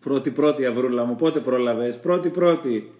Πρώτη 0.00 0.30
πρώτη 0.30 0.66
αυρούλα 0.66 1.04
μου, 1.04 1.16
πότε 1.16 1.40
πρόλαβες, 1.40 2.00
πρώτη 2.00 2.28
πρώτη. 2.28 2.92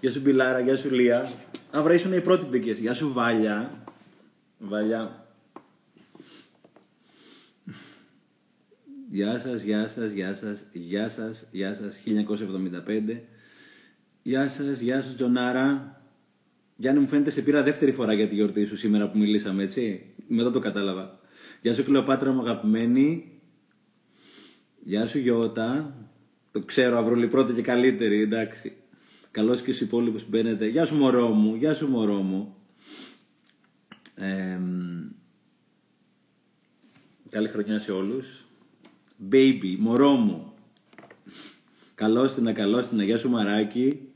Γεια 0.00 0.10
σου 0.10 0.20
Μπιλάρα, 0.20 0.60
γεια 0.60 0.76
σου 0.76 0.90
Λία. 0.90 1.32
Αύρα 1.70 1.94
ήσουν 1.94 2.12
οι 2.12 2.20
πρώτοι 2.20 2.44
μπήκες. 2.44 2.78
Γεια 2.78 2.94
σου 2.94 3.12
Βάλια. 3.12 3.84
Βάλια. 4.58 5.26
Γεια 9.08 9.38
σας, 9.38 9.62
γεια 9.62 9.88
σας, 9.88 10.10
γεια 10.10 10.34
σας, 10.34 10.66
γεια 10.72 11.08
σας, 11.08 11.48
γεια 11.50 11.74
σας, 11.74 11.96
1975. 11.96 13.22
Γεια 14.22 14.48
σας, 14.48 14.80
γεια 14.80 15.02
σου 15.02 15.14
Τζονάρα. 15.14 16.00
Γιάννη 16.76 17.00
μου 17.00 17.08
φαίνεται 17.08 17.30
σε 17.30 17.42
πήρα 17.42 17.62
δεύτερη 17.62 17.92
φορά 17.92 18.12
για 18.12 18.28
τη 18.28 18.34
γιορτή 18.34 18.64
σου 18.64 18.76
σήμερα 18.76 19.10
που 19.10 19.18
μιλήσαμε, 19.18 19.62
έτσι. 19.62 20.14
Μετά 20.26 20.50
το 20.50 20.58
κατάλαβα. 20.58 21.18
Γεια 21.62 21.74
σου 21.74 21.84
Κλεοπάτρα 21.84 22.32
μου 22.32 22.40
αγαπημένη. 22.40 23.40
Γεια 24.82 25.06
σου 25.06 25.18
Γιώτα. 25.18 25.94
Το 26.52 26.60
ξέρω 26.60 26.98
Αυρούλη 26.98 27.28
πρώτη 27.28 27.52
και 27.52 27.62
καλύτερη, 27.62 28.20
εντάξει. 28.20 28.72
Καλώς 29.30 29.62
και 29.62 29.72
στους 29.72 29.86
υπόλοιπους 29.86 30.22
που 30.22 30.28
μπαίνετε. 30.30 30.66
Γεια 30.66 30.84
σου 30.84 30.94
μωρό 30.94 31.28
μου, 31.28 31.54
γεια 31.54 31.74
σου 31.74 31.88
μωρό 31.88 32.20
μου. 32.20 32.56
καλή 37.30 37.48
χρονιά 37.48 37.78
σε 37.78 37.92
όλους. 37.92 38.44
Baby, 39.32 39.76
μωρό 39.78 40.10
μου. 40.10 40.52
Καλώς 41.94 42.34
την, 42.34 42.54
καλώς 42.54 42.88
την, 42.88 43.00
γεια 43.00 43.18
σου 43.18 43.30
μαράκι. 43.30 44.08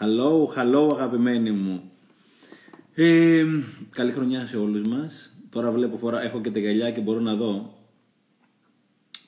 Hello, 0.00 0.46
hello 0.56 0.90
αγαπημένοι 0.92 1.50
μου. 1.50 1.92
Ε, 2.94 3.44
καλή 3.90 4.12
χρονιά 4.12 4.46
σε 4.46 4.56
όλους 4.56 4.82
μας. 4.82 5.36
Τώρα 5.50 5.70
βλέπω 5.70 5.96
φορά, 5.96 6.22
έχω 6.22 6.40
και 6.40 6.50
τα 6.50 6.58
γυαλιά 6.58 6.90
και 6.90 7.00
μπορώ 7.00 7.20
να 7.20 7.34
δω. 7.34 7.73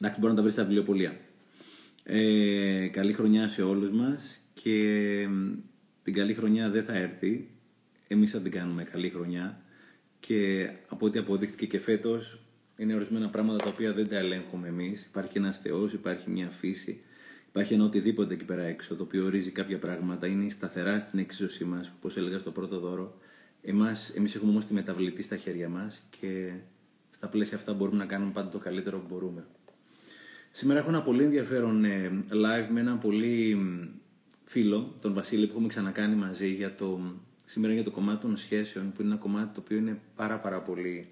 Εντάξει, 0.01 0.21
μπορώ 0.21 0.33
να 0.33 0.37
τα 0.37 0.43
βρεις 0.43 0.55
στα 0.55 0.65
βιβλιοπολία. 0.65 1.17
Ε, 2.03 2.87
καλή 2.87 3.13
χρονιά 3.13 3.49
σε 3.49 3.63
όλους 3.63 3.91
μας 3.91 4.41
και 4.55 5.29
την 6.03 6.15
καλή 6.15 6.35
χρονιά 6.35 6.71
δεν 6.71 6.85
θα 6.85 6.97
έρθει. 6.97 7.51
Εμείς 8.09 8.31
θα 8.31 8.41
την 8.41 8.53
κάνουμε 8.53 8.85
καλή 8.85 9.11
χρονιά 9.11 9.61
και 10.21 10.69
από 10.89 11.07
ό,τι 11.07 11.19
αποδείχθηκε 11.19 11.67
και 11.67 11.79
φέτος 11.79 12.41
είναι 12.77 12.95
ορισμένα 12.95 13.29
πράγματα 13.29 13.65
τα 13.65 13.71
οποία 13.71 13.93
δεν 13.93 14.09
τα 14.09 14.17
ελέγχουμε 14.17 14.69
εμείς. 14.69 15.05
Υπάρχει 15.05 15.39
ένας 15.39 15.59
Θεός, 15.59 15.93
υπάρχει 15.93 16.31
μια 16.31 16.49
φύση, 16.49 17.01
υπάρχει 17.49 17.75
ένα 17.75 17.85
οτιδήποτε 17.85 18.35
εκεί 18.35 18.45
πέρα 18.45 18.63
έξω 18.63 18.97
το 18.97 19.03
οποίο 19.03 19.25
ορίζει 19.25 19.51
κάποια 19.51 19.79
πράγματα, 19.79 20.27
είναι 20.27 20.49
σταθερά 20.49 20.99
στην 20.99 21.19
εξίσωσή 21.19 21.65
μας, 21.65 21.93
όπως 21.97 22.17
έλεγα 22.17 22.39
στο 22.39 22.51
πρώτο 22.51 22.79
δώρο. 22.79 23.19
Εμάς, 23.63 24.11
εμείς 24.11 24.35
έχουμε 24.35 24.51
όμως 24.51 24.67
τη 24.67 24.75
μεταβλητή 24.75 25.23
στα 25.23 25.37
χέρια 25.37 25.69
μας 25.69 26.03
και 26.21 26.53
στα 27.11 27.29
πλαίσια 27.29 27.57
αυτά 27.57 27.73
μπορούμε 27.73 27.97
να 27.97 28.07
κάνουμε 28.07 28.33
πάντα 28.33 28.49
το 28.49 28.59
καλύτερο 28.59 28.99
που 28.99 29.07
μπορούμε. 29.09 29.45
Σήμερα 30.59 30.79
έχω 30.79 30.89
ένα 30.89 31.03
πολύ 31.03 31.23
ενδιαφέρον 31.23 31.85
ε, 31.85 32.11
live 32.31 32.67
με 32.71 32.81
έναν 32.81 32.99
πολύ 32.99 33.59
φίλο, 34.45 34.95
τον 35.03 35.15
Βασίλη, 35.15 35.47
που 35.47 35.53
έχουμε 35.53 35.69
ξανακάνει 35.69 36.15
μαζί 36.15 36.49
για 36.49 36.75
το, 36.75 37.01
σήμερα 37.45 37.75
για 37.75 37.85
το 37.85 37.91
κομμάτι 37.91 38.21
των 38.21 38.37
σχέσεων, 38.37 38.93
που 38.93 39.03
είναι 39.03 39.11
ένα 39.11 39.21
κομμάτι 39.21 39.55
το 39.55 39.61
οποίο 39.65 39.77
είναι 39.77 39.99
πάρα 40.15 40.39
πάρα 40.39 40.61
πολύ, 40.61 41.07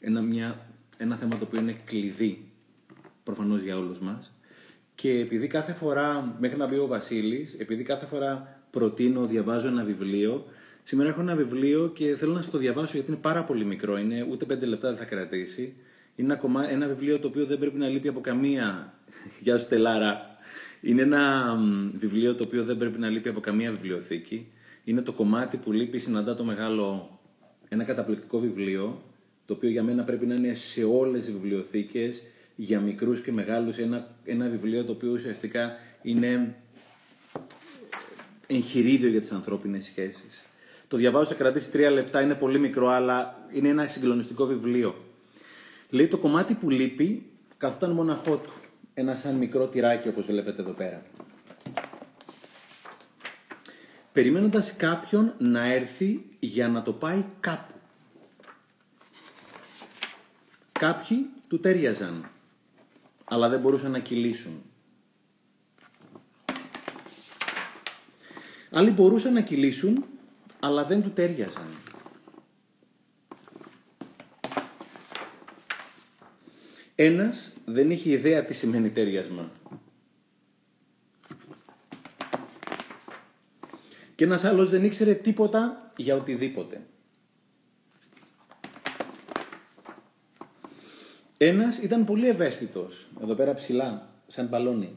ένα, 0.00 0.22
μια, 0.22 0.66
ένα 0.98 1.16
θέμα 1.16 1.38
το 1.38 1.44
οποίο 1.44 1.60
είναι 1.60 1.76
κλειδί, 1.84 2.50
προφανώς 3.24 3.60
για 3.60 3.78
όλους 3.78 3.98
μας. 3.98 4.32
Και 4.94 5.10
επειδή 5.10 5.46
κάθε 5.46 5.72
φορά, 5.72 6.36
μέχρι 6.40 6.58
να 6.58 6.66
μπει 6.66 6.76
ο 6.76 6.86
Βασίλης, 6.86 7.54
επειδή 7.58 7.82
κάθε 7.82 8.06
φορά 8.06 8.60
προτείνω, 8.70 9.26
διαβάζω 9.26 9.66
ένα 9.66 9.84
βιβλίο, 9.84 10.46
σήμερα 10.82 11.08
έχω 11.08 11.20
ένα 11.20 11.36
βιβλίο 11.36 11.88
και 11.94 12.16
θέλω 12.16 12.32
να 12.32 12.42
σας 12.42 12.50
το 12.50 12.58
διαβάσω 12.58 12.92
γιατί 12.94 13.10
είναι 13.10 13.20
πάρα 13.20 13.44
πολύ 13.44 13.64
μικρό, 13.64 13.98
είναι 13.98 14.26
ούτε 14.30 14.44
πέντε 14.44 14.66
λεπτά 14.66 14.88
δεν 14.88 14.98
θα 14.98 15.04
κρατήσει. 15.04 15.74
Είναι 16.18 16.32
ένα, 16.32 16.40
κομμά... 16.40 16.70
ένα 16.70 16.86
βιβλίο 16.86 17.18
το 17.18 17.26
οποίο 17.26 17.46
δεν 17.46 17.58
πρέπει 17.58 17.78
να 17.78 17.88
λείπει 17.88 18.08
από 18.08 18.20
καμία. 18.20 18.94
Γεια 19.42 19.58
σου, 19.58 19.68
Τελάρα. 19.68 20.38
Είναι 20.80 21.02
ένα 21.02 21.56
βιβλίο 21.98 22.34
το 22.34 22.44
οποίο 22.46 22.64
δεν 22.64 22.76
πρέπει 22.76 22.98
να 22.98 23.08
λείπει 23.08 23.28
από 23.28 23.40
καμία 23.40 23.70
βιβλιοθήκη. 23.70 24.46
Είναι 24.84 25.02
το 25.02 25.12
κομμάτι 25.12 25.56
που 25.56 25.72
λείπει, 25.72 25.98
συναντά 25.98 26.34
το 26.34 26.44
μεγάλο. 26.44 27.18
Ένα 27.68 27.84
καταπληκτικό 27.84 28.38
βιβλίο, 28.38 29.02
το 29.46 29.52
οποίο 29.54 29.70
για 29.70 29.82
μένα 29.82 30.02
πρέπει 30.04 30.26
να 30.26 30.34
είναι 30.34 30.54
σε 30.54 30.84
όλες 30.84 31.24
τις 31.24 31.32
βιβλιοθήκες, 31.32 32.22
για 32.56 32.80
μικρούς 32.80 33.20
και 33.20 33.32
μεγάλους. 33.32 33.78
Ένα, 33.78 34.14
ένα 34.24 34.48
βιβλίο 34.48 34.84
το 34.84 34.92
οποίο 34.92 35.10
ουσιαστικά 35.10 35.76
είναι 36.02 36.54
εγχειρίδιο 38.46 39.08
για 39.08 39.20
τις 39.20 39.32
ανθρώπινες 39.32 39.84
σχέσεις. 39.84 40.44
Το 40.88 40.96
διαβάζω, 40.96 41.24
θα 41.24 41.34
κρατήσει 41.34 41.70
τρία 41.70 41.90
λεπτά, 41.90 42.22
είναι 42.22 42.34
πολύ 42.34 42.58
μικρό, 42.58 42.88
αλλά 42.88 43.48
είναι 43.52 43.68
ένα 43.68 43.86
συγκλονιστικό 43.86 44.46
βιβλίο. 44.46 45.07
Λέει 45.90 46.08
το 46.08 46.18
κομμάτι 46.18 46.54
που 46.54 46.70
λείπει 46.70 47.30
καθόταν 47.56 47.90
μοναχό 47.90 48.36
του. 48.36 48.52
Ένα 48.94 49.14
σαν 49.14 49.34
μικρό 49.34 49.68
τυράκι 49.68 50.08
όπως 50.08 50.26
βλέπετε 50.26 50.62
εδώ 50.62 50.72
πέρα. 50.72 51.02
Περιμένοντας 54.12 54.76
κάποιον 54.76 55.34
να 55.38 55.72
έρθει 55.72 56.26
για 56.38 56.68
να 56.68 56.82
το 56.82 56.92
πάει 56.92 57.24
κάπου. 57.40 57.74
Κάποιοι 60.72 61.30
του 61.48 61.60
τέριαζαν, 61.60 62.30
αλλά 63.24 63.48
δεν 63.48 63.60
μπορούσαν 63.60 63.90
να 63.90 63.98
κυλήσουν. 63.98 64.62
Άλλοι 68.70 68.90
μπορούσαν 68.90 69.32
να 69.32 69.40
κυλήσουν, 69.40 70.04
αλλά 70.60 70.84
δεν 70.84 71.02
του 71.02 71.10
τέριαζαν. 71.10 71.66
Ένας 77.00 77.52
δεν 77.64 77.90
είχε 77.90 78.10
ιδέα 78.10 78.44
τι 78.44 78.54
σημαίνει 78.54 78.90
τέριασμα. 78.90 79.50
Και 84.14 84.24
ένας 84.24 84.44
άλλος 84.44 84.70
δεν 84.70 84.84
ήξερε 84.84 85.14
τίποτα 85.14 85.92
για 85.96 86.14
οτιδήποτε. 86.14 86.86
Ένας 91.38 91.78
ήταν 91.78 92.04
πολύ 92.04 92.28
ευαίσθητος, 92.28 93.06
εδώ 93.22 93.34
πέρα 93.34 93.54
ψηλά, 93.54 94.10
σαν 94.26 94.46
μπαλόνι. 94.46 94.96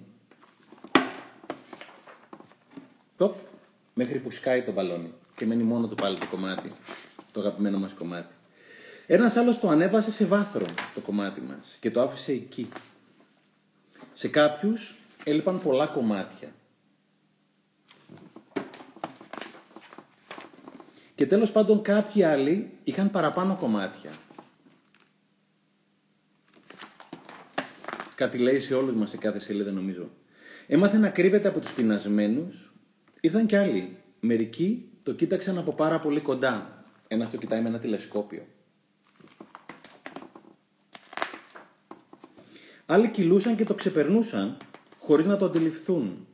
Τοπ, 3.17 3.35
μέχρι 3.94 4.19
που 4.19 4.31
σκάει 4.31 4.63
το 4.63 4.72
μπαλόνι 4.72 5.13
και 5.35 5.45
μένει 5.45 5.63
μόνο 5.63 5.88
του 5.88 5.95
πάλι 5.95 6.17
το 6.17 6.25
κομμάτι, 6.25 6.72
το 7.31 7.40
αγαπημένο 7.40 7.79
μας 7.79 7.94
κομμάτι. 7.94 8.34
Ένας 9.13 9.35
άλλος 9.35 9.59
το 9.59 9.69
ανέβασε 9.69 10.11
σε 10.11 10.25
βάθρο 10.25 10.66
το 10.94 10.99
κομμάτι 10.99 11.41
μας 11.41 11.77
και 11.79 11.91
το 11.91 12.01
άφησε 12.01 12.31
εκεί. 12.31 12.69
Σε 14.13 14.27
κάποιους 14.27 14.95
έλειπαν 15.23 15.61
πολλά 15.61 15.88
κομμάτια. 15.88 16.53
Και 21.16 21.27
τέλος 21.27 21.51
πάντων 21.51 21.81
κάποιοι 21.81 22.23
άλλοι 22.23 22.72
είχαν 22.83 23.11
παραπάνω 23.11 23.55
κομμάτια. 23.55 24.11
Κάτι 28.16 28.38
λέει 28.38 28.59
σε 28.59 28.75
όλους 28.75 28.95
μας 28.95 29.09
σε 29.09 29.17
κάθε 29.17 29.39
σελίδα 29.39 29.72
νομίζω. 29.72 30.09
Έμαθε 30.67 30.97
να 30.97 31.09
κρύβεται 31.09 31.47
από 31.47 31.59
τους 31.59 31.73
πεινασμένους. 31.73 32.73
Ήρθαν 33.22 33.45
κι 33.45 33.55
άλλοι. 33.55 33.97
Μερικοί 34.19 34.91
το 35.03 35.13
κοίταξαν 35.13 35.57
από 35.57 35.73
πάρα 35.73 35.99
πολύ 35.99 36.19
κοντά. 36.22 36.85
Ένας 37.07 37.31
το 37.31 37.38
κοιτάει 37.38 37.61
με 37.61 37.69
ένα 37.69 37.79
τηλεσκόπιο. 37.79 38.45
Άλλοι 42.91 43.09
κυλούσαν 43.09 43.55
και 43.55 43.64
το 43.64 43.73
ξεπερνούσαν 43.73 44.58
χωρίς 44.99 45.26
να 45.26 45.38
το 45.38 45.46
αντιληφθούν. 45.46 46.28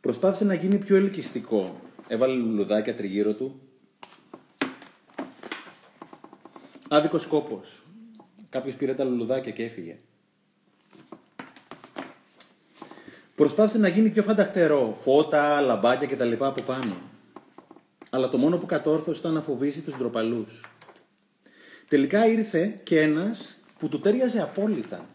Προσπάθησε 0.00 0.44
να 0.44 0.54
γίνει 0.54 0.78
πιο 0.78 0.96
ελκυστικό. 0.96 1.80
Έβαλε 2.08 2.34
λουλουδάκια 2.34 2.94
τριγύρω 2.94 3.34
του. 3.34 3.60
Άδικος 6.88 7.26
κόπος. 7.26 7.82
Κάποιος 8.48 8.76
πήρε 8.76 8.94
τα 8.94 9.04
λουλουδάκια 9.04 9.52
και 9.52 9.64
έφυγε. 9.64 9.98
Προσπάθησε 13.34 13.78
να 13.78 13.88
γίνει 13.88 14.10
πιο 14.10 14.22
φανταχτερό. 14.22 14.96
Φώτα, 15.00 15.60
λαμπάκια 15.60 16.06
κτλ. 16.06 16.32
από 16.44 16.62
πάνω. 16.62 16.96
Αλλά 18.10 18.28
το 18.28 18.38
μόνο 18.38 18.56
που 18.56 18.66
κατόρθωσε 18.66 19.20
ήταν 19.20 19.32
να 19.32 19.40
φοβήσει 19.40 19.80
τους 19.80 19.96
ντροπαλούς. 19.96 20.64
Τελικά 21.88 22.26
ήρθε 22.26 22.80
και 22.82 23.00
ένας 23.00 23.58
που 23.78 23.88
του 23.88 23.98
τέριαζε 23.98 24.42
απόλυτα. 24.42 25.06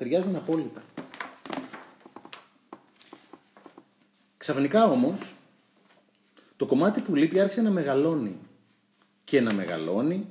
Ταιριάζουν 0.00 0.36
απόλυτα. 0.36 0.82
Ξαφνικά 4.36 4.84
όμως, 4.84 5.34
το 6.56 6.66
κομμάτι 6.66 7.00
που 7.00 7.14
λείπει 7.14 7.40
άρχισε 7.40 7.62
να 7.62 7.70
μεγαλώνει. 7.70 8.38
Και 9.24 9.40
να 9.40 9.54
μεγαλώνει 9.54 10.26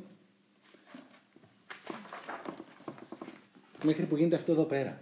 μέχρι 3.83 4.05
που 4.05 4.15
γίνεται 4.15 4.35
αυτό 4.35 4.51
εδώ 4.51 4.63
πέρα. 4.63 5.01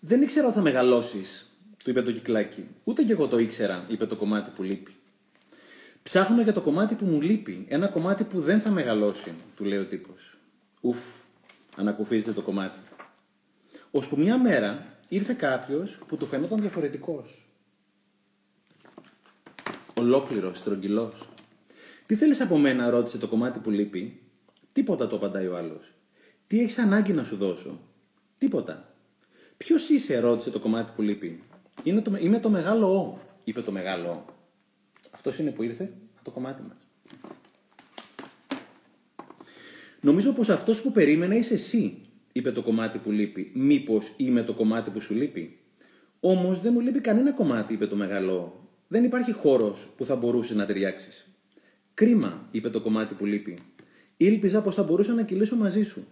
Δεν 0.00 0.22
ήξερα 0.22 0.46
ότι 0.46 0.56
θα 0.56 0.62
μεγαλώσεις, 0.62 1.50
του 1.84 1.90
είπε 1.90 2.02
το 2.02 2.12
κυκλάκι. 2.12 2.68
Ούτε 2.84 3.02
και 3.02 3.12
εγώ 3.12 3.28
το 3.28 3.38
ήξερα, 3.38 3.84
είπε 3.88 4.06
το 4.06 4.16
κομμάτι 4.16 4.50
που 4.50 4.62
λείπει. 4.62 4.96
Ψάχνω 6.02 6.42
για 6.42 6.52
το 6.52 6.60
κομμάτι 6.60 6.94
που 6.94 7.04
μου 7.04 7.20
λείπει. 7.20 7.66
Ένα 7.68 7.88
κομμάτι 7.88 8.24
που 8.24 8.40
δεν 8.40 8.60
θα 8.60 8.70
μεγαλώσει, 8.70 9.34
του 9.56 9.64
λέει 9.64 9.78
ο 9.78 9.86
τύπος. 9.86 10.36
Ουφ, 10.80 10.98
ανακουφίζεται 11.76 12.32
το 12.32 12.42
κομμάτι. 12.42 12.78
Ώσπου 13.90 14.18
μια 14.18 14.38
μέρα 14.38 14.98
ήρθε 15.08 15.32
κάποιος 15.32 15.98
που 16.06 16.16
του 16.16 16.26
φαινόταν 16.26 16.58
διαφορετικός. 16.58 17.46
Ολόκληρος, 19.98 20.56
στρογγυλός. 20.56 21.28
Τι 22.06 22.14
θέλεις 22.14 22.40
από 22.40 22.58
μένα, 22.58 22.90
ρώτησε 22.90 23.18
το 23.18 23.28
κομμάτι 23.28 23.58
που 23.58 23.70
λείπει. 23.70 24.20
Τίποτα, 24.72 25.06
το 25.06 25.16
απαντάει 25.16 25.46
ο 25.46 25.56
άλλος. 25.56 25.92
Τι 26.46 26.60
έχεις 26.60 26.78
ανάγκη 26.78 27.12
να 27.12 27.24
σου 27.24 27.36
δώσω; 27.36 27.80
Τίποτα. 28.38 28.94
Ποιος 29.56 29.88
είσαι, 29.88 30.18
ρώτησε 30.18 30.50
το 30.50 30.58
κομμάτι 30.58 30.92
που 30.96 31.02
λείπει. 31.02 31.42
Είναι 31.82 32.00
το, 32.00 32.16
είμαι 32.16 32.40
το 32.40 32.50
μεγάλο 32.50 32.96
Ο, 32.96 33.18
είπε 33.44 33.62
το 33.62 33.72
μεγάλο 33.72 34.08
Ο. 34.08 34.24
Αυτός 35.10 35.38
είναι 35.38 35.50
που 35.50 35.62
ήρθε 35.62 35.92
από 36.14 36.24
το 36.24 36.30
κομμάτι 36.30 36.62
μας. 36.62 36.76
Νομίζω 40.06 40.32
πως 40.32 40.48
αυτός 40.48 40.82
που 40.82 40.92
περίμενα 40.92 41.34
είσαι 41.34 41.54
εσύ, 41.54 41.98
είπε 42.32 42.52
το 42.52 42.62
κομμάτι 42.62 42.98
που 42.98 43.10
λείπει. 43.10 43.50
Μήπως 43.54 44.14
είμαι 44.16 44.42
το 44.42 44.52
κομμάτι 44.52 44.90
που 44.90 45.00
σου 45.00 45.14
λείπει; 45.14 45.58
Όμως 46.20 46.60
δεν 46.60 46.72
μου 46.72 46.80
λείπει 46.80 47.00
κανένα 47.00 47.32
κομμάτι, 47.32 47.72
είπε 47.74 47.86
το 47.86 47.96
μεγάλο. 47.96 48.68
Δεν 48.88 49.04
υπάρχει 49.04 49.32
χώρος 49.32 49.88
που 49.96 50.04
θα 50.04 50.16
μπορούσε 50.16 50.54
να 50.54 50.66
ταιριάξεις. 50.66 51.26
Κρίμα, 51.94 52.48
είπε 52.50 52.70
το 52.70 52.80
κομμάτι 52.80 53.14
που 53.14 53.24
λείπει. 53.24 53.58
Ήλπιζα 54.16 54.62
πως 54.62 54.74
θα 54.74 54.82
μπορούσα 54.82 55.12
να 55.12 55.22
κυλήσω 55.22 55.56
μαζί 55.56 55.82
σου. 55.82 56.06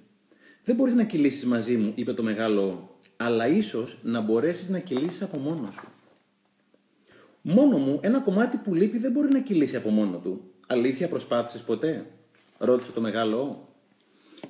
Δεν 0.65 0.75
μπορείς 0.75 0.95
να 0.95 1.05
κυλήσεις 1.05 1.45
μαζί 1.45 1.77
μου, 1.77 1.93
είπε 1.95 2.13
το 2.13 2.23
μεγάλο, 2.23 2.97
αλλά 3.17 3.47
ίσως 3.49 3.99
να 4.03 4.21
μπορέσεις 4.21 4.69
να 4.69 4.79
κυλήσεις 4.79 5.23
από 5.23 5.39
μόνος 5.39 5.75
σου. 5.75 5.89
Μόνο 7.43 7.79
μου, 7.79 8.01
ένα 8.03 8.21
κομμάτι 8.21 8.57
που 8.57 8.75
λείπει 8.75 8.99
δεν 8.99 9.13
μπορεί 9.13 9.29
να 9.33 9.41
κυλήσει 9.41 9.77
από 9.77 9.91
μόνο 9.91 10.19
του. 10.19 10.41
Αλήθεια 10.67 11.09
προσπάθησες 11.09 11.63
ποτέ, 11.63 12.07
ρώτησε 12.59 12.93
το 12.93 13.01
μεγάλο. 13.01 13.69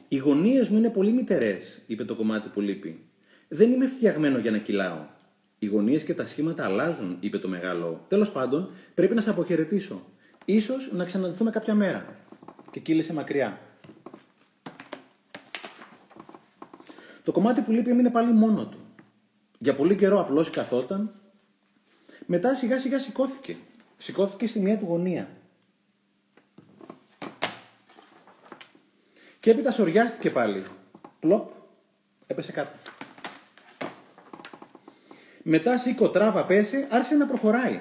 Οι 0.09 0.17
γωνίε 0.17 0.67
μου 0.71 0.77
είναι 0.77 0.91
πολύ 0.91 1.13
μητερές, 1.13 1.81
είπε 1.87 2.05
το 2.05 2.15
κομμάτι 2.15 2.49
που 2.49 2.61
λείπει. 2.61 3.05
Δεν 3.49 3.73
είμαι 3.73 3.87
φτιαγμένο 3.87 4.39
για 4.39 4.51
να 4.51 4.59
κυλάω. 4.59 5.07
Οι 5.59 5.67
γωνίε 5.67 5.99
και 5.99 6.15
τα 6.15 6.27
σχήματα 6.27 6.65
αλλάζουν, 6.65 7.17
είπε 7.21 7.39
το 7.39 7.49
μεγάλο. 7.49 8.05
Τέλος 8.09 8.31
πάντων, 8.31 8.71
πρέπει 8.95 9.15
να 9.15 9.21
σε 9.21 9.31
αποχαιρετήσω. 9.31 10.03
Ίσως 10.45 10.93
να 10.93 11.05
ξαναδεθούμε 11.05 11.51
κάποια 11.51 11.75
μέρα. 11.75 12.17
Και 12.71 12.81
κύλησε 12.81 13.13
μακριά. 13.13 13.61
Το 17.23 17.33
κομμάτι 17.33 17.61
που 17.61 17.73
λείπει 17.73 17.91
έμεινε 17.91 18.11
πάλι 18.11 18.33
μόνο 18.33 18.67
του. 18.67 18.79
Για 19.59 19.75
πολύ 19.75 19.97
καιρό 19.97 20.21
απλώς 20.21 20.51
καθόταν. 20.51 21.15
Μετά 22.27 22.55
σιγά 22.55 22.79
σιγά 22.79 22.99
σηκώθηκε. 22.99 23.57
Σηκώθηκε 23.97 24.47
στη 24.47 24.61
μία 24.61 24.79
του 24.79 24.85
γωνία. 24.85 25.29
Και 29.45 29.51
έπειτα 29.51 29.71
σοριάστηκε 29.71 30.31
πάλι. 30.31 30.65
Πλοπ, 31.21 31.51
έπεσε 32.27 32.53
κάτω. 32.53 32.71
Μετά 35.43 35.79
σήκω 35.79 36.11
τράβα 36.11 36.45
πέσε, 36.45 36.87
άρχισε 36.91 37.15
να 37.15 37.27
προχωράει. 37.27 37.81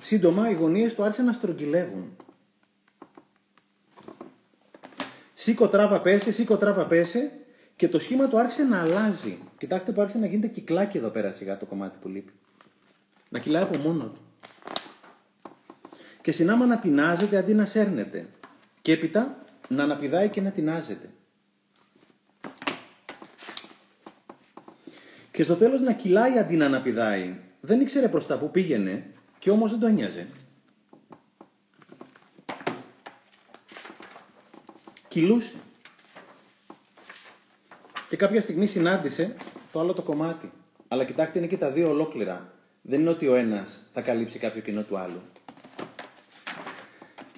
Σύντομα 0.00 0.50
οι 0.50 0.54
γωνίες 0.54 0.94
του 0.94 1.02
άρχισαν 1.02 1.24
να 1.24 1.32
στρογγυλεύουν. 1.32 2.16
Σήκω 5.34 5.68
τράβα 5.68 6.00
πέσε, 6.00 6.32
σήκω 6.32 6.56
τράβα 6.56 6.86
πέσε 6.86 7.32
και 7.76 7.88
το 7.88 7.98
σχήμα 7.98 8.28
του 8.28 8.38
άρχισε 8.38 8.62
να 8.62 8.80
αλλάζει. 8.80 9.38
Κοιτάξτε 9.58 9.92
που 9.92 10.00
άρχισε 10.00 10.18
να 10.18 10.26
γίνεται 10.26 10.48
κυκλάκι 10.48 10.96
εδώ 10.96 11.08
πέρα 11.08 11.32
σιγά 11.32 11.56
το 11.56 11.66
κομμάτι 11.66 11.98
που 12.00 12.08
λείπει. 12.08 12.32
Να 13.28 13.38
κυλάει 13.38 13.62
από 13.62 13.78
μόνο 13.78 14.04
του. 14.04 14.20
Και 16.20 16.32
συνάμα 16.32 16.66
να 16.66 16.78
τεινάζεται 16.78 17.36
αντί 17.36 17.54
να 17.54 17.64
σέρνεται. 17.64 18.28
Και 18.82 18.92
έπειτα 18.92 19.42
να 19.68 19.82
αναπηδάει 19.82 20.28
και 20.28 20.40
να 20.40 20.50
τεινάζεται. 20.50 21.10
Και 25.30 25.42
στο 25.42 25.56
τέλος 25.56 25.80
να 25.80 25.92
κυλάει 25.92 26.38
αντί 26.38 26.56
να 26.56 26.66
αναπηδάει. 26.66 27.36
Δεν 27.60 27.80
ήξερε 27.80 28.08
προς 28.08 28.26
τα 28.26 28.38
που 28.38 28.50
πήγαινε 28.50 29.06
και 29.38 29.50
όμως 29.50 29.70
δεν 29.70 29.80
το 29.80 29.86
ένοιαζε. 29.86 30.26
Κυλούσε. 35.08 35.54
Και 38.08 38.16
κάποια 38.16 38.40
στιγμή 38.40 38.66
συνάντησε 38.66 39.36
το 39.72 39.80
άλλο 39.80 39.92
το 39.92 40.02
κομμάτι. 40.02 40.52
Αλλά 40.88 41.04
κοιτάξτε, 41.04 41.38
είναι 41.38 41.46
και 41.46 41.56
τα 41.56 41.70
δύο 41.70 41.88
ολόκληρα. 41.88 42.52
Δεν 42.82 43.00
είναι 43.00 43.10
ότι 43.10 43.28
ο 43.28 43.34
ένας 43.34 43.82
θα 43.92 44.00
καλύψει 44.00 44.38
κάποιο 44.38 44.60
κοινό 44.60 44.82
του 44.82 44.96
άλλου. 44.98 45.20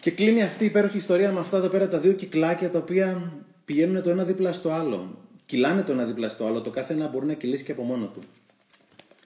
Και 0.00 0.10
κλείνει 0.10 0.42
αυτή 0.42 0.62
η 0.62 0.66
υπέροχη 0.66 0.96
ιστορία 0.96 1.32
με 1.32 1.40
αυτά 1.40 1.56
εδώ 1.56 1.68
πέρα 1.68 1.88
τα 1.88 1.98
δύο 1.98 2.12
κυκλάκια 2.12 2.70
τα 2.70 2.78
οποία 2.78 3.32
πηγαίνουν 3.64 4.02
το 4.02 4.10
ένα 4.10 4.24
δίπλα 4.24 4.52
στο 4.52 4.70
άλλο. 4.70 5.18
Κυλάνε 5.46 5.82
το 5.82 5.92
ένα 5.92 6.04
δίπλα 6.04 6.28
στο 6.28 6.46
άλλο, 6.46 6.60
το 6.60 6.70
κάθε 6.70 6.92
ένα 6.94 7.08
μπορεί 7.08 7.26
να 7.26 7.34
κυλήσει 7.34 7.64
και 7.64 7.72
από 7.72 7.82
μόνο 7.82 8.06
του. 8.06 8.20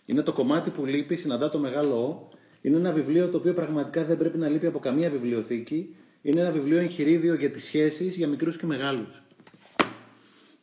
Είναι 0.06 0.22
το 0.22 0.32
κομμάτι 0.32 0.70
που 0.70 0.86
λείπει, 0.86 1.16
συναντά 1.16 1.48
το 1.50 1.58
μεγάλο 1.58 1.94
Ο. 1.94 2.28
Είναι 2.60 2.76
ένα 2.76 2.92
βιβλίο 2.92 3.28
το 3.28 3.36
οποίο 3.36 3.52
πραγματικά 3.52 4.04
δεν 4.04 4.16
πρέπει 4.18 4.38
να 4.38 4.48
λείπει 4.48 4.66
από 4.66 4.78
καμία 4.78 5.10
βιβλιοθήκη. 5.10 5.94
Είναι 6.22 6.40
ένα 6.40 6.50
βιβλίο 6.50 6.78
εγχειρίδιο 6.78 7.34
για 7.34 7.50
τις 7.50 7.64
σχέσεις 7.64 8.16
για 8.16 8.28
μικρούς 8.28 8.56
και 8.56 8.66
μεγάλους. 8.66 9.22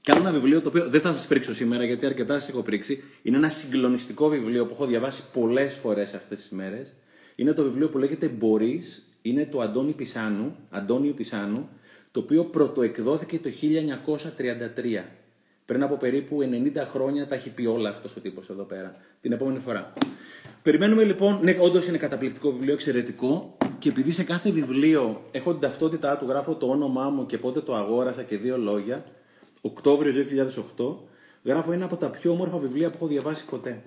Και 0.01 0.11
άλλο 0.11 0.21
ένα 0.21 0.31
βιβλίο 0.31 0.61
το 0.61 0.69
οποίο 0.69 0.89
δεν 0.89 1.01
θα 1.01 1.13
σας 1.13 1.27
πρίξω 1.27 1.53
σήμερα 1.53 1.83
γιατί 1.85 2.05
αρκετά 2.05 2.39
σας 2.39 2.49
έχω 2.49 2.61
πρίξει. 2.61 3.03
Είναι 3.21 3.37
ένα 3.37 3.49
συγκλονιστικό 3.49 4.27
βιβλίο 4.29 4.65
που 4.65 4.73
έχω 4.73 4.85
διαβάσει 4.85 5.23
πολλές 5.33 5.73
φορές 5.73 6.13
αυτές 6.13 6.39
τις 6.39 6.49
μέρες. 6.49 6.93
Είναι 7.35 7.53
το 7.53 7.63
βιβλίο 7.63 7.89
που 7.89 7.97
λέγεται 7.97 8.27
Μπορείς 8.27 9.10
είναι 9.21 9.45
το 9.45 9.59
Αντώνη 9.61 9.91
Πισάνου, 9.91 10.55
Αντώνιο 10.69 11.13
Πισάνου, 11.13 11.69
το 12.11 12.19
οποίο 12.19 12.45
πρωτοεκδόθηκε 12.45 13.39
το 13.39 13.49
1933. 14.99 15.03
Πριν 15.65 15.83
από 15.83 15.95
περίπου 15.95 16.39
90 16.75 16.77
χρόνια 16.87 17.27
τα 17.27 17.35
έχει 17.35 17.49
πει 17.49 17.65
όλα 17.65 17.89
αυτός 17.89 18.15
ο 18.15 18.19
τύπος 18.19 18.49
εδώ 18.49 18.63
πέρα. 18.63 18.91
Την 19.21 19.31
επόμενη 19.31 19.59
φορά. 19.59 19.93
Περιμένουμε 20.63 21.03
λοιπόν, 21.03 21.39
ναι, 21.41 21.57
όντως 21.59 21.87
είναι 21.87 21.97
καταπληκτικό 21.97 22.51
βιβλίο, 22.51 22.73
εξαιρετικό. 22.73 23.57
Και 23.79 23.89
επειδή 23.89 24.11
σε 24.11 24.23
κάθε 24.23 24.51
βιβλίο 24.51 25.23
έχω 25.31 25.51
την 25.51 25.59
ταυτότητά 25.59 26.17
του, 26.17 26.25
γράφω 26.27 26.55
το 26.55 26.67
όνομά 26.67 27.09
μου 27.09 27.25
και 27.25 27.37
πότε 27.37 27.61
το 27.61 27.75
αγόρασα 27.75 28.23
και 28.23 28.37
δύο 28.37 28.57
λόγια, 28.57 29.05
Οκτώβριο 29.61 30.13
2008, 30.77 30.95
γράφω 31.43 31.71
ένα 31.71 31.85
από 31.85 31.95
τα 31.95 32.09
πιο 32.09 32.31
όμορφα 32.31 32.57
βιβλία 32.57 32.89
που 32.89 32.95
έχω 32.95 33.07
διαβάσει 33.07 33.45
ποτέ. 33.45 33.81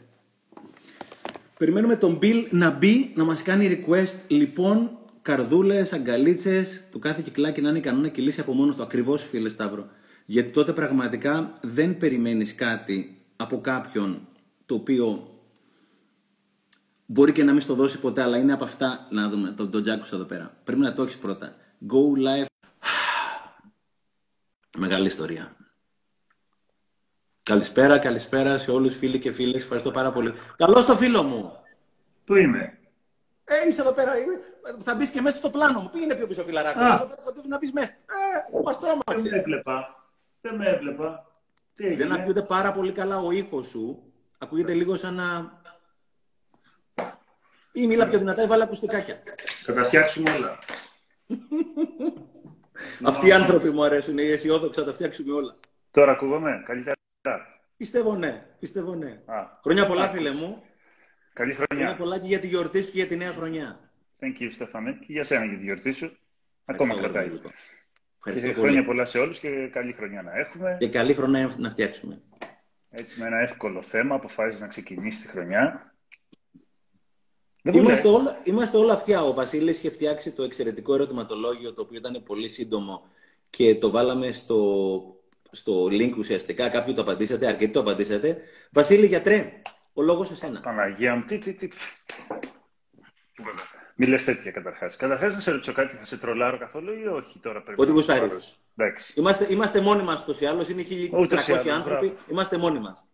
Περιμένουμε 1.59 1.97
τον 1.97 2.19
Bill 2.23 2.47
να 2.51 2.71
μπει, 2.71 3.13
να 3.15 3.25
μας 3.25 3.43
κάνει 3.43 3.85
request. 3.87 4.15
Λοιπόν, 4.29 4.91
καρδούλες, 5.25 5.93
αγκαλίτσες, 5.93 6.85
το 6.91 6.99
κάθε 6.99 7.23
κυκλάκι 7.23 7.61
να 7.61 7.69
είναι 7.69 7.79
ικανό 7.79 8.01
να 8.01 8.09
κυλήσει 8.09 8.41
από 8.41 8.53
μόνος 8.53 8.77
του. 8.77 8.83
Ακριβώς, 8.83 9.23
φίλε 9.23 9.49
Σταύρο. 9.49 9.89
Γιατί 10.27 10.51
τότε 10.51 10.73
πραγματικά 10.73 11.53
δεν 11.63 11.97
περιμένεις 11.97 12.55
κάτι 12.55 13.25
από 13.37 13.61
κάποιον 13.61 14.29
το 14.67 14.75
οποίο 14.75 15.29
μπορεί 17.07 17.33
και 17.33 17.45
να 17.45 17.53
μην 17.53 17.61
στο 17.61 17.75
δώσει 17.75 17.99
ποτέ, 18.01 18.23
αλλά 18.23 18.37
είναι 18.37 18.53
από 18.53 18.65
αυτά. 18.65 19.07
Να 19.11 19.29
δούμε 19.29 19.51
τον, 19.51 19.71
τον 19.71 19.83
Τζάκου 19.83 20.05
εδώ 20.13 20.25
πέρα. 20.25 20.57
Πρέπει 20.65 20.81
να 20.81 20.95
το 20.95 21.03
έχεις 21.03 21.19
πρώτα. 21.19 21.57
Go 21.91 22.19
live. 22.27 22.47
Μεγάλη 24.79 25.07
ιστορία. 25.07 25.57
Καλησπέρα, 27.43 27.99
καλησπέρα 27.99 28.59
σε 28.59 28.71
όλους 28.71 28.97
φίλοι 28.97 29.19
και 29.19 29.33
φίλες. 29.33 29.63
Ευχαριστώ 29.63 29.91
πάρα 29.91 30.13
πολύ. 30.13 30.33
Καλώς 30.57 30.87
το 30.87 30.95
φίλο 30.95 31.23
μου. 31.23 31.53
Πού 32.25 32.35
είμαι; 32.35 32.79
Ε, 33.45 33.69
είσαι 33.69 33.81
εδώ 33.81 33.93
πέρα. 33.93 34.13
Θα 34.79 34.95
μπεις 34.95 35.11
και 35.11 35.21
μέσα 35.21 35.37
στο 35.37 35.51
πλάνο 35.51 35.81
μου. 35.81 35.91
Πήγαινε 35.91 36.15
πιο 36.15 36.27
πίσω, 36.27 36.43
φιλαράκι. 36.43 36.79
Εδώ 36.79 37.07
πέρα 37.07 37.23
κοντεύει 37.25 37.49
να 37.49 37.59
μπεις 37.59 37.73
μέσα. 37.73 37.91
Ε, 37.91 38.63
μα 38.65 38.79
τρόμαξε. 38.79 39.29
Δεν 39.29 39.31
με 39.31 39.37
έβλεπα. 39.39 40.05
Δεν 40.41 40.55
με 40.55 40.69
έβλεπα. 40.69 41.27
Τι 41.75 41.95
Δεν 41.95 42.13
ακούγεται 42.13 42.43
πάρα 42.43 42.73
πολύ 42.73 42.93
καλά 42.93 43.19
ο 43.19 43.31
ήχος 43.31 43.67
σου. 43.67 44.13
Ακούγεται 44.39 44.75
λίγο 44.75 44.97
σαν 44.97 45.15
να. 45.15 45.59
ή 47.73 47.87
μίλα 47.87 48.09
πιο 48.09 48.19
δυνατά 48.19 48.43
ή 48.43 48.47
βάλε 48.47 48.63
ακουστικάκια. 48.63 49.23
Θα 49.65 49.73
τα 49.73 49.85
φτιάξουμε 49.85 50.31
όλα. 50.31 50.59
Αυτοί 53.05 53.27
οι 53.27 53.33
άνθρωποι 53.33 53.71
μου 53.71 53.85
αρέσουν, 53.85 54.19
οι 54.19 54.31
αισιόδοξοι 54.31 54.81
θα 54.81 54.87
τα 54.87 54.93
φτιάξουμε 54.93 55.33
όλα. 55.33 55.55
Τώρα 55.91 56.13
ακούγομαι, 56.13 56.63
καλύτερα. 56.65 56.97
Πιστεύω 57.77 58.17
ναι, 58.17 58.47
πιστεύω 58.59 58.95
ναι. 58.95 59.23
Α. 59.27 59.59
Χρόνια 59.63 59.87
πολλά, 59.87 60.09
φίλε 60.09 60.31
μου. 60.31 60.63
Καλή 61.33 61.55
χρονιά. 61.55 61.85
Χρόνια 61.85 61.95
πολλά 61.97 62.19
και 62.19 62.27
για 62.27 62.41
τη 62.41 62.47
γιορτή 62.47 62.83
σου 62.83 62.91
και 62.91 62.99
για 62.99 63.07
τη 63.07 63.17
νέα 63.17 63.33
χρονιά. 63.33 63.84
Thank 64.25 64.43
you, 64.43 64.49
Στέφανε. 64.51 64.93
Και 64.93 65.13
για 65.13 65.25
σένα 65.25 65.45
για 65.45 65.59
τη 65.59 65.65
γιορτή 65.65 65.93
σου. 65.93 66.17
Ακόμα 66.65 66.99
κρατάει. 66.99 67.31
Και 68.25 68.53
χρόνια 68.53 68.85
πολλά 68.85 69.05
σε 69.05 69.19
όλους 69.19 69.39
και 69.39 69.69
καλή 69.73 69.93
χρονιά 69.93 70.23
να 70.23 70.39
έχουμε. 70.39 70.77
Και 70.81 70.89
καλή 70.89 71.15
χρονιά 71.15 71.55
να 71.59 71.71
φτιάξουμε. 71.71 72.23
Έτσι 72.91 73.21
με 73.21 73.27
ένα 73.27 73.39
εύκολο 73.39 73.83
θέμα 73.83 74.15
αποφάσισες 74.15 74.61
να 74.61 74.67
ξεκινήσεις 74.67 75.23
τη 75.23 75.29
χρονιά. 75.29 75.95
είμαστε, 77.63 78.09
όλα, 78.09 78.41
είμαστε 78.45 78.77
όλα 78.77 78.93
αυτιά. 78.93 79.25
Ο 79.25 79.35
Βασίλης 79.35 79.79
είχε 79.79 79.91
φτιάξει 79.91 80.33
το 80.33 80.43
εξαιρετικό 80.43 80.95
ερωτηματολόγιο 80.95 81.75
το 81.75 81.83
οποίο 81.83 81.99
ήταν 81.99 82.23
πολύ 82.23 82.49
σύντομο 82.49 83.03
και 83.51 83.75
το 83.75 83.91
βάλαμε 83.91 84.33
στο, 84.33 85.03
στο 85.51 85.85
link 85.85 86.13
ουσιαστικά. 86.19 86.69
Κάποιοι 86.69 86.95
το 86.95 87.03
απαντήσατε, 87.03 87.47
αρκετοί 87.47 87.73
το 87.73 87.81
απαντήσατε. 87.81 88.43
Βασίλη, 88.71 89.07
γιατρέ, 89.07 89.61
ο 89.93 90.03
λόγος 90.03 90.31
εσένα. 90.31 90.61
Παναγία 90.61 91.15
μου, 91.15 91.25
τι, 91.25 91.39
τι, 91.39 91.55
τι. 91.55 91.69
Μη 93.97 94.07
λες 94.07 94.25
τέτοια 94.25 94.51
καταρχάς. 94.51 94.97
Καταρχάς, 94.97 95.35
να 95.35 95.41
σε 95.41 95.51
ρωτήσω 95.51 95.73
κάτι, 95.73 95.97
θα 95.97 96.05
σε 96.05 96.19
τρολάρω 96.19 96.59
καθόλου 96.59 96.93
ή 96.93 97.07
όχι 97.07 97.39
τώρα 97.39 97.63
πρέπει 97.63 97.83
Ό,τι 97.83 97.91
γουστάρεις. 97.91 98.59
Είμαστε, 99.15 99.47
είμαστε 99.51 99.81
μόνοι 99.81 100.03
μας 100.03 100.23
ούτω 100.23 100.39
ή 100.41 100.47
άλλω. 100.47 100.67
Είναι 100.71 100.83
1.300 100.83 101.69
άνθρωποι. 101.69 102.13
Είμαστε 102.31 102.59
μόνοι 102.59 102.79
μας. 102.79 103.07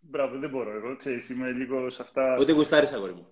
Μπράβο, 0.00 0.38
δεν 0.38 0.50
μπορώ. 0.50 0.70
Εγώ 0.70 0.96
ξέρεις, 0.96 1.28
είμαι 1.28 1.50
λίγο 1.50 1.90
σε 1.90 2.02
αυτά. 2.02 2.36
Ό,τι 2.36 2.52
γουστάρεις, 2.52 2.92
αγόρι 2.92 3.12
μου. 3.12 3.26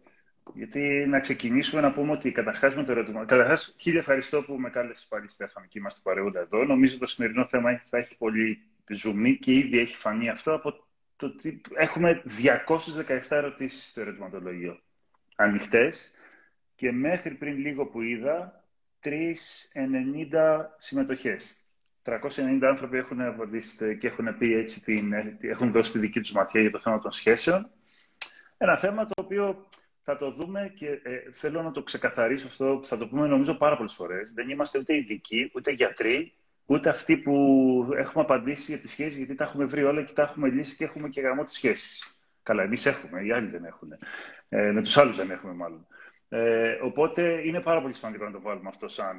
Γιατί 0.55 1.07
να 1.09 1.21
ξεκινήσουμε 1.21 1.81
να 1.81 1.93
πούμε 1.93 2.12
ότι 2.12 2.33
καταρχάς 2.33 2.76
με 2.76 2.85
το 2.85 2.93
ερώτημα. 2.93 3.25
Καταρχάς, 3.25 3.76
χίλια 3.81 3.99
ευχαριστώ 3.99 4.43
που 4.43 4.55
με 4.55 4.71
κάλεσες 4.71 5.07
πάλι, 5.09 5.28
Στέφαν, 5.28 5.69
και 5.69 5.78
είμαστε 5.78 6.00
παρεούντα 6.02 6.40
εδώ. 6.40 6.64
Νομίζω 6.64 6.99
το 6.99 7.07
σημερινό 7.07 7.45
θέμα 7.45 7.81
θα 7.85 7.99
έχει 7.99 8.17
πολύ 8.17 8.62
ζουμί 8.88 9.37
και 9.37 9.52
ήδη 9.52 9.78
έχει 9.78 9.97
φανεί 9.97 10.28
αυτό 10.28 10.55
από 10.55 10.87
το 11.17 11.26
ότι 11.26 11.61
έχουμε 11.75 12.23
217 13.28 13.37
ερωτήσεις 13.37 13.88
στο 13.88 14.00
ερωτηματολογίο. 14.00 14.81
Ανοιχτές 15.37 16.12
και 16.78 16.92
μέχρι 16.92 17.35
πριν 17.35 17.56
λίγο 17.56 17.87
που 17.87 18.02
είδα 18.02 18.64
390 19.02 19.11
συμμετοχές. 20.78 21.56
390 22.02 22.58
άνθρωποι 22.62 22.97
έχουν 22.97 23.20
απαντήσει 23.20 23.97
και 23.97 24.06
έχουν, 24.06 24.38
πει 24.38 24.54
έτσι 24.54 24.82
την, 24.82 25.12
έχουν 25.40 25.73
δώσει 25.73 25.92
τη 25.92 25.99
δική 25.99 26.20
τους 26.20 26.32
ματιά 26.32 26.61
για 26.61 26.70
το 26.70 26.78
θέμα 26.78 26.99
των 26.99 27.12
σχέσεων. 27.12 27.70
Ένα 28.56 28.76
θέμα 28.76 29.04
το 29.04 29.23
οποίο 29.23 29.68
θα 30.02 30.16
το 30.16 30.30
δούμε 30.30 30.73
και 30.75 30.87
ε, 30.87 31.32
θέλω 31.32 31.62
να 31.62 31.70
το 31.70 31.82
ξεκαθαρίσω 31.82 32.47
αυτό, 32.47 32.80
θα 32.85 32.97
το 32.97 33.08
πούμε 33.08 33.26
νομίζω 33.26 33.54
πάρα 33.54 33.76
πολλές 33.76 33.94
φορές. 33.94 34.32
Δεν 34.32 34.49
είμαστε 34.49 34.78
ούτε 34.78 34.97
ειδικοί, 34.97 35.50
ούτε 35.54 35.70
γιατροί, 35.70 36.32
ούτε 36.66 36.88
αυτοί 36.88 37.16
που 37.16 37.35
έχουμε 37.97 38.23
απαντήσει 38.23 38.73
για 38.73 38.80
τις 38.80 38.90
σχέσεις, 38.90 39.16
γιατί 39.16 39.35
τα 39.35 39.44
έχουμε 39.44 39.64
βρει 39.64 39.85
όλα 39.85 40.02
και 40.02 40.12
τα 40.12 40.23
έχουμε 40.23 40.49
λύσει 40.49 40.76
και 40.76 40.85
έχουμε 40.85 41.08
και 41.08 41.20
γραμμό 41.20 41.44
τις 41.44 41.54
σχέσεις. 41.54 42.18
Καλά, 42.42 42.62
εμείς 42.62 42.87
έχουμε, 42.87 43.25
οι 43.25 43.32
άλλοι 43.32 43.49
δεν 43.49 43.64
έχουν. 43.64 43.92
Ε, 44.49 44.70
με 44.70 44.82
τους 44.82 44.97
άλλους 44.97 45.16
δεν 45.16 45.30
έχουμε 45.30 45.52
μάλλον. 45.52 45.87
Ε, 46.28 46.78
οπότε 46.82 47.40
είναι 47.44 47.61
πάρα 47.61 47.80
πολύ 47.80 47.94
σημαντικό 47.94 48.25
να 48.25 48.30
το 48.30 48.40
βάλουμε 48.40 48.68
αυτό 48.68 48.88
σαν 48.88 49.16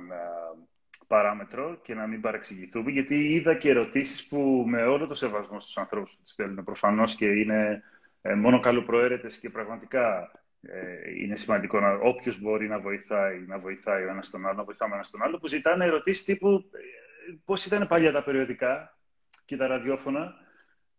παράμετρο 1.08 1.80
και 1.82 1.94
να 1.94 2.08
μην 2.08 2.22
παρεξηγηθούμε, 2.22 2.92
γιατί 2.92 3.16
είδα 3.16 3.56
και 3.56 3.70
ερωτήσεις 3.70 4.28
που 4.28 4.64
με 4.68 4.84
όλο 4.84 5.08
το 5.08 5.16
σεβασμό 5.16 5.60
στους 5.60 5.78
ανθρώπους 5.78 6.12
που 6.12 6.22
τις 6.22 6.32
στέλνουν 6.32 6.64
προφανώς 6.64 7.16
και 7.16 7.26
είναι 7.26 7.84
ε, 8.22 8.34
μόνο 8.34 8.60
καλοπροαίρετες 8.60 9.38
και 9.38 9.50
πραγματικά 9.50 10.32
ε, 10.62 11.22
είναι 11.24 11.36
σημαντικό 11.36 11.80
να 11.80 11.94
όποιος 11.94 12.40
μπορεί 12.40 12.68
να 12.68 12.80
βοηθάει, 12.80 13.40
να 13.48 13.60
βοηθάει 13.60 14.04
ο 14.04 14.10
ένας 14.10 14.30
τον 14.30 14.46
άλλο, 14.46 14.56
να 14.56 14.64
βοηθάμε 14.64 14.94
ένας 14.94 15.10
τον 15.10 15.24
άλλο, 15.24 15.38
που 15.38 15.48
ζητάνε 15.48 15.86
ερωτήσεις 15.86 16.24
τύπου 16.24 16.48
ε, 16.50 17.36
πώς 17.46 17.66
ήταν 17.66 17.88
παλιά 17.88 18.12
τα 18.12 18.24
περιοδικά 18.24 18.98
και 19.46 19.58
τα 19.58 19.68
ραδιόφωνα, 19.68 20.34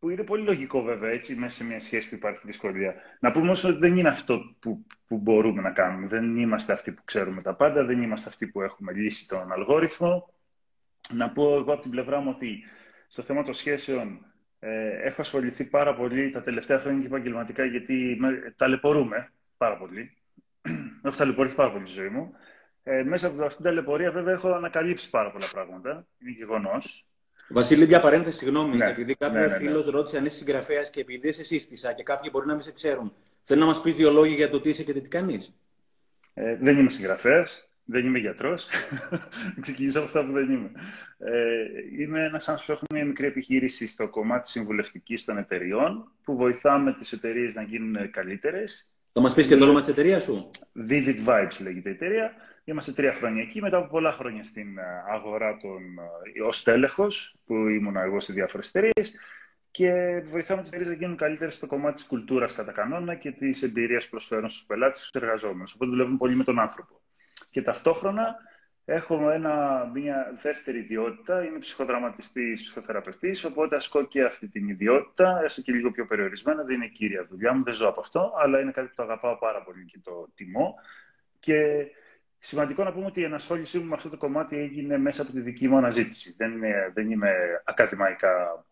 που 0.00 0.10
είναι 0.10 0.22
πολύ 0.22 0.42
λογικό 0.42 0.82
βέβαια, 0.82 1.10
έτσι, 1.10 1.34
μέσα 1.34 1.56
σε 1.56 1.64
μια 1.64 1.80
σχέση 1.80 2.08
που 2.08 2.14
υπάρχει 2.14 2.40
δυσκολία. 2.44 2.94
Να 3.20 3.30
πούμε 3.30 3.44
όμως 3.44 3.64
ότι 3.64 3.78
δεν 3.78 3.96
είναι 3.96 4.08
αυτό 4.08 4.56
που, 4.58 4.86
που 5.06 5.18
μπορούμε 5.18 5.62
να 5.62 5.70
κάνουμε. 5.70 6.06
Δεν 6.06 6.36
είμαστε 6.36 6.72
αυτοί 6.72 6.92
που 6.92 7.02
ξέρουμε 7.04 7.42
τα 7.42 7.54
πάντα, 7.54 7.84
δεν 7.84 8.02
είμαστε 8.02 8.28
αυτοί 8.28 8.46
που 8.46 8.60
έχουμε 8.60 8.92
λύσει 8.92 9.28
τον 9.28 9.52
αλγόριθμο. 9.52 10.34
Να 11.12 11.30
πω 11.30 11.54
εγώ 11.54 11.72
από 11.72 11.82
την 11.82 11.90
πλευρά 11.90 12.20
μου 12.20 12.30
ότι 12.34 12.64
στο 13.08 13.22
θέμα 13.22 13.42
των 13.42 13.54
σχέσεων 13.54 14.26
ε, 14.58 14.88
έχω 14.88 15.20
ασχοληθεί 15.20 15.64
πάρα 15.64 15.94
πολύ 15.94 16.30
τα 16.30 16.42
τελευταία 16.42 16.78
χρόνια 16.78 17.00
και 17.00 17.06
επαγγελματικά 17.06 17.64
γιατί 17.64 18.16
με, 18.20 18.54
ταλαιπωρούμε 18.56 19.32
πάρα 19.56 19.76
πολύ. 19.76 20.16
έχω 21.04 21.16
ταλαιπωρήσει 21.16 21.54
πάρα 21.54 21.72
πολύ 21.72 21.86
στη 21.86 21.94
ζωή 21.94 22.08
μου. 22.08 22.32
Ε, 22.82 23.02
μέσα 23.02 23.26
από 23.26 23.42
αυτήν 23.42 23.56
την 23.56 23.64
ταλαιπωρία 23.64 24.10
βέβαια 24.10 24.32
έχω 24.32 24.52
ανακαλύψει 24.52 25.10
πάρα 25.10 25.30
πολλά 25.30 25.46
πράγματα. 25.52 26.06
Είναι 26.18 26.30
γεγονός. 26.30 27.09
Βασίλη, 27.48 27.86
μια 27.86 28.00
παρένθεση, 28.00 28.38
συγγνώμη, 28.38 28.76
ναι. 28.76 28.90
επειδή 28.90 29.14
κάποιος 29.14 29.42
ναι, 29.42 29.58
ναι, 29.58 29.64
φίλος 29.64 29.84
ναι. 29.84 29.90
ρώτησε 29.90 30.16
αν 30.16 30.24
είσαι 30.24 30.36
συγγραφέας 30.36 30.90
και 30.90 31.00
επειδή 31.00 31.28
είσαι 31.28 31.44
σύστησα 31.44 31.92
και 31.92 32.02
κάποιοι 32.02 32.30
μπορεί 32.32 32.46
να 32.46 32.54
μην 32.54 32.62
σε 32.62 32.72
ξέρουν. 32.72 33.12
Θέλει 33.42 33.60
να 33.60 33.66
μας 33.66 33.80
πει 33.80 33.90
δύο 33.90 34.10
λόγια 34.10 34.34
για 34.34 34.50
το 34.50 34.60
τι 34.60 34.68
είσαι 34.68 34.82
και 34.82 34.92
τι 34.92 35.08
κάνεις. 35.08 35.54
Ε, 36.34 36.56
δεν 36.60 36.78
είμαι 36.78 36.90
συγγραφέας, 36.90 37.68
δεν 37.84 38.06
είμαι 38.06 38.18
γιατρός. 38.18 38.68
Ξεκινήσω 39.60 39.98
από 39.98 40.06
αυτά 40.06 40.26
που 40.26 40.32
δεν 40.32 40.50
είμαι. 40.50 40.70
Ε, 41.18 42.02
είμαι 42.02 42.24
ένας 42.24 42.48
άνθρωπος 42.48 42.66
που 42.66 42.72
έχω 42.72 42.84
μια 42.94 43.04
μικρή 43.04 43.26
επιχείρηση 43.26 43.86
στο 43.86 44.10
κομμάτι 44.10 44.50
συμβουλευτικής 44.50 45.24
των 45.24 45.38
εταιριών, 45.38 46.12
που 46.24 46.36
βοηθάμε 46.36 46.94
τις 46.94 47.12
εταιρείες 47.12 47.54
να 47.54 47.62
γίνουν 47.62 48.10
καλύτερες. 48.10 48.94
Θα 49.12 49.20
μας 49.20 49.34
πεις 49.34 49.46
και 49.46 49.56
το 49.56 49.64
όνομα 49.64 49.80
της 49.80 49.88
εταιρείας 49.88 50.22
σου. 50.22 50.50
Vivid 50.88 51.26
Vibes 51.26 51.62
λέγεται 51.62 51.88
η 51.88 51.92
εταιρεία. 51.92 52.32
Είμαστε 52.70 52.92
τρία 52.92 53.12
χρόνια 53.12 53.42
εκεί. 53.42 53.60
Μετά 53.60 53.76
από 53.76 53.88
πολλά 53.88 54.12
χρόνια 54.12 54.42
στην 54.42 54.78
ε, 54.78 54.82
αγορά 55.12 55.56
των, 55.56 55.98
ε, 56.34 56.42
ως 56.42 56.62
τέλεχος, 56.62 57.36
που 57.46 57.54
ήμουν 57.54 57.96
εγώ 57.96 58.20
σε 58.20 58.32
διάφορες 58.32 58.68
εταιρείες 58.68 59.14
και 59.70 60.20
βοηθάμε 60.26 60.60
τις 60.60 60.70
εταιρείες 60.70 60.90
να 60.90 60.96
γίνουν 60.96 61.16
καλύτερες 61.16 61.54
στο 61.54 61.66
κομμάτι 61.66 61.94
της 61.94 62.06
κουλτούρας 62.06 62.54
κατά 62.54 62.72
κανόνα 62.72 63.14
και 63.14 63.30
της 63.30 63.62
εμπειρίας 63.62 64.08
προσφέρουν 64.08 64.50
στους 64.50 64.64
πελάτες, 64.66 64.98
στους 64.98 65.22
εργαζόμενους. 65.22 65.74
Οπότε 65.74 65.90
δουλεύουμε 65.90 66.16
πολύ 66.16 66.34
με 66.34 66.44
τον 66.44 66.58
άνθρωπο. 66.58 67.00
Και 67.50 67.62
ταυτόχρονα 67.62 68.36
έχω 68.84 69.30
ένα, 69.30 69.84
μια 69.94 70.38
δεύτερη 70.42 70.78
ιδιότητα, 70.78 71.44
είμαι 71.44 71.58
ψυχοδραματιστής, 71.58 72.62
ψυχοθεραπευτής, 72.62 73.44
οπότε 73.44 73.76
ασκώ 73.76 74.04
και 74.04 74.24
αυτή 74.24 74.48
την 74.48 74.68
ιδιότητα, 74.68 75.40
έστω 75.44 75.60
και 75.60 75.72
λίγο 75.72 75.90
πιο 75.90 76.04
περιορισμένα, 76.04 76.62
δεν 76.62 76.74
είναι 76.74 76.86
κύρια 76.86 77.26
δουλειά 77.30 77.52
μου, 77.52 77.62
δεν 77.62 77.74
ζω 77.74 77.88
από 77.88 78.00
αυτό, 78.00 78.32
αλλά 78.42 78.60
είναι 78.60 78.70
κάτι 78.70 78.88
που 78.88 78.94
το 78.96 79.02
αγαπάω 79.02 79.38
πάρα 79.38 79.62
πολύ 79.62 79.84
και 79.84 79.98
το 80.02 80.28
τιμώ. 80.34 80.74
Και 81.38 81.86
Σημαντικό 82.42 82.84
να 82.84 82.92
πούμε 82.92 83.06
ότι 83.06 83.20
η 83.20 83.24
ενασχόλησή 83.24 83.78
μου 83.78 83.84
με 83.84 83.94
αυτό 83.94 84.08
το 84.08 84.16
κομμάτι 84.16 84.56
έγινε 84.56 84.98
μέσα 84.98 85.22
από 85.22 85.32
τη 85.32 85.40
δική 85.40 85.68
μου 85.68 85.76
αναζήτηση. 85.76 86.34
Δεν, 86.36 86.52
είναι, 86.52 86.90
δεν 86.94 87.10
είμαι 87.10 87.32
ακαδημαϊκά, 87.64 88.64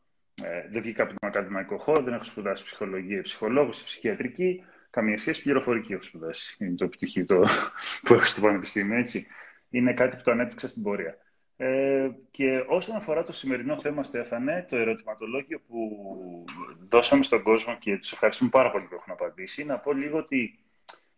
ε, 0.42 0.68
δεν 0.70 0.82
βγήκα 0.82 1.02
από 1.02 1.14
τον 1.18 1.28
ακαδημαϊκό 1.28 1.78
χώρο, 1.78 2.02
δεν 2.02 2.14
έχω 2.14 2.22
σπουδάσει 2.22 2.64
ψυχολογία, 2.64 3.22
ψυχολόγος, 3.22 3.82
ψυχιατρική. 3.82 4.64
Καμία 4.90 5.18
σχέση, 5.18 5.42
πληροφορική 5.42 5.92
έχω 5.92 6.02
σπουδάσει. 6.02 6.56
Είναι 6.58 6.74
το 6.74 6.84
επιτυχίο 6.84 7.24
το, 7.24 7.42
που 8.02 8.14
έχω 8.14 8.24
στο 8.24 8.40
Πανεπιστήμιο, 8.40 8.98
έτσι. 8.98 9.26
Είναι 9.70 9.92
κάτι 9.92 10.16
που 10.16 10.22
το 10.22 10.30
ανέπτυξα 10.30 10.68
στην 10.68 10.82
πορεία. 10.82 11.16
Ε, 11.56 12.10
και 12.30 12.64
όσον 12.66 12.96
αφορά 12.96 13.22
το 13.22 13.32
σημερινό 13.32 13.80
θέμα, 13.80 14.04
Στέφανε, 14.04 14.66
το 14.68 14.76
ερωτηματολόγιο 14.76 15.60
που 15.60 16.04
δώσαμε 16.88 17.22
στον 17.22 17.42
κόσμο 17.42 17.76
και 17.78 17.98
τους 17.98 18.12
ευχαριστούμε 18.12 18.50
πάρα 18.50 18.70
πολύ 18.70 18.84
που 18.84 18.94
έχουν 18.94 19.12
απαντήσει, 19.12 19.64
να 19.64 19.78
πω 19.78 19.92
λίγο 19.92 20.18
ότι 20.18 20.58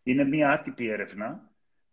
είναι 0.02 0.24
μια 0.24 0.50
άτυπη 0.50 0.88
έρευνα 0.88 1.49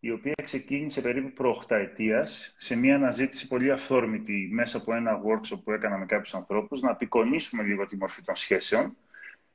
η 0.08 0.12
οποία 0.12 0.36
ξεκίνησε 0.44 1.02
περίπου 1.02 1.32
προ 1.32 1.66
8 1.70 1.76
ετίας, 1.76 2.56
σε 2.58 2.76
μια 2.76 2.96
αναζήτηση 2.96 3.48
πολύ 3.48 3.72
αυθόρμητη 3.72 4.50
μέσα 4.52 4.78
από 4.78 4.94
ένα 4.94 5.22
workshop 5.22 5.60
που 5.64 5.72
έκανα 5.72 5.98
με 5.98 6.06
κάποιους 6.06 6.36
ανθρώπους, 6.36 6.82
να 6.82 6.92
απεικονίσουμε 6.92 7.64
λίγο 7.64 7.86
τη 7.86 7.98
μορφή 7.98 8.22
των 8.22 8.36
σχέσεων. 8.36 8.98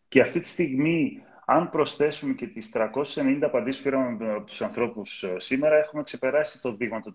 Και 0.08 0.20
αυτή 0.20 0.40
τη 0.40 0.48
στιγμή, 0.48 1.22
αν 1.46 1.70
προσθέσουμε 1.70 2.32
και 2.32 2.46
τις 2.46 2.70
390 2.74 3.38
απαντήσεις 3.42 3.82
που 3.82 3.90
πήραμε 3.90 4.32
από 4.32 4.46
τους 4.46 4.62
ανθρώπους 4.62 5.22
ε, 5.22 5.38
σήμερα, 5.38 5.76
έχουμε 5.76 6.02
ξεπεράσει 6.02 6.60
το 6.60 6.74
δείγμα 6.74 7.00
των 7.00 7.12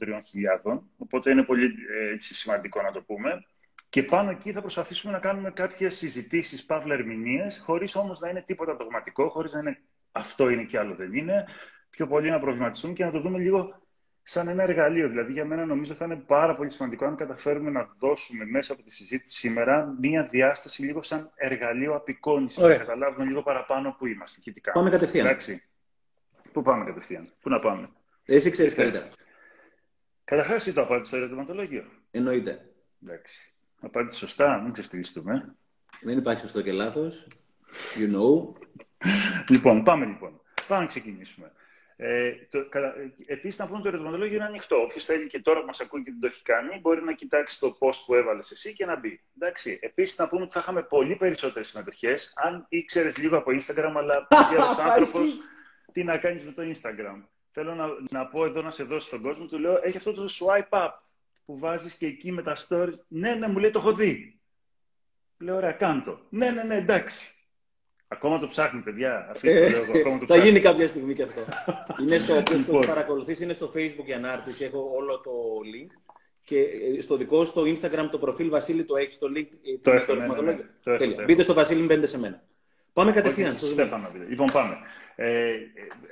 3.000, 0.65 0.79
οπότε 0.97 1.31
είναι 1.31 1.43
πολύ 1.43 1.65
ε, 1.65 2.13
έτσι, 2.13 2.35
σημαντικό 2.35 2.81
να 2.81 2.91
το 2.91 3.01
πούμε. 3.01 3.45
Και 3.89 4.03
πάνω 4.03 4.29
εκεί 4.29 4.51
θα 4.51 4.61
προσπαθήσουμε 4.61 5.13
να 5.13 5.19
κάνουμε 5.19 5.51
κάποιες 5.51 5.95
συζητήσεις, 5.95 6.65
παύλα 6.65 6.93
ερμηνείες, 6.93 7.59
χωρίς 7.65 7.95
όμως 7.95 8.19
να 8.19 8.29
είναι 8.29 8.43
τίποτα 8.47 8.75
δογματικό, 8.75 9.29
χωρίς 9.29 9.53
να 9.53 9.59
είναι 9.59 9.81
αυτό 10.11 10.49
είναι 10.49 10.63
και 10.63 10.79
άλλο 10.79 10.95
δεν 10.95 11.13
είναι, 11.13 11.45
πιο 11.97 12.07
πολύ 12.07 12.29
να 12.29 12.39
προβληματιστούν 12.39 12.93
και 12.93 13.05
να 13.05 13.11
το 13.11 13.19
δούμε 13.19 13.37
λίγο 13.39 13.81
σαν 14.23 14.47
ένα 14.47 14.63
εργαλείο. 14.63 15.09
Δηλαδή, 15.09 15.31
για 15.31 15.45
μένα 15.45 15.65
νομίζω 15.65 15.93
θα 15.93 16.05
είναι 16.05 16.15
πάρα 16.15 16.55
πολύ 16.55 16.69
σημαντικό 16.69 17.05
αν 17.05 17.15
καταφέρουμε 17.15 17.69
να 17.69 17.95
δώσουμε 17.99 18.45
μέσα 18.45 18.73
από 18.73 18.83
τη 18.83 18.91
συζήτηση 18.91 19.37
σήμερα 19.37 19.95
μία 19.99 20.23
διάσταση 20.23 20.81
λίγο 20.81 21.01
σαν 21.01 21.31
εργαλείο 21.35 21.95
απεικόνησης. 21.95 22.63
Να 22.63 22.75
καταλάβουμε 22.75 23.25
λίγο 23.25 23.43
παραπάνω 23.43 23.95
που 23.97 24.07
είμαστε 24.07 24.39
και 24.41 24.51
τι 24.51 24.61
κάνουμε. 24.61 24.83
Πάμε 24.83 24.97
κατευθείαν. 24.97 25.25
Εντάξει. 25.25 25.63
Πού 26.51 26.61
πάμε 26.61 26.85
κατευθείαν, 26.85 27.33
πού 27.41 27.49
να 27.49 27.59
πάμε. 27.59 27.89
Εσύ 28.25 28.49
ξέρεις 28.49 28.73
καλύτερα. 28.73 29.05
Καταρχάς, 30.23 30.55
εσύ 30.55 30.73
το 30.73 30.81
απάντησες 30.81 31.07
στο 31.07 31.17
ερωτηματολόγιο. 31.17 31.83
Εννοείται. 32.11 32.69
Εντάξει. 33.03 33.53
Απάντησες 33.81 34.19
σωστά, 34.19 34.61
μην 34.61 34.71
ξεστηλιστούμε. 34.71 35.55
Δεν 36.01 36.17
υπάρχει 36.17 36.41
σωστό 36.41 36.61
και 36.61 36.71
λάθος. 36.71 37.27
You 37.97 38.15
know. 38.15 38.53
λοιπόν, 39.49 39.83
πάμε 39.83 40.05
λοιπόν. 40.05 40.41
Πάμε 40.67 40.81
να 40.81 40.87
ξεκινήσουμε. 40.87 41.51
Ε, 41.99 42.31
το, 42.49 42.65
επίσης, 43.25 43.59
να 43.59 43.67
πούμε 43.67 43.81
το 43.81 43.87
ερωτηματολόγιο 43.87 44.35
είναι 44.35 44.45
ανοιχτό. 44.45 44.75
Όποιος 44.75 45.05
θέλει 45.05 45.27
και 45.27 45.39
τώρα 45.39 45.59
που 45.59 45.65
μας 45.65 45.79
ακούει 45.79 46.03
και 46.03 46.11
δεν 46.11 46.19
το 46.19 46.27
έχει 46.27 46.41
κάνει, 46.43 46.79
μπορεί 46.79 47.03
να 47.03 47.13
κοιτάξει 47.13 47.59
το 47.59 47.77
post 47.79 48.03
που 48.05 48.15
έβαλες 48.15 48.51
εσύ 48.51 48.73
και 48.73 48.85
να 48.85 48.99
μπει. 48.99 49.21
Εντάξει. 49.35 49.79
Επίσης, 49.81 50.17
να 50.17 50.27
πούμε 50.27 50.41
ότι 50.41 50.51
θα 50.53 50.59
είχαμε 50.59 50.83
πολύ 50.83 51.15
περισσότερες 51.15 51.67
συμμετοχές 51.67 52.33
αν 52.35 52.65
ήξερες 52.69 53.17
λίγο 53.17 53.37
από 53.37 53.51
Instagram, 53.51 53.93
αλλά 53.95 54.27
ένας 54.55 54.79
άνθρωπος 54.79 55.37
τι 55.91 56.03
να 56.03 56.17
κάνεις 56.17 56.43
με 56.43 56.51
το 56.51 56.61
Instagram. 56.61 57.23
Θέλω 57.51 57.75
να, 57.75 57.87
να 58.09 58.27
πω 58.27 58.45
εδώ 58.45 58.61
να 58.61 58.71
σε 58.71 58.83
δώσω 58.83 59.07
στον 59.07 59.21
κόσμο, 59.21 59.45
του 59.45 59.59
λέω: 59.59 59.79
Έχει 59.83 59.97
αυτό 59.97 60.13
το 60.13 60.25
swipe 60.39 60.77
up 60.85 60.89
που 61.45 61.59
βάζεις 61.59 61.93
και 61.93 62.05
εκεί 62.05 62.31
με 62.31 62.41
τα 62.41 62.55
stories. 62.67 62.97
Ναι, 63.07 63.35
ναι, 63.35 63.47
μου 63.47 63.57
λέει 63.57 63.71
το 63.71 63.79
έχω 63.79 63.93
δει. 63.93 64.39
Λέω: 65.37 65.55
Ωραία, 65.55 65.71
κάντο. 65.71 66.19
Ναι, 66.29 66.51
ναι, 66.51 66.63
ναι, 66.63 66.75
εντάξει. 66.75 67.36
Ακόμα 68.07 68.39
το 68.39 68.47
ψάχνει, 68.47 68.81
παιδιά. 68.81 69.27
Αφήστε 69.29 69.69
το, 69.69 69.97
ε, 69.97 69.99
ακόμα 69.99 70.19
το 70.19 70.25
θα 70.25 70.37
γίνει 70.37 70.59
κάποια 70.59 70.87
στιγμή 70.87 71.13
και 71.13 71.23
αυτό. 71.23 71.41
είναι 72.01 72.17
στο, 72.17 72.37
οποίο 72.37 72.57
λοιπόν. 72.57 72.81
το 72.81 72.87
παρακολουθείς, 72.87 73.39
είναι 73.39 73.53
στο 73.53 73.71
Facebook 73.75 74.05
η 74.05 74.13
ανάρτηση. 74.13 74.63
Έχω 74.63 74.91
όλο 74.95 75.19
το 75.19 75.31
link. 75.73 75.91
Και 76.43 76.59
ε, 76.59 77.01
στο 77.01 77.17
δικό 77.17 77.45
στο 77.45 77.61
Instagram 77.61 78.07
το 78.11 78.17
προφίλ 78.19 78.49
Βασίλη 78.49 78.83
το 78.83 78.95
έχεις 78.95 79.17
το 79.17 79.27
link. 79.35 79.47
Ε, 79.63 79.77
το 79.81 79.91
έχω, 79.91 80.13
ναι, 80.13 80.27
ναι, 80.27 80.41
ναι. 80.41 80.97
Τέλεια. 80.97 81.23
Μπείτε 81.23 81.41
στο 81.41 81.53
Βασίλη, 81.53 81.85
μπαίνετε 81.85 82.07
σε 82.07 82.19
μένα. 82.19 82.43
Πάμε 82.93 83.11
κατευθείαν. 83.11 83.57
Στέφανο, 83.57 84.11
λοιπόν, 84.29 84.47
πάμε. 84.53 84.77
Ε, 85.19 85.55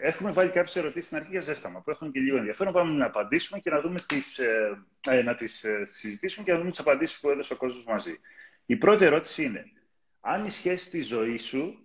έχουμε 0.01 0.31
βάλει 0.31 0.49
κάποιες 0.49 0.75
ερωτήσεις 0.75 1.05
στην 1.05 1.17
αρχή 1.17 1.29
για 1.31 1.39
ζέσταμα 1.39 1.81
που 1.81 1.91
έχουν 1.91 2.11
και 2.11 2.19
λίγο 2.19 2.37
ενδιαφέρον. 2.37 2.73
Πάμε 2.73 2.91
να 2.91 3.05
απαντήσουμε 3.05 3.59
και 3.59 3.69
να, 3.69 3.81
δούμε 3.81 3.99
τις, 4.07 4.39
ε, 4.39 4.83
ε 5.09 5.23
να 5.23 5.35
τις 5.35 5.63
ε, 5.63 5.85
συζητήσουμε 5.85 6.45
και 6.45 6.51
να 6.51 6.57
δούμε 6.57 6.69
τις 6.69 6.79
απαντήσεις 6.79 7.19
που 7.19 7.29
έδωσε 7.29 7.53
ο 7.53 7.57
κόσμος 7.57 7.85
μαζί. 7.85 8.19
Η 8.65 8.75
πρώτη 8.75 9.05
ερώτηση 9.05 9.43
είναι, 9.43 9.65
αν 10.21 10.45
η 10.45 10.49
σχέση 10.49 10.89
της 10.89 11.07
ζωής 11.07 11.43
σου 11.43 11.84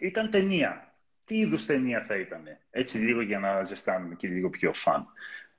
ήταν 0.00 0.30
ταινία, 0.30 0.94
τι 1.24 1.38
είδους 1.38 1.66
ταινία 1.66 2.04
θα 2.04 2.16
ήταν, 2.16 2.42
έτσι 2.70 2.98
λίγο 2.98 3.20
για 3.20 3.38
να 3.38 3.64
ζεστάνουμε 3.64 4.14
και 4.14 4.28
λίγο 4.28 4.50
πιο 4.50 4.72
φαν. 4.72 5.06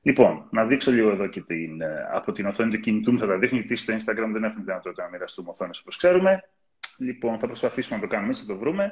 Λοιπόν, 0.02 0.48
να 0.52 0.66
δείξω 0.66 0.92
λίγο 0.92 1.10
εδώ 1.10 1.28
και 1.28 1.42
την, 1.42 1.82
ε, 1.82 2.08
από 2.12 2.32
την 2.32 2.46
οθόνη 2.46 2.72
του 2.72 2.80
κινητού 2.80 3.12
μου 3.12 3.20
θα 3.20 3.28
τα 3.28 3.38
δείχνω, 3.38 3.58
γιατί 3.58 3.76
στο 3.76 3.94
Instagram 3.94 4.30
δεν 4.32 4.44
έχουμε 4.44 4.64
δυνατότητα 4.64 5.04
να 5.04 5.10
μοιραστούμε 5.10 5.50
οθόνες 5.50 5.80
όπως 5.80 5.98
ξέρουμε. 5.98 6.50
Λοιπόν, 7.00 7.40
θα 7.40 7.48
προσπαθήσουμε 7.48 7.96
να 7.96 8.08
το 8.08 8.08
κάνουμε, 8.08 8.34
θα 8.34 8.46
το 8.46 8.58
βρούμε. 8.58 8.92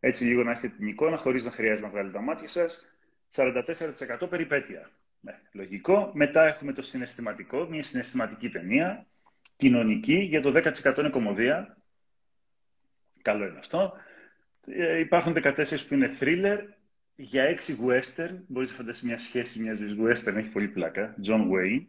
Έτσι 0.00 0.24
λίγο 0.24 0.42
να 0.42 0.50
έχετε 0.50 0.68
την 0.68 0.86
εικόνα, 0.86 1.16
χωρίς 1.16 1.44
να 1.44 1.50
χρειάζεται 1.50 1.86
να 1.86 1.92
βγάλετε 1.92 2.14
τα 2.14 2.22
μάτια 2.22 2.48
σας. 2.48 2.84
44% 3.36 4.28
περιπέτεια. 4.28 4.90
Ναι, 5.20 5.38
λογικό. 5.52 6.10
Μετά 6.14 6.46
έχουμε 6.46 6.72
το 6.72 6.82
συναισθηματικό, 6.82 7.66
μια 7.70 7.82
συναισθηματική 7.82 8.48
ταινία. 8.48 9.06
Κοινωνική, 9.56 10.14
για 10.18 10.40
το 10.40 10.52
10% 10.54 10.98
είναι 10.98 11.10
κομμωδία. 11.10 11.76
Καλό 13.22 13.46
είναι 13.46 13.58
αυτό. 13.58 13.92
Ε, 14.70 14.98
υπάρχουν 14.98 15.36
14 15.42 15.86
που 15.88 15.94
είναι 15.94 16.16
thriller. 16.20 16.58
Για 17.20 17.44
6 17.44 17.76
western, 17.88 18.36
μπορείς 18.46 18.70
να 18.70 18.76
φανταστείς 18.76 19.02
μια 19.08 19.18
σχέση 19.18 19.60
μιας 19.60 19.78
ζωής 19.78 19.96
western, 20.00 20.36
έχει 20.36 20.48
πολύ 20.48 20.68
πλάκα. 20.68 21.14
John 21.26 21.40
Wayne. 21.40 21.84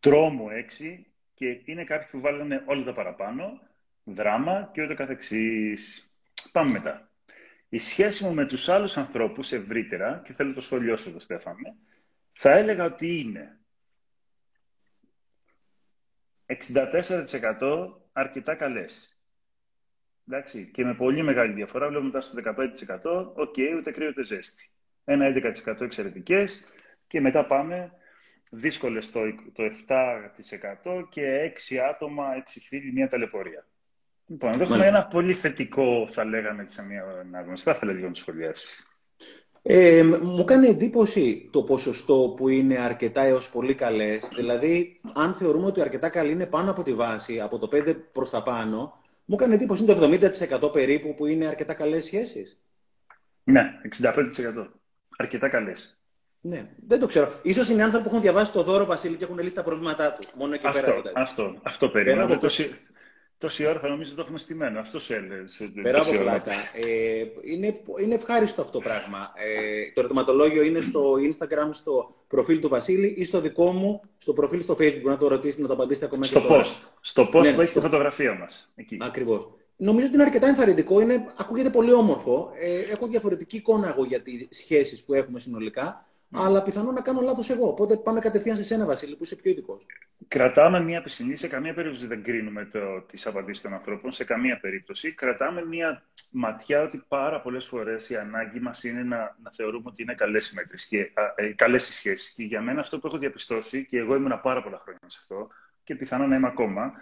Τρόμο 0.00 0.48
6. 0.50 1.06
Και 1.34 1.60
είναι 1.64 1.84
κάποιοι 1.84 2.08
που 2.10 2.20
βάλανε 2.20 2.62
όλα 2.66 2.84
τα 2.84 2.92
παραπάνω. 2.92 3.60
Δράμα 4.04 4.70
και 4.72 4.82
ούτω 4.82 4.94
καθεξής. 4.94 6.10
Πάμε 6.52 6.70
μετά. 6.70 7.10
Η 7.68 7.78
σχέση 7.78 8.24
μου 8.24 8.34
με 8.34 8.46
τους 8.46 8.68
άλλους 8.68 8.96
ανθρώπους 8.96 9.52
ευρύτερα, 9.52 10.22
και 10.24 10.32
θέλω 10.32 10.52
το 10.52 10.60
σχολείο 10.60 10.96
σου 10.96 11.08
εδώ 11.08 11.18
Στέφανε, 11.18 11.74
θα 12.32 12.50
έλεγα 12.50 12.84
ότι 12.84 13.20
είναι 13.20 13.60
64% 16.46 18.00
αρκετά 18.12 18.54
καλές. 18.54 19.11
Εντάξει, 20.28 20.70
και 20.72 20.84
με 20.84 20.94
πολύ 20.94 21.22
μεγάλη 21.22 21.52
διαφορά, 21.52 21.88
βλέπουμε 21.88 22.06
μετά 22.06 22.20
στο 22.20 22.34
15%, 22.44 23.32
OK, 23.34 23.54
okay, 23.56 23.76
ούτε 23.78 23.90
κρύο 23.90 24.08
ούτε 24.08 24.24
ζέστη. 24.24 24.70
Ένα 25.04 25.26
11% 25.66 25.80
εξαιρετικές 25.80 26.68
και 27.06 27.20
μετά 27.20 27.46
πάμε 27.46 27.92
δύσκολες 28.50 29.10
το, 29.10 29.20
το 29.52 29.62
7% 30.82 31.06
και 31.10 31.52
6 31.70 31.76
άτομα, 31.76 32.24
6 32.38 32.60
φίλοι, 32.66 32.92
μια 32.92 33.08
ταλαιπωρία. 33.08 33.66
Λοιπόν, 34.26 34.50
εδώ 34.54 34.62
έχουμε 34.62 34.86
ένα 34.86 35.04
πολύ 35.04 35.34
θετικό, 35.34 36.08
θα 36.10 36.24
λέγαμε, 36.24 36.64
σε 36.66 36.86
μια 36.86 37.04
ανάγνωση. 37.20 37.62
Θα 37.62 37.70
ήθελα 37.70 37.92
λίγο 37.92 38.06
να 38.06 38.12
το 38.12 38.20
σχολιάσεις. 38.20 38.86
Ε, 39.62 40.02
μου 40.22 40.44
κάνει 40.44 40.66
εντύπωση 40.66 41.48
το 41.52 41.62
ποσοστό 41.62 42.34
που 42.36 42.48
είναι 42.48 42.78
αρκετά 42.78 43.22
έως 43.22 43.50
πολύ 43.50 43.74
καλές. 43.74 44.28
Δηλαδή, 44.36 45.00
αν 45.14 45.32
θεωρούμε 45.32 45.66
ότι 45.66 45.80
αρκετά 45.80 46.08
καλή 46.08 46.32
είναι 46.32 46.46
πάνω 46.46 46.70
από 46.70 46.82
τη 46.82 46.94
βάση, 46.94 47.40
από 47.40 47.58
το 47.58 47.68
5 47.72 47.96
προς 48.12 48.30
τα 48.30 48.42
πάνω, 48.42 49.01
μου 49.32 49.38
κάνει 49.38 49.54
εντύπωση 49.54 49.82
είναι 49.82 49.94
το 49.94 50.68
70% 50.68 50.72
περίπου 50.72 51.14
που 51.14 51.26
είναι 51.26 51.46
αρκετά 51.46 51.74
καλές 51.74 52.04
σχέσεις. 52.04 52.58
Ναι, 53.44 53.64
65%. 54.00 54.14
Αρκετά 55.16 55.48
καλές. 55.48 55.98
Ναι, 56.40 56.68
δεν 56.86 57.00
το 57.00 57.06
ξέρω. 57.06 57.40
Ίσως 57.42 57.68
είναι 57.68 57.82
άνθρωποι 57.82 58.04
που 58.04 58.10
έχουν 58.10 58.22
διαβάσει 58.22 58.52
το 58.52 58.62
δώρο 58.62 58.84
Βασίλη 58.84 59.16
και 59.16 59.24
έχουν 59.24 59.38
λύσει 59.38 59.54
τα 59.54 59.62
προβλήματά 59.62 60.12
τους. 60.12 60.32
Μόνο 60.34 60.54
εκεί 60.54 60.66
αυτό, 60.66 60.80
πέρα. 60.80 61.12
Αυτό, 61.14 61.60
αυτό 61.62 61.88
περίμενα 61.88 62.38
τόση 63.42 63.66
ώρα 63.66 63.78
θα 63.78 63.88
νομίζω 63.88 64.08
ότι 64.08 64.16
το 64.16 64.22
έχουμε 64.22 64.38
στημένο. 64.38 64.80
Αυτό 64.80 64.98
σου 64.98 65.12
έλεγε. 65.12 65.44
Πέρα 65.82 66.00
από 66.00 66.10
πλάκα. 66.10 66.52
Ε, 66.52 67.24
είναι, 67.42 67.80
είναι 68.02 68.14
ευχάριστο 68.14 68.60
αυτό 68.60 68.72
το 68.72 68.84
πράγμα. 68.84 69.32
Ε, 69.34 69.92
το 69.94 70.00
ερωτηματολόγιο 70.00 70.62
είναι 70.62 70.80
στο 70.80 71.14
Instagram, 71.14 71.68
στο 71.70 72.14
προφίλ 72.28 72.60
του 72.60 72.68
Βασίλη 72.68 73.14
ή 73.16 73.24
στο 73.24 73.40
δικό 73.40 73.72
μου, 73.72 74.00
στο 74.18 74.32
προφίλ 74.32 74.62
στο 74.62 74.76
Facebook. 74.80 75.02
Να 75.02 75.16
το 75.16 75.28
ρωτήσετε, 75.28 75.62
να 75.62 75.68
το 75.68 75.74
απαντήσετε 75.74 76.04
ακόμα 76.04 76.24
στο 76.24 76.40
και 76.40 76.46
post. 76.50 76.90
Στο 77.00 77.28
post 77.32 77.42
ναι, 77.42 77.52
που 77.52 77.60
έχει 77.60 77.72
τη 77.72 77.80
φωτογραφία 77.80 78.34
μας. 78.34 78.74
Ακριβώς. 78.98 79.48
Νομίζω 79.76 80.06
ότι 80.06 80.14
είναι 80.14 80.24
αρκετά 80.24 80.46
ενθαρρυντικό. 80.48 81.00
Είναι, 81.00 81.26
ακούγεται 81.36 81.70
πολύ 81.70 81.92
όμορφο. 81.92 82.50
Ε, 82.60 82.92
έχω 82.92 83.06
διαφορετική 83.06 83.56
εικόνα 83.56 83.88
εγώ 83.88 84.04
για 84.04 84.20
τις 84.20 84.46
σχέσεις 84.50 85.04
που 85.04 85.14
έχουμε 85.14 85.38
συνολικά. 85.38 86.06
Αλλά 86.34 86.62
πιθανόν 86.62 86.94
να 86.94 87.00
κάνω 87.00 87.20
λάθος 87.20 87.50
εγώ. 87.50 87.68
Οπότε 87.68 87.96
πάμε 87.96 88.20
κατευθείαν 88.20 88.56
σε 88.56 88.64
σένα, 88.64 88.86
Βασίλη, 88.86 89.16
που 89.16 89.24
είσαι 89.24 89.36
πιο 89.36 89.50
ειδικός. 89.50 89.86
Κρατάμε 90.28 90.80
μία 90.80 91.02
πισινή, 91.02 91.36
σε 91.36 91.48
καμία 91.48 91.74
περίπτωση 91.74 92.06
δεν 92.06 92.22
κρίνουμε 92.22 92.68
τις 93.06 93.26
απαντήσεις 93.26 93.62
των 93.62 93.72
ανθρώπων, 93.72 94.12
σε 94.12 94.24
καμία 94.24 94.60
περίπτωση. 94.60 95.14
Κρατάμε 95.14 95.64
μία 95.64 96.02
ματιά 96.32 96.82
ότι 96.82 97.04
πάρα 97.08 97.40
πολλές 97.40 97.66
φορές 97.66 98.10
η 98.10 98.16
ανάγκη 98.16 98.60
μας 98.60 98.84
είναι 98.84 99.02
να, 99.02 99.36
να 99.42 99.50
θεωρούμε 99.52 99.84
ότι 99.86 100.02
είναι 100.02 100.14
καλές 100.14 100.52
οι, 100.90 101.12
ε, 101.34 101.46
καλές 101.46 101.88
οι 101.88 101.92
σχέσεις. 101.92 102.34
Και 102.34 102.42
για 102.42 102.60
μένα 102.60 102.80
αυτό 102.80 102.98
που 102.98 103.06
έχω 103.06 103.18
διαπιστώσει, 103.18 103.86
και 103.86 103.98
εγώ 103.98 104.14
ήμουν 104.14 104.40
πάρα 104.42 104.62
πολλά 104.62 104.78
χρόνια 104.78 105.06
σε 105.06 105.18
αυτό, 105.20 105.48
και 105.84 105.94
πιθανόν 105.94 106.28
να 106.28 106.36
είμαι 106.36 106.46
ακόμα, 106.46 106.92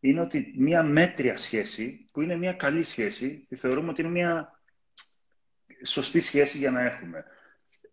είναι 0.00 0.20
ότι 0.20 0.54
μία 0.56 0.82
μέτρια 0.82 1.36
σχέση, 1.36 2.06
που 2.12 2.20
είναι 2.20 2.36
μία 2.36 2.52
καλή 2.52 2.82
σχέση, 2.82 3.46
τη 3.48 3.56
θεωρούμε 3.56 3.90
ότι 3.90 4.00
είναι 4.00 4.10
μία 4.10 4.60
σωστή 5.84 6.20
σχέση 6.20 6.58
για 6.58 6.70
να 6.70 6.80
έχουμε. 6.80 7.24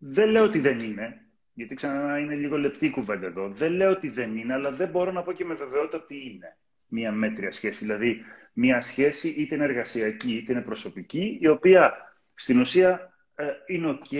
Δεν 0.06 0.30
λέω 0.30 0.44
ότι 0.44 0.60
δεν 0.60 0.80
είναι, 0.80 1.22
γιατί 1.54 1.76
ξανά 1.76 2.20
είναι 2.20 2.36
λίγο 2.36 2.58
λεπτή 2.58 2.90
κουβέντα 2.90 3.26
εδώ. 3.26 3.50
Δεν 3.50 3.72
λέω 3.72 3.92
ότι 3.92 4.10
δεν 4.10 4.38
είναι, 4.38 4.54
αλλά 4.54 4.72
δεν 4.72 4.90
μπορώ 4.90 5.12
να 5.12 5.24
πω 5.24 5.32
και 5.32 5.46
με 5.46 5.54
βεβαιότητα 5.54 5.98
ότι 5.98 6.16
είναι 6.16 6.58
μια 6.88 7.12
μέτρια 7.12 7.52
σχέση. 7.52 7.86
Δηλαδή, 7.86 8.22
μια 8.54 8.82
σχέση 8.82 9.28
είτε 9.28 9.56
είναι 9.56 9.64
εργασιακή 9.64 10.34
είτε 10.34 10.52
είναι 10.52 10.62
προσωπική, 10.62 11.38
η 11.42 11.48
οποία 11.48 11.94
στην 12.36 12.60
ουσία 12.60 13.14
ε, 13.36 13.46
είναι 13.66 14.00
ok, 14.00 14.16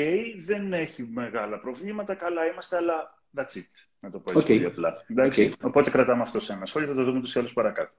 δεν 0.46 0.74
έχει 0.74 1.04
μεγάλα 1.04 1.60
προβλήματα, 1.60 2.16
καλά 2.16 2.46
είμαστε, 2.46 2.78
αλλά 2.78 3.24
that's 3.38 3.58
it. 3.58 3.88
Να 4.00 4.10
το 4.10 4.20
πω 4.20 4.40
έτσι 4.40 4.62
okay. 4.62 4.66
απλά. 4.66 5.06
Okay. 5.18 5.52
Οπότε 5.62 5.90
κρατάμε 5.90 6.22
αυτό 6.22 6.40
σε 6.40 6.54
ένα 6.54 6.66
σχόλιο, 6.66 6.88
θα 6.88 6.94
το 6.94 7.04
δούμε 7.04 7.20
τους 7.20 7.36
άλλους 7.36 7.54
παρακάτω. 7.54 7.94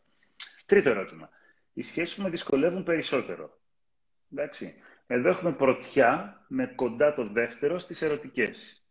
Τρίτο 0.66 0.90
ερώτημα. 0.90 1.28
Οι 1.72 1.82
σχέσεις 1.82 2.16
με 2.16 2.28
δυσκολεύουν 2.28 2.82
περισσότερο. 2.82 3.58
Εντάξει. 4.32 4.74
Εδώ 5.06 5.28
έχουμε 5.28 5.52
πρωτιά 5.52 6.44
με 6.48 6.66
κοντά 6.66 7.12
το 7.12 7.24
δεύτερο 7.24 7.78
στις 7.78 8.02
ερωτικές. 8.02 8.84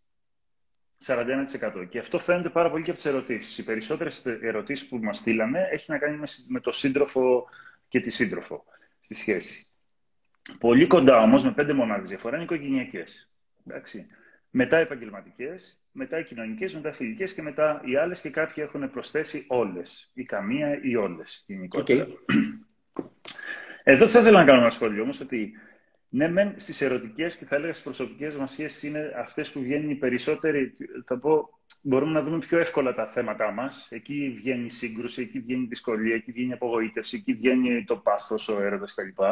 41%. 1.06 1.88
Και 1.90 2.00
αυτό 2.00 2.20
φαίνεται 2.20 2.50
πάρα 2.50 2.70
πολύ 2.70 2.84
και 2.84 2.90
από 2.90 3.00
τις 3.00 3.12
ερωτήσεις. 3.12 3.58
Οι 3.58 3.64
περισσότερες 3.64 4.26
ερωτήσεις 4.26 4.88
που 4.88 4.98
μας 4.98 5.18
στείλανε 5.18 5.68
έχει 5.72 5.92
να 5.92 5.98
κάνει 5.98 6.20
με 6.48 6.60
το 6.60 6.72
σύντροφο 6.72 7.46
και 7.88 8.00
τη 8.00 8.10
σύντροφο 8.10 8.64
στη 9.00 9.14
σχέση. 9.14 9.68
Πολύ 10.60 10.88
κοντά 10.88 11.18
όμως, 11.18 11.44
με 11.44 11.52
πέντε 11.52 11.74
μονάδες 11.74 12.10
διαφορά, 12.10 12.36
είναι 12.36 12.44
οικογενειακές. 12.44 13.32
Μετά 14.50 14.78
επαγγελματικές, 14.78 15.82
μετά 15.92 16.20
οι 16.20 16.24
κοινωνικές, 16.24 16.74
μετά 16.74 16.92
φιλικές 16.92 17.34
και 17.34 17.42
μετά 17.42 17.82
οι 17.86 17.96
άλλες 17.96 18.22
και 18.22 18.30
κάποιοι 18.30 18.64
έχουν 18.68 18.92
προσθέσει 18.92 19.46
όλες. 19.48 20.12
Ή 20.14 20.24
καμία 20.24 20.80
ή 20.82 20.96
όλες 20.96 21.44
γενικότερα. 21.48 22.08
Okay. 22.08 22.14
Εδώ 23.84 24.08
θα 24.08 24.20
ήθελα 24.20 24.40
να 24.40 24.46
κάνω 24.46 24.60
ένα 24.60 24.70
σχόλιο 24.70 25.04
όμως 25.04 25.20
ότι 25.20 25.54
ναι, 26.16 26.28
μεν 26.28 26.54
στις 26.58 26.82
ερωτικές 26.82 27.38
και 27.38 27.46
θα 27.46 27.56
έλεγα 27.56 27.72
στις 27.72 27.84
προσωπικές 27.84 28.36
μας 28.36 28.52
σχέσεις 28.52 28.84
είναι 28.84 29.14
αυτές 29.18 29.52
που 29.52 29.60
βγαίνουν 29.60 29.90
οι 29.90 29.96
περισσότεροι. 29.96 30.74
Θα 31.06 31.18
πω, 31.20 31.60
μπορούμε 31.82 32.12
να 32.12 32.22
δούμε 32.22 32.40
πιο 32.40 32.60
εύκολα 32.60 32.94
τα 32.94 33.08
θέματα 33.08 33.52
μας. 33.52 33.92
Εκεί 33.92 34.34
βγαίνει 34.36 34.66
η 34.66 34.70
σύγκρουση, 34.70 35.22
εκεί 35.22 35.40
βγαίνει 35.40 35.64
η 35.64 35.68
δυσκολία, 35.68 36.16
εκεί 36.16 36.32
βγαίνει 36.32 36.50
η 36.50 36.54
απογοήτευση, 36.54 37.16
εκεί 37.16 37.34
βγαίνει 37.34 37.84
το 37.84 37.98
πάθος, 37.98 38.48
ο 38.48 38.62
έρωτας 38.62 38.94
κτλ. 38.94 39.24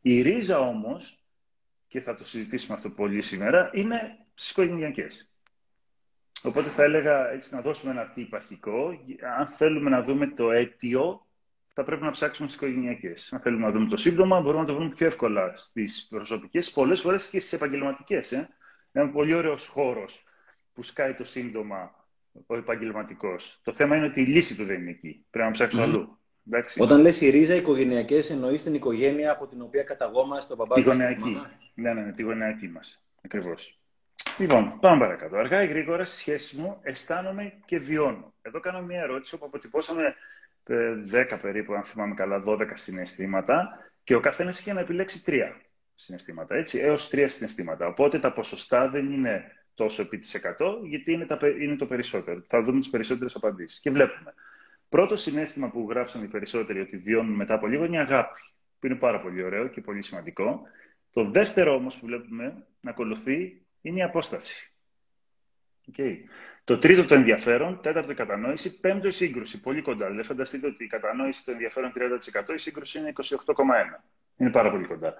Η 0.00 0.22
ρίζα 0.22 0.60
όμως, 0.60 1.24
και 1.86 2.00
θα 2.00 2.14
το 2.14 2.24
συζητήσουμε 2.24 2.76
αυτό 2.76 2.90
πολύ 2.90 3.20
σήμερα, 3.20 3.70
είναι 3.72 4.18
στις 4.34 4.50
οικογενειακές. 4.50 5.32
Οπότε 6.42 6.68
θα 6.68 6.82
έλεγα 6.82 7.30
έτσι 7.30 7.54
να 7.54 7.60
δώσουμε 7.60 7.92
ένα 7.92 8.06
τύπο 8.06 8.36
αρχικό. 8.36 8.90
Αν 9.38 9.46
θέλουμε 9.46 9.90
να 9.90 10.02
δούμε 10.02 10.26
το 10.26 10.50
αίτιο 10.50 11.26
θα 11.80 11.86
πρέπει 11.86 12.04
να 12.04 12.10
ψάξουμε 12.10 12.48
στις 12.48 12.60
οικογενειακές. 12.60 13.32
Αν 13.32 13.40
θέλουμε 13.40 13.66
να 13.66 13.72
δούμε 13.72 13.88
το 13.88 13.96
σύμπτωμα, 13.96 14.40
μπορούμε 14.40 14.60
να 14.60 14.66
το 14.66 14.74
βρούμε 14.74 14.90
πιο 14.90 15.06
εύκολα 15.06 15.52
στις 15.56 16.06
προσωπικές, 16.10 16.70
πολλές 16.70 17.00
φορές 17.00 17.28
και 17.28 17.40
στις 17.40 17.52
επαγγελματικές. 17.52 18.32
Ε. 18.32 18.48
Ένα 18.92 19.08
πολύ 19.08 19.34
ωραίος 19.34 19.66
χώρος 19.66 20.24
που 20.74 20.82
σκάει 20.82 21.14
το 21.14 21.24
σύμπτωμα 21.24 21.94
ο 22.46 22.56
επαγγελματικός. 22.56 23.60
Το 23.64 23.72
θέμα 23.72 23.96
είναι 23.96 24.06
ότι 24.06 24.20
η 24.20 24.24
λύση 24.24 24.56
του 24.56 24.64
δεν 24.64 24.80
είναι 24.80 24.90
εκεί. 24.90 25.26
Πρέπει 25.30 25.46
να 25.46 25.52
ψάξουμε 25.52 25.82
mm. 25.82 25.86
αλλού. 25.86 26.18
Εντάξει. 26.46 26.82
Όταν 26.82 27.00
λες 27.00 27.20
η 27.20 27.30
ρίζα 27.30 27.54
οικογενειακές, 27.54 28.30
εννοείς 28.30 28.62
την 28.62 28.74
οικογένεια 28.74 29.30
από 29.30 29.46
την 29.46 29.62
οποία 29.62 29.82
καταγόμαστε, 29.82 30.46
τον 30.48 30.56
παπά 30.56 30.74
Τη 30.74 30.80
γονεακή. 30.80 31.40
Ναι, 31.74 31.92
ναι, 31.92 32.02
ναι, 32.02 32.12
τη 32.12 32.22
γονεακή 32.22 32.68
μας. 32.68 33.04
Ακριβώς. 33.24 33.80
Λοιπόν, 34.38 34.78
πάμε 34.80 34.98
παρακάτω. 34.98 35.36
Αργά 35.36 35.62
ή 35.62 35.66
γρήγορα 35.66 36.04
στις 36.04 36.18
σχέσεις 36.18 36.52
μου 36.52 36.78
αισθάνομαι 36.82 37.52
και 37.64 37.78
βιώνω. 37.78 38.34
Εδώ 38.42 38.60
κάνω 38.60 38.82
μια 38.82 39.00
ερώτηση 39.00 39.34
όπου 39.34 39.44
αποτυπώσαμε 39.44 40.14
10 40.66 41.38
περίπου, 41.42 41.74
αν 41.74 41.84
θυμάμαι 41.84 42.14
καλά, 42.14 42.42
12 42.46 42.70
συναισθήματα 42.74 43.68
και 44.04 44.14
ο 44.14 44.20
καθένας 44.20 44.60
είχε 44.60 44.72
να 44.72 44.80
επιλέξει 44.80 45.24
τρία 45.24 45.60
συναισθήματα, 45.94 46.54
έτσι, 46.54 46.78
έως 46.78 47.08
τρία 47.08 47.28
συναισθήματα. 47.28 47.86
Οπότε 47.86 48.18
τα 48.18 48.32
ποσοστά 48.32 48.88
δεν 48.88 49.12
είναι 49.12 49.44
τόσο 49.74 50.02
επί 50.02 50.18
της 50.18 50.34
100, 50.58 50.88
γιατί 50.88 51.12
είναι, 51.12 51.26
τα, 51.26 51.38
είναι 51.60 51.76
το 51.76 51.86
περισσότερο. 51.86 52.44
Θα 52.48 52.62
δούμε 52.62 52.78
τις 52.78 52.90
περισσότερες 52.90 53.34
απαντήσεις. 53.34 53.80
Και 53.80 53.90
βλέπουμε. 53.90 54.34
Πρώτο 54.88 55.16
συνέστημα 55.16 55.70
που 55.70 55.86
γράψαν 55.90 56.24
οι 56.24 56.28
περισσότεροι 56.28 56.80
ότι 56.80 56.96
βιώνουν 56.96 57.34
μετά 57.34 57.54
από 57.54 57.66
λίγο 57.66 57.84
είναι 57.84 57.96
η 57.96 58.00
αγάπη, 58.00 58.40
που 58.78 58.86
είναι 58.86 58.94
πάρα 58.94 59.20
πολύ 59.20 59.42
ωραίο 59.42 59.68
και 59.68 59.80
πολύ 59.80 60.02
σημαντικό. 60.02 60.62
Το 61.12 61.30
δεύτερο 61.30 61.74
όμως 61.74 61.98
που 61.98 62.06
βλέπουμε 62.06 62.66
να 62.80 62.90
ακολουθεί 62.90 63.62
είναι 63.80 63.98
η 63.98 64.02
απόσταση. 64.02 64.72
Okay. 65.92 66.16
Το 66.70 66.78
τρίτο 66.78 67.04
το 67.04 67.14
ενδιαφέρον, 67.14 67.80
τέταρτο 67.82 68.12
η 68.12 68.14
κατανόηση, 68.14 68.80
πέμπτο 68.80 69.06
η 69.06 69.10
σύγκρουση. 69.10 69.60
Πολύ 69.60 69.82
κοντά. 69.82 70.06
Δηλαδή, 70.06 70.26
φανταστείτε 70.26 70.66
ότι 70.66 70.84
η 70.84 70.86
κατανόηση 70.86 71.44
το 71.44 71.50
ενδιαφέρον 71.50 71.92
30%, 71.96 72.54
η 72.54 72.58
σύγκρουση 72.58 72.98
είναι 72.98 73.12
28,1%. 73.16 74.00
Είναι 74.36 74.50
πάρα 74.50 74.70
πολύ 74.70 74.86
κοντά. 74.86 75.14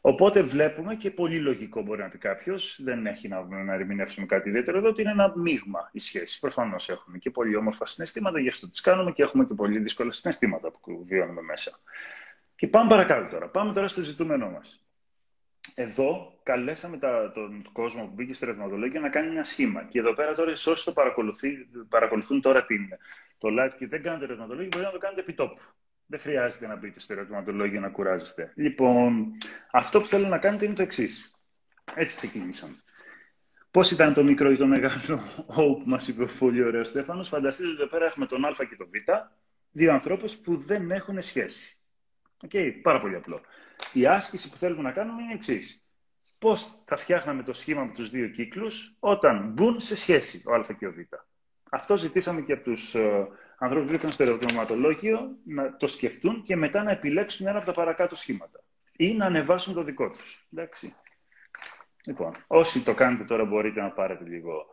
Οπότε 0.00 0.42
βλέπουμε 0.42 0.94
και 0.94 1.10
πολύ 1.10 1.38
λογικό 1.38 1.82
μπορεί 1.82 2.02
να 2.02 2.08
πει 2.08 2.18
κάποιος, 2.18 2.80
δεν 2.82 3.06
έχει 3.06 3.28
να, 3.28 3.44
να 3.44 3.74
ερμηνεύσουμε 3.74 4.26
κάτι 4.26 4.48
ιδιαίτερο 4.48 4.78
εδώ, 4.78 4.88
ότι 4.88 5.02
είναι 5.02 5.10
ένα 5.10 5.32
μείγμα 5.36 5.90
οι 5.92 5.98
σχέσεις. 5.98 6.38
Προφανώς 6.38 6.88
έχουμε 6.88 7.18
και 7.18 7.30
πολύ 7.30 7.56
όμορφα 7.56 7.86
συναισθήματα, 7.86 8.40
γι' 8.40 8.48
αυτό 8.48 8.70
τις 8.70 8.80
κάνουμε 8.80 9.12
και 9.12 9.22
έχουμε 9.22 9.44
και 9.44 9.54
πολύ 9.54 9.78
δύσκολα 9.78 10.12
συναισθήματα 10.12 10.70
που 10.70 11.04
βιώνουμε 11.08 11.42
μέσα. 11.42 11.70
Και 12.54 12.66
πάμε 12.66 12.88
παρακάτω 12.88 13.30
τώρα. 13.30 13.48
Πάμε 13.48 13.72
τώρα 13.72 13.88
στο 13.88 14.00
ζητούμενό 14.00 14.50
μας. 14.50 14.87
Εδώ 15.74 16.38
καλέσαμε 16.42 16.98
τα, 16.98 17.30
τον 17.34 17.68
κόσμο 17.72 18.04
που 18.04 18.12
μπήκε 18.14 18.34
στο 18.34 18.46
ρευματολόγιο 18.46 19.00
να 19.00 19.08
κάνει 19.08 19.28
ένα 19.28 19.44
σχήμα. 19.44 19.82
Και 19.82 19.98
εδώ 19.98 20.14
πέρα 20.14 20.34
τώρα, 20.34 20.52
όσοι 20.52 20.84
το 20.84 20.92
παρακολουθούν 21.88 22.40
τώρα 22.40 22.64
την, 22.64 22.88
το 23.38 23.48
live 23.48 23.72
και 23.78 23.86
δεν 23.86 24.02
κάνετε 24.02 24.26
ρευματολόγιο, 24.26 24.68
μπορεί 24.72 24.84
να 24.84 24.90
το 24.90 24.98
κάνετε 24.98 25.20
επί 25.20 25.32
τόπου. 25.32 25.60
Δεν 26.06 26.20
χρειάζεται 26.20 26.66
να 26.66 26.76
μπείτε 26.76 27.00
στο 27.00 27.12
ερωτηματολόγιο 27.12 27.80
να 27.80 27.88
κουράζεστε. 27.88 28.52
Λοιπόν, 28.56 29.36
αυτό 29.72 30.00
που 30.00 30.06
θέλω 30.06 30.28
να 30.28 30.38
κάνετε 30.38 30.64
είναι 30.64 30.74
το 30.74 30.82
εξής. 30.82 31.34
Έτσι 31.94 32.16
ξεκινήσαμε. 32.16 32.74
Πώς 33.70 33.90
ήταν 33.90 34.14
το 34.14 34.24
μικρό 34.24 34.50
ή 34.50 34.56
το 34.56 34.66
μεγάλο, 34.66 35.20
όπου 35.46 35.82
μας 35.86 36.08
είπε 36.08 36.22
ο 36.22 36.28
πολύ 36.38 36.62
ωραίος 36.62 36.88
Στέφανος. 36.88 37.28
Φανταστείτε 37.28 37.68
ότι 37.68 37.76
εδώ 37.76 37.86
πέρα 37.90 38.04
έχουμε 38.04 38.26
τον 38.26 38.44
Α 38.44 38.50
και 38.68 38.76
τον 38.76 38.88
Β, 38.90 39.10
δύο 39.70 39.92
ανθρώπους 39.92 40.36
που 40.36 40.56
δεν 40.56 40.90
έχουν 40.90 41.22
σχέση. 41.22 41.78
Okay, 42.46 42.72
πάρα 42.82 43.00
πολύ 43.00 43.14
απλό. 43.14 43.40
Η 43.92 44.06
άσκηση 44.06 44.50
που 44.50 44.56
θέλουμε 44.56 44.82
να 44.82 44.92
κάνουμε 44.92 45.22
είναι 45.22 45.32
εξής. 45.32 45.86
Πώς 46.38 46.82
θα 46.86 46.96
φτιάχναμε 46.96 47.42
το 47.42 47.52
σχήμα 47.52 47.84
με 47.84 47.92
τους 47.92 48.10
δύο 48.10 48.28
κύκλους 48.28 48.96
όταν 49.00 49.50
μπουν 49.52 49.80
σε 49.80 49.96
σχέση 49.96 50.42
ο 50.46 50.54
Α 50.54 50.64
και 50.78 50.86
ο 50.86 50.92
Β. 50.92 50.96
Αυτό 51.70 51.96
ζητήσαμε 51.96 52.40
και 52.40 52.52
από 52.52 52.62
τους 52.62 52.94
ε, 52.94 53.28
ανθρώπους 53.58 53.86
που 53.86 53.92
μπήκαν 53.96 54.10
στο 54.10 54.22
ερωτηματολόγιο 54.22 55.36
να 55.44 55.76
το 55.76 55.86
σκεφτούν 55.86 56.42
και 56.42 56.56
μετά 56.56 56.82
να 56.82 56.90
επιλέξουν 56.90 57.46
ένα 57.46 57.56
από 57.56 57.66
τα 57.66 57.72
παρακάτω 57.72 58.14
σχήματα. 58.14 58.62
Ή 58.96 59.14
να 59.14 59.26
ανεβάσουν 59.26 59.74
το 59.74 59.82
δικό 59.82 60.10
τους. 60.10 60.48
Εντάξει. 60.52 60.94
Λοιπόν, 62.04 62.32
όσοι 62.46 62.84
το 62.84 62.94
κάνετε 62.94 63.24
τώρα 63.24 63.44
μπορείτε 63.44 63.80
να 63.80 63.90
πάρετε 63.90 64.24
λίγο 64.24 64.66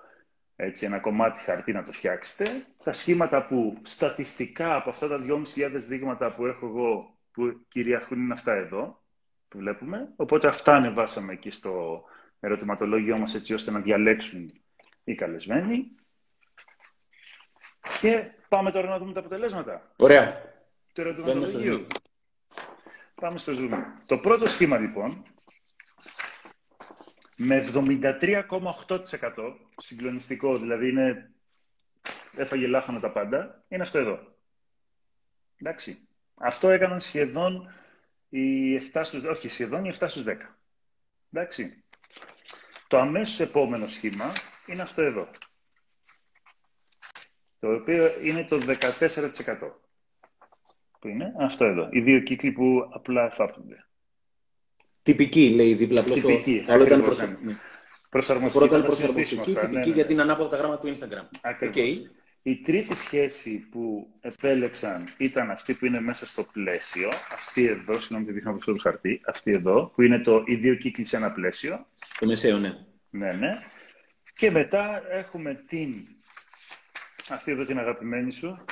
έτσι, 0.56 0.86
ένα 0.86 1.00
κομμάτι 1.00 1.40
χαρτί 1.40 1.72
να 1.72 1.84
το 1.84 1.92
φτιάξετε. 1.92 2.52
Τα 2.84 2.94
σχήματα 2.94 3.46
που 3.46 3.78
στατιστικά 3.82 4.76
από 4.76 4.90
αυτά 4.90 5.08
τα 5.08 5.20
2.500 5.56 5.72
δείγματα 5.76 6.36
που 6.36 6.46
έχω 6.46 6.68
εγώ 6.68 7.18
που 7.32 7.66
κυριαρχούν 7.68 8.20
είναι 8.20 8.34
αυτά 8.34 8.54
εδώ 8.54 9.04
που 9.56 9.62
βλέπουμε. 9.62 10.14
Οπότε 10.16 10.48
αυτά 10.48 10.76
ανεβάσαμε 10.76 11.34
εκεί 11.34 11.50
στο 11.50 12.04
ερωτηματολόγιο 12.40 13.18
μας 13.18 13.36
έτσι 13.36 13.54
ώστε 13.54 13.72
να 13.72 13.80
διαλέξουν 13.80 14.62
οι 15.04 15.16
καλεσμένοι. 15.16 15.96
Και 18.02 18.32
πάμε 18.50 18.72
τώρα 18.72 18.88
να 18.88 18.98
δούμε 18.98 19.14
τα 19.14 19.20
αποτελέσματα. 19.20 19.92
Ωραία. 19.96 20.42
Το 20.94 21.02
ερωτηματολόγιο. 21.02 21.88
Πάμε 23.16 23.38
στο 23.38 23.54
zoom. 23.56 23.84
Το 24.06 24.18
πρώτο 24.18 24.46
σχήμα 24.46 24.78
λοιπόν, 24.78 25.24
με 27.38 27.70
73,8% 27.74 29.00
συγκλονιστικό, 29.78 30.58
δηλαδή 30.58 30.90
είναι, 30.90 31.32
έφαγε 32.36 32.68
λάχανο 32.68 33.00
τα 33.00 33.12
πάντα, 33.12 33.64
είναι 33.68 33.84
αυτό 33.84 33.98
εδώ. 33.98 34.20
Εντάξει. 35.58 36.08
Αυτό 36.36 36.70
έκαναν 36.70 37.00
σχεδόν 37.00 37.70
οι 38.40 38.82
7 38.94 39.02
στους, 39.04 39.24
όχι 39.24 39.50
σχεδόν 39.50 39.86
οι 39.86 39.92
7 40.00 40.06
στους 40.08 40.24
10. 40.24 40.36
Εντάξει. 41.32 41.84
Το 42.88 42.98
αμέσως 42.98 43.40
επόμενο 43.40 43.88
σχήμα 43.88 44.32
είναι 44.66 44.82
αυτό 44.82 45.02
εδώ. 45.02 45.30
Το 47.60 47.74
οποίο 47.74 48.22
είναι 48.22 48.44
το 48.44 48.58
14%. 48.58 48.78
Που 51.00 51.08
είναι 51.08 51.34
αυτό 51.40 51.66
εδώ. 51.66 51.88
Οι 51.92 52.00
δύο 52.00 52.20
κύκλοι 52.20 52.52
που 52.52 52.90
απλά 52.94 53.26
εφάπτονται. 53.26 53.86
Τυπική, 55.02 55.50
λέει 55.50 55.74
δίπλα. 55.74 56.04
Τυπική. 56.04 56.66
Άλλο 56.68 56.84
ήταν 56.84 57.04
προσαρμοστική. 57.04 57.46
Ναι. 57.46 57.56
Προσαρμοστική. 58.10 58.68
Πρώτα 58.68 58.86
προσαρμοστική, 58.86 59.36
τυπική 59.36 59.68
ναι, 59.68 59.80
ναι. 59.80 59.94
γιατί 59.94 60.14
είναι 60.14 60.22
ανάποδα 60.22 60.50
τα 60.50 60.58
γράμματα 60.58 60.82
του 60.82 60.98
Instagram. 60.98 61.28
Ακριβώς. 61.42 61.76
Okay. 61.76 62.25
Η 62.48 62.56
τρίτη 62.56 62.96
σχέση 62.96 63.68
που 63.72 64.08
επέλεξαν 64.22 65.08
ήταν 65.18 65.52
αυτή 65.52 65.74
που 65.74 65.86
είναι 65.86 66.02
μέσα 66.02 66.26
στο 66.26 66.44
πλαίσιο, 66.44 67.10
αυτή 67.32 67.66
εδώ, 67.66 68.00
συγγνώμη, 68.00 68.32
δείχνω 68.32 68.50
από 68.50 68.60
αυτό 68.60 68.74
το 68.74 68.82
χαρτί, 68.82 69.22
αυτή 69.26 69.52
εδώ, 69.52 69.92
που 69.96 70.02
είναι 70.02 70.20
το 70.20 70.44
οι 70.46 70.56
δύο 70.56 70.76
κύκλοι 70.76 71.06
σε 71.06 71.18
ένα 71.18 71.32
πλαίσιο. 71.32 71.88
Το 72.20 72.26
μεσαίο, 72.26 72.58
ναι. 72.58 72.74
Ναι, 73.10 73.32
ναι. 73.32 73.52
Και 74.34 74.52
μετά 74.52 75.02
έχουμε 75.10 75.64
την, 75.68 76.08
αυτή 77.30 77.52
εδώ 77.52 77.66
την 77.66 77.80
αγαπημένη 77.80 78.32
σου. 78.32 78.66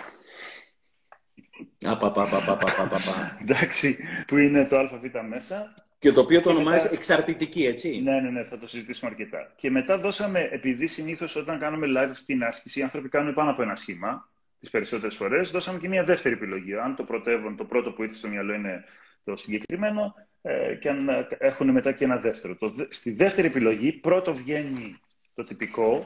Απαπαπαπαπαπαπα. 1.86 3.38
Εντάξει, 3.41 3.97
που 4.27 4.38
είναι 4.38 4.65
το 4.65 4.79
αβ 4.79 5.05
μέσα. 5.27 5.73
Και 6.04 6.12
το 6.12 6.22
οποίο 6.22 6.42
το 6.42 6.50
ονομάζεις 6.50 6.92
εξαρτητική, 6.92 7.66
έτσι; 7.66 8.02
Ναι, 8.02 8.20
ναι, 8.20 8.30
ναι, 8.30 8.44
θα 8.44 8.58
το 8.58 8.68
συζητήσουμε 8.68 9.10
αρκετά. 9.10 9.54
Και 9.56 9.70
μετά 9.70 9.98
δώσαμε, 9.98 10.50
επειδή 10.52 10.88
συνήθως 10.88 11.36
όταν 11.36 11.60
κάνουμε 11.60 11.88
live 11.98 12.16
την 12.26 12.44
άσκηση, 12.44 12.80
οι 12.80 12.84
άνθρωποι 12.84 13.10
κάνουν 13.10 13.34
πάνω 13.34 13.52
από 13.52 13.62
ένα 13.62 13.76
σχήμα, 13.76 14.30
τις 14.60 14.70
περισσότερες 14.70 15.16
φορές, 15.16 15.52
δώσαμε 15.52 15.80
και 15.80 15.88
μια 15.88 16.04
δεύτερη 16.04 16.36
επιλογή. 16.36 16.76
Αν 16.76 16.96
το 16.96 17.04
πρωτεύον, 17.04 17.56
το 17.56 17.66
πρώτο 17.66 17.92
που 17.92 18.04
ήρθε 18.04 18.16
στο 18.16 18.28
μυαλό 18.28 18.54
είναι 18.54 18.84
το 19.24 19.36
συγκεκριμένο, 19.36 20.13
ε, 20.42 20.76
και 20.76 20.89
αν 20.89 21.10
ε, 21.10 21.28
έχουν 21.38 21.70
μετά 21.70 21.92
και 21.92 22.04
ένα 22.04 22.18
δεύτερο. 22.18 22.56
Το, 22.56 22.74
στη 22.89 23.12
δεύτερη 23.12 23.48
επιλογή, 23.48 23.92
πρώτο 23.92 24.34
βγαίνει 24.34 25.00
το 25.34 25.44
τυπικό 25.44 26.06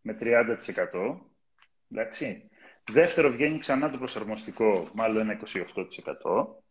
με 0.00 0.18
30%. 0.20 1.18
Εντάξει. 1.90 2.48
Δεύτερο 2.90 3.30
βγαίνει 3.30 3.58
ξανά 3.58 3.90
το 3.90 3.98
προσαρμοστικό, 3.98 4.88
μάλλον 4.92 5.30
ένα 5.30 5.40
28%. 5.74 6.61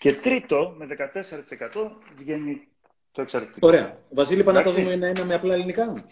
Και 0.00 0.12
τρίτο, 0.12 0.74
με 0.78 0.86
14% 0.88 1.90
βγαίνει 2.16 2.68
το 3.12 3.22
εξαρτητικό. 3.22 3.66
Ωραία. 3.66 3.98
Βασίλη, 4.10 4.44
πάμε 4.44 4.58
να 4.58 4.64
το 4.64 4.70
δούμε 4.70 4.92
ένα-ένα 4.92 5.24
με 5.24 5.34
απλά 5.34 5.54
ελληνικά. 5.54 6.04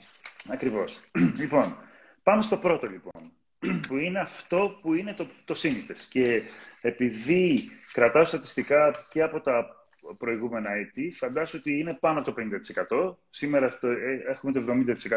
Ακριβώς. 0.53 1.01
λοιπόν, 1.41 1.77
πάμε 2.23 2.43
στο 2.43 2.57
πρώτο 2.57 2.87
λοιπόν, 2.87 3.23
που 3.89 3.97
είναι 3.97 4.21
αυτό 4.21 4.79
που 4.83 4.95
είναι 4.95 5.13
το, 5.13 5.27
το 5.45 5.55
σύνηθες. 5.55 6.07
Και 6.07 6.43
επειδή 6.81 7.71
κρατάω 7.93 8.25
στατιστικά 8.25 8.95
και 9.11 9.23
από 9.23 9.41
τα 9.41 9.67
προηγούμενα 10.19 10.71
έτη, 10.71 11.13
φαντάζομαι 11.13 11.63
ότι 11.67 11.79
είναι 11.79 11.95
πάνω 12.01 12.23
το 12.23 12.35
50%. 12.91 13.15
Σήμερα 13.31 13.79
το, 13.79 13.89
ε, 13.89 14.23
έχουμε 14.29 14.53
το 14.53 14.65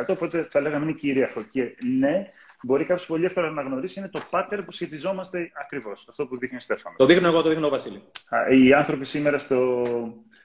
70%, 0.01 0.05
οπότε 0.07 0.43
θα 0.49 0.61
λέγαμε 0.61 0.85
είναι 0.85 0.93
κυρίαρχο. 0.93 1.43
Και 1.43 1.75
ναι, 1.99 2.27
μπορεί 2.63 2.83
κάποιος 2.83 3.07
πολύ 3.07 3.25
εύκολα 3.25 3.45
να 3.49 3.61
αναγνωρίσει 3.61 3.99
είναι 3.99 4.09
το 4.09 4.21
pattern 4.29 4.61
που 4.65 4.71
σχετιζόμαστε 4.71 5.51
ακριβώς. 5.61 6.05
Αυτό 6.09 6.25
που 6.27 6.37
δείχνει 6.37 6.57
ο 6.57 6.59
Στέφανο. 6.59 6.95
Το 6.97 7.05
δείχνω 7.05 7.27
εγώ, 7.27 7.41
το 7.41 7.49
δείχνω 7.49 7.67
ο 7.67 7.69
Βασίλη. 7.69 8.03
Οι 8.51 8.73
άνθρωποι 8.73 9.05
σήμερα 9.05 9.37
στο, 9.37 9.83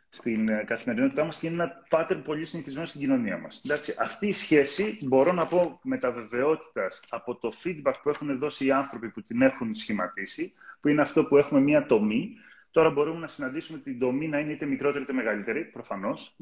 στην 0.09 0.49
ε, 0.49 0.65
καθημερινότητά 0.67 1.25
μας 1.25 1.39
και 1.39 1.47
είναι 1.47 1.63
ένα 1.63 1.87
pattern 1.91 2.21
πολύ 2.25 2.45
συνηθισμένο 2.45 2.87
στην 2.87 3.01
κοινωνία 3.01 3.39
μας. 3.39 3.63
Αυτή 3.99 4.27
η 4.27 4.33
σχέση 4.33 4.99
μπορώ 5.03 5.33
να 5.33 5.47
πω 5.47 5.81
με 5.83 5.99
τα 5.99 6.11
βεβαιότητας 6.11 7.01
από 7.09 7.35
το 7.37 7.53
feedback 7.65 7.95
που 8.03 8.09
έχουν 8.09 8.39
δώσει 8.39 8.67
οι 8.67 8.71
άνθρωποι 8.71 9.09
που 9.09 9.23
την 9.23 9.43
έχουν 9.43 9.75
σχηματίσει, 9.75 10.55
που 10.81 10.89
είναι 10.89 11.01
αυτό 11.01 11.25
που 11.25 11.37
έχουμε 11.37 11.61
μία 11.61 11.87
τομή. 11.87 12.31
Τώρα 12.71 12.91
μπορούμε 12.91 13.19
να 13.19 13.27
συναντήσουμε 13.27 13.79
την 13.79 13.99
τομή 13.99 14.29
να 14.29 14.39
είναι 14.39 14.53
είτε 14.53 14.67
μικρότερη 14.67 15.03
είτε 15.03 15.13
μεγαλύτερη, 15.13 15.65
προφανώς. 15.65 16.37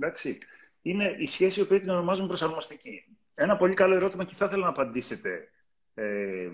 Είναι 0.83 1.15
η 1.19 1.27
σχέση 1.27 1.61
η 1.61 1.63
οποία 1.63 1.81
την 1.81 1.91
ονομάζουμε 1.91 2.29
προσαρμοστική. 2.29 3.05
Ένα 3.35 3.57
πολύ 3.57 3.75
καλό 3.75 3.95
ερώτημα 3.95 4.25
και 4.25 4.35
θα 4.35 4.45
ήθελα 4.45 4.63
να 4.63 4.69
απαντήσετε 4.69 5.49
ε, 5.95 6.49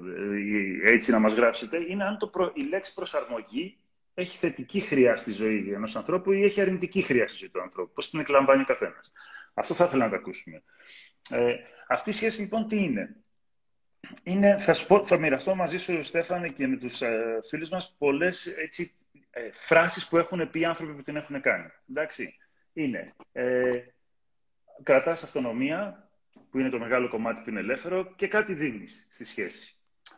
έτσι 0.85 1.11
να 1.11 1.19
μας 1.19 1.35
γράψετε, 1.35 1.77
είναι 1.89 2.05
αν 2.05 2.19
το 2.19 2.53
η 2.55 2.63
λέξη 2.63 2.95
προσαρμογή 2.95 3.79
έχει 4.15 4.37
θετική 4.37 4.81
χρειά 4.81 5.17
στη 5.17 5.33
ζωή 5.33 5.73
ενός 5.73 5.97
ανθρώπου 5.97 6.33
ή 6.33 6.45
έχει 6.45 6.61
αρνητική 6.61 7.03
χρειά 7.03 7.29
στη 7.29 7.37
ζωή 7.37 7.49
του 7.49 7.61
ανθρώπου. 7.61 7.93
Πώς 7.93 8.11
την 8.11 8.21
εκλαμβάνει 8.21 8.63
ο 8.63 8.65
καθένας. 8.65 9.13
Αυτό 9.55 9.75
θα 9.75 9.85
ήθελα 9.85 10.05
να 10.05 10.11
το 10.11 10.17
ακούσουμε. 10.17 10.63
Ε, 11.31 11.55
αυτή 11.89 12.11
η 12.11 12.13
σχέση 12.13 12.41
λοιπόν 12.41 12.69
τι 12.69 12.83
είναι; 12.83 13.17
είναι 14.23 14.57
θα, 14.59 14.75
πω, 14.87 15.05
θα 15.05 15.19
μοιραστώ 15.19 15.55
μαζί 15.55 15.79
σου, 15.79 16.03
Στέφανε, 16.03 16.49
και 16.49 16.67
με 16.67 16.77
τους 16.77 17.01
ε, 17.01 17.39
φίλους 17.49 17.69
μας 17.69 17.95
πολλές 17.99 18.47
έτσι, 18.47 18.95
ε, 19.31 19.51
φράσεις 19.53 20.09
που 20.09 20.17
έχουν 20.17 20.51
πει 20.51 20.65
άνθρωποι 20.65 20.95
που 20.95 21.03
την 21.03 21.17
έχουν 21.17 21.41
κάνει. 21.41 21.67
Εντάξει. 21.91 22.37
Είναι 22.73 23.15
ε, 23.33 23.71
κρατάς 24.83 25.23
αυτονομία, 25.23 26.10
που 26.51 26.59
είναι 26.59 26.71
το 26.71 26.79
μεγάλο 26.79 27.09
κομμάτι 27.09 27.41
που 27.41 27.51
είναι 27.51 27.61
ελεύθερο, 27.61 28.13
και 28.17 28.29
κάτι 28.29 28.55
δίνεις 28.55 29.07
στη 29.11 29.25
σχέση. 29.25 29.75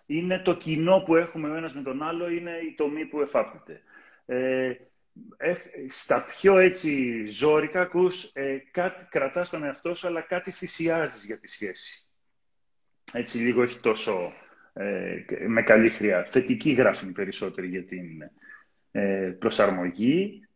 Είναι 0.07 0.39
το 0.39 0.57
κοινό 0.57 1.03
που 1.07 1.17
έχουμε 1.17 1.51
ο 1.51 1.55
ένας 1.55 1.75
με 1.75 1.83
τον 1.83 2.03
άλλο, 2.03 2.31
είναι 2.31 2.51
η 2.51 2.75
τομή 2.75 3.07
που 3.07 3.21
εφάπτεται. 3.21 3.83
Ε, 4.27 4.73
στα 5.89 6.25
πιο 6.25 6.59
έτσι 6.59 7.25
ζώρικα 7.27 7.81
ακούς 7.81 8.31
ε, 8.33 8.57
κάτι, 8.71 9.05
κρατάς 9.05 9.51
τον 9.51 9.65
εαυτό 9.65 9.95
σου, 9.95 10.07
αλλά 10.07 10.21
κάτι 10.21 10.51
θυσιάζεις 10.51 11.25
για 11.25 11.39
τη 11.39 11.49
σχέση. 11.49 12.07
Έτσι 13.13 13.39
λίγο 13.39 13.63
έχει 13.63 13.81
τόσο 13.81 14.33
ε, 14.73 15.25
με 15.47 15.63
καλή 15.63 15.91
χρειά. 15.91 16.25
Θετική 16.25 16.71
γράφουν 16.71 17.13
περισσότεροι 17.13 17.69
για 17.69 17.85
την 17.85 18.31
ε, 18.91 19.37
προσαρμογή. 19.39 20.47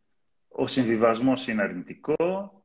ο 0.48 0.66
συμβιβασμός 0.66 1.48
είναι 1.48 1.62
αρνητικό, 1.62 2.55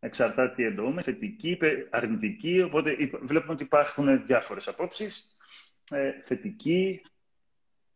εξαρτάται 0.00 0.54
τι 0.54 0.64
εννοούμε, 0.64 1.02
θετική, 1.02 1.58
αρνητική, 1.90 2.62
οπότε 2.62 2.96
βλέπουμε 3.22 3.52
ότι 3.52 3.62
υπάρχουν 3.62 4.26
διάφορες 4.26 4.68
απόψεις, 4.68 5.36
ε, 5.90 6.12
θετική, 6.22 7.02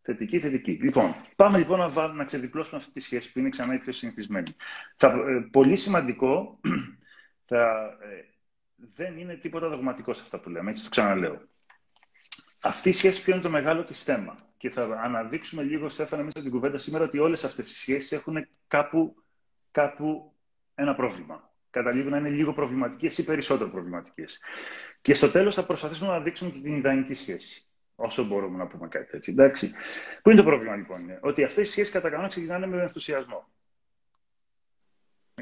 θετική, 0.02 0.40
θετική. 0.40 0.70
Λοιπόν, 0.70 1.14
πάμε 1.36 1.58
λοιπόν 1.58 1.78
να, 1.78 1.88
βάλουμε, 1.88 2.18
να 2.18 2.24
ξεδιπλώσουμε 2.24 2.76
αυτή 2.76 2.92
τη 2.92 3.00
σχέση 3.00 3.32
που 3.32 3.38
είναι 3.38 3.48
ξανά 3.48 3.74
η 3.74 3.78
πιο 3.78 3.92
συνηθισμένη. 3.92 4.50
Θα, 4.96 5.08
ε, 5.08 5.48
πολύ 5.50 5.76
σημαντικό, 5.76 6.60
θα, 7.48 7.96
ε, 8.00 8.24
δεν 8.76 9.18
είναι 9.18 9.34
τίποτα 9.34 9.68
δογματικό 9.68 10.12
σε 10.14 10.22
αυτά 10.22 10.40
που 10.40 10.50
λέμε, 10.50 10.70
έτσι 10.70 10.84
το 10.84 10.90
ξαναλέω. 10.90 11.40
Αυτή 12.60 12.88
η 12.88 12.92
σχέση 12.92 13.22
ποιο 13.22 13.32
είναι 13.32 13.42
το 13.42 13.50
μεγάλο 13.50 13.84
της 13.84 14.02
θέμα. 14.02 14.50
Και 14.56 14.70
θα 14.70 15.00
αναδείξουμε 15.04 15.62
λίγο, 15.62 15.88
Στέφανα, 15.88 16.22
μέσα 16.22 16.40
την 16.40 16.50
κουβέντα 16.50 16.78
σήμερα, 16.78 17.04
ότι 17.04 17.18
όλες 17.18 17.44
αυτές 17.44 17.70
οι 17.70 17.74
σχέσεις 17.74 18.12
έχουν 18.12 18.48
κάπου, 18.66 19.14
κάπου 19.70 20.32
ένα 20.74 20.94
πρόβλημα 20.94 21.51
καταλήγουν 21.72 22.10
να 22.10 22.16
είναι 22.16 22.28
λίγο 22.28 22.52
προβληματικές 22.52 23.18
ή 23.18 23.24
περισσότερο 23.24 23.70
προβληματικές. 23.70 24.40
Και 25.00 25.14
στο 25.14 25.30
τέλος 25.30 25.54
θα 25.54 25.66
προσπαθήσουμε 25.66 26.10
να 26.10 26.20
δείξουμε 26.20 26.50
και 26.50 26.60
την 26.60 26.76
ιδανική 26.76 27.14
σχέση. 27.14 27.66
Όσο 27.94 28.24
μπορούμε 28.24 28.58
να 28.58 28.66
πούμε 28.66 28.88
κάτι 28.88 29.10
τέτοιο. 29.10 29.32
Εντάξει. 29.32 29.72
Πού 30.22 30.30
είναι 30.30 30.40
το 30.40 30.46
πρόβλημα 30.46 30.76
λοιπόν, 30.76 31.00
είναι 31.00 31.18
ότι 31.22 31.44
αυτές 31.44 31.68
οι 31.68 31.70
σχέσεις 31.70 31.92
κατά 31.92 32.10
κανόνα 32.10 32.28
ξεκινάνε 32.28 32.66
με 32.66 32.82
ενθουσιασμό. 32.82 33.50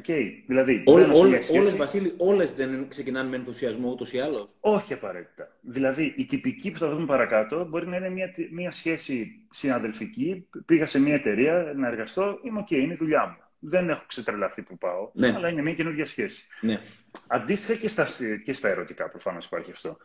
Okay. 0.01 0.25
Δηλαδή, 0.47 0.83
όλες, 0.87 1.09
όλες, 1.09 1.45
σχέση... 1.45 1.59
όλες, 1.59 1.77
Βασίλη, 1.77 2.15
όλες 2.17 2.53
δεν 2.53 2.89
ξεκινάνε 2.89 3.29
με 3.29 3.37
ενθουσιασμό 3.37 3.91
ούτως 3.91 4.13
ή 4.13 4.21
άλλως; 4.21 4.57
Όχι 4.61 4.93
απαραίτητα. 4.93 5.59
Δηλαδή, 5.61 6.15
η 6.17 6.27
τυπική 6.27 6.71
που 6.71 6.79
θα 6.79 6.91
δούμε 6.91 7.07
παρακάτω 7.07 7.65
μπορεί 7.65 7.87
να 7.87 7.97
είναι 7.97 8.11
μια, 8.11 8.35
μια 8.51 8.71
σχέση 8.71 9.47
συναδελφική. 9.51 10.49
Πήγα 10.67 10.87
σε 10.87 11.01
μια 11.01 11.15
εταιρεία 11.15 11.73
να 11.77 11.89
εργαστώ, 11.89 12.39
είμαι 12.43 12.59
οκ, 12.59 12.71
είναι 12.71 12.93
η 12.93 12.97
δουλειά 12.97 13.27
μου 13.27 13.50
δεν 13.61 13.91
έχω 13.91 14.03
ξετρελαθεί 14.07 14.63
που 14.63 14.79
πάω, 14.79 15.11
ναι. 15.13 15.33
αλλά 15.37 15.49
είναι 15.49 15.63
μια 15.63 15.75
καινούργια 15.75 16.07
σχέση. 16.07 16.45
Ναι. 16.61 16.81
Αντίστοιχα 17.29 17.75
και 17.75 17.89
στα, 17.89 18.07
και 18.45 18.53
στα 18.53 18.69
ερωτικά, 18.69 19.09
προφανώς 19.09 19.47
υπάρχει 19.47 19.71
αυτό. 19.71 19.97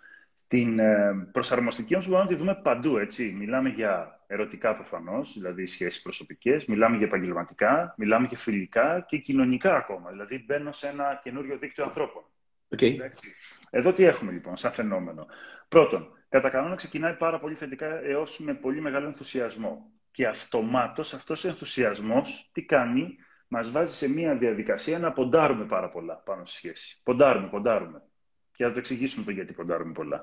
Την 0.48 0.80
ε, 0.80 1.14
προσαρμοστική 1.32 1.94
όμως 1.94 2.08
μπορούμε 2.08 2.24
να 2.24 2.36
τη 2.36 2.36
δούμε 2.40 2.60
παντού, 2.64 2.98
έτσι. 2.98 3.36
Μιλάμε 3.38 3.70
για 3.70 4.20
ερωτικά 4.28 4.76
προφανώς, 4.76 5.34
δηλαδή 5.34 5.66
σχέσεις 5.66 6.02
προσωπικές, 6.02 6.66
μιλάμε 6.66 6.98
για 6.98 7.06
επαγγελματικά, 7.06 7.94
μιλάμε 7.98 8.28
για 8.28 8.38
φιλικά 8.38 9.06
και 9.08 9.18
κοινωνικά 9.18 9.76
ακόμα. 9.76 10.10
Δηλαδή 10.10 10.44
μπαίνω 10.46 10.72
σε 10.72 10.88
ένα 10.88 11.20
καινούριο 11.24 11.58
δίκτυο 11.58 11.84
ανθρώπων. 11.84 12.24
Okay. 12.78 12.96
Εδώ 13.70 13.92
τι 13.92 14.04
έχουμε 14.04 14.32
λοιπόν 14.32 14.58
σαν 14.58 14.72
φαινόμενο. 14.72 15.26
Πρώτον, 15.68 16.08
κατά 16.30 16.50
κανόνα 16.50 16.76
ξεκινάει 16.76 17.14
πάρα 17.14 17.40
πολύ 17.40 17.56
θετικά 17.56 18.04
έως 18.04 18.40
με 18.40 18.54
πολύ 18.54 18.82
μεγάλο 18.82 19.06
ενθουσιασμό. 19.06 19.90
Και 20.12 20.28
αυτομάτως 20.28 21.14
αυτός 21.14 21.44
ο 21.44 21.48
ενθουσιασμός 21.48 22.50
τι 22.54 22.64
κάνει, 22.64 23.16
Μας 23.48 23.72
βάζει 23.72 23.96
σε 23.96 24.10
μια 24.10 24.36
διαδικασία 24.36 25.00
να 25.00 25.12
ποντάρουμε 25.12 25.66
πάρα 25.66 25.90
πολλά 25.90 26.16
πάνω 26.16 26.46
στη 26.46 26.56
σχέση. 26.56 27.02
Ποντάρουμε, 27.04 27.48
ποντάρουμε. 27.48 28.04
Και 28.52 28.64
θα 28.64 28.72
το 28.72 28.78
εξηγήσουμε 28.78 29.26
το 29.26 29.32
γιατί 29.32 29.54
ποντάρουμε 29.54 29.92
πολλά. 29.92 30.22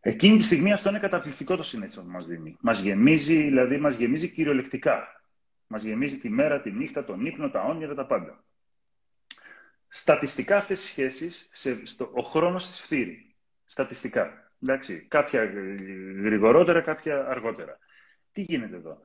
Εκείνη 0.00 0.36
τη 0.36 0.42
στιγμή 0.42 0.72
αυτό 0.72 0.88
είναι 0.88 0.98
καταπληκτικό 0.98 1.56
το 1.56 1.62
συνέστημα 1.62 2.04
που 2.04 2.10
μας 2.10 2.26
δίνει. 2.26 2.56
Μας 2.60 2.80
γεμίζει, 2.80 3.42
δηλαδή 3.42 3.78
μας 3.78 3.96
γεμίζει 3.96 4.30
κυριολεκτικά. 4.30 5.22
Μας 5.66 5.82
γεμίζει 5.82 6.18
τη 6.18 6.28
μέρα, 6.28 6.60
τη 6.60 6.70
νύχτα, 6.70 7.04
τον 7.04 7.26
ύπνο, 7.26 7.50
τα 7.50 7.62
όνειρα, 7.62 7.94
τα 7.94 8.06
πάντα. 8.06 8.44
Στατιστικά 9.88 10.56
αυτές 10.56 10.84
οι 10.84 10.86
σχέσεις, 10.86 11.50
ο 12.12 12.20
χρόνος 12.20 12.66
της 12.66 12.80
φτύρει. 12.80 13.34
Στατιστικά. 13.64 14.52
Εντάξει, 14.62 15.06
κάποια 15.08 15.44
γρηγορότερα, 16.22 16.80
κάποια 16.80 17.26
αργότερα. 17.26 17.78
Τι 18.32 18.42
γίνεται 18.42 18.76
εδώ; 18.76 18.98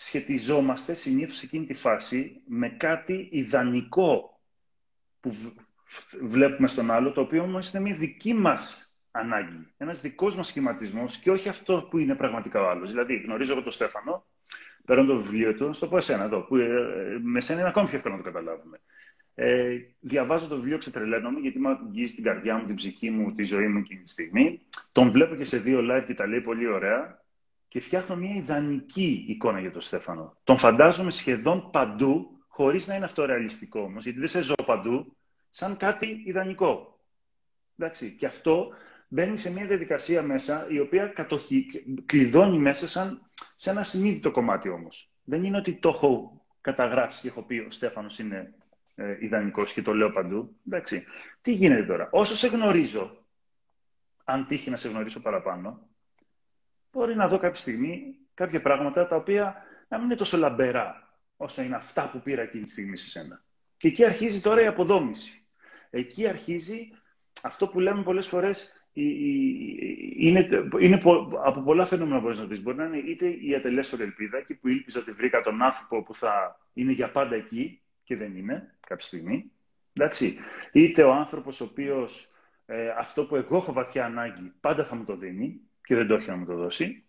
Σχετιζόμαστε 0.00 0.94
συνήθως 0.94 1.36
σε 1.36 1.46
εκείνη 1.46 1.66
τη 1.66 1.74
φάση 1.74 2.42
με 2.46 2.68
κάτι 2.68 3.28
ιδανικό 3.32 4.40
που 5.20 5.34
βλέπουμε 6.22 6.68
στον 6.68 6.90
άλλο, 6.90 7.12
το 7.12 7.20
οποίο 7.20 7.42
όμως 7.42 7.72
είναι 7.72 7.82
μια 7.82 7.96
δική 7.96 8.34
μας 8.34 8.92
ανάγκη, 9.10 9.72
ένας 9.76 10.00
δικός 10.00 10.36
μας 10.36 10.46
σχηματισμός 10.46 11.16
και 11.16 11.30
όχι 11.30 11.48
αυτό 11.48 11.86
που 11.90 11.98
είναι 11.98 12.14
πραγματικά 12.14 12.60
ο 12.60 12.68
άλλος. 12.68 12.90
Δηλαδή, 12.90 13.16
γνωρίζω 13.16 13.52
εγώ 13.52 13.62
τον 13.62 13.72
Στέφανο, 13.72 14.26
παίρνω 14.84 15.04
το 15.04 15.16
βιβλίο 15.16 15.54
του, 15.54 15.72
στο 15.72 15.88
πω 15.88 15.96
εσένα 15.96 16.24
εδώ, 16.24 16.40
που 16.40 16.56
ε, 16.56 16.68
με 17.22 17.40
σένα 17.40 17.60
είναι 17.60 17.68
ακόμη 17.68 17.86
πιο 17.86 17.96
εύκολο 17.96 18.16
να 18.16 18.22
το 18.22 18.30
καταλάβουμε. 18.30 18.80
Ε, 19.34 19.76
διαβάζω 20.00 20.48
το 20.48 20.56
βιβλίο, 20.56 20.78
ξετρελαίνομαι, 20.78 21.40
γιατί 21.40 21.58
μου 21.58 21.68
αγγίζει 21.68 22.14
την 22.14 22.24
καρδιά 22.24 22.56
μου, 22.56 22.66
την 22.66 22.74
ψυχή 22.74 23.10
μου, 23.10 23.34
τη 23.34 23.42
ζωή 23.42 23.68
μου 23.68 23.78
εκείνη 23.78 24.02
τη 24.02 24.08
στιγμή. 24.08 24.60
Τον 24.92 25.10
βλέπω 25.10 25.34
και 25.34 25.44
σε 25.44 25.58
δύο 25.58 25.80
live 25.82 26.04
και 26.06 26.14
τα 26.14 26.26
λέει 26.26 26.40
πολύ 26.40 26.66
ωραία 26.66 27.26
και 27.68 27.80
φτιάχνω 27.80 28.16
μια 28.16 28.34
ιδανική 28.34 29.24
εικόνα 29.28 29.60
για 29.60 29.70
τον 29.70 29.80
Στέφανο. 29.80 30.36
Τον 30.44 30.56
φαντάζομαι 30.58 31.10
σχεδόν 31.10 31.70
παντού, 31.70 32.38
χωρίς 32.48 32.86
να 32.86 32.94
είναι 32.94 33.04
αυτό 33.04 33.24
ρεαλιστικό 33.24 33.80
όμως, 33.80 34.04
γιατί 34.04 34.18
δεν 34.18 34.28
σε 34.28 34.42
ζω 34.42 34.54
παντού, 34.66 35.16
σαν 35.50 35.76
κάτι 35.76 36.22
ιδανικό. 36.26 37.00
Εντάξει, 37.76 38.16
και 38.16 38.26
αυτό 38.26 38.68
μπαίνει 39.08 39.36
σε 39.36 39.52
μια 39.52 39.66
διαδικασία 39.66 40.22
μέσα, 40.22 40.66
η 40.70 40.80
οποία 40.80 41.06
κατοχή, 41.06 41.66
κλειδώνει 42.06 42.58
μέσα 42.58 42.88
σαν, 42.88 43.30
σε 43.56 43.70
ένα 43.70 43.82
συνείδητο 43.82 44.30
κομμάτι 44.30 44.68
όμως. 44.68 45.10
Δεν 45.24 45.44
είναι 45.44 45.56
ότι 45.56 45.74
το 45.74 45.88
έχω 45.88 46.42
καταγράψει 46.60 47.20
και 47.20 47.28
έχω 47.28 47.42
πει 47.42 47.58
ο 47.58 47.70
Στέφανος 47.70 48.18
είναι 48.18 48.54
ε, 48.94 49.16
ιδανικός 49.20 49.72
και 49.72 49.82
το 49.82 49.94
λέω 49.94 50.10
παντού. 50.10 50.56
Εντάξει. 50.66 51.04
Τι 51.40 51.52
γίνεται 51.52 51.84
τώρα. 51.84 52.08
Όσο 52.12 52.36
σε 52.36 52.48
γνωρίζω, 52.48 53.24
αν 54.24 54.46
τύχει 54.46 54.70
να 54.70 54.76
σε 54.76 54.88
γνωρίσω 54.88 55.20
παραπάνω, 55.22 55.88
μπορεί 56.92 57.16
να 57.16 57.28
δω 57.28 57.38
κάποια 57.38 57.60
στιγμή 57.60 58.18
κάποια 58.34 58.60
πράγματα 58.60 59.06
τα 59.06 59.16
οποία 59.16 59.62
να 59.88 59.96
μην 59.96 60.06
είναι 60.06 60.16
τόσο 60.16 60.36
λαμπερά 60.36 61.08
όσο 61.36 61.62
είναι 61.62 61.76
αυτά 61.76 62.10
που 62.10 62.20
πήρα 62.20 62.42
εκείνη 62.42 62.64
τη 62.64 62.70
στιγμή 62.70 62.96
σε 62.96 63.08
σένα. 63.10 63.44
Και 63.76 63.88
εκεί 63.88 64.04
αρχίζει 64.04 64.40
τώρα 64.40 64.62
η 64.62 64.66
αποδόμηση. 64.66 65.46
Εκεί 65.90 66.26
αρχίζει 66.26 66.90
αυτό 67.42 67.68
που 67.68 67.80
λέμε 67.80 68.02
πολλές 68.02 68.26
φορές 68.26 68.88
είναι, 68.92 70.48
είναι 70.80 71.00
από 71.44 71.60
πολλά 71.60 71.86
φαινόμενα 71.86 72.20
μπορείς 72.20 72.38
να 72.38 72.44
δει. 72.44 72.60
Μπορεί 72.60 72.76
να 72.76 72.84
είναι 72.84 72.96
είτε 72.96 73.26
η 73.26 73.54
ατελέσφορη 73.54 74.02
ελπίδα, 74.02 74.38
εκεί 74.38 74.54
που 74.54 74.68
ήλπιζα 74.68 75.00
ότι 75.00 75.10
βρήκα 75.10 75.40
τον 75.40 75.62
άνθρωπο 75.62 76.02
που 76.02 76.14
θα 76.14 76.58
είναι 76.72 76.92
για 76.92 77.10
πάντα 77.10 77.34
εκεί 77.34 77.82
και 78.04 78.16
δεν 78.16 78.36
είναι 78.36 78.74
κάποια 78.86 79.06
στιγμή. 79.06 79.52
Εντάξει. 79.92 80.38
Είτε 80.72 81.02
ο 81.02 81.12
άνθρωπος 81.12 81.60
ο 81.60 81.64
οποίος 81.64 82.32
ε, 82.66 82.88
αυτό 82.88 83.24
που 83.24 83.36
εγώ 83.36 83.56
έχω 83.56 83.72
βαθιά 83.72 84.04
ανάγκη 84.04 84.52
πάντα 84.60 84.84
θα 84.84 84.96
μου 84.96 85.04
το 85.04 85.16
δίνει 85.16 85.60
και 85.88 85.94
δεν 85.94 86.06
το 86.06 86.14
έχει 86.14 86.28
να 86.28 86.36
μου 86.36 86.46
το 86.46 86.54
δώσει 86.54 87.04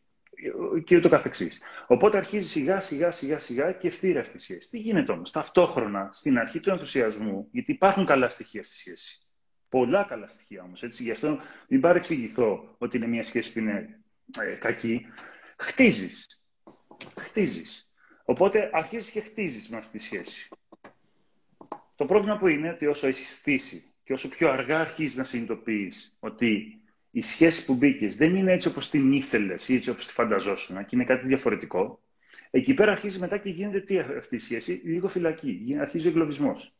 και 0.83 0.97
ούτω 0.97 1.09
καθεξής. 1.09 1.61
Οπότε 1.87 2.17
αρχίζει 2.17 2.47
σιγά 2.47 2.79
σιγά 2.79 3.11
σιγά 3.11 3.39
σιγά 3.39 3.71
και 3.71 3.87
ευθύρα 3.87 4.19
αυτή 4.19 4.37
η 4.37 4.39
σχέση. 4.39 4.69
Τι 4.69 4.77
γίνεται 4.77 5.11
όμως, 5.11 5.31
ταυτόχρονα 5.31 6.09
στην 6.13 6.37
αρχή 6.37 6.59
του 6.59 6.69
ενθουσιασμού, 6.69 7.47
γιατί 7.51 7.71
υπάρχουν 7.71 8.05
καλά 8.05 8.29
στοιχεία 8.29 8.63
στη 8.63 8.75
σχέση. 8.75 9.19
Πολλά 9.69 10.03
καλά 10.03 10.27
στοιχεία 10.27 10.63
όμως, 10.63 10.83
έτσι, 10.83 11.03
γι' 11.03 11.11
αυτό 11.11 11.39
μην 11.67 11.81
παρεξηγηθώ 11.81 12.75
ότι 12.77 12.97
είναι 12.97 13.07
μια 13.07 13.23
σχέση 13.23 13.53
που 13.53 13.59
είναι 13.59 13.99
ε, 14.39 14.53
κακή. 14.53 15.05
Χτίζεις. 15.57 16.41
Χτίζεις. 17.19 17.93
Οπότε 18.23 18.69
αρχίζεις 18.73 19.11
και 19.11 19.21
χτίζεις 19.21 19.69
με 19.69 19.77
αυτή 19.77 19.97
τη 19.97 20.03
σχέση. 20.03 20.49
Το 21.95 22.05
πρόβλημα 22.05 22.37
που 22.37 22.47
είναι 22.47 22.69
ότι 22.69 22.85
όσο 22.85 23.07
έχεις 23.07 23.35
στήσει 23.35 23.83
και 24.03 24.13
όσο 24.13 24.29
πιο 24.29 24.49
αργά 24.49 24.79
αρχίζεις 24.79 25.15
να 25.15 25.23
συνειδητοποιείς 25.23 26.17
ότι 26.19 26.79
η 27.11 27.21
σχέση 27.21 27.65
που 27.65 27.75
μπήκες 27.75 28.15
δεν 28.15 28.35
είναι 28.35 28.51
έτσι 28.51 28.67
όπως 28.67 28.89
την 28.89 29.11
ήθελες 29.11 29.69
ή 29.69 29.75
έτσι 29.75 29.89
όπως 29.89 30.07
τη 30.07 30.13
φανταζόσουν, 30.13 30.85
και 30.85 30.95
είναι 30.95 31.05
κάτι 31.05 31.27
διαφορετικό, 31.27 32.01
εκεί 32.51 32.73
πέρα 32.73 32.91
αρχίζει 32.91 33.19
μετά 33.19 33.37
και 33.37 33.49
γίνεται 33.49 33.79
τι 33.79 33.99
αυτή 33.99 34.35
η 34.35 34.39
σχέση, 34.39 34.81
λίγο 34.83 35.07
φυλακή. 35.07 35.77
Αρχίζει 35.79 36.07
ο 36.07 36.09
εγκλωβισμός. 36.09 36.73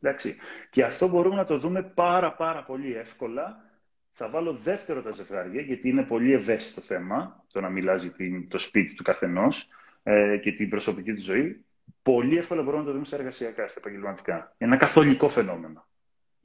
Εντάξει. 0.00 0.36
Και 0.70 0.84
αυτό 0.84 1.08
μπορούμε 1.08 1.36
να 1.36 1.44
το 1.44 1.58
δούμε 1.58 1.82
πάρα 1.82 2.32
πάρα 2.32 2.64
πολύ 2.64 2.94
εύκολα. 2.94 3.64
Θα 4.12 4.28
βάλω 4.28 4.52
δεύτερο 4.52 5.02
τα 5.02 5.10
ζευγάρια, 5.10 5.60
γιατί 5.60 5.88
είναι 5.88 6.02
πολύ 6.02 6.32
ευαίσθητο 6.32 6.80
θέμα 6.80 7.44
το 7.52 7.60
να 7.60 7.68
μιλάζει 7.68 8.12
το 8.48 8.58
σπίτι 8.58 8.94
του 8.94 9.02
καθενός 9.02 9.68
ε, 10.02 10.36
και 10.36 10.52
την 10.52 10.68
προσωπική 10.68 11.14
του 11.14 11.22
ζωή. 11.22 11.64
Πολύ 12.02 12.36
εύκολα 12.36 12.62
μπορούμε 12.62 12.82
να 12.82 12.86
το 12.88 12.92
δούμε 12.92 13.04
στα 13.04 13.16
εργασιακά, 13.16 13.68
στα 13.68 13.80
επαγγελματικά. 13.80 14.54
Ένα 14.58 14.76
καθολικό 14.76 15.28
φαινόμενο. 15.28 15.88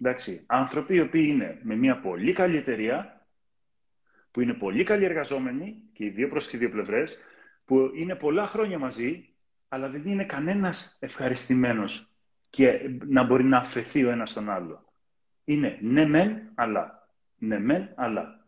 Εντάξει, 0.01 0.43
άνθρωποι 0.47 0.95
οι 0.95 0.99
οποίοι 0.99 1.25
είναι 1.27 1.59
με 1.63 1.75
μια 1.75 1.99
πολύ 1.99 2.33
καλή 2.33 2.57
εταιρεία, 2.57 3.27
που 4.31 4.41
είναι 4.41 4.53
πολύ 4.53 4.83
καλοί 4.83 5.05
εργαζόμενοι 5.05 5.81
και 5.93 6.05
οι 6.05 6.09
δύο 6.09 6.27
προς 6.27 6.47
τις 6.47 6.59
δύο 6.59 6.69
πλευρές, 6.69 7.19
που 7.65 7.91
είναι 7.95 8.15
πολλά 8.15 8.45
χρόνια 8.45 8.79
μαζί, 8.79 9.35
αλλά 9.67 9.89
δεν 9.89 10.05
είναι 10.05 10.25
κανένας 10.25 10.97
ευχαριστημένος 10.99 12.15
και 12.49 12.89
να 13.05 13.23
μπορεί 13.23 13.43
να 13.43 13.57
αφαιθεί 13.57 14.05
ο 14.05 14.09
ένας 14.09 14.29
στον 14.29 14.49
άλλο. 14.49 14.85
Είναι 15.43 15.79
ναι 15.81 16.05
μεν, 16.05 16.51
αλλά. 16.55 17.09
Ναι 17.37 17.59
μεν, 17.59 17.93
αλλά. 17.95 18.47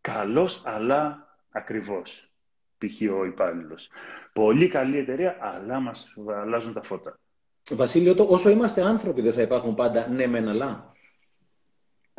Καλός, 0.00 0.66
αλλά 0.66 1.28
ακριβώς. 1.50 2.32
Π.χ. 2.78 3.12
ο 3.12 3.24
υπάλληλος. 3.24 3.90
Πολύ 4.32 4.68
καλή 4.68 4.98
εταιρεία, 4.98 5.36
αλλά 5.40 5.80
μας 5.80 6.14
αλλάζουν 6.26 6.72
τα 6.72 6.82
φώτα. 6.82 7.20
Βασίλειο, 7.70 8.14
όσο 8.28 8.50
είμαστε 8.50 8.82
άνθρωποι 8.82 9.20
δεν 9.20 9.32
θα 9.32 9.42
υπάρχουν 9.42 9.74
πάντα 9.74 10.08
ναι 10.08 10.26
μεν 10.26 10.48
αλλά. 10.48 10.94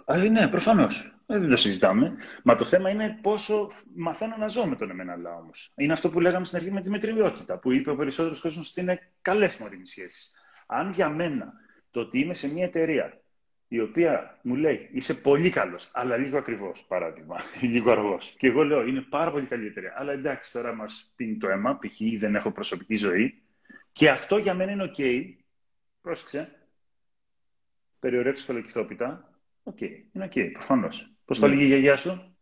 Α, 0.05 0.17
ναι, 0.17 0.47
προφανώς. 0.47 1.13
Ε, 1.25 1.39
δεν 1.39 1.49
το 1.49 1.55
συζητάμε. 1.55 2.13
Μα 2.43 2.55
το 2.55 2.65
θέμα 2.65 2.89
είναι 2.89 3.19
πόσο 3.21 3.71
μαθαίνω 3.95 4.35
να 4.37 4.47
ζω 4.47 4.65
με 4.65 4.75
τον 4.75 4.89
εμένα 4.89 5.11
αλλά 5.11 5.35
όμως. 5.35 5.71
Είναι 5.75 5.93
αυτό 5.93 6.09
που 6.09 6.19
λέγαμε 6.19 6.45
στην 6.45 6.57
αρχή 6.57 6.71
με 6.71 6.81
τη 6.81 6.89
μετριότητα, 6.89 7.59
που 7.59 7.71
είπε 7.71 7.89
ο 7.89 7.95
περισσότερος 7.95 8.39
κόσμος 8.39 8.69
ότι 8.69 8.81
είναι 8.81 9.11
καλέ 9.21 9.49
μορφέ 9.59 9.79
σχέσεις. 9.83 10.33
Αν 10.67 10.91
για 10.91 11.09
μένα 11.09 11.53
το 11.91 11.99
ότι 11.99 12.19
είμαι 12.19 12.33
σε 12.33 12.53
μια 12.53 12.63
εταιρεία 12.63 13.21
η 13.67 13.79
οποία 13.79 14.39
μου 14.41 14.55
λέει 14.55 14.89
είσαι 14.91 15.13
πολύ 15.13 15.49
καλός, 15.49 15.89
αλλά 15.93 16.17
λίγο 16.17 16.37
ακριβώς, 16.37 16.85
παράδειγμα, 16.87 17.39
λίγο 17.71 17.91
αργός. 17.91 18.35
Και 18.37 18.47
εγώ 18.47 18.63
λέω 18.63 18.85
είναι 18.85 19.01
πάρα 19.01 19.31
πολύ 19.31 19.45
καλή 19.45 19.67
εταιρεία. 19.67 19.93
Αλλά 19.97 20.11
εντάξει, 20.11 20.53
τώρα 20.53 20.73
μας 20.73 21.13
πίνει 21.15 21.37
το 21.37 21.49
αίμα, 21.49 21.77
π.χ. 21.77 21.99
δεν 22.17 22.35
έχω 22.35 22.51
προσωπική 22.51 22.95
ζωή. 22.95 23.42
Και 23.93 24.09
αυτό 24.09 24.37
για 24.37 24.53
μένα 24.53 24.71
είναι 24.71 24.91
OK. 24.97 25.23
Πρόσεξε. 26.01 26.67
Περί 27.99 28.45
ορέξεως 28.45 28.53
κολοκυθόπιτα. 28.53 29.33
OK, 29.63 29.77
okay. 29.79 29.89
είναι 30.11 30.29
OK, 30.33 30.51
προφανώς. 30.53 31.13
Πώς 31.25 31.39
το 31.39 31.45
έλεγε 31.45 31.63
η 31.63 31.67
γιαγιά 31.67 31.95
σου, 31.95 32.33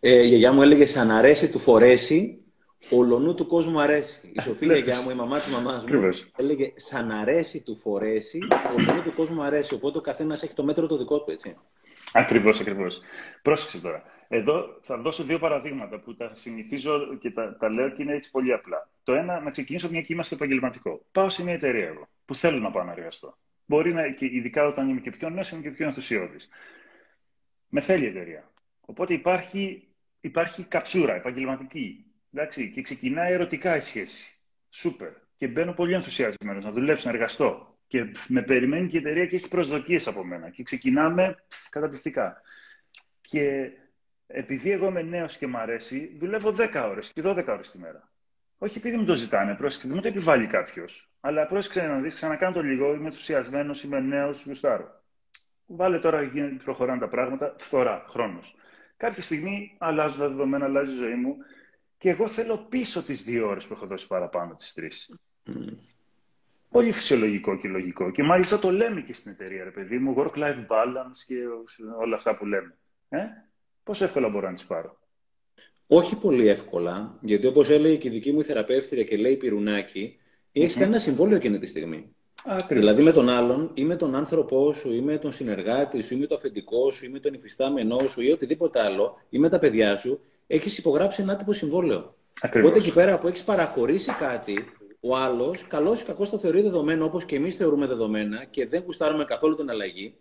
ε, 0.00 0.22
Η 0.22 0.26
γιαγιά 0.26 0.52
μου 0.52 0.62
έλεγε 0.62 0.86
Σαν 0.86 1.10
αρέσει 1.10 1.50
του 1.50 1.58
φορέσει, 1.58 2.44
ολονού 2.90 3.34
του 3.34 3.46
κόσμου 3.46 3.80
αρέσει. 3.80 4.32
Η 4.32 4.40
Σοφία, 4.46 4.76
γιαγιά 4.76 5.02
μου, 5.02 5.10
η 5.10 5.14
μαμά 5.14 5.40
της 5.40 5.52
μαμάς 5.52 5.84
μου, 5.84 6.08
έλεγε 6.36 6.72
Σαν 6.76 7.10
αρέσει 7.10 7.62
του 7.62 7.76
φορέσει, 7.76 8.38
ολονού 8.76 9.02
του 9.02 9.14
κόσμου 9.14 9.42
αρέσει. 9.42 9.74
Οπότε 9.74 9.98
ο 9.98 10.00
καθένας 10.00 10.42
έχει 10.42 10.54
το 10.54 10.64
μέτρο 10.64 10.86
το 10.86 10.98
δικό 10.98 11.22
του, 11.22 11.30
έτσι. 11.30 11.56
Ακριβώς, 12.12 12.60
ακριβώς. 12.60 13.00
Πρόσεξε 13.42 13.80
τώρα. 13.80 14.02
Εδώ 14.28 14.78
θα 14.82 14.96
δώσω 14.96 15.22
δύο 15.22 15.38
παραδείγματα 15.38 15.98
που 16.00 16.14
τα 16.14 16.30
συνηθίζω 16.34 17.16
και 17.20 17.30
τα, 17.30 17.56
τα 17.56 17.70
λέω 17.70 17.90
και 17.90 18.02
είναι 18.02 18.14
έτσι 18.14 18.30
πολύ 18.30 18.52
απλά. 18.52 18.88
Το 19.10 19.16
ένα, 19.16 19.40
να 19.40 19.50
ξεκινήσω 19.50 19.90
μια 19.90 20.02
κύμα 20.02 20.22
στο 20.22 20.34
επαγγελματικό. 20.34 21.06
Πάω 21.12 21.28
σε 21.28 21.42
μια 21.42 21.52
εταιρεία 21.52 21.86
εγώ, 21.86 22.08
που 22.24 22.34
θέλω 22.34 22.58
να 22.58 22.70
πάω 22.70 22.84
να 22.84 22.92
εργαστώ. 22.92 23.38
Μπορεί 23.66 23.92
να, 23.92 24.10
και 24.10 24.24
ειδικά 24.26 24.66
όταν 24.66 24.88
είμαι 24.88 25.00
και 25.00 25.10
πιο 25.10 25.30
νέος, 25.30 25.50
είμαι 25.50 25.60
και 25.60 25.70
πιο 25.70 25.86
ενθουσιώδης. 25.86 26.48
Με 27.68 27.80
θέλει 27.80 28.04
η 28.04 28.06
εταιρεία. 28.06 28.52
Οπότε 28.80 29.14
υπάρχει, 29.14 29.88
υπάρχει 30.20 30.64
καψούρα 30.64 31.14
επαγγελματική. 31.14 32.04
Εντάξει, 32.32 32.70
και 32.70 32.82
ξεκινάει 32.82 33.32
ερωτικά 33.32 33.76
η 33.76 33.80
σχέση. 33.80 34.40
Σούπερ. 34.70 35.12
Και 35.36 35.48
μπαίνω 35.48 35.72
πολύ 35.72 35.94
ενθουσιασμένος 35.94 36.64
να 36.64 36.70
δουλέψω, 36.70 37.08
να 37.08 37.14
εργαστώ. 37.14 37.78
Και 37.86 38.12
με 38.28 38.42
περιμένει 38.42 38.88
και 38.88 38.96
η 38.96 39.00
εταιρεία 39.00 39.26
και 39.26 39.36
έχει 39.36 39.48
προσδοκίες 39.48 40.06
από 40.06 40.24
μένα. 40.24 40.50
Και 40.50 40.62
ξεκινάμε 40.62 41.36
καταπληκτικά. 41.70 42.42
Και 43.20 43.70
επειδή 44.26 44.70
εγώ 44.70 44.86
είμαι 44.86 45.02
νέος 45.02 45.36
και 45.36 45.46
μ' 45.46 45.56
αρέσει, 45.56 46.16
δουλεύω 46.18 46.54
10 46.58 46.86
ώρες 46.90 47.12
και 47.12 47.22
12 47.24 47.44
ώρες 47.48 47.70
τη 47.70 47.78
μέρα. 47.78 48.09
Όχι 48.62 48.78
επειδή 48.78 48.96
μου 48.96 49.04
το 49.04 49.14
ζητάνε, 49.14 49.54
πρόσεξε, 49.54 49.86
δεν 49.86 49.96
μου 49.96 50.02
το 50.02 50.08
επιβάλλει 50.08 50.46
κάποιος. 50.46 51.10
Αλλά 51.20 51.46
πρόσεξε 51.46 51.86
να 51.86 51.98
δεις, 51.98 52.14
ξανακάνω 52.14 52.54
το 52.54 52.62
λίγο, 52.62 52.94
είμαι 52.94 53.06
ενθουσιασμένος, 53.06 53.82
είμαι 53.82 54.00
νέος, 54.00 54.44
γουστάρω. 54.46 55.02
Βάλε 55.66 55.98
τώρα, 55.98 56.30
προχωράνε 56.64 57.00
τα 57.00 57.08
πράγματα, 57.08 57.54
φθορά, 57.58 58.04
χρόνος. 58.06 58.56
Κάποια 58.96 59.22
στιγμή 59.22 59.76
αλλάζουν 59.78 60.18
τα 60.18 60.28
δεδομένα, 60.28 60.64
αλλάζει 60.64 60.92
η 60.92 60.96
ζωή 60.96 61.14
μου 61.14 61.36
και 61.98 62.10
εγώ 62.10 62.28
θέλω 62.28 62.56
πίσω 62.56 63.02
τις 63.02 63.22
δύο 63.22 63.48
ώρες 63.48 63.66
που 63.66 63.72
έχω 63.72 63.86
δώσει 63.86 64.06
παραπάνω, 64.06 64.54
τις 64.54 64.72
τρεις. 64.72 65.18
Mm. 65.46 65.76
Πολύ 66.70 66.92
φυσιολογικό 66.92 67.56
και 67.56 67.68
λογικό. 67.68 68.10
Και 68.10 68.22
μάλιστα 68.22 68.58
το 68.58 68.70
λέμε 68.70 69.00
και 69.00 69.12
στην 69.12 69.32
εταιρεία, 69.32 69.64
ρε 69.64 69.70
παιδί 69.70 69.98
μου, 69.98 70.14
work-life 70.18 70.66
balance 70.68 71.18
και 71.26 71.36
όλα 72.00 72.16
αυτά 72.16 72.34
που 72.36 72.46
λέμε. 72.46 72.76
Ε; 73.08 73.24
Πόσο 73.82 74.04
εύκολα 74.04 74.28
μπορώ 74.28 74.48
να 74.48 74.54
τις 74.54 74.64
πάρω. 74.64 74.99
Όχι 75.92 76.16
πολύ 76.16 76.48
εύκολα, 76.48 77.18
γιατί 77.20 77.46
όπως 77.46 77.70
έλεγε 77.70 77.96
και 77.96 78.08
η 78.08 78.10
δική 78.10 78.32
μου 78.32 78.42
θεραπεύτρια 78.42 79.04
και 79.04 79.16
λέει 79.16 79.36
Πυρουνάκη, 79.36 80.18
έχεις 80.52 80.74
mm-hmm. 80.74 80.78
κάνει 80.78 80.90
ένα 80.90 81.00
συμβόλαιο 81.00 81.36
εκείνη 81.36 81.58
τη 81.58 81.66
στιγμή. 81.66 82.14
Ακριβώς. 82.44 82.84
Δηλαδή 82.84 83.02
με 83.02 83.12
τον 83.12 83.28
άλλον 83.28 83.70
ή 83.74 83.84
με 83.84 83.96
τον 83.96 84.14
άνθρωπό 84.14 84.72
σου 84.72 84.92
ή 84.92 85.00
με 85.00 85.18
τον 85.18 85.32
συνεργάτη 85.32 86.02
σου 86.02 86.14
ή 86.14 86.16
με 86.16 86.26
το 86.26 86.34
αφεντικό 86.34 86.90
σου 86.90 87.04
ή 87.04 87.08
με 87.08 87.18
τον 87.18 87.34
υφιστάμενό 87.34 87.98
σου 87.98 88.22
ή 88.22 88.30
οτιδήποτε 88.30 88.80
άλλο 88.80 89.14
ή 89.28 89.38
με 89.38 89.48
τα 89.48 89.58
παιδιά 89.58 89.96
σου, 89.96 90.20
έχεις 90.46 90.78
υπογράψει 90.78 91.22
ένα 91.22 91.36
τύπο 91.36 91.52
συμβόλαιο. 91.52 92.14
Ακριβώς. 92.40 92.70
Οπότε 92.70 92.84
εκεί 92.84 92.92
πέρα 92.92 93.18
που 93.18 93.28
έχεις 93.28 93.44
παραχωρήσει 93.44 94.10
κάτι, 94.18 94.64
ο 95.00 95.16
άλλος, 95.16 95.66
καλός 95.66 96.00
ή 96.00 96.04
κακός, 96.04 96.30
το 96.30 96.38
θεωρεί 96.38 96.62
δεδομένο 96.62 97.04
όπως 97.04 97.24
και 97.24 97.36
εμείς 97.36 97.56
θεωρούμε 97.56 97.86
δεδομένα 97.86 98.44
και 98.44 98.66
δεν 98.66 98.82
κουστάρουμε 98.82 99.24
καθόλου 99.24 99.54
την 99.54 99.70
αλλαγή. 99.70 100.14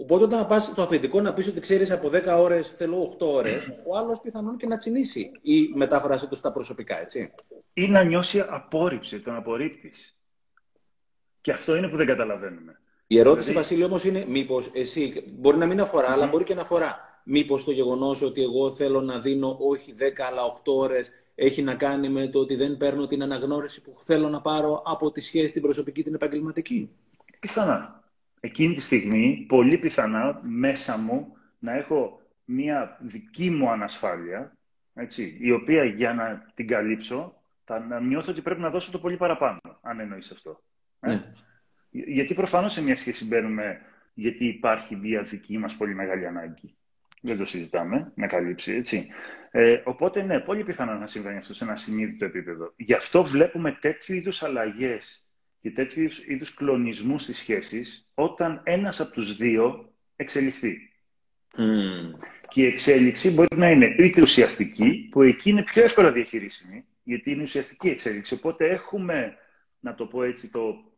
Οπότε 0.00 0.24
όταν 0.24 0.46
πας 0.46 0.64
στο 0.64 0.82
αφεντικό 0.82 1.20
να 1.20 1.32
πεις 1.32 1.48
ότι 1.48 1.60
ξέρεις 1.60 1.90
από 1.90 2.08
10 2.08 2.38
ώρες 2.38 2.68
θέλω 2.68 3.16
8 3.18 3.26
ώρες, 3.26 3.72
ο 3.86 3.96
άλλος 3.96 4.20
πιθανόν 4.20 4.56
και 4.56 4.66
να 4.66 4.76
τσινήσει 4.76 5.30
η 5.42 5.72
μετάφραση 5.74 6.28
του 6.28 6.34
στα 6.34 6.52
προσωπικά, 6.52 7.00
έτσι. 7.00 7.34
Ή 7.72 7.88
να 7.88 8.02
νιώσει 8.02 8.44
απόρριψη, 8.48 9.20
τον 9.20 9.36
απορρίπτει. 9.36 9.92
Και 11.40 11.52
αυτό 11.52 11.76
είναι 11.76 11.88
που 11.88 11.96
δεν 11.96 12.06
καταλαβαίνουμε. 12.06 12.80
Η 13.06 13.18
ερώτηση, 13.18 13.48
δηλαδή... 13.48 13.64
Βασίλη, 13.64 13.84
όμως 13.84 14.04
είναι 14.04 14.24
μήπως 14.28 14.70
εσύ, 14.74 15.24
μπορεί 15.38 15.56
να 15.56 15.66
μην 15.66 15.80
αφορά, 15.80 16.12
αλλά 16.12 16.26
μπορεί 16.26 16.44
και 16.44 16.54
να 16.54 16.62
αφορά. 16.62 17.20
Μήπως 17.24 17.64
το 17.64 17.70
γεγονός 17.70 18.22
ότι 18.22 18.42
εγώ 18.42 18.72
θέλω 18.72 19.00
να 19.00 19.18
δίνω 19.18 19.56
όχι 19.60 19.94
10 19.98 20.02
αλλά 20.30 20.42
8 20.64 20.72
ώρες 20.72 21.10
έχει 21.34 21.62
να 21.62 21.74
κάνει 21.74 22.08
με 22.08 22.28
το 22.28 22.38
ότι 22.38 22.56
δεν 22.56 22.76
παίρνω 22.76 23.06
την 23.06 23.22
αναγνώριση 23.22 23.82
που 23.82 23.96
θέλω 24.00 24.28
να 24.28 24.40
πάρω 24.40 24.82
από 24.86 25.10
τη 25.10 25.20
σχέση 25.20 25.52
την 25.52 25.62
προσωπική 25.62 26.02
την 26.02 26.14
επαγγελματική; 26.14 26.90
Πιθανά. 27.40 27.99
Εκείνη 28.40 28.74
τη 28.74 28.80
στιγμή, 28.80 29.44
πολύ 29.48 29.78
πιθανά, 29.78 30.40
μέσα 30.42 30.96
μου 30.96 31.36
να 31.58 31.72
έχω 31.72 32.22
μία 32.44 32.98
δική 33.00 33.50
μου 33.50 33.70
ανασφάλεια, 33.70 34.56
έτσι, 34.94 35.38
η 35.40 35.50
οποία 35.50 35.84
για 35.84 36.14
να 36.14 36.52
την 36.54 36.66
καλύψω, 36.66 37.42
θα 37.64 37.78
να 37.78 38.00
νιώθω 38.00 38.32
ότι 38.32 38.42
πρέπει 38.42 38.60
να 38.60 38.70
δώσω 38.70 38.90
το 38.90 38.98
πολύ 38.98 39.16
παραπάνω, 39.16 39.60
αν 39.82 40.00
εννοείς 40.00 40.30
αυτό. 40.30 40.62
Ε; 41.00 41.08
Ναι. 41.08 41.32
Γιατί 41.90 42.34
προφανώς 42.34 42.72
σε 42.72 42.82
μια 42.82 42.94
σχέση 42.94 43.26
μπαίνουμε 43.26 43.80
γιατί 44.14 44.46
υπάρχει 44.46 44.96
μια 44.96 45.22
δική 45.22 45.58
μας 45.58 45.76
πολύ 45.76 45.94
μεγάλη 45.94 46.26
ανάγκη. 46.26 46.76
Δεν 47.22 47.38
το 47.38 47.44
συζητάμε, 47.44 48.12
να 48.14 48.26
καλύψει, 48.26 48.72
έτσι. 48.72 49.08
Ε, 49.50 49.82
οπότε, 49.84 50.22
ναι, 50.22 50.40
πολύ 50.40 50.62
πιθανό 50.62 50.94
να 50.94 51.06
συμβαίνει 51.06 51.36
αυτό 51.36 51.54
σε 51.54 51.64
ένα 51.64 51.76
συνείδητο 51.76 52.24
επίπεδο. 52.24 52.72
Γι' 52.76 52.94
αυτό 52.94 53.24
βλέπουμε 53.24 53.72
τέτοιου 53.80 54.14
είδους 54.14 54.42
αλλαγές 54.42 55.29
και 55.60 55.70
τέτοιους 55.70 56.26
είδους 56.26 56.54
κλονισμούς 56.54 57.22
στις 57.22 57.36
σχέσεις 57.36 58.10
όταν 58.14 58.60
ένας 58.64 59.00
από 59.00 59.12
τους 59.12 59.36
δύο 59.36 59.92
εξελιχθεί. 60.16 60.76
Mm. 61.56 62.18
Και 62.48 62.62
η 62.62 62.66
εξέλιξη 62.66 63.30
μπορεί 63.30 63.56
να 63.56 63.70
είναι 63.70 63.94
είτε 63.98 64.22
ουσιαστική, 64.22 65.08
που 65.10 65.22
εκεί 65.22 65.50
είναι 65.50 65.62
πιο 65.62 65.82
εύκολα 65.82 66.12
διαχειρίσιμη, 66.12 66.84
γιατί 67.02 67.30
είναι 67.30 67.42
ουσιαστική 67.42 67.88
εξέλιξη. 67.88 68.34
Οπότε 68.34 68.68
έχουμε, 68.68 69.36
να 69.80 69.94
το 69.94 70.06
πω 70.06 70.22
έτσι, 70.22 70.50
το 70.50 70.90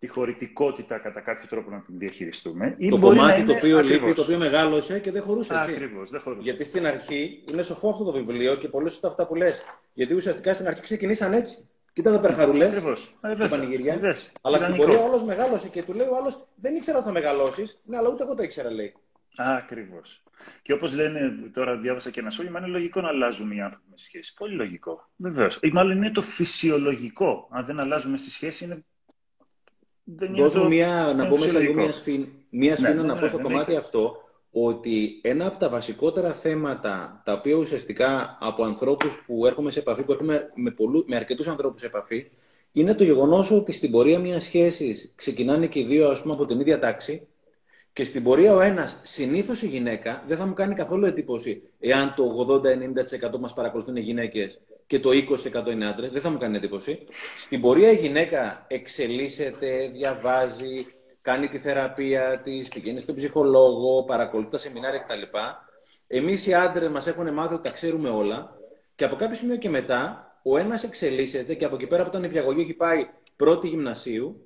τη 0.00 0.06
χωρητικότητα 0.06 0.98
κατά 0.98 1.20
κάποιο 1.20 1.48
τρόπο 1.48 1.70
να 1.70 1.80
την 1.80 1.98
διαχειριστούμε. 1.98 2.76
το 2.90 2.98
κομμάτι 2.98 3.42
το 3.42 3.52
οποίο 3.52 3.78
ακριβώς. 3.78 4.02
λείπει, 4.02 4.14
το 4.14 4.22
οποίο 4.22 4.38
μεγάλωσε 4.38 5.00
και 5.00 5.10
δεν 5.10 5.22
χωρούσε. 5.22 5.54
Έτσι. 5.54 5.70
Ακριβώς, 5.70 6.10
δεν 6.10 6.20
χωρούσε. 6.20 6.42
Γιατί 6.42 6.64
στην 6.64 6.86
αρχή 6.86 7.44
είναι 7.50 7.62
σοφό 7.62 7.88
αυτό 7.88 8.04
το 8.04 8.12
βιβλίο 8.12 8.56
και 8.56 8.68
πολλές 8.68 8.92
σωστά 8.92 9.08
αυτά 9.08 9.26
που 9.26 9.34
λες. 9.34 9.64
Γιατί 9.92 10.14
ουσιαστικά 10.14 10.54
στην 10.54 10.66
αρχή 10.66 10.82
ξεκινήσαν 10.82 11.32
έτσι. 11.32 11.69
Κοίτα 11.92 12.10
εδώ 12.10 12.20
περχαρουλέ. 12.20 12.66
Ακριβώς. 12.66 13.14
Ε, 13.20 13.46
πανηγυριά. 13.48 14.00
Αλλά 14.42 14.58
στην 14.58 14.76
πορεία 14.76 14.98
ο 14.98 15.04
άλλος 15.04 15.24
μεγάλωσε 15.24 15.68
και 15.68 15.82
του 15.82 15.92
λέει 15.92 16.06
ο 16.06 16.16
άλλος 16.16 16.46
δεν 16.54 16.76
ήξερα 16.76 16.96
ότι 16.98 17.06
θα 17.06 17.12
μεγαλώσεις. 17.12 17.80
Ναι, 17.84 17.96
αλλά 17.96 18.08
ούτε 18.08 18.22
εγώ 18.22 18.34
το 18.34 18.42
ήξερα, 18.42 18.70
λέει. 18.70 18.94
Ακριβώς. 19.36 20.22
Και 20.62 20.72
όπως 20.72 20.94
λένε, 20.94 21.50
τώρα 21.52 21.76
διάβασα 21.76 22.10
και 22.10 22.20
ένα 22.20 22.30
σχόλιο, 22.30 22.52
είναι 22.58 22.66
λογικό 22.66 23.00
να 23.00 23.08
αλλάζουμε 23.08 23.54
οι 23.54 23.60
άνθρωποι 23.60 23.86
με 23.90 23.96
σχέση. 23.96 24.34
Πολύ 24.34 24.54
λογικό. 24.54 25.08
Βεβαίως. 25.16 25.58
Ή 25.62 25.70
μάλλον 25.72 25.96
είναι 25.96 26.10
το 26.10 26.22
φυσιολογικό. 26.22 27.48
Αν 27.50 27.64
δεν 27.64 27.82
αλλάζουμε 27.82 28.16
στη 28.16 28.30
σχέση, 28.30 28.64
είναι 28.64 28.84
Δώσ' 30.18 30.66
μια, 30.66 31.12
να 31.16 31.28
πούμε 31.28 31.46
σε 31.46 31.58
λίγο 31.58 31.74
μια, 31.74 31.92
σφή, 31.92 32.28
μια 32.50 32.76
σφήνα 32.76 32.94
ναι, 32.94 33.02
να 33.02 33.14
ναι, 33.14 33.20
πω 33.20 33.26
στο 33.26 33.36
ναι, 33.36 33.42
κομμάτι 33.42 33.76
αυτό 33.76 34.16
ότι 34.52 35.20
ένα 35.22 35.46
από 35.46 35.58
τα 35.58 35.68
βασικότερα 35.68 36.32
θέματα 36.32 37.22
τα 37.24 37.32
οποία 37.32 37.54
ουσιαστικά 37.54 38.38
από 38.40 38.64
ανθρώπους 38.64 39.22
που 39.26 39.46
έρχομαι 39.46 39.70
σε 39.70 39.78
επαφή, 39.78 40.02
που 40.02 40.12
έρχομαι 40.12 40.50
με, 40.54 40.70
πολλού, 40.70 41.04
με 41.08 41.16
αρκετούς 41.16 41.48
ανθρώπους 41.48 41.80
σε 41.80 41.86
επαφή, 41.86 42.30
είναι 42.72 42.94
το 42.94 43.04
γεγονός 43.04 43.50
ότι 43.50 43.72
στην 43.72 43.90
πορεία 43.90 44.18
μιας 44.18 44.42
σχέσης 44.42 45.12
ξεκινάνε 45.14 45.66
και 45.66 45.78
οι 45.78 45.84
δύο 45.84 46.08
ας 46.08 46.22
πούμε, 46.22 46.34
από 46.34 46.44
την 46.44 46.60
ίδια 46.60 46.78
τάξη 46.78 47.26
και 47.92 48.04
στην 48.04 48.22
πορεία 48.22 48.54
ο 48.54 48.60
ένας, 48.60 48.98
συνήθως 49.02 49.62
η 49.62 49.66
γυναίκα, 49.66 50.24
δεν 50.26 50.36
θα 50.36 50.46
μου 50.46 50.54
κάνει 50.54 50.74
καθόλου 50.74 51.06
εντύπωση 51.06 51.62
εάν 51.80 52.14
το 52.16 52.24
80-90% 53.34 53.38
μας 53.38 53.54
παρακολουθούν 53.54 53.96
οι 53.96 54.00
γυναίκες 54.00 54.60
και 54.86 55.00
το 55.00 55.10
20% 55.10 55.70
είναι 55.70 55.86
άντρες, 55.86 56.10
δεν 56.10 56.20
θα 56.20 56.30
μου 56.30 56.38
κάνει 56.38 56.56
εντύπωση. 56.56 57.06
Στην 57.40 57.60
πορεία 57.60 57.90
η 57.90 57.96
γυναίκα 57.96 58.64
εξελίσσεται, 58.68 59.88
διαβάζει, 59.92 60.86
κάνει 61.30 61.48
τη 61.48 61.58
θεραπεία 61.58 62.40
της, 62.44 62.68
πηγαίνει 62.68 63.00
στον 63.00 63.14
ψυχολόγο, 63.14 64.04
παρακολουθεί 64.04 64.50
τα 64.50 64.58
σεμινάρια 64.58 64.98
κτλ. 64.98 65.22
Εμείς 66.06 66.46
οι 66.46 66.54
άντρες 66.54 66.88
μας 66.88 67.06
έχουν 67.06 67.32
μάθει 67.32 67.54
ότι 67.54 67.62
τα 67.62 67.70
ξέρουμε 67.70 68.08
όλα 68.08 68.56
και 68.94 69.04
από 69.04 69.16
κάποιο 69.16 69.36
σημείο 69.36 69.56
και 69.56 69.68
μετά 69.68 70.02
ο 70.42 70.58
ένας 70.58 70.84
εξελίσσεται 70.84 71.54
και 71.54 71.64
από 71.64 71.74
εκεί 71.74 71.86
πέρα 71.86 72.02
από 72.02 72.10
τον 72.10 72.20
νηπιαγωγείο 72.20 72.62
έχει 72.62 72.74
πάει 72.74 73.08
πρώτη 73.36 73.68
γυμνασίου 73.68 74.44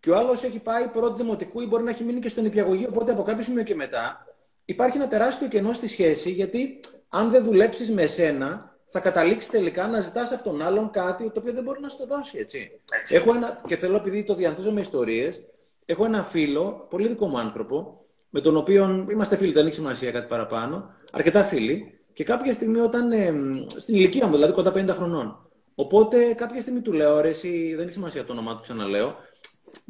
και 0.00 0.10
ο 0.10 0.16
άλλος 0.16 0.42
έχει 0.42 0.58
πάει 0.58 0.86
πρώτη 0.88 1.22
δημοτικού 1.22 1.60
ή 1.60 1.66
μπορεί 1.66 1.82
να 1.82 1.90
έχει 1.90 2.04
μείνει 2.04 2.20
και 2.20 2.28
στον 2.28 2.44
νηπιαγωγείο. 2.44 2.88
Οπότε 2.90 3.12
από 3.12 3.22
κάποιο 3.22 3.42
σημείο 3.42 3.62
και 3.62 3.74
μετά 3.74 4.26
υπάρχει 4.64 4.96
ένα 4.96 5.08
τεράστιο 5.08 5.48
κενό 5.48 5.72
στη 5.72 5.88
σχέση 5.88 6.30
γιατί 6.30 6.80
αν 7.08 7.30
δεν 7.30 7.44
δουλέψεις 7.44 7.90
με 7.90 8.02
εσένα, 8.02 8.76
θα 8.86 9.00
καταλήξεις 9.00 9.50
τελικά 9.50 9.86
να 9.86 10.00
ζητάς 10.00 10.32
από 10.32 10.42
τον 10.44 10.62
άλλον 10.62 10.90
κάτι 10.90 11.30
το 11.30 11.40
οποίο 11.40 11.52
δεν 11.52 11.62
μπορεί 11.62 11.80
να 11.80 11.88
σου 11.88 11.96
το 11.96 12.06
δώσει. 12.06 12.38
Έτσι. 12.38 12.80
έτσι. 13.00 13.14
Έχω 13.14 13.34
ένα, 13.34 13.60
και 13.66 13.76
θέλω, 13.76 13.96
επειδή 13.96 14.24
το 14.24 14.34
διανθίζω 14.34 14.72
με 14.72 14.80
ιστορίες, 14.80 15.40
έχω 15.86 16.04
ένα 16.04 16.22
φίλο, 16.22 16.86
πολύ 16.90 17.08
δικό 17.08 17.26
μου 17.26 17.38
άνθρωπο, 17.38 18.04
με 18.30 18.40
τον 18.40 18.56
οποίο 18.56 19.06
είμαστε 19.10 19.36
φίλοι, 19.36 19.52
δεν 19.52 19.66
έχει 19.66 19.74
σημασία 19.74 20.10
κάτι 20.10 20.26
παραπάνω, 20.28 20.94
αρκετά 21.10 21.42
φίλοι, 21.42 21.96
και 22.16 22.24
κάποια 22.24 22.52
στιγμή 22.52 22.80
όταν. 22.80 23.12
Ε, 23.12 23.34
στην 23.66 23.94
ηλικία 23.94 24.26
μου, 24.26 24.34
δηλαδή 24.34 24.52
κοντά 24.52 24.72
50 24.72 24.88
χρονών. 24.88 25.50
Οπότε 25.74 26.34
κάποια 26.34 26.60
στιγμή 26.60 26.80
του 26.80 26.92
λέω, 26.92 27.20
ρε, 27.20 27.28
εσύ, 27.28 27.74
δεν 27.74 27.84
έχει 27.84 27.92
σημασία 27.92 28.24
το 28.24 28.32
όνομά 28.32 28.54
του, 28.54 28.62
ξαναλέω. 28.62 29.16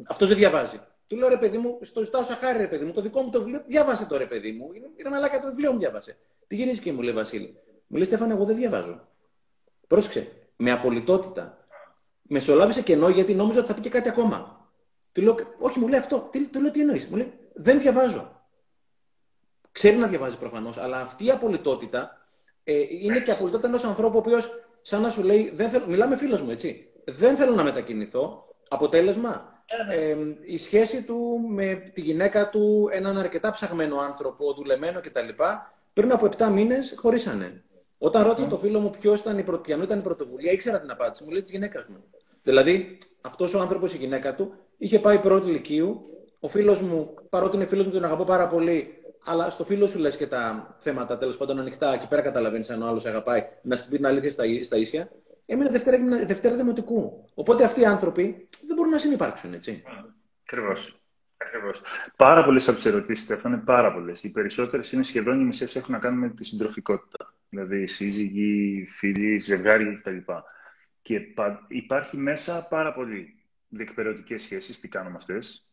Αυτός 0.07 0.27
δεν 0.27 0.37
διαβάζει. 0.37 0.79
Του 1.07 1.15
λέω, 1.15 1.27
ρε 1.29 1.37
παιδί 1.37 1.57
μου, 1.57 1.79
στο 1.81 2.03
ζητάω 2.03 2.23
σαν 2.23 2.35
χάρη, 2.35 2.57
ρε 2.57 2.67
παιδί 2.67 2.85
μου, 2.85 2.91
το 2.91 3.01
δικό 3.01 3.21
μου 3.21 3.29
το 3.29 3.39
βιβλίο, 3.39 3.63
διάβασε 3.67 4.05
το 4.05 4.17
ρε 4.17 4.25
παιδί 4.25 4.51
μου. 4.51 4.69
Είναι 4.73 5.09
μαλάκα 5.09 5.39
το 5.39 5.47
βιβλίο 5.47 5.71
μου, 5.71 5.79
διάβασε. 5.79 6.17
Τι 6.47 6.55
γυρίζει 6.55 6.81
και 6.81 6.93
μου 6.93 7.01
λέει 7.01 7.13
Βασίλη. 7.13 7.57
Μου 7.87 7.97
λέει 7.97 8.05
Στέφανε, 8.05 8.33
εγώ 8.33 8.45
δεν 8.45 8.55
διαβάζω. 8.55 9.07
Πρόσεξε, 9.87 10.27
με 10.55 10.71
απολυτότητα. 10.71 11.67
Μεσολάβησε 12.21 12.81
κενό 12.81 13.09
γιατί 13.09 13.33
νόμιζα 13.33 13.59
ότι 13.59 13.67
θα 13.67 13.73
πει 13.73 13.81
και 13.81 13.89
κάτι 13.89 14.09
ακόμα. 14.09 14.56
Του 15.17 15.23
λέω, 15.23 15.35
Όχι, 15.59 15.79
μου 15.79 15.87
λέει 15.87 15.99
αυτό. 15.99 16.27
Τι, 16.31 16.47
του 16.47 16.61
λέω, 16.61 16.71
τι 16.71 16.79
εννοείς. 16.79 17.07
Μου 17.07 17.15
λέει, 17.15 17.33
Δεν 17.53 17.79
διαβάζω. 17.79 18.41
Ξέρει 19.71 19.95
να 19.95 20.07
διαβάζει 20.07 20.37
προφανώς, 20.37 20.77
αλλά 20.77 21.01
αυτή 21.01 21.25
η 21.25 21.31
απολυτότητα 21.31 22.27
ε, 22.63 22.73
είναι 22.89 23.19
και 23.19 23.31
απολυτότητα 23.31 23.67
ενός 23.67 23.83
ανθρώπου 23.83 24.15
ο 24.15 24.19
οποίος, 24.19 24.49
σαν 24.81 25.01
να 25.01 25.09
σου 25.09 25.23
λέει, 25.23 25.51
δεν 25.53 25.69
θέλω, 25.69 25.85
μιλάμε 25.87 26.17
φίλος 26.17 26.41
μου, 26.41 26.49
έτσι. 26.49 26.91
Δεν 27.05 27.35
θέλω 27.35 27.55
να 27.55 27.63
μετακινηθώ. 27.63 28.55
Αποτέλεσμα, 28.67 29.63
ε, 29.89 30.15
η 30.45 30.57
σχέση 30.57 31.03
του 31.03 31.45
με 31.47 31.91
τη 31.93 32.01
γυναίκα 32.01 32.49
του, 32.49 32.89
έναν 32.91 33.17
αρκετά 33.17 33.51
ψαγμένο 33.51 33.99
άνθρωπο, 33.99 34.53
δουλεμένο 34.53 35.01
κτλ. 35.01 35.29
Πριν 35.93 36.11
από 36.11 36.29
7 36.37 36.49
μήνες 36.51 36.93
χωρίσανε. 36.97 37.63
Όταν 37.97 38.23
ρώτησα 38.23 38.47
το 38.47 38.57
φίλο 38.57 38.79
μου 38.79 38.89
ποιος 38.89 39.19
ήταν 39.19 39.37
η, 39.37 39.43
προ... 39.43 39.61
ήταν 39.67 39.99
η 39.99 40.01
πρωτοβουλία, 40.01 40.51
ήξερα 40.51 40.79
την 40.81 40.91
απάντηση. 40.91 41.23
Μου 41.23 41.31
λέει 41.31 41.41
της 41.41 41.51
γυναίκας 41.51 41.85
μου. 41.87 42.03
Δηλαδή, 42.43 42.97
αυτός 43.21 43.53
ο 43.53 43.59
άνθρωπος, 43.59 43.93
η 43.93 43.97
γυναίκα 43.97 44.35
του, 44.35 44.53
είχε 44.77 44.99
πάει 44.99 45.19
πρώτη 45.19 45.49
ηλικίου. 45.49 46.01
Ο 46.39 46.47
φίλος 46.47 46.81
μου, 46.81 47.13
παρότι 47.29 47.55
είναι 47.55 47.65
φίλος 47.65 47.85
μου, 47.85 47.91
τον 47.91 48.03
αγαπώ 48.03 48.23
πάρα 48.23 48.47
πολύ, 48.47 48.97
αλλά 49.25 49.49
στο 49.49 49.63
φίλο 49.63 49.87
σου 49.87 49.99
λες 49.99 50.17
και 50.17 50.27
τα 50.27 50.75
θέματα 50.77 51.17
τέλος 51.17 51.37
πάντων 51.37 51.59
ανοιχτά. 51.59 51.93
Εκεί 51.93 52.07
πέρα 52.07 52.21
καταλαβαίνεις 52.21 52.69
αν 52.69 52.81
ο 52.81 52.85
άλλος 52.85 53.05
αγαπάει 53.05 53.47
να 53.61 53.75
σου 53.75 53.89
πει 53.89 53.95
την 53.95 54.05
αλήθεια 54.05 54.31
στα, 54.31 54.43
στα 54.63 54.77
ίσια. 54.77 55.09
Έμεινε 55.45 55.69
Δευτέρα, 55.69 55.97
Δευτέρα 56.25 56.55
Δημοτικού. 56.55 57.25
Οπότε 57.33 57.63
αυτοί 57.63 57.81
οι 57.81 57.85
άνθρωποι 57.85 58.47
δεν 58.67 58.75
μπορούν 58.75 58.91
να 58.91 58.97
συνεπάρξουν, 58.97 59.53
έτσι. 59.53 59.83
Ακριβώς. 60.43 61.01
Ακριβώς. 61.37 61.81
Πάρα 62.15 62.43
πολλές 62.43 62.67
από 62.67 62.75
τις 62.75 62.85
ερωτήσεις, 62.85 63.25
Στέφανε, 63.25 63.57
πάρα 63.57 63.93
πολλές. 63.93 64.23
Οι 64.23 64.31
περισσότερες 64.31 64.91
είναι 64.91 65.03
σχεδόν 65.03 65.41
οι 65.41 65.43
μισές 65.43 65.75
έχουν 65.75 65.93
να 65.93 65.99
κάνουν 65.99 66.19
με 66.19 66.29
τη 66.29 66.43
συντροφικότητα. 66.43 67.33
Δηλαδή 67.49 67.87
σύζυγοι, 67.87 68.85
φίλοι, 68.89 69.39
ζευγάρια 69.39 69.93
κτλ. 69.93 70.31
Και 71.01 71.19
υπάρχει 71.67 72.17
μέσα 72.17 72.67
πάρα 72.69 72.93
πολύ 72.93 73.36
διεκπαιρεωτικές 73.69 74.41
σχέσεις. 74.41 74.79
Τι 74.79 74.87
κάνουμε 74.87 75.15
αυτές. 75.15 75.67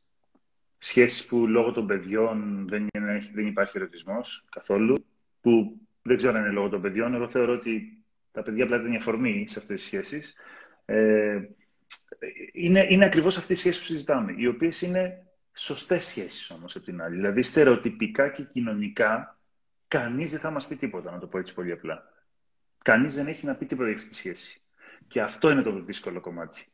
Σχέσεις 0.78 1.26
που 1.26 1.46
λόγω 1.46 1.72
των 1.72 1.86
παιδιών 1.86 2.68
δεν, 2.68 2.86
είναι, 2.94 3.30
δεν 3.34 3.46
υπάρχει 3.46 3.76
ερωτισμός 3.76 4.44
καθόλου. 4.50 5.06
Που 5.40 5.80
δεν 6.02 6.16
ξέρω 6.16 6.34
αν 6.34 6.40
είναι 6.40 6.52
λόγω 6.52 6.68
των 6.68 6.80
παιδιών. 6.80 7.14
Εγώ 7.14 7.28
θεωρώ 7.28 7.52
ότι 7.52 8.04
τα 8.32 8.42
παιδιά 8.42 8.66
πλέον 8.66 8.86
είναι 8.86 8.96
αφορμή 8.96 9.44
σε 9.46 9.58
αυτές 9.58 9.80
τις 9.80 9.86
σχέσεις. 9.86 10.34
Ε, 10.84 11.40
είναι, 12.52 12.86
είναι 12.88 13.04
ακριβώς 13.04 13.36
αυτές 13.36 13.56
οι 13.56 13.60
σχέσεις 13.60 13.80
που 13.80 13.86
συζητάμε, 13.86 14.34
οι 14.36 14.46
οποίες 14.46 14.82
είναι 14.82 15.26
σωστές 15.52 16.04
σχέσεις 16.04 16.50
όμως 16.50 16.76
από 16.76 16.84
την 16.84 17.02
άλλη. 17.02 17.16
Δηλαδή, 17.16 17.42
στερεοτυπικά 17.42 18.28
και 18.28 18.42
κοινωνικά, 18.42 19.38
κανείς 19.88 20.30
δεν 20.30 20.40
θα 20.40 20.50
μας 20.50 20.66
πει 20.66 20.76
τίποτα, 20.76 21.10
να 21.10 21.18
το 21.18 21.26
πω 21.26 21.38
έτσι 21.38 21.54
πολύ 21.54 21.72
απλά. 21.72 22.12
Κανείς 22.84 23.14
δεν 23.14 23.26
έχει 23.26 23.46
να 23.46 23.54
πει 23.54 23.66
τίποτα 23.66 23.88
για 23.88 23.96
αυτή 23.96 24.08
τη 24.08 24.14
σχέση. 24.14 24.60
Και 25.08 25.20
αυτό 25.20 25.50
είναι 25.50 25.62
το 25.62 25.82
δύσκολο 25.82 26.20
κομμάτι. 26.20 26.66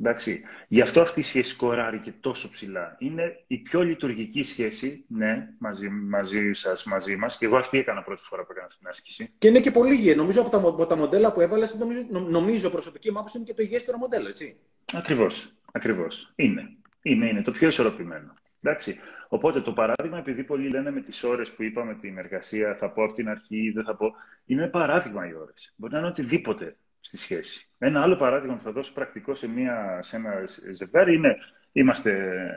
Εντάξει. 0.00 0.40
Γι' 0.68 0.80
αυτό 0.80 1.00
αυτή 1.00 1.20
η 1.20 1.22
σχέση 1.22 1.56
κοράρει 1.56 1.98
και 1.98 2.12
τόσο 2.20 2.50
ψηλά. 2.50 2.96
Είναι 2.98 3.44
η 3.46 3.58
πιο 3.58 3.82
λειτουργική 3.82 4.42
σχέση, 4.42 5.04
ναι, 5.08 5.48
μαζί, 5.58 5.88
μαζί 5.88 6.52
σας, 6.52 6.84
μαζί 6.84 7.16
μας. 7.16 7.38
Και 7.38 7.44
εγώ 7.44 7.56
αυτή 7.56 7.78
έκανα 7.78 8.02
πρώτη 8.02 8.22
φορά 8.22 8.44
που 8.44 8.52
έκανα 8.52 8.66
την 8.78 8.88
άσκηση. 8.88 9.30
Και 9.38 9.48
είναι 9.48 9.60
και 9.60 9.70
πολύ 9.70 9.94
υγιή. 9.94 10.14
Νομίζω 10.16 10.40
από 10.40 10.50
τα, 10.50 10.56
από 10.56 10.86
τα 10.86 10.96
μοντέλα 10.96 11.32
που 11.32 11.40
έβαλες, 11.40 11.74
νομίζω, 11.74 12.06
νομίζω 12.10 12.70
προσωπική 12.70 13.10
μου 13.10 13.18
άποψη 13.18 13.36
είναι 13.36 13.46
και 13.46 13.54
το 13.54 13.62
υγιέστερο 13.62 13.98
μοντέλο, 13.98 14.28
έτσι. 14.28 14.56
Ακριβώς. 14.92 15.58
Ακριβώς. 15.72 16.32
Είναι. 16.36 16.76
Είναι, 17.02 17.28
είναι 17.28 17.42
το 17.42 17.50
πιο 17.50 17.68
ισορροπημένο. 17.68 18.34
Εντάξει. 18.62 19.00
Οπότε 19.28 19.60
το 19.60 19.72
παράδειγμα, 19.72 20.18
επειδή 20.18 20.44
πολλοί 20.44 20.68
λένε 20.68 20.90
με 20.90 21.00
τις 21.00 21.22
ώρες 21.22 21.50
που 21.50 21.62
είπαμε 21.62 21.94
την 21.94 22.18
εργασία, 22.18 22.74
θα 22.74 22.90
πω 22.90 23.04
από 23.04 23.12
την 23.12 23.28
αρχή, 23.28 23.70
δεν 23.74 23.84
θα 23.84 23.96
πω. 23.96 24.12
Είναι 24.46 24.66
παράδειγμα 24.66 25.28
οι 25.28 25.34
ώρες. 25.34 25.74
Μπορεί 25.76 25.92
να 25.92 25.98
είναι 25.98 26.08
οτιδήποτε 26.08 26.76
στη 27.06 27.16
σχέση. 27.16 27.70
Ένα 27.78 28.02
άλλο 28.02 28.16
παράδειγμα 28.16 28.56
που 28.56 28.62
θα 28.62 28.72
δώσω 28.72 28.92
πρακτικό 28.92 29.34
σε, 29.34 29.48
μια, 29.48 29.98
σε 30.02 30.16
ένα 30.16 30.32
ζευγάρι 30.72 31.14
είναι 31.14 31.36
είμαστε, 31.72 32.12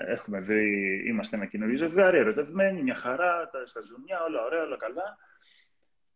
έχουμε 0.08 0.40
δει, 0.40 1.04
είμαστε 1.08 1.36
ένα 1.36 1.46
καινούριο 1.46 1.78
ζευγάρι, 1.78 2.18
ερωτευμένοι, 2.18 2.82
μια 2.84 2.96
χαρά, 2.96 3.50
τα, 3.52 3.66
στα 3.66 3.82
ζουμιά, 3.82 4.24
όλα 4.28 4.44
ωραία, 4.44 4.64
όλα 4.64 4.78
καλά. 4.78 5.18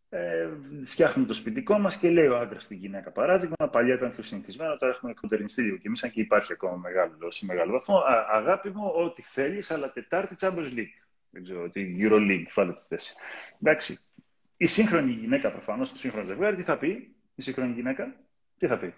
Ε, 0.10 0.50
φτιάχνουμε 0.84 1.28
το 1.28 1.34
σπιτικό 1.34 1.80
μας 1.80 1.98
και 1.98 2.10
λέει 2.10 2.28
ο 2.28 2.38
άντρας 2.38 2.64
στην 2.64 2.78
γυναίκα 2.78 3.12
παράδειγμα. 3.12 3.56
Παλιά 3.72 3.94
ήταν 3.94 4.12
πιο 4.12 4.24
συνηθισμένο, 4.24 4.78
τώρα 4.78 4.94
έχουμε 4.96 5.14
κοντερνιστεί 5.14 5.62
λίγο 5.62 5.76
και 5.78 5.88
εμείς, 5.88 6.04
αν 6.04 6.12
και 6.12 6.22
υπάρχει 6.22 6.54
ακόμα 6.54 6.76
μεγάλο, 6.76 7.32
σε 7.32 7.46
μεγάλο 7.46 7.72
βαθμό. 7.72 7.98
Α, 7.98 8.26
αγάπη 8.32 8.70
μου, 8.70 8.92
ό,τι 8.96 9.22
θέλεις, 9.22 9.72
αλλά 9.72 9.92
Τετάρτη 9.92 10.36
Champions 10.40 10.78
League. 10.78 10.96
Δεν 11.30 11.44
ξέρω, 11.44 11.70
τη 11.70 11.96
League, 12.00 12.48
βάλε 12.56 12.74
τη 12.74 12.82
θέση. 12.88 13.14
Εντάξει. 13.62 14.00
Η 14.58 14.66
σύγχρονη 14.66 15.12
γυναίκα 15.12 15.52
προφανώς, 15.52 15.92
το 15.92 15.98
σύγχρονο 15.98 16.26
ζευγάρι, 16.26 16.56
τι 16.56 16.62
θα 16.62 16.78
πει, 16.78 17.16
η 17.36 17.42
σύγχρονη 17.42 17.74
γυναίκα, 17.74 18.16
τι 18.58 18.68
θα 18.68 18.78
πει; 18.78 18.94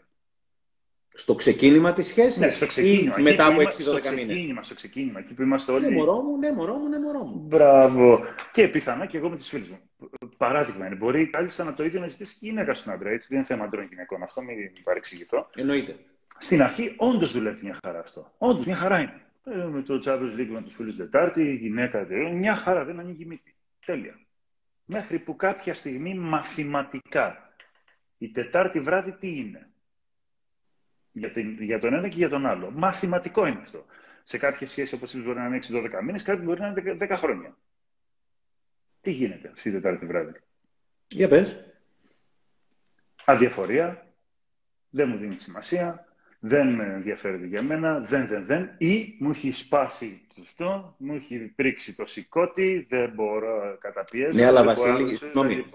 Στο 1.13 1.35
ξεκίνημα 1.35 1.93
της 1.93 2.07
σχέσης. 2.07 2.37
Ναι, 2.37 2.49
στο 2.49 2.67
ξεκίνημα. 2.67 3.15
μετά 3.19 3.45
από 3.45 3.59
6-12 3.61 3.61
μήνες; 3.61 4.01
Ξεκίνημα, 4.01 4.63
στο 4.63 4.75
ξεκίνημα, 4.75 5.19
εκεί 5.19 5.33
που 5.33 5.41
είμαστε 5.41 5.71
όλοι. 5.71 5.89
Ναι, 5.89 5.95
μωρό 5.95 6.21
μου, 6.21 6.37
ναι, 6.37 6.51
μωρό 6.51 6.75
μου, 6.75 6.87
ναι, 6.87 6.99
μωρό 6.99 7.23
μου. 7.23 7.45
Μπράβο. 7.47 8.19
Και 8.51 8.67
πιθανά 8.67 9.05
και 9.05 9.17
εγώ 9.17 9.29
με 9.29 9.37
τι 9.37 9.43
φίλε 9.43 9.65
μου. 9.69 9.79
Παράδειγμα 10.37 10.85
είναι. 10.85 10.95
Μπορεί 10.95 11.29
κάλλιστα 11.29 11.63
να 11.63 11.73
το 11.73 11.83
ίδιο 11.83 11.99
να 11.99 12.07
ζητήσει 12.07 12.37
και 12.39 12.45
γυναίκα 12.47 12.73
στον 12.73 12.93
άντρα. 12.93 13.09
Έτσι. 13.09 13.27
Δεν 13.27 13.37
είναι 13.37 13.47
θέμα 13.47 13.63
αντρών 13.63 13.85
γυναικών. 13.85 14.23
Αυτό 14.23 14.41
μην 14.41 14.57
παρεξηγηθώ. 14.83 15.49
Εννοείται. 15.55 15.95
Στην 16.37 16.61
αρχή, 16.61 16.93
όντως 16.97 17.31
δουλεύει 17.31 17.59
μια 17.61 17.79
χαρά 17.83 17.99
αυτό. 17.99 18.31
Όντως, 18.37 18.65
μια 18.65 18.75
χαρά 18.75 18.99
είναι. 18.99 19.21
Ε, 19.43 19.65
με 19.65 19.81
το 19.81 20.01
Champions 20.05 20.39
League 20.39 20.49
με 20.49 20.61
τους 20.61 20.75
φίλους 20.75 20.95
Δετάρτη, 20.95 21.41
η 21.41 21.55
γυναίκα. 21.55 22.07
Μια 22.33 22.55
χαρά, 22.55 22.83
δεν 22.83 22.99
ανοίγει 22.99 23.25
μύτη. 23.25 23.55
Τέλεια. 23.85 24.19
Μέχρι 24.85 25.19
που 25.19 25.35
κάποια 25.35 25.73
στιγμή 25.73 26.13
μαθηματικά 26.13 27.44
η 28.17 28.31
Τετάρτη 28.31 28.79
βράδυ 28.79 29.11
τι 29.11 29.37
είναι; 29.37 29.69
Για, 31.11 31.31
την, 31.31 31.63
για 31.63 31.79
τον 31.79 31.93
ένα 31.93 32.07
και 32.07 32.17
για 32.17 32.29
τον 32.29 32.45
άλλο. 32.45 32.71
Μαθηματικό 32.71 33.45
είναι 33.45 33.59
αυτό. 33.61 33.85
Σε 34.23 34.37
κάποιε 34.37 34.67
σχέσει, 34.67 34.95
όπως 34.95 35.23
μπορεί 35.23 35.37
να 35.37 35.45
είναι 35.45 35.59
6-12 35.67 36.03
μήνες, 36.03 36.23
κάτι 36.23 36.41
μπορεί 36.41 36.59
να 36.59 36.67
είναι 36.67 36.97
10, 36.99 37.11
10 37.11 37.15
χρόνια. 37.17 37.57
Τι 39.01 39.11
γίνεται 39.11 39.47
αυτή 39.47 39.71
την 39.71 39.81
Τετάρτη 39.81 40.05
βράδυ; 40.05 40.31
Για 41.07 41.27
πες. 41.27 41.65
Αδιαφορία. 43.25 44.07
Δεν 44.89 45.09
μου 45.09 45.17
δίνει 45.17 45.37
σημασία. 45.37 46.05
Δεν 46.39 46.73
με 46.73 46.83
ενδιαφέρεται 46.83 47.45
για 47.45 47.61
μένα. 47.61 47.99
Δεν, 47.99 48.27
δεν, 48.27 48.45
δεν. 48.45 48.75
Ή 48.77 49.17
μου 49.19 49.29
έχει 49.29 49.51
σπάσει 49.51 50.27
αυτό. 50.41 50.95
Μου 50.97 51.13
έχει 51.13 51.37
πρίξει 51.37 51.95
το 51.95 52.05
σηκώτη. 52.05 52.85
Δεν 52.89 53.09
μπορώ 53.09 53.77
καταπιέζω. 53.79 54.37
Ναι, 54.37 54.45
αλλά 54.45 54.63
Βασίλη, 54.63 55.15
συγγνώμη. 55.15 55.65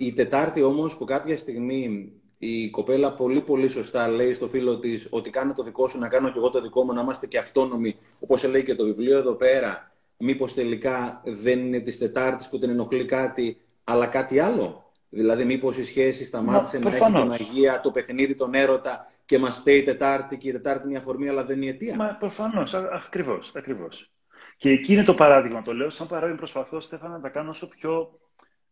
Η 0.00 0.12
Τετάρτη 0.12 0.62
όμως 0.62 0.96
που 0.96 1.04
κάποια 1.04 1.38
στιγμή 1.38 2.12
η 2.38 2.70
κοπέλα 2.70 3.12
πολύ 3.12 3.40
πολύ 3.40 3.68
σωστά 3.68 4.08
λέει 4.08 4.34
στο 4.34 4.48
φίλο 4.48 4.78
της 4.78 5.06
ότι 5.10 5.30
κάνω 5.30 5.54
το 5.54 5.62
δικό 5.62 5.88
σου, 5.88 5.98
να 5.98 6.08
κάνω 6.08 6.30
και 6.30 6.38
εγώ 6.38 6.50
το 6.50 6.60
δικό 6.60 6.84
μου, 6.84 6.92
να 6.92 7.00
είμαστε 7.00 7.26
και 7.26 7.38
αυτόνομοι. 7.38 7.96
Όπως 8.18 8.44
λέει 8.44 8.62
και 8.62 8.74
το 8.74 8.84
βιβλίο 8.84 9.18
εδώ 9.18 9.34
πέρα, 9.34 9.92
μήπως 10.16 10.54
τελικά 10.54 11.22
δεν 11.24 11.58
είναι 11.58 11.80
της 11.80 11.98
Τετάρτης 11.98 12.48
που 12.48 12.58
την 12.58 12.70
ενοχλεί 12.70 13.04
κάτι, 13.04 13.60
αλλά 13.84 14.06
κάτι 14.06 14.38
άλλο. 14.38 14.92
Δηλαδή, 15.08 15.44
μήπως 15.44 15.76
η 15.76 15.84
σχέση 15.84 16.24
σταμάτησε 16.24 16.78
να, 16.78 16.90
να 16.90 16.96
έχει 16.96 17.12
τον 17.12 17.32
Αγία, 17.32 17.80
το 17.80 17.90
παιχνίδι, 17.90 18.34
τον 18.34 18.54
έρωτα 18.54 19.12
και 19.24 19.38
μας 19.38 19.56
φταίει 19.56 19.78
η 19.78 19.82
Τετάρτη 19.82 20.36
και 20.36 20.48
η 20.48 20.52
Τετάρτη 20.52 20.84
είναι 20.84 20.94
η 20.94 20.96
αφορμή, 20.96 21.28
αλλά 21.28 21.44
δεν 21.44 21.56
είναι 21.56 21.66
η 21.66 21.68
αιτία. 21.68 21.96
Μα 21.96 22.16
προφανώς, 22.18 22.74
ακριβώς. 22.74 23.52
Ακριβώς. 23.56 24.12
Και 24.56 24.70
εκεί 24.70 24.92
είναι 24.92 25.04
το 25.04 25.14
παράδειγμα. 25.14 25.62
Το 25.62 25.72
λέω 25.72 25.90
σαν 25.90 26.06
παράδειγμα. 26.06 26.36
Προσπαθώ, 26.36 26.80
Στέφανα, 26.80 27.14
να 27.14 27.20
τα 27.20 27.28
κάνω 27.28 27.50
όσο 27.50 27.68
πιο. 27.68 28.18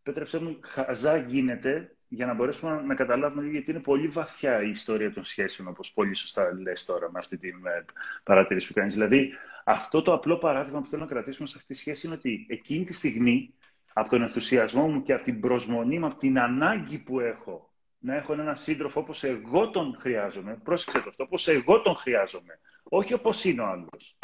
Πέτρεψέ 0.07 0.39
μου, 0.39 0.59
χαζά 0.61 1.17
γίνεται 1.17 1.95
για 2.07 2.25
να 2.25 2.33
μπορέσουμε 2.33 2.81
να 2.81 2.95
καταλάβουμε 2.95 3.47
γιατί 3.47 3.71
είναι 3.71 3.79
πολύ 3.79 4.07
βαθιά 4.07 4.61
η 4.61 4.69
ιστορία 4.69 5.13
των 5.13 5.23
σχέσεων, 5.23 5.67
όπως 5.67 5.93
πολύ 5.93 6.13
σωστά 6.13 6.53
λες 6.61 6.85
τώρα 6.85 7.11
με 7.11 7.19
αυτή 7.19 7.37
την 7.37 7.65
ε, 7.65 7.85
παρατήρηση 8.23 8.67
που 8.67 8.73
κάνεις. 8.73 8.93
Δηλαδή, 8.93 9.33
αυτό 9.65 10.01
το 10.01 10.13
απλό 10.13 10.37
παράδειγμα 10.37 10.81
που 10.81 10.87
θέλω 10.87 11.01
να 11.01 11.07
κρατήσουμε 11.07 11.47
σε 11.47 11.53
αυτή 11.57 11.73
τη 11.73 11.79
σχέση 11.79 12.07
είναι 12.07 12.15
ότι 12.15 12.45
εκείνη 12.49 12.83
τη 12.83 12.93
στιγμή, 12.93 13.53
από 13.93 14.09
τον 14.09 14.21
ενθουσιασμό 14.21 14.87
μου 14.87 15.01
και 15.01 15.13
από 15.13 15.23
την 15.23 15.39
προσμονή 15.39 15.99
μου, 15.99 16.05
από 16.05 16.17
την 16.17 16.39
ανάγκη 16.39 16.97
που 16.97 17.19
έχω 17.19 17.73
να 17.99 18.15
έχω 18.15 18.33
έναν 18.33 18.55
σύντροφο 18.55 18.99
όπως 18.99 19.23
εγώ 19.23 19.69
τον 19.69 19.97
χρειάζομαι, 19.99 20.59
πρόσεξε 20.63 21.01
το 21.01 21.09
αυτό, 21.09 21.23
όπως 21.23 21.47
εγώ 21.47 21.81
τον 21.81 21.95
χρειάζομαι, 21.95 22.59
όχι 22.83 23.13
όπως 23.13 23.43
είναι 23.43 23.61
ο 23.61 23.65
άλλος. 23.65 24.19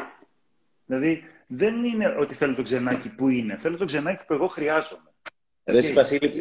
Δηλαδή, 0.86 1.24
δεν 1.48 1.84
είναι 1.84 2.16
ότι 2.20 2.34
θέλω 2.34 2.56
το 2.56 2.62
ξενάκι 2.62 3.10
που 3.10 3.30
είναι, 3.30 3.58
θέλω 3.58 3.78
το 3.78 3.86
ξενάκι 3.86 4.26
που 4.26 4.34
εγώ 4.34 4.48
χρειάζομαι. 4.48 5.12
Ρε 5.66 5.80
okay. 5.80 5.93
Βασίλη, 5.93 6.32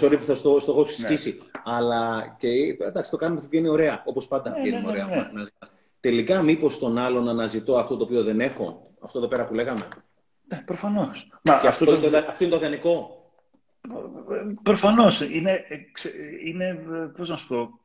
sorry 0.00 0.16
που 0.18 0.24
θα 0.24 0.34
στο, 0.34 0.60
στο 0.60 0.72
έχω 0.72 0.84
συσκήσει. 0.84 1.30
Ναι. 1.30 1.50
Αλλά 1.64 2.34
και 2.38 2.48
εντάξει, 2.80 3.10
το 3.10 3.16
κάνουμε 3.16 3.40
βγαίνει 3.48 3.68
ωραία. 3.68 4.02
Όπως 4.06 4.28
πάντα 4.28 4.50
ναι, 4.50 4.60
βγαίνει 4.60 4.80
ναι, 4.80 4.88
ωραία. 4.88 5.06
Ναι, 5.06 5.14
ναι. 5.14 5.44
Τελικά, 6.00 6.42
μήπως 6.42 6.78
τον 6.78 6.98
άλλον 6.98 7.28
αναζητώ 7.28 7.76
αυτό 7.76 7.96
το 7.96 8.04
οποίο 8.04 8.22
δεν 8.22 8.40
έχω, 8.40 8.94
αυτό 9.00 9.18
εδώ 9.18 9.28
πέρα 9.28 9.46
που 9.46 9.54
λέγαμε; 9.54 9.88
Ναι, 10.48 10.62
προφανώς. 10.66 11.32
Και 11.42 11.50
αυτό, 11.50 11.66
αυτό, 11.66 12.10
το... 12.10 12.16
αυτό 12.16 12.44
είναι 12.44 12.52
το 12.52 12.58
ιδανικό. 12.58 13.18
Προφανώς. 14.62 15.20
Είναι, 15.20 15.64
είναι, 16.44 16.84
πώς 17.16 17.28
να 17.28 17.36
σου 17.36 17.46
πω, 17.46 17.80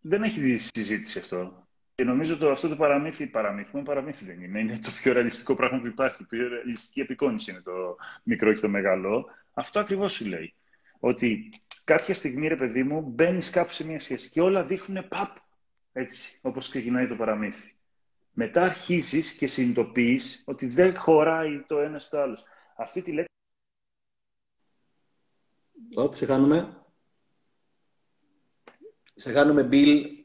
δεν 0.00 0.22
έχει 0.22 0.56
συζήτηση 0.58 1.18
αυτό. 1.18 1.66
Και 1.94 2.04
νομίζω 2.04 2.34
ότι 2.34 2.46
αυτό 2.46 2.68
το 2.68 2.76
παραμύθι, 2.76 3.26
παραμύθι 3.26 3.76
μου, 3.76 3.82
παραμύθι 3.82 4.24
δεν 4.24 4.42
είναι. 4.42 4.60
Είναι 4.60 4.78
το 4.78 4.90
πιο 5.02 5.12
ρεαλιστικό 5.12 5.54
πράγμα 5.54 5.80
που 5.80 5.86
υπάρχει. 5.86 6.22
Η 6.22 6.26
πιο 6.26 6.48
ρεαλιστική 6.48 7.00
επικόνηση 7.00 7.50
είναι 7.50 7.60
το 7.60 7.96
μικρό 8.22 8.52
και 8.52 8.60
το 8.60 8.68
μεγάλο. 8.68 9.26
Αυτό 9.54 9.80
ακριβώς 9.80 10.12
σου 10.12 10.24
λέει. 10.26 10.54
Ότι 10.98 11.52
κάποια 11.84 12.14
στιγμή, 12.14 12.48
ρε 12.48 12.56
παιδί 12.56 12.82
μου, 12.82 13.00
μπαίνεις 13.00 13.50
κάπου 13.50 13.72
σε 13.72 13.84
μια 13.84 14.00
σχέση 14.00 14.30
και 14.30 14.40
όλα 14.40 14.64
δείχνουν 14.64 15.08
παπ. 15.08 15.36
Έτσι, 15.92 16.38
όπως 16.42 16.68
ξεκινάει 16.68 17.08
το 17.08 17.16
παραμύθι. 17.16 17.76
Μετά 18.30 18.62
αρχίζεις 18.62 19.36
και 19.36 19.46
συνειδητοποιείς 19.46 20.44
ότι 20.46 20.66
δεν 20.66 20.96
χωράει 20.96 21.62
το 21.62 21.78
ένα 21.78 21.98
στο 21.98 22.18
άλλο. 22.18 22.38
Αυτή 22.76 23.02
τη 23.02 23.12
λέξη. 23.12 23.32
Ωπ, 25.94 26.14
σε 26.14 26.26
κάνουμε. 26.26 26.84
Σε 29.14 29.32
κάνουμε, 29.32 29.68
Bill. 29.70 30.24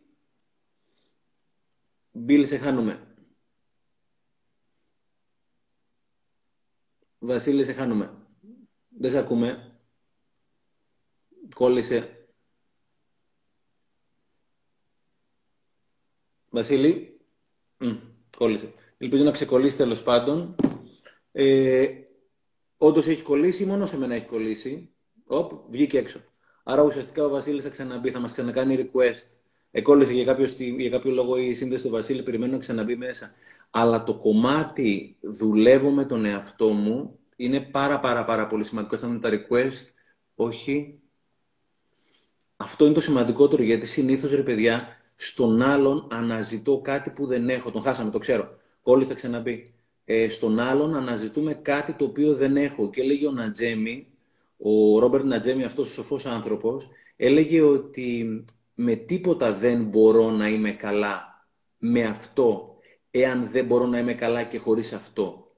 Bill, 2.27 2.45
σε 2.45 2.57
χάνουμε. 2.57 3.15
Βασίλη, 7.19 7.65
σε 7.65 7.73
χάνουμε. 7.73 8.28
Δεν 9.01 9.11
σε 9.11 9.17
ακούμε. 9.17 9.77
Κόλλησε. 11.55 12.27
Βασίλη. 16.49 17.19
Mm, 17.79 17.99
κόλλησε. 18.37 18.73
Ελπίζω 18.97 19.23
να 19.23 19.31
ξεκολλήσει 19.31 19.77
τέλος 19.77 20.03
πάντων. 20.03 20.55
Ε, 21.31 21.87
Όντως 22.77 23.07
έχει 23.07 23.21
κολλήσει, 23.21 23.65
μόνο 23.65 23.85
σε 23.85 23.97
μένα 23.97 24.15
έχει 24.15 24.25
κολλήσει. 24.25 24.89
Οπ, 25.25 25.51
βγήκε 25.69 25.97
έξω. 25.97 26.19
Άρα 26.63 26.81
ουσιαστικά 26.81 27.25
ο 27.25 27.29
Βασίλης 27.29 27.63
θα 27.63 27.69
ξαναμπεί, 27.69 28.11
θα 28.11 28.19
μας 28.19 28.31
ξανακάνει 28.31 28.89
request. 28.91 29.27
Εκόλλησε 29.71 30.13
για 30.13 30.25
κάποιο, 30.25 30.45
για 30.77 30.89
κάποιο 30.89 31.11
λόγο 31.11 31.37
η 31.37 31.53
σύνδεση 31.53 31.83
του 31.83 31.89
Βασίλη, 31.89 32.23
περιμένω 32.23 32.51
να 32.51 32.57
ξαναμπεί 32.57 32.95
μέσα. 32.95 33.31
Αλλά 33.69 34.03
το 34.03 34.17
κομμάτι 34.17 35.17
δουλεύω 35.21 35.89
με 35.89 36.05
τον 36.05 36.25
εαυτό 36.25 36.69
μου 36.69 37.18
είναι 37.39 37.59
πάρα 37.59 37.99
πάρα 37.99 38.25
πάρα 38.25 38.47
πολύ 38.47 38.63
σημαντικό. 38.63 38.97
Σαν 38.97 39.19
τα 39.19 39.29
request, 39.29 39.85
όχι. 40.35 40.99
Αυτό 42.57 42.85
είναι 42.85 42.93
το 42.93 43.01
σημαντικότερο 43.01 43.63
γιατί 43.63 43.85
συνήθως 43.85 44.31
ρε 44.31 44.41
παιδιά, 44.41 44.87
στον 45.15 45.61
άλλον 45.61 46.07
αναζητώ 46.11 46.79
κάτι 46.79 47.09
που 47.09 47.25
δεν 47.25 47.49
έχω. 47.49 47.71
Τον 47.71 47.81
χάσαμε, 47.81 48.11
το 48.11 48.17
ξέρω. 48.17 48.57
Κόλλησε 48.83 49.09
θα 49.09 49.15
ξαναμπεί. 49.15 49.73
Ε, 50.05 50.29
στον 50.29 50.59
άλλον 50.59 50.95
αναζητούμε 50.95 51.53
κάτι 51.53 51.93
το 51.93 52.05
οποίο 52.05 52.35
δεν 52.35 52.57
έχω. 52.57 52.89
Και 52.89 53.01
έλεγε 53.01 53.27
ο 53.27 53.31
Νατζέμι, 53.31 54.07
ο 54.57 54.99
Ρόμπερτ 54.99 55.25
Νατζέμι, 55.25 55.63
αυτός 55.63 55.89
ο 55.89 55.91
σοφός 55.93 56.25
άνθρωπος, 56.25 56.87
έλεγε 57.15 57.61
ότι 57.61 58.43
με 58.73 58.95
τίποτα 58.95 59.53
δεν 59.53 59.83
μπορώ 59.83 60.31
να 60.31 60.47
είμαι 60.47 60.71
καλά 60.71 61.45
με 61.77 62.03
αυτό, 62.03 62.77
εάν 63.11 63.49
δεν 63.51 63.65
μπορώ 63.65 63.85
να 63.85 63.97
είμαι 63.97 64.13
καλά 64.13 64.43
και 64.43 64.57
χωρίς 64.57 64.93
αυτό. 64.93 65.48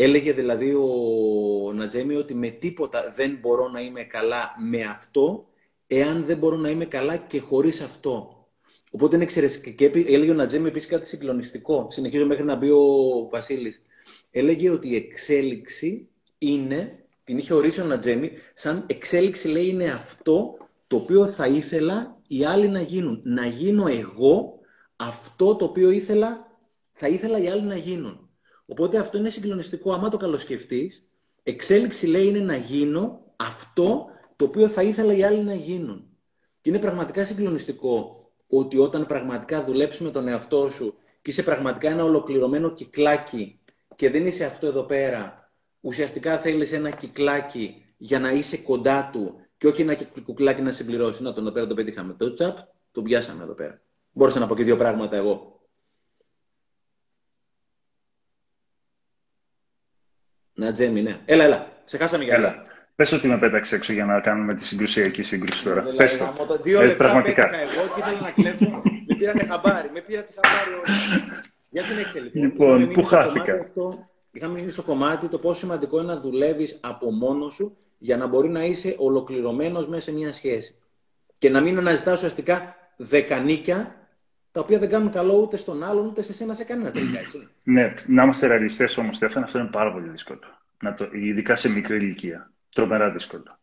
Έλεγε 0.00 0.32
δηλαδή 0.32 0.74
ο 0.74 1.72
Νατζέμι 1.74 2.14
ότι 2.14 2.34
με 2.34 2.48
τίποτα 2.48 3.12
δεν 3.16 3.38
μπορώ 3.40 3.68
να 3.68 3.80
είμαι 3.80 4.02
καλά 4.02 4.54
με 4.70 4.82
αυτό, 4.82 5.48
εάν 5.86 6.24
δεν 6.24 6.38
μπορώ 6.38 6.56
να 6.56 6.70
είμαι 6.70 6.84
καλά 6.84 7.16
και 7.16 7.40
χωρίς 7.40 7.80
αυτό. 7.80 8.46
Οπότε 8.90 9.14
είναι 9.14 9.24
εξαιρετικό. 9.24 9.70
Και 9.70 9.84
έλεγε 9.84 10.30
ο 10.30 10.34
Νατζέμι 10.34 10.68
επίσης 10.68 10.88
κάτι 10.88 11.06
συγκλονιστικό. 11.06 11.86
Συνεχίζω 11.90 12.26
μέχρι 12.26 12.44
να 12.44 12.56
μπει 12.56 12.70
ο 12.70 12.82
Βασίλης. 13.30 13.82
Έλεγε 14.30 14.70
ότι 14.70 14.88
η 14.88 14.94
εξέλιξη 14.94 16.08
είναι 16.38 17.04
την 17.24 17.38
είχε 17.38 17.54
ορίσει 17.54 17.80
ο 17.80 17.84
Νατζέμι, 17.84 18.30
σαν 18.54 18.84
εξέλιξη 18.86 19.48
λέει 19.48 19.68
είναι 19.68 19.90
αυτό 19.90 20.56
το 20.86 20.96
οποίο 20.96 21.26
θα 21.26 21.46
ήθελα 21.46 22.20
οι 22.28 22.44
άλλοι 22.44 22.68
να 22.68 22.80
γίνουν. 22.80 23.20
Να 23.24 23.46
γίνω 23.46 23.86
εγώ 23.86 24.58
αυτό 24.96 25.56
το 25.56 25.64
οποίο 25.64 25.90
ήθελα, 25.90 26.58
θα 26.92 27.08
ήθελα 27.08 27.38
οι 27.38 27.48
άλλοι 27.48 27.62
να 27.62 27.76
γίνουν. 27.76 28.27
Οπότε 28.70 28.98
αυτό 28.98 29.18
είναι 29.18 29.30
συγκλονιστικό. 29.30 29.92
Άμα 29.92 30.08
το 30.08 30.16
καλοσκεφτείς, 30.16 31.08
εξέλιξη 31.42 32.06
λέει 32.06 32.26
είναι 32.26 32.38
να 32.38 32.56
γίνω 32.56 33.20
αυτό 33.36 34.06
το 34.36 34.44
οποίο 34.44 34.68
θα 34.68 34.82
ήθελα 34.82 35.12
οι 35.12 35.24
άλλοι 35.24 35.42
να 35.42 35.54
γίνουν. 35.54 36.08
Και 36.60 36.70
είναι 36.70 36.78
πραγματικά 36.78 37.24
συγκλονιστικό 37.24 38.22
ότι 38.48 38.78
όταν 38.78 39.06
πραγματικά 39.06 39.64
δουλέψουμε 39.64 40.10
τον 40.10 40.28
εαυτό 40.28 40.70
σου 40.70 40.94
και 41.22 41.30
είσαι 41.30 41.42
πραγματικά 41.42 41.90
ένα 41.90 42.04
ολοκληρωμένο 42.04 42.70
κυκλάκι 42.70 43.60
και 43.96 44.10
δεν 44.10 44.26
είσαι 44.26 44.44
αυτό 44.44 44.66
εδώ 44.66 44.82
πέρα 44.82 45.50
ουσιαστικά 45.80 46.38
θέλεις 46.38 46.72
ένα 46.72 46.90
κυκλάκι 46.90 47.84
για 47.96 48.20
να 48.20 48.30
είσαι 48.32 48.56
κοντά 48.56 49.10
του 49.12 49.34
και 49.56 49.66
όχι 49.66 49.82
ένα 49.82 49.96
κουκλάκι 50.24 50.62
να 50.62 50.72
συμπληρώσει. 50.72 51.22
Να 51.22 51.32
τον 51.32 51.42
εδώ 51.42 51.52
πέρα 51.52 51.66
το 51.66 51.74
πετύχαμε. 51.74 52.12
Το 52.12 52.34
τσαπ, 52.34 52.58
το 52.92 53.02
πιάσαμε 53.02 53.42
εδώ 53.42 53.52
πέρα. 53.52 53.80
Μπορούσα 54.12 54.38
να 54.38 54.46
πω 54.46 54.54
και 54.54 54.64
δύο 54.64 54.76
πράγματα 54.76 55.16
εγώ. 55.16 55.57
Να 60.58 60.72
τζέμι, 60.72 61.02
ναι. 61.02 61.18
Έλα, 61.24 61.44
έλα. 61.44 61.66
Σε 61.84 61.96
χάσαμε 61.96 62.24
για 62.24 62.34
έλα. 62.34 62.62
Πες 62.94 63.12
ότι 63.12 63.28
με 63.28 63.38
πέταξε 63.38 63.74
έξω 63.74 63.92
για 63.92 64.04
να 64.04 64.20
κάνουμε 64.20 64.54
τη 64.54 64.64
συγκρουσιακή 64.64 65.22
σύγκρουση 65.22 65.64
τώρα. 65.64 65.80
Δηλαδή, 65.80 65.96
Πες 65.96 66.18
το. 66.18 66.58
Δύο 66.62 66.80
ε, 66.80 66.86
λεπτά 66.86 67.04
πραγματικά. 67.04 67.54
εγώ 67.54 67.94
και 67.94 68.00
ήθελα 68.00 68.20
να 68.20 68.30
κλέψω. 68.30 68.82
με 69.06 69.14
πήρανε 69.18 69.44
χαμπάρι. 69.44 69.90
Με 69.92 70.00
πήρατε 70.00 70.32
χαμπάρι 70.34 70.72
όλοι. 70.72 71.42
Γιατί 71.70 71.88
δεν 71.88 71.98
έχει 71.98 72.20
λοιπόν. 72.20 72.42
Λοιπόν, 72.42 72.92
πού 72.92 73.04
χάθηκα. 73.04 73.54
Αυτό 73.54 74.08
είχαμε 74.32 74.54
μείνει 74.58 74.70
στο 74.70 74.82
κομμάτι 74.82 75.28
το 75.28 75.38
πόσο 75.38 75.58
σημαντικό 75.58 75.98
είναι 75.98 76.12
να 76.12 76.20
δουλεύεις 76.20 76.78
από 76.82 77.10
μόνος 77.10 77.54
σου 77.54 77.76
για 77.98 78.16
να 78.16 78.26
μπορεί 78.26 78.48
να 78.48 78.64
είσαι 78.64 78.94
ολοκληρωμένος 78.98 79.88
μέσα 79.88 80.02
σε 80.02 80.12
μια 80.12 80.32
σχέση. 80.32 80.74
Και 81.38 81.50
να 81.50 81.60
μην 81.60 81.78
αναζητάς 81.78 82.16
ουσιαστικά 82.16 82.76
δεκανίκια 82.96 83.97
τα 84.52 84.60
οποία 84.60 84.78
δεν 84.78 84.88
κάνουν 84.88 85.10
καλό 85.10 85.34
ούτε 85.34 85.56
στον 85.56 85.82
άλλον 85.82 86.06
ούτε 86.06 86.22
σε 86.22 86.32
σένα 86.32 86.54
σε 86.54 86.64
κανένα 86.64 86.90
τελικά. 86.90 87.18
Έτσι. 87.18 87.48
Ναι, 87.62 87.94
να 88.06 88.22
είμαστε 88.22 88.46
ρεαλιστές 88.46 88.96
όμως, 88.96 89.16
Στέφαν, 89.16 89.42
αυτό 89.42 89.58
είναι 89.58 89.68
πάρα 89.68 89.92
πολύ 89.92 90.08
δύσκολο. 90.08 90.40
Να 90.82 90.94
το, 90.94 91.08
ειδικά 91.12 91.56
σε 91.56 91.70
μικρή 91.70 91.96
ηλικία. 91.96 92.50
Τρομερά 92.74 93.10
δύσκολο. 93.10 93.58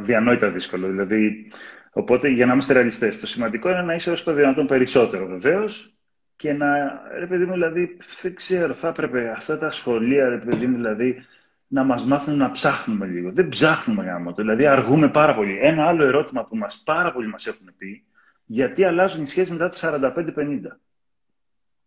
διανόητα 0.00 0.50
δύσκολο. 0.50 0.88
Δηλαδή, 0.88 1.50
οπότε 1.92 2.28
για 2.28 2.46
να 2.46 2.52
είμαστε 2.52 2.72
ρεαλιστές, 2.72 3.20
το 3.20 3.26
σημαντικό 3.26 3.70
είναι 3.70 3.82
να 3.82 3.94
είσαι 3.94 4.10
όσο 4.10 4.24
το 4.24 4.32
δυνατόν 4.32 4.66
περισσότερο 4.66 5.26
βεβαίως 5.26 5.94
και 6.36 6.52
να, 6.52 6.66
ρε 7.18 7.26
παιδί 7.26 7.44
μου, 7.44 7.52
δηλαδή, 7.52 7.96
δεν 8.22 8.34
ξέρω, 8.34 8.74
θα 8.74 8.88
έπρεπε 8.88 9.30
αυτά 9.30 9.58
τα 9.58 9.70
σχολεία, 9.70 10.28
ρε 10.28 10.38
παιδί 10.38 10.66
μου, 10.66 10.76
δηλαδή, 10.76 11.24
να 11.66 11.84
μας 11.84 12.04
μάθουν 12.04 12.36
να 12.36 12.50
ψάχνουμε 12.50 13.06
λίγο. 13.06 13.32
Δεν 13.32 13.48
ψάχνουμε 13.48 14.04
γάμο, 14.04 14.32
δηλαδή 14.32 14.66
αργούμε 14.66 15.08
πάρα 15.08 15.34
πολύ. 15.34 15.58
Ένα 15.62 15.86
άλλο 15.86 16.04
ερώτημα 16.04 16.44
που 16.44 16.56
μας 16.56 16.82
πάρα 16.84 17.12
πολύ 17.12 17.28
μας 17.28 17.46
έχουν 17.46 17.72
πει, 17.78 18.04
γιατί 18.52 18.84
αλλάζουν 18.84 19.22
οι 19.22 19.26
σχέσεις 19.26 19.50
μετά 19.50 19.68
τις 19.68 19.84
45-50. 19.84 20.60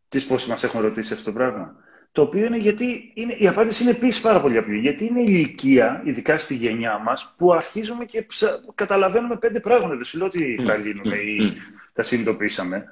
Τι 0.07 0.20
πόσοι 0.20 0.49
μας 0.49 0.64
έχουν 0.64 0.82
ρωτήσει 0.82 1.14
αυτό 1.14 1.26
το 1.26 1.32
πράγμα. 1.32 1.76
Το 2.11 2.22
οποίο 2.22 2.45
είναι 2.45 2.57
γιατί 2.57 3.11
είναι, 3.14 3.34
η 3.34 3.47
απάντηση 3.47 3.84
είναι 3.84 3.91
επίσης 3.91 4.22
πάρα 4.22 4.41
πολύ 4.41 4.57
απλή. 4.57 4.80
Γιατί 4.80 5.05
είναι 5.05 5.22
η 5.22 5.26
ηλικία, 5.28 6.01
ειδικά 6.05 6.38
στη 6.38 6.55
γενιά 6.55 6.97
μας, 6.97 7.36
που 7.38 7.53
αρχίζουμε 7.53 8.05
και 8.05 8.22
ψα... 8.22 8.47
καταλαβαίνουμε 8.76 9.36
πέντε 9.36 9.59
πράγματα. 9.59 9.95
Δεν 9.95 10.03
σου 10.03 10.18
λέω 10.18 10.28
ότι 10.28 10.59
τα 10.66 10.76
λύνουμε 10.76 11.18
ή 11.18 11.53
τα 11.93 12.03
συνειδητοποίησαμε 12.03 12.86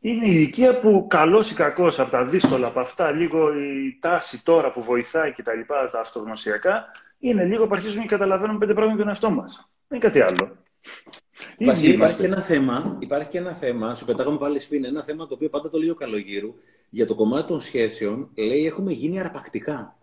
είναι 0.00 0.26
η 0.26 0.30
ηλικία 0.32 0.80
που 0.80 1.06
καλός 1.08 1.50
ή 1.50 1.54
κακός 1.54 1.98
από 1.98 2.10
τα 2.10 2.24
δύσκολα, 2.24 2.66
από 2.66 2.80
αυτά, 2.80 3.10
λίγο 3.10 3.54
η 3.58 3.98
τάση 4.00 4.44
τώρα 4.44 4.72
που 4.72 4.82
βοηθάει 4.82 5.32
και 5.32 5.42
τα 5.42 5.54
λοιπά, 5.54 5.90
τα 5.90 6.00
αυτογνωσιακά, 6.00 6.90
είναι 7.18 7.44
λίγο 7.44 7.66
που 7.66 7.74
αρχίζουμε 7.74 8.02
και 8.02 8.08
καταλαβαίνουμε 8.08 8.58
πέντε 8.58 8.72
πράγματα 8.72 8.96
για 8.96 9.04
τον 9.04 9.12
εαυτό 9.12 9.30
μας. 9.30 9.70
Δεν 9.88 9.98
είναι 9.98 10.08
κάτι 10.08 10.20
άλλο. 10.20 10.56
Βασίλη, 11.58 11.92
υπάρχει 11.92 12.16
και 12.16 12.26
ένα 12.26 12.40
θέμα, 12.40 12.96
υπάρχει 13.00 13.28
και 13.28 13.38
ένα 13.38 13.52
θέμα, 13.52 13.94
σου 13.94 14.04
πετάγαμε 14.04 14.38
πάλι 14.38 14.58
σφίνα, 14.58 14.88
ένα 14.88 15.02
θέμα 15.02 15.26
το 15.26 15.34
οποίο 15.34 15.48
πάντα 15.48 15.68
το 15.68 15.78
λέει 15.78 15.88
ο 15.88 15.94
Καλογύρου, 15.94 16.54
για 16.90 17.06
το 17.06 17.14
κομμάτι 17.14 17.46
των 17.46 17.60
σχέσεων, 17.60 18.30
λέει 18.34 18.66
έχουμε 18.66 18.92
γίνει 18.92 19.20
αρπακτικά. 19.20 19.98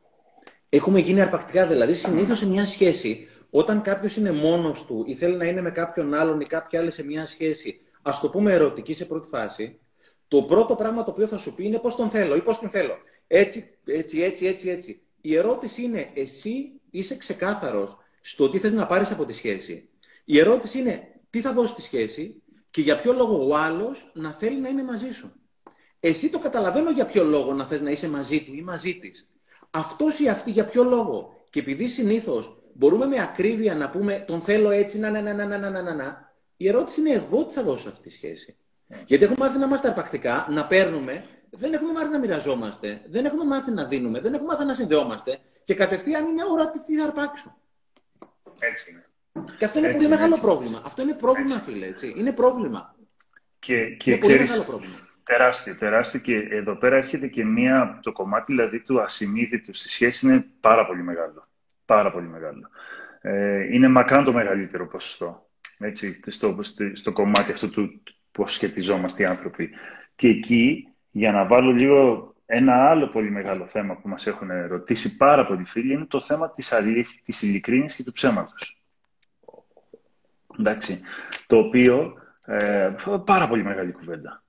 Έχουμε 0.69 0.99
γίνει 0.99 1.21
αρπακτικά, 1.21 1.67
δηλαδή 1.67 1.93
συνήθως 1.93 2.37
σε 2.37 2.47
μια 2.47 2.65
σχέση, 2.65 3.27
όταν 3.49 3.81
κάποιος 3.81 4.17
είναι 4.17 4.31
μόνος 4.31 4.85
του 4.85 5.03
ή 5.07 5.15
θέλει 5.15 5.35
να 5.35 5.45
είναι 5.45 5.61
με 5.61 5.71
κάποιον 5.71 6.13
άλλον 6.13 6.39
ή 6.39 6.45
κάποια 6.45 6.79
άλλη 6.79 6.91
σε 6.91 7.05
μια 7.05 7.27
σχέση, 7.27 7.81
ας 8.01 8.19
το 8.19 8.29
πούμε 8.29 8.53
ερωτική 8.53 8.93
σε 8.93 9.05
πρώτη 9.05 9.27
φάση, 9.27 9.79
το 10.27 10.43
πρώτο 10.43 10.75
πράγμα 10.75 11.03
το 11.03 11.11
οποίο 11.11 11.27
θα 11.27 11.37
σου 11.37 11.55
πει 11.55 11.63
είναι 11.65 11.79
πώς 11.79 11.95
τον 11.95 12.09
θέλω 12.09 12.35
ή 12.35 12.41
πώς 12.41 12.59
την 12.59 12.69
θέλω. 12.69 12.97
Έτσι, 13.27 13.77
έτσι, 13.85 14.21
έτσι, 14.21 14.45
έτσι, 14.45 14.69
έτσι. 14.69 15.01
Η 15.21 15.35
ερώτηση 15.35 15.83
είναι, 15.83 16.09
εσύ 16.13 16.71
είσαι 16.89 17.17
ξεκάθαρος 17.17 17.97
στο 18.21 18.49
τι 18.49 18.57
θες 18.57 18.73
να 18.73 18.85
πάρεις 18.85 19.11
από 19.11 19.25
τη 19.25 19.33
σχέση. 19.33 19.89
Η 20.25 20.39
ερώτηση 20.39 20.79
είναι 20.79 21.21
τι 21.29 21.41
θα 21.41 21.53
δώσει 21.53 21.73
τη 21.73 21.81
σχέση 21.81 22.41
και 22.71 22.81
για 22.81 22.99
ποιο 22.99 23.13
λόγο 23.13 23.47
ο 23.47 23.55
άλλος 23.55 24.11
να 24.13 24.31
θέλει 24.31 24.59
να 24.59 24.69
είναι 24.69 24.83
μαζί 24.83 25.11
σου. 25.11 25.31
Εσύ 25.99 26.29
το 26.29 26.39
καταλαβαίνω 26.39 26.91
για 26.91 27.05
ποιο 27.05 27.23
λόγο 27.23 27.53
να 27.53 27.65
θες 27.65 27.81
να 27.81 27.91
είσαι 27.91 28.09
μαζί 28.09 28.43
του 28.43 28.53
ή 28.53 28.61
μαζί 28.61 28.99
της. 28.99 29.27
Αυτός 29.71 30.19
ή 30.19 30.29
αυτή 30.29 30.51
για 30.51 30.65
ποιο 30.65 30.83
λόγο. 30.83 31.45
Και 31.49 31.59
επειδή 31.59 31.87
συνήθως 31.87 32.61
μπορούμε 32.73 33.05
με 33.05 33.21
ακρίβεια 33.21 33.75
να 33.75 33.89
πούμε 33.89 34.23
τον 34.27 34.41
θέλω 34.41 34.69
έτσι, 34.69 34.99
να, 34.99 35.09
να, 35.09 35.21
να, 35.21 35.33
να, 35.33 35.57
να, 35.57 35.81
να, 35.81 35.93
να, 35.93 36.33
η 36.57 36.67
ερώτηση 36.67 36.99
είναι 36.99 37.11
εγώ 37.11 37.45
τι 37.45 37.53
θα 37.53 37.63
δώσω 37.63 37.89
αυτή 37.89 38.01
τη 38.01 38.13
σχέση. 38.13 38.55
Γιατί 39.05 39.23
έχουμε 39.23 39.45
μάθει 39.45 39.59
να 39.59 39.65
είμαστε 39.65 39.87
αρπακτικά, 39.87 40.47
να 40.49 40.67
παίρνουμε, 40.67 41.25
δεν 41.49 41.73
έχουμε 41.73 41.91
μάθει 41.91 42.09
να 42.09 42.19
μοιραζόμαστε, 42.19 43.01
δεν 43.07 43.25
έχουμε 43.25 43.43
μάθει 43.43 43.71
να 43.71 43.85
δίνουμε, 43.85 44.19
δεν 44.19 44.33
έχουμε 44.33 44.51
μάθει 44.51 44.65
να 44.65 44.73
συνδεόμαστε 44.73 45.39
και 45.63 45.73
κατευθείαν 45.73 46.25
είναι 46.25 46.43
ώρα 46.51 46.69
τι 46.69 46.95
θα 46.97 47.05
αρπάξω. 47.05 47.57
Έτσι 48.59 48.91
είναι. 48.91 49.05
Και 49.57 49.65
αυτό 49.65 49.77
είναι 49.77 49.87
Έτσι, 49.87 49.97
πολύ 49.99 50.09
μεγάλο 50.09 50.33
έτσι. 50.33 50.41
πρόβλημα. 50.45 50.81
Αυτό 50.85 51.01
είναι 51.01 51.13
πρόβλημα, 51.13 51.55
φίλε. 51.55 51.85
Έτσι. 51.85 52.13
Είναι 52.17 52.31
πρόβλημα. 52.33 52.95
Και, 53.59 53.85
και 53.85 54.11
είναι 54.11 54.19
πολύ 54.19 54.33
ξέρεις, 54.33 54.49
μεγάλο 54.49 54.67
πρόβλημα. 54.67 54.95
τεράστιο, 55.23 55.75
τεράστιο 55.75 56.19
και 56.19 56.35
εδώ 56.35 56.75
πέρα 56.75 56.95
έρχεται 56.95 57.27
και 57.27 57.45
μία, 57.45 57.99
το 58.01 58.11
κομμάτι 58.11 58.53
δηλαδή 58.53 58.79
του 58.79 59.01
ασυνείδητου 59.01 59.73
στη 59.73 59.89
σχέση 59.89 60.27
είναι 60.27 60.45
πάρα 60.59 60.85
πολύ 60.85 61.03
μεγάλο. 61.03 61.47
Πάρα 61.85 62.11
πολύ 62.11 62.27
μεγάλο. 62.27 62.69
Ε, 63.21 63.73
είναι 63.73 63.87
μακράν 63.87 64.23
το 64.23 64.33
μεγαλύτερο 64.33 64.87
ποσοστό. 64.87 65.49
Έτσι, 65.77 66.19
στο, 66.27 66.57
στο, 66.61 66.95
στο 66.95 67.11
κομμάτι 67.11 67.51
αυτό 67.51 67.69
του 67.69 68.01
πώς 68.31 68.53
σχετιζόμαστε 68.53 69.23
οι 69.23 69.25
άνθρωποι. 69.25 69.69
Και 70.15 70.27
εκεί, 70.27 70.87
για 71.11 71.31
να 71.31 71.45
βάλω 71.45 71.71
λίγο 71.71 72.33
ένα 72.45 72.89
άλλο 72.89 73.07
πολύ 73.07 73.31
μεγάλο 73.31 73.67
θέμα 73.67 73.97
που 73.97 74.09
μας 74.09 74.27
έχουν 74.27 74.49
ρωτήσει 74.67 75.17
πάρα 75.17 75.45
πολλοί 75.45 75.63
φίλοι, 75.65 75.93
είναι 75.93 76.05
το 76.05 76.21
θέμα 76.21 76.51
της 76.53 76.71
αλήθειας, 76.71 77.21
της 77.23 77.41
ειλικρίνης 77.41 77.95
και 77.95 78.03
του 78.03 78.11
ψέματος. 78.11 78.80
Εντάξει, 80.61 81.01
το 81.47 81.57
οποίο, 81.57 82.13
ε, 82.45 82.91
πάρα 83.25 83.47
πολύ 83.47 83.63
μεγάλη 83.63 83.91
κουβέντα. 83.91 84.43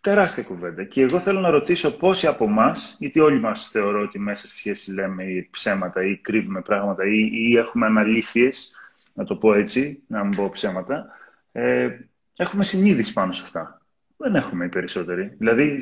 Τεράστια 0.00 0.42
κουβέντα. 0.42 0.84
Και 0.84 1.02
εγώ 1.02 1.20
θέλω 1.20 1.40
να 1.40 1.50
ρωτήσω 1.50 1.96
πόσοι 1.96 2.26
από 2.26 2.44
εμάς, 2.44 2.96
γιατί 2.98 3.20
όλοι 3.20 3.40
μας 3.40 3.68
θεωρώ 3.68 4.02
ότι 4.02 4.18
μέσα 4.18 4.46
στη 4.46 4.56
σχέση 4.56 4.92
λέμε 4.92 5.24
ή 5.24 5.48
ψέματα 5.50 6.04
ή 6.04 6.16
κρύβουμε 6.16 6.60
πράγματα 6.60 7.06
ή, 7.06 7.28
ή 7.32 7.56
έχουμε 7.56 7.86
αναλήθειες, 7.86 8.74
να 9.12 9.24
το 9.24 9.36
πω 9.36 9.54
έτσι, 9.54 10.02
να 10.06 10.24
μην 10.24 10.36
πω 10.36 10.50
ψέματα, 10.52 11.06
ε, 11.52 11.88
έχουμε 12.36 12.64
συνείδηση 12.64 13.12
πάνω 13.12 13.32
σε 13.32 13.42
αυτά. 13.44 13.80
Δεν 14.16 14.34
έχουμε 14.34 14.64
οι 14.64 14.68
περισσότεροι. 14.68 15.34
Δηλαδή, 15.38 15.78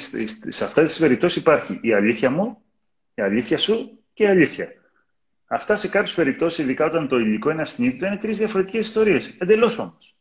σε 0.49 0.64
αυτές 0.64 0.87
τις 0.87 0.99
περιπτώσεις 0.99 1.41
υπάρχει 1.41 1.79
η 1.83 1.93
αλήθεια 1.93 2.31
μου, 2.31 2.62
η 3.14 3.22
αλήθεια 3.22 3.59
σου 3.59 3.99
και 4.12 4.24
η 4.24 4.26
αλήθεια. 4.26 4.78
Αυτά 5.51 5.76
σε 5.76 5.88
κάποιες 5.88 6.14
περιπτώσεις, 6.14 6.64
ειδικά 6.64 6.84
όταν 6.84 7.09
το 7.09 7.18
υλικό 7.18 7.51
είναι 7.51 7.61
ασυνείδητο, 7.61 8.07
είναι 8.07 8.16
τρεις 8.16 8.38
διαφορετικές 8.38 8.86
ιστορίες. 8.86 9.36
Εντελώς 9.38 9.78
όμως. 9.78 10.16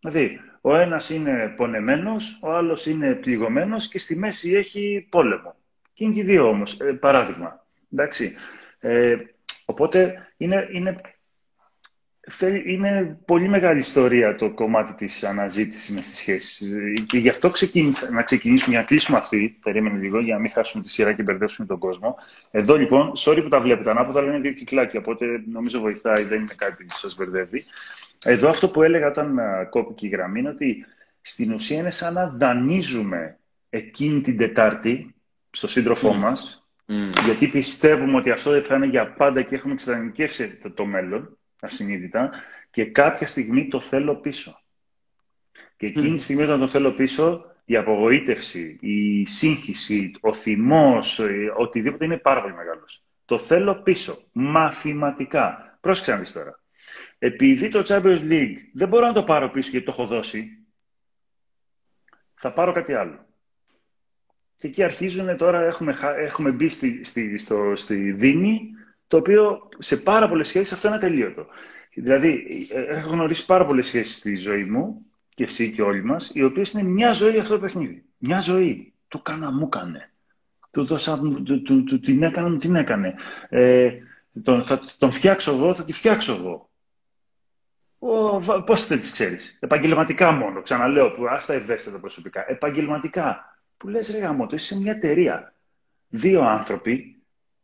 Δηλαδή, 0.00 0.40
ο 0.60 0.76
ένας 0.76 1.10
είναι 1.10 1.54
πονεμένος, 1.56 2.38
ο 2.42 2.52
άλλος 2.52 2.86
είναι 2.86 3.14
πληγωμένος 3.14 3.88
και 3.88 3.98
στη 3.98 4.16
μέση 4.16 4.52
έχει 4.52 5.06
πόλεμο. 5.10 5.56
Και 5.92 6.04
είναι 6.04 6.14
και 6.14 6.20
οι 6.20 6.24
δύο 6.24 6.48
όμως, 6.48 6.80
ε, 6.80 6.92
παράδειγμα. 6.92 7.66
Εντάξει. 7.92 8.34
Ε, 8.78 9.16
οπότε 9.66 10.28
είναι, 10.36 10.68
είναι, 10.72 11.00
είναι 12.66 13.18
πολύ 13.24 13.48
μεγάλη 13.48 13.78
ιστορία 13.78 14.34
το 14.34 14.50
κομμάτι 14.50 14.94
της 14.94 15.24
αναζήτησης 15.24 15.94
μες 15.94 16.04
στις 16.04 16.16
σχέσεις. 16.16 16.70
Και 17.06 17.18
γι' 17.18 17.28
αυτό 17.28 17.50
ξεκίνησα, 17.50 18.10
να 18.10 18.22
ξεκινήσουμε, 18.22 18.70
για 18.70 18.80
να 18.80 18.86
κλείσουμε 18.86 19.18
αυτή, 19.18 19.58
περίμενε 19.62 19.98
λίγο, 19.98 20.20
για 20.20 20.34
να 20.34 20.40
μην 20.40 20.50
χάσουμε 20.50 20.82
τη 20.82 20.90
σειρά 20.90 21.12
και 21.12 21.22
μπερδέψουμε 21.22 21.66
τον 21.66 21.78
κόσμο. 21.78 22.16
Εδώ 22.50 22.76
λοιπόν, 22.76 23.12
sorry 23.16 23.40
που 23.42 23.48
τα 23.48 23.60
βλέπετε, 23.60 23.90
ανάποδα 23.90 24.22
είναι 24.22 24.38
δύο 24.38 24.52
κυκλάκια, 24.52 25.00
οπότε 25.00 25.26
νομίζω 25.52 25.80
βοηθάει, 25.80 26.24
δεν 26.24 26.40
είναι 26.40 26.54
κάτι 26.56 26.84
που 26.84 26.96
σας 26.96 27.16
μπερδεύει. 27.16 27.64
Εδώ 28.24 28.48
αυτό 28.48 28.68
που 28.68 28.82
έλεγα 28.82 29.06
όταν 29.06 29.38
κόπηκε 29.70 30.06
η 30.06 30.08
γραμμή 30.08 30.40
είναι 30.40 30.48
ότι 30.48 30.84
στην 31.20 31.52
ουσία 31.52 31.78
είναι 31.78 31.90
σαν 31.90 32.12
να 32.12 32.28
δανείζουμε 32.28 33.38
εκείνη 33.70 34.20
την 34.20 34.36
Τετάρτη 34.36 35.14
στο 35.50 35.68
σύντροφό 35.68 36.14
mm. 36.14 36.18
μας, 36.18 36.68
mm. 36.88 37.24
γιατί 37.24 37.46
πιστεύουμε 37.46 38.16
ότι 38.16 38.30
αυτό 38.30 38.50
δεν 38.50 38.62
θα 38.62 38.74
είναι 38.74 38.86
για 38.86 39.12
πάντα 39.12 39.42
και 39.42 39.54
έχουμε 39.54 39.72
εξατανικεύσει 39.72 40.56
το, 40.56 40.70
το 40.70 40.84
μέλλον, 40.84 41.38
ασυνείδητα, 41.66 42.30
και 42.70 42.84
κάποια 42.84 43.26
στιγμή 43.26 43.68
το 43.68 43.80
θέλω 43.80 44.14
πίσω. 44.16 44.60
Και 45.76 45.86
εκείνη 45.86 46.16
τη 46.16 46.22
στιγμή 46.22 46.42
όταν 46.42 46.60
το 46.60 46.68
θέλω 46.68 46.92
πίσω, 46.92 47.44
η 47.64 47.76
απογοήτευση, 47.76 48.78
η 48.80 49.24
σύγχυση, 49.24 50.12
ο 50.20 50.34
θυμός, 50.34 51.20
οτιδήποτε 51.56 52.04
είναι 52.04 52.16
πάρα 52.16 52.40
πολύ 52.40 52.54
μεγάλος. 52.54 53.04
Το 53.24 53.38
θέλω 53.38 53.74
πίσω, 53.74 54.18
μαθηματικά. 54.32 55.78
Πρόσεξε 55.80 56.10
να 56.10 56.18
δεις 56.18 56.32
τώρα 56.32 56.60
επειδή 57.18 57.68
το 57.68 57.82
Champions 57.86 58.20
League 58.20 58.56
δεν 58.72 58.88
μπορώ 58.88 59.06
να 59.06 59.12
το 59.12 59.24
πάρω 59.24 59.50
πίσω 59.50 59.70
γιατί 59.70 59.86
το 59.86 59.92
έχω 59.92 60.06
δώσει, 60.06 60.66
θα 62.34 62.52
πάρω 62.52 62.72
κάτι 62.72 62.94
άλλο. 62.94 63.26
Και 64.56 64.66
εκεί 64.66 64.82
αρχίζουν 64.82 65.36
τώρα, 65.36 65.60
έχουμε, 65.60 65.96
έχουμε 66.16 66.50
μπει 66.50 66.68
στη, 66.68 67.04
στη, 67.04 67.38
στο, 67.38 67.76
στη 67.76 68.12
δίνη, 68.12 68.70
το 69.06 69.16
οποίο 69.16 69.68
σε 69.78 69.96
πάρα 69.96 70.28
πολλές 70.28 70.48
σχέσεις 70.48 70.72
αυτό 70.72 70.86
είναι 70.86 70.96
ατελείωτο. 70.96 71.46
Δηλαδή, 71.94 72.46
έχω 72.88 73.10
γνωρίσει 73.10 73.46
πάρα 73.46 73.66
πολλές 73.66 73.86
σχέσεις 73.86 74.16
στη 74.16 74.36
ζωή 74.36 74.64
μου, 74.64 75.06
και 75.36 75.44
εσύ 75.44 75.72
και 75.72 75.82
όλοι 75.82 76.04
μας, 76.04 76.30
οι 76.34 76.42
οποίες 76.42 76.72
είναι 76.72 76.82
μια 76.82 77.12
ζωή 77.12 77.38
αυτό 77.38 77.54
το 77.54 77.60
παιχνίδι. 77.60 78.04
Μια 78.18 78.40
ζωή. 78.40 78.92
Του 79.08 79.22
κάνα 79.22 79.50
μου 79.50 79.68
κάνε. 79.68 80.10
Του 80.70 80.84
δώσα, 80.84 81.18
του, 81.18 81.62
του, 81.62 81.84
του, 81.84 82.00
την 82.00 82.22
έκανα 82.22 82.48
μου 82.48 82.56
την 82.56 82.76
έκανε. 82.76 83.14
Ε, 83.48 83.90
τον, 84.42 84.64
θα 84.64 84.80
τον 84.98 85.10
φτιάξω 85.10 85.52
εγώ, 85.52 85.74
θα 85.74 85.84
τη 85.84 85.92
φτιάξω 85.92 86.32
εγώ. 86.32 86.70
Πώς 88.66 88.86
δεν 88.86 88.98
τις 88.98 89.12
ξέρεις; 89.12 89.58
Επαγγελματικά 89.60 90.30
μόνο. 90.30 90.62
Ξαναλέω, 90.62 91.12
που 91.12 91.26
άστα 91.26 91.54
ευαίσθητα 91.54 92.00
προσωπικά. 92.00 92.50
Επαγγελματικά. 92.50 93.58
Που 93.76 93.88
λες, 93.88 94.10
ρε 94.10 94.18
γαμό, 94.18 94.46
είσαι 94.52 94.74
σε 94.74 94.80
μια 94.80 94.92
εταιρεία. 94.92 95.54
Δύο 96.08 96.42
άνθρωποι 96.42 97.15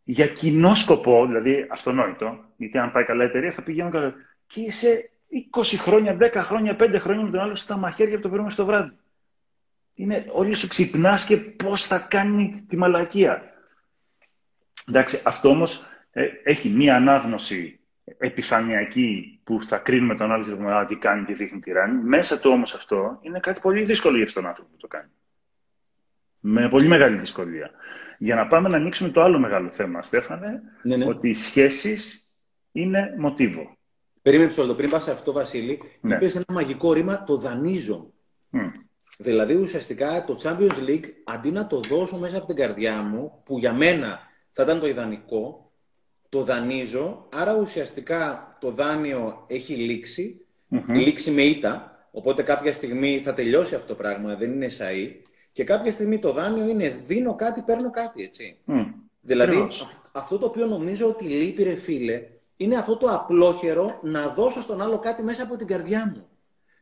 για 0.05 0.27
κοινό 0.27 0.75
σκοπό, 0.75 1.27
δηλαδή 1.27 1.67
αυτονόητο, 1.71 2.45
γιατί 2.57 2.79
αν 2.79 2.93
πάει 2.93 3.05
καλά 3.05 3.25
η 3.25 3.27
εταιρεία 3.27 3.53
θα 3.53 3.63
πηγαίνουν 3.63 3.91
καλά. 3.91 4.15
Και 4.47 4.61
είσαι 4.61 5.11
20 5.57 5.63
χρόνια, 5.77 6.17
10 6.21 6.31
χρόνια, 6.35 6.77
5 6.81 6.95
χρόνια 6.99 7.25
με 7.25 7.31
τον 7.31 7.41
άλλο 7.41 7.55
στα 7.55 7.77
μαχαίρια 7.77 8.15
από 8.15 8.23
το 8.23 8.29
πρωί 8.29 8.51
στο 8.51 8.65
βράδυ. 8.65 8.97
Είναι 9.95 10.27
όλοι 10.33 10.55
σου 10.55 10.69
ξυπνάς 10.69 11.27
και 11.27 11.37
πώς 11.37 11.87
θα 11.87 11.99
κάνει 11.99 12.65
τη 12.69 12.77
μαλακία. 12.77 13.43
Εντάξει, 14.89 15.23
αυτό 15.25 15.49
όμως 15.49 15.87
ε, 16.11 16.27
έχει 16.45 16.69
μία 16.69 16.97
ανάγνωση 16.97 17.81
επιφανειακή 18.19 19.41
που 19.45 19.65
θα 19.67 19.79
κρίνουμε 19.79 20.17
τον 20.17 20.33
άλλο 20.33 20.45
και 20.45 20.55
πούμε 20.55 20.85
τι 20.89 20.97
κάνει, 20.97 21.25
τι 21.25 21.33
δείχνει, 21.33 21.61
τι 21.61 21.73
ράνει. 21.73 22.03
Μέσα 22.03 22.41
του 22.41 22.51
όμως 22.51 22.75
αυτό 22.75 23.19
είναι 23.23 23.41
κάτι 23.41 23.61
πολύ 23.61 23.83
δύσκολο 23.83 24.17
για 24.17 24.25
αυτόν 24.25 24.43
τον 24.43 24.51
άνθρωπο 24.51 24.71
που 24.71 24.77
το 24.77 24.87
κάνει. 24.87 25.11
Με 26.41 26.69
πολύ 26.69 26.87
μεγάλη 26.87 27.19
δυσκολία. 27.19 27.71
Για 28.23 28.35
να 28.35 28.47
πάμε 28.47 28.69
να 28.69 28.77
ανοίξουμε 28.77 29.11
το 29.11 29.23
άλλο 29.23 29.39
μεγάλο 29.39 29.71
θέμα, 29.71 30.03
Στέφανε, 30.03 30.63
ναι, 30.83 30.97
ναι. 30.97 31.07
ότι 31.07 31.29
οι 31.29 31.35
σχέσεις 31.35 32.27
είναι 32.73 33.15
μοτίβο. 33.19 33.77
Περίμενε 34.23 34.53
το 34.53 34.75
πριν 34.75 34.91
πας 34.91 35.03
σε 35.03 35.11
αυτό, 35.11 35.33
Βασίλη, 35.33 35.83
ναι. 36.01 36.15
είπες 36.15 36.35
ένα 36.35 36.45
μαγικό 36.49 36.93
ρήμα, 36.93 37.25
το 37.25 37.37
δανείζω. 37.37 38.13
Mm. 38.53 38.71
Δηλαδή, 39.19 39.55
ουσιαστικά 39.55 40.25
το 40.25 40.39
Champions 40.43 40.89
League, 40.89 41.05
αντί 41.25 41.51
να 41.51 41.67
το 41.67 41.81
δώσω 41.81 42.19
μέσα 42.19 42.37
από 42.37 42.47
την 42.47 42.57
καρδιά 42.57 43.03
μου, 43.03 43.43
που 43.45 43.59
για 43.59 43.73
μένα 43.73 44.21
θα 44.53 44.63
ήταν 44.63 44.81
το 44.81 44.87
ιδανικό, 44.87 45.73
το 46.29 46.43
δανείζω, 46.43 47.29
άρα 47.33 47.55
ουσιαστικά 47.55 48.57
το 48.61 48.71
δάνειο 48.71 49.45
έχει 49.49 49.75
λήξει, 49.75 50.47
λήξει 50.89 51.31
με 51.31 51.43
ήττα, 51.43 52.07
οπότε 52.11 52.43
κάποια 52.43 52.73
στιγμή 52.73 53.21
θα 53.25 53.35
τελειώσει 53.35 53.75
αυτό 53.75 53.87
το 53.87 53.95
πράγμα, 53.95 54.35
δεν 54.37 54.53
είναι 54.53 54.69
σαΐ, 54.79 55.11
και 55.53 55.65
κάποια 55.65 55.93
στιγμή 55.93 56.19
το 56.19 56.33
δάνειο 56.33 56.69
είναι 56.69 56.89
δίνω 56.89 57.35
κάτι, 57.35 57.63
παίρνω 57.63 57.91
κάτι, 57.91 58.23
έτσι. 58.23 58.59
Δηλαδή, 59.21 59.67
αυτό 60.13 60.39
το 60.39 60.47
οποίο 60.47 60.67
νομίζω 60.67 61.09
ότι 61.09 61.25
λείπει, 61.25 61.63
ρε 61.63 61.75
φίλε, 61.75 62.23
είναι 62.57 62.77
αυτό 62.77 62.97
το 62.97 63.07
απλόχερο 63.07 63.99
να 64.03 64.29
δώσω 64.29 64.61
στον 64.61 64.83
άλλο 64.83 64.99
κάτι 64.99 65.23
μέσα 65.23 65.43
από 65.43 65.57
την 65.57 65.67
καρδιά 65.67 66.13
μου. 66.15 66.27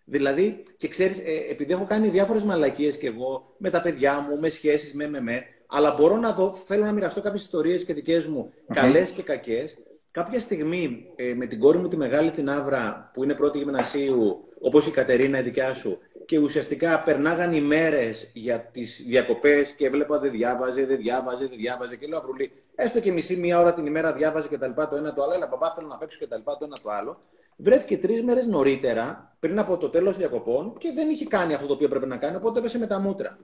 Δηλαδή, 0.05 0.63
και 0.77 0.89
ξέρεις, 0.89 1.19
ε, 1.19 1.51
επειδή 1.51 1.73
έχω 1.73 1.85
κάνει 1.85 2.09
διάφορες 2.09 2.43
μαλακίες 2.43 2.97
κι 2.99 3.07
εγώ, 3.07 3.55
με 3.57 3.71
τα 3.71 3.83
παιδιά 3.83 4.21
μου, 4.21 4.39
με 4.39 4.49
σχέσεις, 4.49 4.95
με, 4.95 5.09
με, 5.09 5.21
με, 5.21 5.45
αλλά 5.67 5.95
μπορώ 5.99 6.17
να 6.17 6.33
δω, 6.33 6.53
θέλω 6.53 6.85
να 6.85 6.93
μοιραστώ 6.93 7.21
κάποιες 7.21 7.43
ιστορίες 7.43 7.85
και 7.85 7.95
δικές 7.95 8.27
μου, 8.27 8.51
mm-hmm. 8.53 8.75
καλές 8.75 9.11
και 9.11 9.23
κακές. 9.23 9.79
Κάποια 10.11 10.41
στιγμή 10.41 11.07
ε, 11.17 11.35
με 11.35 11.47
την 11.47 11.59
κόρη 11.59 11.79
μου 11.79 11.89
τη 11.89 11.97
μεγάλη 11.97 12.31
την 12.31 12.51
Άβρα, 12.51 13.11
που 13.15 13.25
είναι 13.25 13.35
πρώτη 13.35 13.59
γυμνασίου, 13.59 14.45
όπως 14.61 14.87
η 14.87 14.91
Κατερίνα 14.91 15.39
η 15.39 15.43
δικιά 15.43 15.75
σου, 15.75 15.99
και 16.31 16.39
ουσιαστικά 16.39 17.03
περνάγαν 17.03 17.53
οι 17.53 17.61
μέρες 17.61 18.31
για 18.33 18.61
τις 18.61 19.05
διακοπές 19.07 19.71
και 19.71 19.87
έβλεπα 19.87 20.19
δεν 20.19 20.31
διάβαζε, 20.31 20.87
δεν 20.87 20.97
διάβαζε, 20.97 21.47
δεν 21.47 21.59
διάβαζε. 21.59 21.97
Και 21.97 22.07
λέω 22.07 22.19
Αυρουλή, 22.19 22.53
έστω 22.75 23.01
και 23.01 23.13
μισή 23.13 23.37
μία 23.37 23.61
ώρα 23.61 23.73
την 23.73 23.87
ημέρα 23.87 24.13
διάβαζε 24.13 24.49
και 24.49 24.59
τα 24.59 24.67
λοιπά 24.67 24.89
το 24.89 24.97
ένα 24.97 25.13
το 25.13 25.23
άλλο. 25.23 25.33
Έλα, 25.33 25.47
μπαμπά, 25.47 25.71
θέλω 25.75 25.87
να 25.87 25.99
παίξω 25.99 26.19
και 26.19 26.27
τα 26.27 26.37
λοιπά 26.37 26.57
το 26.57 26.65
ένα 26.65 26.77
το 26.83 26.91
άλλο. 26.91 27.21
Βρέθηκε 27.57 27.99
τρεις 27.99 28.23
μέρες 28.23 28.47
νωρίτερα, 28.47 29.37
πριν 29.41 29.59
από 29.59 29.77
το 29.77 29.89
τέλος 29.89 30.17
διακοπών, 30.17 30.79
και 30.79 30.93
δεν 30.95 31.09
είχε 31.09 31.25
κάνει 31.25 31.55
αυτό 31.55 31.67
το 31.67 31.73
οποίο 31.73 31.89
πρέπει 31.89 32.07
να 32.07 32.17
κάνει, 32.17 32.37
οπότε 32.37 32.59
έπεσε 32.59 32.79
με 32.79 32.87
τα 32.87 32.99
μούτρα. 32.99 33.39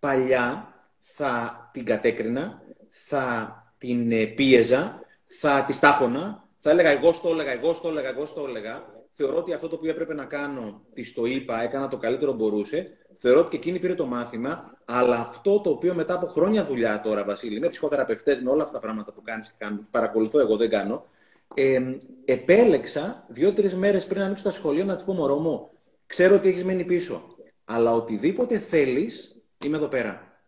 Παλιά 0.00 0.74
θα 0.98 1.70
την 1.72 1.84
κατέκρινα, 1.84 2.62
θα 2.88 3.52
την 3.78 4.12
ε, 4.12 4.24
πίεζα, 4.24 5.00
θα 5.26 5.64
τη 5.66 5.78
τάχωνα, 5.78 6.48
θα 6.56 6.70
έλεγα 6.70 6.90
εγώ 6.90 7.12
στο 7.12 7.28
έλεγα, 7.28 7.52
εγώ 7.52 7.74
στο 7.74 7.88
έλεγα, 7.88 8.08
εγώ 8.08 8.26
στο 8.26 8.44
έλεγα. 8.48 8.97
Θεωρώ 9.20 9.36
ότι 9.36 9.52
αυτό 9.52 9.68
το 9.68 9.74
οποίο 9.74 9.90
έπρεπε 9.90 10.14
να 10.14 10.24
κάνω, 10.24 10.82
της 10.94 11.12
το 11.12 11.24
είπα, 11.24 11.62
έκανα 11.62 11.88
το 11.88 11.96
καλύτερο 11.96 12.32
μπορούσε. 12.32 12.96
Θεωρώ 13.14 13.40
ότι 13.40 13.50
και 13.50 13.56
εκείνη 13.56 13.78
πήρε 13.78 13.94
το 13.94 14.06
μάθημα, 14.06 14.78
αλλά 14.84 15.16
αυτό 15.16 15.60
το 15.60 15.70
οποίο 15.70 15.94
μετά 15.94 16.14
από 16.14 16.26
χρόνια 16.26 16.64
δουλειά 16.64 17.00
τώρα, 17.00 17.24
Βασίλη, 17.24 17.60
με 17.60 17.66
ψυχοθεραπευτές, 17.66 18.40
με 18.40 18.50
όλα 18.50 18.62
αυτά 18.62 18.74
τα 18.74 18.80
πράγματα 18.80 19.12
που 19.12 19.22
κάνεις 19.22 19.48
και 19.48 19.54
κάνω, 19.58 19.86
παρακολουθώ 19.90 20.40
εγώ, 20.40 20.56
δεν 20.56 20.68
κάνω. 20.70 21.06
Ε, 21.54 21.96
επέλεξα 22.24 23.24
δύο-τρεις 23.28 23.74
μέρες 23.74 24.06
πριν 24.06 24.22
ανοίξω 24.22 24.44
τα 24.44 24.52
σχολείο 24.52 24.84
να 24.84 24.94
της 24.94 25.04
πω 25.04 25.12
μωρό 25.12 25.38
μου, 25.38 25.70
ξέρω 26.06 26.34
ότι 26.34 26.48
έχεις 26.48 26.64
μένει 26.64 26.84
πίσω. 26.84 27.36
Αλλά 27.64 27.92
οτιδήποτε 27.92 28.58
θέλεις, 28.58 29.40
είμαι 29.64 29.76
εδώ 29.76 29.86
πέρα. 29.86 30.42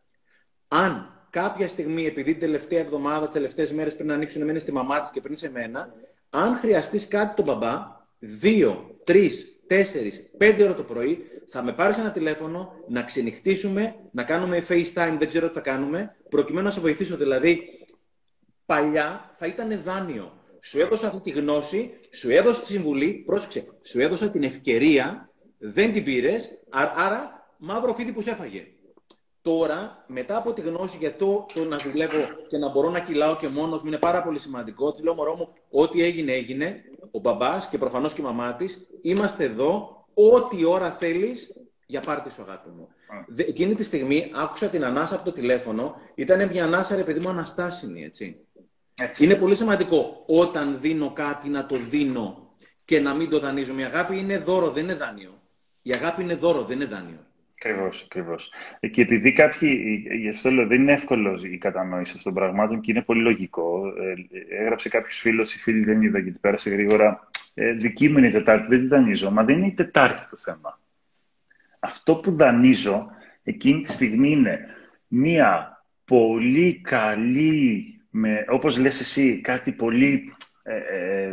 Αν 0.69 1.25
κάποια 1.31 1.69
στιγμή, 1.69 2.07
επειδή 2.07 2.31
την 2.31 2.41
τελευταία 2.41 2.81
εβδομάδα, 2.81 3.27
τι 3.27 3.33
τελευταίες 3.33 3.73
μέρες 3.73 3.97
πριν 3.97 4.13
ανοίξουν 4.13 4.43
εμένα 4.43 4.59
στη 4.59 4.73
μαμά 4.73 5.01
της 5.01 5.11
και 5.11 5.21
πριν 5.21 5.37
σε 5.37 5.51
μένα, 5.51 5.95
αν 6.31 6.55
χρειαστείς 6.55 7.09
κάτι 7.09 7.35
τον 7.35 7.45
μπαμπά, 7.45 7.99
δύο, 8.21 8.99
τρεις, 9.05 9.61
τέσσερις, 9.67 10.31
πέντε 10.37 10.65
ώρα 10.65 10.75
το 10.75 10.85
πρωί, 10.85 11.25
θα 11.49 11.63
με 11.63 11.73
πάρεις 11.73 11.99
ένα 11.99 12.11
τηλέφωνο 12.11 12.73
να 12.89 13.03
ξενυχτήσουμε, 13.03 13.97
να 14.13 14.25
κάνουμε 14.25 14.65
FaceTime, 14.69 15.17
δεν 15.19 15.29
ξέρω 15.29 15.49
τι 15.49 15.55
θα 15.55 15.61
κάνουμε, 15.61 16.17
προκειμένου 16.29 16.65
να 16.65 16.73
σε 16.73 16.81
βοηθήσω. 16.81 17.17
Δηλαδή, 17.17 17.63
παλιά 18.67 19.35
θα 19.39 19.47
ήταν 19.47 19.81
δάνειο. 19.85 20.33
Σου 20.63 20.81
έδωσα 20.81 21.07
αυτή 21.07 21.21
τη 21.33 21.41
γνώση, 21.41 21.91
σου 22.13 22.31
έδωσα 22.31 22.61
τη 22.61 22.67
συμβουλή, 22.67 23.23
πρόσεξε, 23.27 23.65
σου 23.83 24.01
έδωσα 24.01 24.31
την 24.31 24.43
ευκαιρία, 24.43 25.31
δεν 25.59 25.93
την 25.93 26.05
πήρες, 26.05 26.51
άρα 26.97 27.49
μαύρο 27.59 27.95
φίδι 27.95 28.13
που 28.13 28.21
σε 28.21 28.31
έφαγε. 28.31 28.67
Τώρα, 29.43 30.05
μετά 30.07 30.37
από 30.37 30.53
τη 30.53 30.61
γνώση 30.61 30.97
για 30.97 31.17
το, 31.17 31.47
το 31.55 31.65
να 31.65 31.77
δουλεύω 31.77 32.19
και 32.49 32.59
να 32.59 32.71
μπορώ 32.71 32.91
να 32.91 33.01
κυλάω 33.01 33.37
και 33.37 33.49
μόνος 33.49 33.81
μου 33.83 33.87
είναι 33.87 33.99
πάρα 33.99 34.23
πολύ 34.23 34.39
σημαντικό. 34.39 34.93
Τη 34.93 35.03
λέω 35.03 35.15
μωρό 35.15 35.37
μου, 35.37 35.49
ό,τι 35.71 36.03
έγινε, 36.03 36.33
έγινε. 36.33 36.85
Ο 37.11 37.19
μπαμπάς 37.19 37.69
και 37.69 37.79
προφανώς 37.79 38.13
και 38.13 38.21
η 38.21 38.25
μαμά 38.25 38.55
της, 38.55 38.87
είμαστε 39.03 39.45
εδώ. 39.45 40.05
Ό,τι 40.15 40.65
ώρα 40.65 40.91
θέλεις 40.91 41.53
για 41.87 42.01
πάρτι 42.01 42.31
σου, 42.31 42.43
αγάπη 42.43 42.69
μου. 42.71 42.89
Εκείνη 43.37 43.75
τη 43.75 43.85
στιγμή 43.85 44.31
άκουσα 44.35 44.69
την 44.69 44.85
ανάσα 44.85 45.15
από 45.15 45.25
το 45.25 45.33
τηλέφωνο. 45.33 45.95
Ήταν 46.15 46.49
μια 46.49 46.65
ανάσα, 46.65 46.97
ρε 46.97 47.03
παιδί 47.03 47.21
μου, 47.21 47.29
αναστάσιμη, 47.29 48.05
έτσι. 48.05 48.47
έτσι. 48.95 49.25
Είναι 49.25 49.35
πολύ 49.35 49.55
σημαντικό 49.55 50.25
όταν 50.27 50.81
δίνω 50.81 51.13
κάτι 51.13 51.49
να 51.49 51.67
το 51.67 51.77
δίνω 51.77 52.55
και 52.85 53.01
να 53.01 53.15
μην 53.15 53.31
το 53.31 53.41
δανείζω. 53.41 53.79
Η 53.79 53.83
αγάπη 53.83 54.19
είναι 54.19 54.39
δώρο, 54.39 54.71
δεν 54.71 54.85
είναι 54.85 54.95
δάνειο. 54.95 55.43
Η 55.83 55.93
αγάπη 55.93 56.23
είναι 56.23 56.35
δώρο, 56.35 56.65
δεν 56.65 56.77
είναι 56.77 56.91
δάνειο. 56.91 57.27
Ακριβώς, 57.63 58.03
ακριβώς. 58.03 58.53
Και 58.91 59.03
επειδή 59.03 59.33
κάποιοι, 59.33 60.03
γι' 60.17 60.29
αυτό 60.29 60.51
λέω, 60.51 60.67
δεν 60.67 60.81
είναι 60.81 60.93
εύκολος 60.93 61.45
η 61.45 61.59
κατανόηση 61.59 62.15
αυτών 62.17 62.35
των 62.35 62.43
πραγμάτων 62.43 62.81
και 62.81 62.91
είναι 62.91 63.03
πολύ 63.03 63.23
λογικό. 63.23 63.83
Ε, 63.87 64.15
έγραψε 64.63 64.89
κάποιος 64.89 65.17
φίλος, 65.17 65.55
η 65.55 65.59
φίλη 65.59 65.85
δεν 65.85 66.03
είδα 66.03 66.19
γιατί 66.19 66.39
πέρασε 66.39 66.71
γρήγορα. 66.71 67.29
Ε, 67.55 67.73
δική 67.73 68.09
μου 68.09 68.19
είναι 68.19 68.27
η 68.27 68.31
Τετάρτη, 68.31 68.67
δεν 68.69 68.81
τη 68.81 68.87
δανείζω. 68.87 69.31
Μα 69.31 69.45
δεν 69.45 69.57
είναι 69.57 69.67
η 69.67 69.73
Τετάρτη 69.73 70.29
το 70.31 70.37
θέμα. 70.37 70.81
Αυτό 71.79 72.17
που 72.17 72.31
δανείζω 72.37 73.11
εκείνη 73.43 73.81
τη 73.81 73.91
στιγμή 73.91 74.31
είναι 74.31 74.67
μία 75.07 75.83
πολύ 76.05 76.81
καλή, 76.81 78.01
με, 78.11 78.45
όπως 78.49 78.79
λες 78.79 79.01
εσύ, 79.01 79.41
κάτι 79.41 79.73
πολύ, 79.73 80.35
ε, 80.63 80.77
ε, 80.77 81.33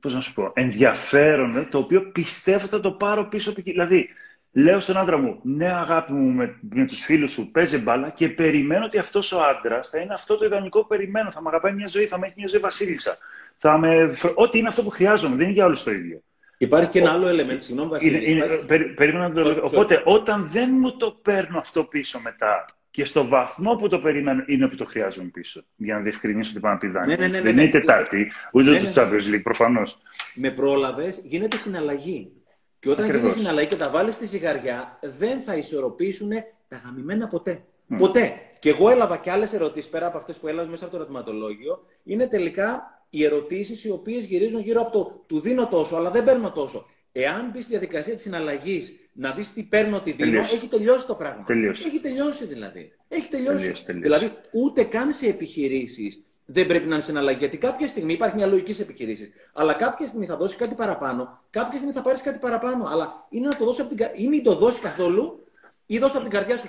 πώς 0.00 0.14
να 0.14 0.20
σου 0.20 0.34
πω, 0.34 0.52
ενδιαφέρον, 0.54 1.68
το 1.70 1.78
οποίο 1.78 2.10
πιστεύω 2.10 2.66
θα 2.66 2.80
το 2.80 2.92
πάρω 2.92 3.24
πίσω. 3.28 3.52
Δηλαδή, 3.52 4.08
Λέω 4.56 4.80
στον 4.80 4.96
άντρα 4.96 5.18
μου, 5.18 5.40
ναι 5.42 5.68
αγάπη 5.68 6.12
μου 6.12 6.30
με, 6.30 6.58
με 6.74 6.86
τους 6.86 7.04
φίλους 7.04 7.30
σου, 7.30 7.50
παίζει 7.50 7.78
μπάλα 7.78 8.10
και 8.10 8.28
περιμένω 8.28 8.84
ότι 8.84 8.98
αυτός 8.98 9.32
ο 9.32 9.42
άντρας 9.42 9.88
θα 9.88 9.98
είναι 9.98 10.14
αυτό 10.14 10.36
το 10.36 10.44
ιδανικό 10.44 10.80
που 10.80 10.86
περιμένω. 10.86 11.30
Θα 11.30 11.42
με 11.42 11.48
αγαπάει 11.48 11.72
μια 11.72 11.86
ζωή, 11.86 12.06
θα 12.06 12.18
με 12.18 12.26
έχει 12.26 12.34
μια 12.36 12.48
ζωή 12.48 12.60
βασίλισσα. 12.60 13.16
Θα 13.58 13.78
με... 13.78 14.16
Ό,τι 14.34 14.58
είναι 14.58 14.68
αυτό 14.68 14.82
που 14.82 14.90
χρειάζομαι, 14.90 15.36
δεν 15.36 15.44
είναι 15.44 15.54
για 15.54 15.64
όλους 15.64 15.82
το 15.82 15.90
ίδιο. 15.90 16.22
Υπάρχει 16.58 16.90
και 16.90 16.98
ένα 16.98 17.12
άλλο 17.12 17.28
element, 17.28 17.56
συγγνώμη 17.58 17.90
Βασίλη. 17.90 18.30
Είναι, 18.30 18.46
περίμενα 18.96 19.28
να 19.28 19.42
το 19.42 19.60
Οπότε 19.62 20.02
όταν 20.04 20.48
δεν 20.52 20.70
μου 20.80 20.96
το 20.96 21.10
παίρνω 21.22 21.58
αυτό 21.58 21.84
πίσω 21.84 22.20
μετά 22.20 22.64
και 22.90 23.04
στο 23.04 23.26
βαθμό 23.26 23.74
που 23.74 23.88
το 23.88 23.98
περιμένω 23.98 24.42
είναι 24.46 24.64
ότι 24.64 24.76
το 24.76 24.84
χρειάζομαι 24.84 25.28
πίσω. 25.28 25.62
Για 25.76 25.94
να 25.94 26.00
διευκρινίσω 26.00 26.50
ότι 26.50 26.60
πάνω 26.60 26.78
να 26.82 27.06
ναι, 27.06 27.16
ναι, 27.16 27.26
ναι, 27.26 27.26
ναι, 27.26 27.40
δεν 27.40 27.52
είναι 27.52 27.62
η 27.62 27.68
Τετάρτη, 27.68 28.32
ούτε 28.52 28.70
ναι, 28.70 28.80
το 28.80 28.88
Champions 28.94 29.34
League 29.34 29.42
προφανώς. 29.42 29.98
Με 30.34 30.50
πρόλαβες, 30.50 31.20
γίνεται 31.24 31.56
συναλλαγή. 31.56 32.32
Και 32.84 32.90
όταν 32.90 33.16
γίνει 33.16 33.30
συναλλαγή 33.30 33.68
και 33.68 33.76
τα 33.76 33.90
βάλεις 33.90 34.14
στη 34.14 34.26
ζυγαριά, 34.26 34.98
δεν 35.18 35.40
θα 35.40 35.56
ισορροπήσουν 35.56 36.30
τα 36.68 36.80
γαμημένα 36.84 37.28
ποτέ. 37.28 37.64
Ποτέ. 37.98 38.32
Και 38.58 38.68
εγώ 38.68 38.90
έλαβα 38.90 39.16
και 39.16 39.30
άλλες 39.30 39.52
ερωτήσεις 39.52 39.90
πέρα 39.90 40.06
από 40.06 40.18
αυτές 40.18 40.36
που 40.36 40.48
έλαβα 40.48 40.70
μέσα 40.70 40.84
από 40.84 40.92
το 40.92 40.98
ερωτηματολόγιο. 40.98 41.86
Είναι 42.04 42.26
τελικά 42.26 42.82
οι 43.10 43.24
ερωτήσεις 43.24 43.84
οι 43.84 43.90
οποίες 43.90 44.24
γυρίζουν 44.24 44.60
γύρω 44.60 44.80
από 44.80 44.90
το 44.90 45.24
του 45.26 45.40
δίνω 45.40 45.68
τόσο, 45.68 45.96
αλλά 45.96 46.10
δεν 46.10 46.24
παίρνω 46.24 46.52
τόσο. 46.52 46.86
Εάν 47.12 47.50
μπεις 47.50 47.62
στη 47.62 47.70
διαδικασία 47.70 48.14
της 48.14 48.22
συναλλαγής 48.22 48.92
να 49.12 49.32
δεις 49.32 49.52
τι 49.52 49.62
παίρνω, 49.62 50.00
τι 50.00 50.12
δίνω, 50.12 50.30
τελείωσε. 50.30 50.54
έχει 50.54 50.68
τελειώσει 50.68 51.06
το 51.06 51.14
πράγμα. 51.14 51.44
Τελείωσε. 51.44 51.88
Έχει 51.88 52.00
τελειώσει 52.00 52.46
δηλαδή. 52.46 52.92
Έχει 53.08 53.28
τελειώσει. 53.28 53.58
Τελείωσε, 53.58 53.92
Δηλαδή 53.92 54.30
ούτε 54.52 54.82
καν 54.82 55.12
σε 55.12 55.26
επιχειρήσεις 55.26 56.24
δεν 56.44 56.66
πρέπει 56.66 56.88
να 56.88 56.94
είναι 56.94 57.04
συναλλαγή. 57.04 57.38
Γιατί 57.38 57.58
κάποια 57.58 57.88
στιγμή 57.88 58.12
υπάρχει 58.12 58.36
μια 58.36 58.46
λογική 58.46 58.72
σε 58.72 58.82
επιχειρήσεις. 58.82 59.30
Αλλά 59.52 59.72
κάποια 59.72 60.06
στιγμή 60.06 60.26
θα 60.26 60.36
δώσει 60.36 60.56
κάτι 60.56 60.74
παραπάνω, 60.74 61.44
κάποια 61.50 61.76
στιγμή 61.76 61.92
θα 61.92 62.02
πάρεις 62.02 62.20
κάτι 62.20 62.38
παραπάνω. 62.38 62.86
Αλλά 62.86 63.26
είναι 63.30 63.48
να 63.48 63.56
το 63.56 63.64
δώσει 63.64 63.80
από 63.80 63.94
την 63.94 64.06
ή 64.16 64.28
μην 64.28 64.42
το 64.42 64.54
δώσει 64.54 64.80
καθόλου, 64.80 65.46
ή 65.86 65.98
δώσει 65.98 66.12
από 66.12 66.22
την 66.22 66.32
καρδιά 66.32 66.58
σου. 66.58 66.68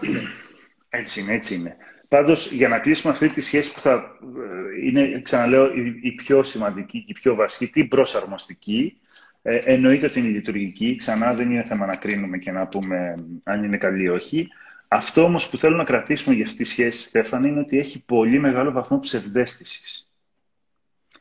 Έτσι 0.89 1.19
είναι, 1.19 1.33
έτσι 1.33 1.55
είναι. 1.55 1.77
Πάντως, 2.07 2.51
για 2.51 2.67
να 2.67 2.79
κλείσουμε 2.79 3.13
αυτή 3.13 3.29
τη 3.29 3.41
σχέση 3.41 3.73
που 3.73 3.79
θα 3.79 3.93
ε, 3.93 4.87
είναι, 4.87 5.21
ξαναλέω, 5.21 5.71
η, 6.01 6.11
πιο 6.11 6.43
σημαντική 6.43 6.99
και 6.99 7.05
η 7.07 7.13
πιο 7.13 7.35
βασική, 7.35 7.71
την 7.71 7.87
προσαρμοστική, 7.87 8.99
ε, 9.41 9.55
εννοείται 9.55 10.05
ότι 10.05 10.19
είναι 10.19 10.27
λειτουργική. 10.27 10.95
Ξανά 10.95 11.33
δεν 11.33 11.51
είναι 11.51 11.63
θέμα 11.63 11.85
να 11.85 11.95
κρίνουμε 11.95 12.37
και 12.37 12.51
να 12.51 12.67
πούμε 12.67 13.15
αν 13.43 13.63
είναι 13.63 13.77
καλή 13.77 14.03
ή 14.03 14.09
όχι. 14.09 14.47
Αυτό 14.87 15.23
όμως 15.23 15.49
που 15.49 15.57
θέλω 15.57 15.75
να 15.75 15.83
κρατήσουμε 15.83 16.35
για 16.35 16.43
αυτή 16.43 16.57
τη 16.57 16.63
σχέση, 16.63 17.03
Στέφανη, 17.03 17.47
είναι 17.47 17.59
ότι 17.59 17.77
έχει 17.77 18.05
πολύ 18.05 18.39
μεγάλο 18.39 18.71
βαθμό 18.71 18.99
ψευδέστησης. 18.99 20.09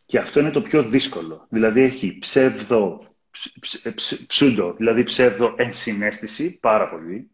Και 0.07 0.19
αυτό 0.19 0.41
είναι 0.41 0.51
το 0.51 0.63
πιο 0.63 0.83
δύσκολο. 0.83 1.47
Δηλαδή 1.49 1.81
έχει 1.81 2.19
ψεύδο, 2.19 3.15
ψούντο, 4.27 4.73
δηλαδή 4.73 5.03
ψεύδο 5.03 5.55
ενσυναίσθηση, 5.57 6.59
πάρα 6.61 6.89
πολύ. 6.89 7.31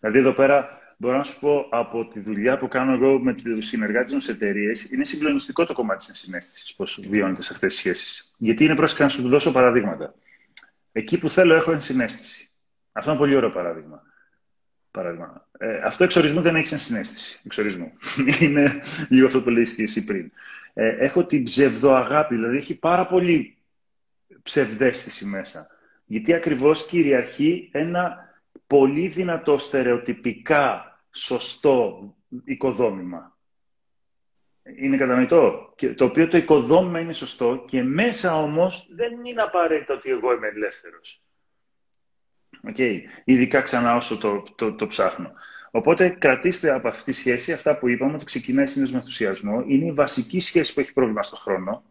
Δηλαδή 0.00 0.18
εδώ 0.18 0.32
πέρα 0.32 0.80
μπορώ 0.96 1.16
να 1.16 1.24
σου 1.24 1.40
πω 1.40 1.66
από 1.70 2.08
τη 2.08 2.20
δουλειά 2.20 2.58
που 2.58 2.68
κάνω 2.68 2.92
εγώ 2.92 3.18
με 3.18 3.34
τους 3.34 3.66
συνεργάτες 3.66 4.12
μου 4.12 4.20
σε 4.20 4.30
εταιρείες, 4.30 4.90
είναι 4.90 5.04
συγκλονιστικό 5.04 5.64
το 5.64 5.72
κομμάτι 5.72 5.98
της 5.98 6.08
ενσυναίσθησης, 6.08 6.74
πώς 6.74 7.00
βιώνεται 7.08 7.42
σε 7.42 7.52
αυτές 7.52 7.72
τις 7.72 7.78
σχέσεις. 7.78 8.34
Γιατί 8.38 8.64
είναι 8.64 8.74
πρόσεξε 8.74 9.02
να 9.02 9.08
σου 9.08 9.28
δώσω 9.28 9.52
παραδείγματα. 9.52 10.14
Εκεί 10.92 11.18
που 11.18 11.30
θέλω 11.30 11.54
έχω 11.54 11.72
ενσυναίσθηση. 11.72 12.50
Αυτό 12.92 13.10
είναι 13.10 13.18
ένα 13.18 13.26
πολύ 13.26 13.36
ωραίο 13.36 13.50
παράδειγμα. 13.50 14.02
Παράδειγμα. 14.92 15.48
Ε, 15.58 15.80
αυτό 15.84 16.04
εξορισμού 16.04 16.40
δεν 16.40 16.56
έχει 16.56 16.76
συνέστηση. 16.76 17.40
Εξορισμού. 17.44 17.92
Είναι 18.40 18.82
λίγο 19.08 19.26
αυτό 19.26 19.42
που 19.42 19.50
λέει 19.50 19.74
και 19.74 19.82
εσύ 19.82 20.04
πριν. 20.04 20.32
Ε, 20.72 20.88
έχω 20.88 21.26
την 21.26 21.44
ψευδοαγάπη, 21.44 22.34
δηλαδή 22.34 22.56
έχει 22.56 22.78
πάρα 22.78 23.06
πολύ 23.06 23.56
ψευδέστηση 24.42 25.24
μέσα. 25.24 25.66
Γιατί 26.04 26.34
ακριβώς 26.34 26.86
κυριαρχεί 26.86 27.68
ένα 27.72 28.30
πολύ 28.66 29.08
δυνατό 29.08 29.58
στερεοτυπικά 29.58 30.98
σωστό 31.10 32.14
οικοδόμημα. 32.44 33.36
Είναι 34.76 34.96
κατανοητό; 34.96 35.72
Και 35.76 35.94
το 35.94 36.04
οποίο 36.04 36.28
το 36.28 36.36
οικοδόμημα 36.36 37.00
είναι 37.00 37.12
σωστό 37.12 37.64
και 37.68 37.82
μέσα 37.82 38.42
όμως 38.42 38.88
δεν 38.94 39.24
είναι 39.24 39.42
απαραίτητο 39.42 39.94
ότι 39.94 40.10
εγώ 40.10 40.32
είμαι 40.32 40.48
ελεύθερος. 40.48 41.22
Okay. 42.68 42.98
Ειδικά 43.24 43.60
ξανά 43.60 43.96
όσο 43.96 44.18
το, 44.18 44.42
το, 44.54 44.72
το 44.72 44.86
ψάχνω. 44.86 45.32
Οπότε 45.70 46.08
κρατήστε 46.08 46.70
από 46.70 46.88
αυτή 46.88 47.04
τη 47.04 47.12
σχέση 47.12 47.52
αυτά 47.52 47.76
που 47.78 47.88
είπαμε 47.88 48.14
ότι 48.14 48.24
ξεκινάει 48.24 48.66
συνήθως 48.66 48.92
με 48.92 48.98
ενθουσιασμό. 48.98 49.64
Είναι 49.66 49.84
η 49.84 49.92
βασική 49.92 50.40
σχέση 50.40 50.74
που 50.74 50.80
έχει 50.80 50.92
πρόβλημα 50.92 51.22
στον 51.22 51.38
χρόνο. 51.38 51.84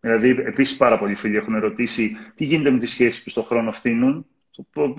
Δηλαδή, 0.00 0.28
επίσης 0.28 0.76
πάρα 0.76 0.98
πολλοί 0.98 1.14
φίλοι 1.14 1.36
έχουν 1.36 1.54
ερωτήσει 1.54 2.16
τι 2.34 2.44
γίνεται 2.44 2.70
με 2.70 2.78
τις 2.78 2.90
σχέσεις 2.90 3.22
που 3.22 3.30
στον 3.30 3.42
χρόνο 3.42 3.72
φθήνουν, 3.72 4.26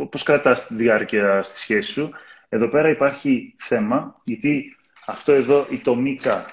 πώς 0.09 0.23
κρατάς 0.23 0.67
τη 0.67 0.75
διάρκεια 0.75 1.43
στη 1.43 1.59
σχέση 1.59 1.91
σου; 1.91 2.11
Εδώ 2.49 2.67
πέρα 2.67 2.89
υπάρχει 2.89 3.55
θέμα, 3.57 4.21
γιατί 4.23 4.75
αυτό 5.05 5.31
εδώ 5.31 5.67
η 5.69 5.77
τομίτσα 5.77 6.45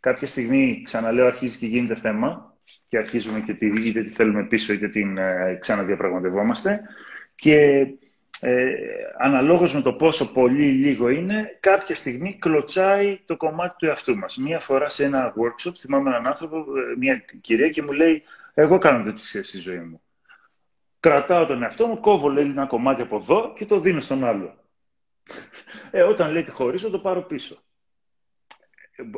κάποια 0.00 0.26
στιγμή, 0.26 0.82
ξαναλέω, 0.84 1.26
αρχίζει 1.26 1.58
και 1.58 1.66
γίνεται 1.66 1.94
θέμα 1.94 2.56
και 2.88 2.98
αρχίζουμε 2.98 3.40
και 3.40 3.54
τη, 3.54 3.66
είτε 3.66 4.02
τη 4.02 4.10
θέλουμε 4.10 4.44
πίσω 4.44 4.72
είτε 4.72 4.88
την 4.88 5.18
ε, 5.18 5.58
ξαναδιαπραγματευόμαστε. 5.60 6.80
Και 7.34 7.86
ε, 8.40 8.74
αναλόγως 9.18 9.74
με 9.74 9.82
το 9.82 9.92
πόσο 9.92 10.32
πολύ 10.32 10.66
ή 10.66 10.70
λίγο 10.70 11.08
είναι, 11.08 11.56
κάποια 11.60 11.94
στιγμή 11.94 12.38
κλωτσάει 12.38 13.20
το 13.24 13.36
κομμάτι 13.36 13.74
του 13.78 13.86
εαυτού 13.86 14.16
μας. 14.16 14.36
Μία 14.36 14.60
φορά 14.60 14.88
σε 14.88 15.04
ένα 15.04 15.34
workshop, 15.36 15.72
θυμάμαι 15.78 16.10
έναν 16.10 16.26
άνθρωπο, 16.26 16.56
ε, 16.56 16.96
μια 16.98 17.24
κυρία 17.40 17.68
και 17.68 17.82
μου 17.82 17.92
λέει 17.92 18.22
«Εγώ 18.54 18.78
κάνω 18.78 19.04
τέτοιες 19.04 19.26
σχέσεις 19.26 19.48
στη 19.48 19.58
ζωή 19.58 19.78
μου». 19.78 20.00
Κρατάω 21.00 21.46
τον 21.46 21.62
εαυτό 21.62 21.86
μου, 21.86 22.00
κόβω 22.00 22.28
λέει, 22.28 22.44
ένα 22.44 22.66
κομμάτι 22.66 23.02
από 23.02 23.16
εδώ 23.16 23.52
και 23.56 23.66
το 23.66 23.80
δίνω 23.80 24.00
στον 24.00 24.24
άλλο. 24.24 24.58
Ε, 25.90 26.02
όταν 26.02 26.32
λέει 26.32 26.42
τη 26.42 26.50
χωρίσω, 26.50 26.90
το 26.90 26.98
πάρω 26.98 27.22
πίσω. 27.22 27.56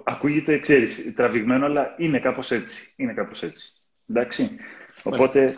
Ακούγεται, 0.04 0.58
ξέρεις, 0.58 1.14
τραβηγμένο, 1.14 1.64
αλλά 1.64 1.94
είναι 1.98 2.18
κάπως 2.18 2.50
έτσι. 2.50 2.94
Είναι 2.96 3.12
κάπως 3.12 3.42
έτσι. 3.42 3.72
Εντάξει. 4.08 4.56
Οπότε, 5.02 5.54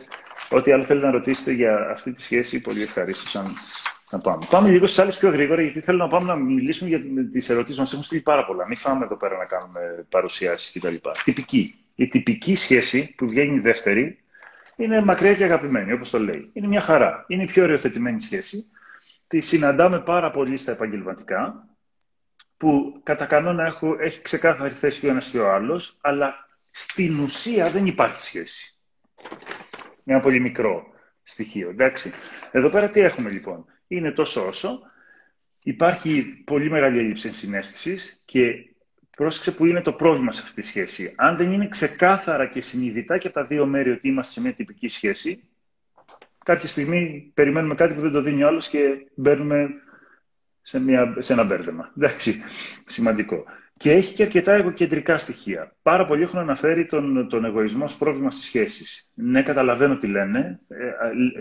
Ό,τι 0.51 0.72
άλλο 0.72 0.84
θέλετε 0.84 1.07
να 1.07 1.12
ρωτήσετε 1.12 1.53
για 1.53 1.88
αυτή 1.90 2.12
τη 2.12 2.22
σχέση, 2.22 2.61
πολύ 2.61 2.82
ευχαρίστως 2.82 3.34
να 4.11 4.18
πάμε. 4.18 4.46
Πάμε 4.51 4.70
λίγο 4.70 4.86
στις 4.86 4.99
άλλες 4.99 5.16
πιο 5.18 5.30
γρήγορα, 5.30 5.62
γιατί 5.62 5.80
θέλω 5.80 5.99
να 5.99 6.09
πάμε 6.09 6.24
να 6.24 6.36
μιλήσουμε 6.36 6.88
για 6.88 7.01
τις 7.32 7.49
ερωτήσεις 7.49 7.78
μας. 7.78 7.92
Έχουν 7.92 8.05
στείλει 8.05 8.20
πάρα 8.20 8.44
πολλά. 8.44 8.66
Μην 8.66 8.76
φάμε 8.76 9.05
εδώ 9.05 9.16
πέρα 9.16 9.36
να 9.36 9.44
κάνουμε 9.44 10.07
παρουσιάσεις 10.09 10.72
κτλ. 10.72 10.94
Τυπική. 11.24 11.74
Η 11.94 12.09
τυπική 12.09 12.55
σχέση 12.55 13.14
που 13.16 13.28
βγαίνει 13.28 13.55
η 13.57 13.61
δεύτερη 13.61 14.18
είναι 14.76 15.01
μακριά 15.01 15.34
και 15.34 15.44
αγαπημένη, 15.44 15.92
όπως 15.92 16.11
το 16.11 16.18
λέει. 16.18 16.51
Είναι 16.53 16.66
μια 16.66 16.80
χαρά. 16.80 17.24
Είναι 17.28 17.42
η 17.42 17.46
πιο 17.46 17.62
οριοθετημένη 17.62 18.20
σχέση. 18.20 18.64
Τη 19.26 19.40
συναντάμε 19.40 20.01
πάρα 20.01 20.30
πολύ 20.30 20.57
στα 20.57 20.72
επαγγελματικά. 20.72 21.68
που 22.59 23.01
κατά 23.03 23.24
κανόνα 23.24 23.64
έχω, 23.64 23.96
έχει 24.01 24.22
ξεκάθαρη 24.22 24.74
θέση 24.74 25.01
και 25.01 25.07
ο 25.07 25.11
ένας 25.11 25.28
και 25.28 25.38
ο 25.38 25.53
άλλος, 25.53 25.99
αλλά 26.01 26.34
στην 26.70 27.20
ουσία 27.20 27.70
δεν 27.70 27.86
υπάρχει 27.86 28.20
σχέση. 28.20 28.78
Ένα 30.11 30.20
πολύ 30.20 30.40
μικρό 30.40 30.86
στοιχείο, 31.22 31.68
εντάξει. 31.68 32.12
Εδώ 32.50 32.70
πέρα 32.70 32.90
τι 32.90 33.00
έχουμε 33.00 33.30
λοιπόν; 33.30 33.64
Είναι 33.86 34.12
τόσο 34.12 34.46
όσο. 34.46 34.80
Υπάρχει 35.62 36.42
πολύ 36.44 36.70
μεγάλη 36.70 36.98
έλλειψη 36.98 37.32
συνέστησης 37.32 38.22
και 38.24 38.74
πρόσεξε 39.16 39.52
που 39.52 39.66
είναι 39.66 39.82
το 39.82 39.92
πρόβλημα 39.92 40.32
σε 40.32 40.42
αυτή 40.42 40.54
τη 40.61 40.66
σχέση. 40.66 41.14
Αν 41.16 41.36
δεν 41.36 41.52
είναι 41.52 41.68
ξεκάθαρα 41.68 42.46
και 42.46 42.61
συνειδητά 42.61 43.18
και 43.18 43.26
από 43.26 43.36
τα 43.36 43.44
δύο 43.44 43.66
μέρη 43.66 43.90
ότι 43.90 44.09
είμαστε 44.09 44.32
σε 44.32 44.40
μια 44.40 44.52
τυπική 44.52 44.88
σχέση, 44.88 45.48
κάποια 46.44 46.68
στιγμή 46.68 47.30
περιμένουμε 47.34 47.74
κάτι 47.74 47.94
που 47.94 48.00
δεν 48.00 48.11
το 48.11 48.22
δίνει 48.22 48.42
ο 48.42 48.46
άλλος 48.46 48.68
και 48.68 49.06
μπαίνουμε 49.14 49.68
σε, 50.62 50.80
μια, 50.80 51.14
σε 51.18 51.32
ένα 51.32 51.44
μπέρδεμα. 51.44 51.92
Εντάξει, 51.96 52.42
σημαντικό. 52.86 53.44
Και 53.78 53.92
έχει 53.92 54.14
και 54.14 54.22
αρκετά 54.22 54.52
εγωκεντρικά 54.52 55.18
στοιχεία. 55.18 55.76
Πάρα 55.82 56.06
πολλοί 56.06 56.22
έχουν 56.22 56.38
αναφέρει 56.38 56.86
τον, 56.86 57.28
τον 57.28 57.44
εγωισμό 57.44 57.84
ως 57.84 57.96
πρόβλημα 57.96 58.30
στις 58.30 58.44
σχέσεις. 58.44 59.10
Ναι, 59.14 59.42
καταλαβαίνω 59.42 59.96
τι 59.96 60.06
λένε. 60.06 60.60
Ε, 60.68 60.90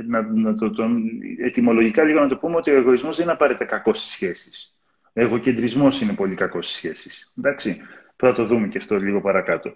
να, 0.08 0.22
να 0.22 0.56
το, 0.56 0.70
τον, 0.70 1.04
ετυμολογικά 1.44 2.04
λίγο 2.04 2.20
να 2.20 2.28
το 2.28 2.38
πούμε 2.38 2.56
ότι 2.56 2.72
ο 2.72 2.76
εγωισμός 2.76 3.16
δεν 3.16 3.26
είναι 3.26 3.34
απαραίτητα 3.34 3.66
κακός 3.66 4.00
στις 4.00 4.12
σχέσεις. 4.12 4.76
Ο 5.04 5.22
εγωκεντρισμός 5.22 6.02
είναι 6.02 6.14
πολύ 6.14 6.36
κακός 6.36 6.66
στις 6.66 6.78
σχέσεις. 6.78 7.34
Εντάξει, 7.38 7.82
θα 8.16 8.34
το 8.34 8.46
δούμε 8.46 8.68
και 8.68 8.78
αυτό 8.78 8.96
λίγο 8.96 9.22
παρακάτω. 9.22 9.76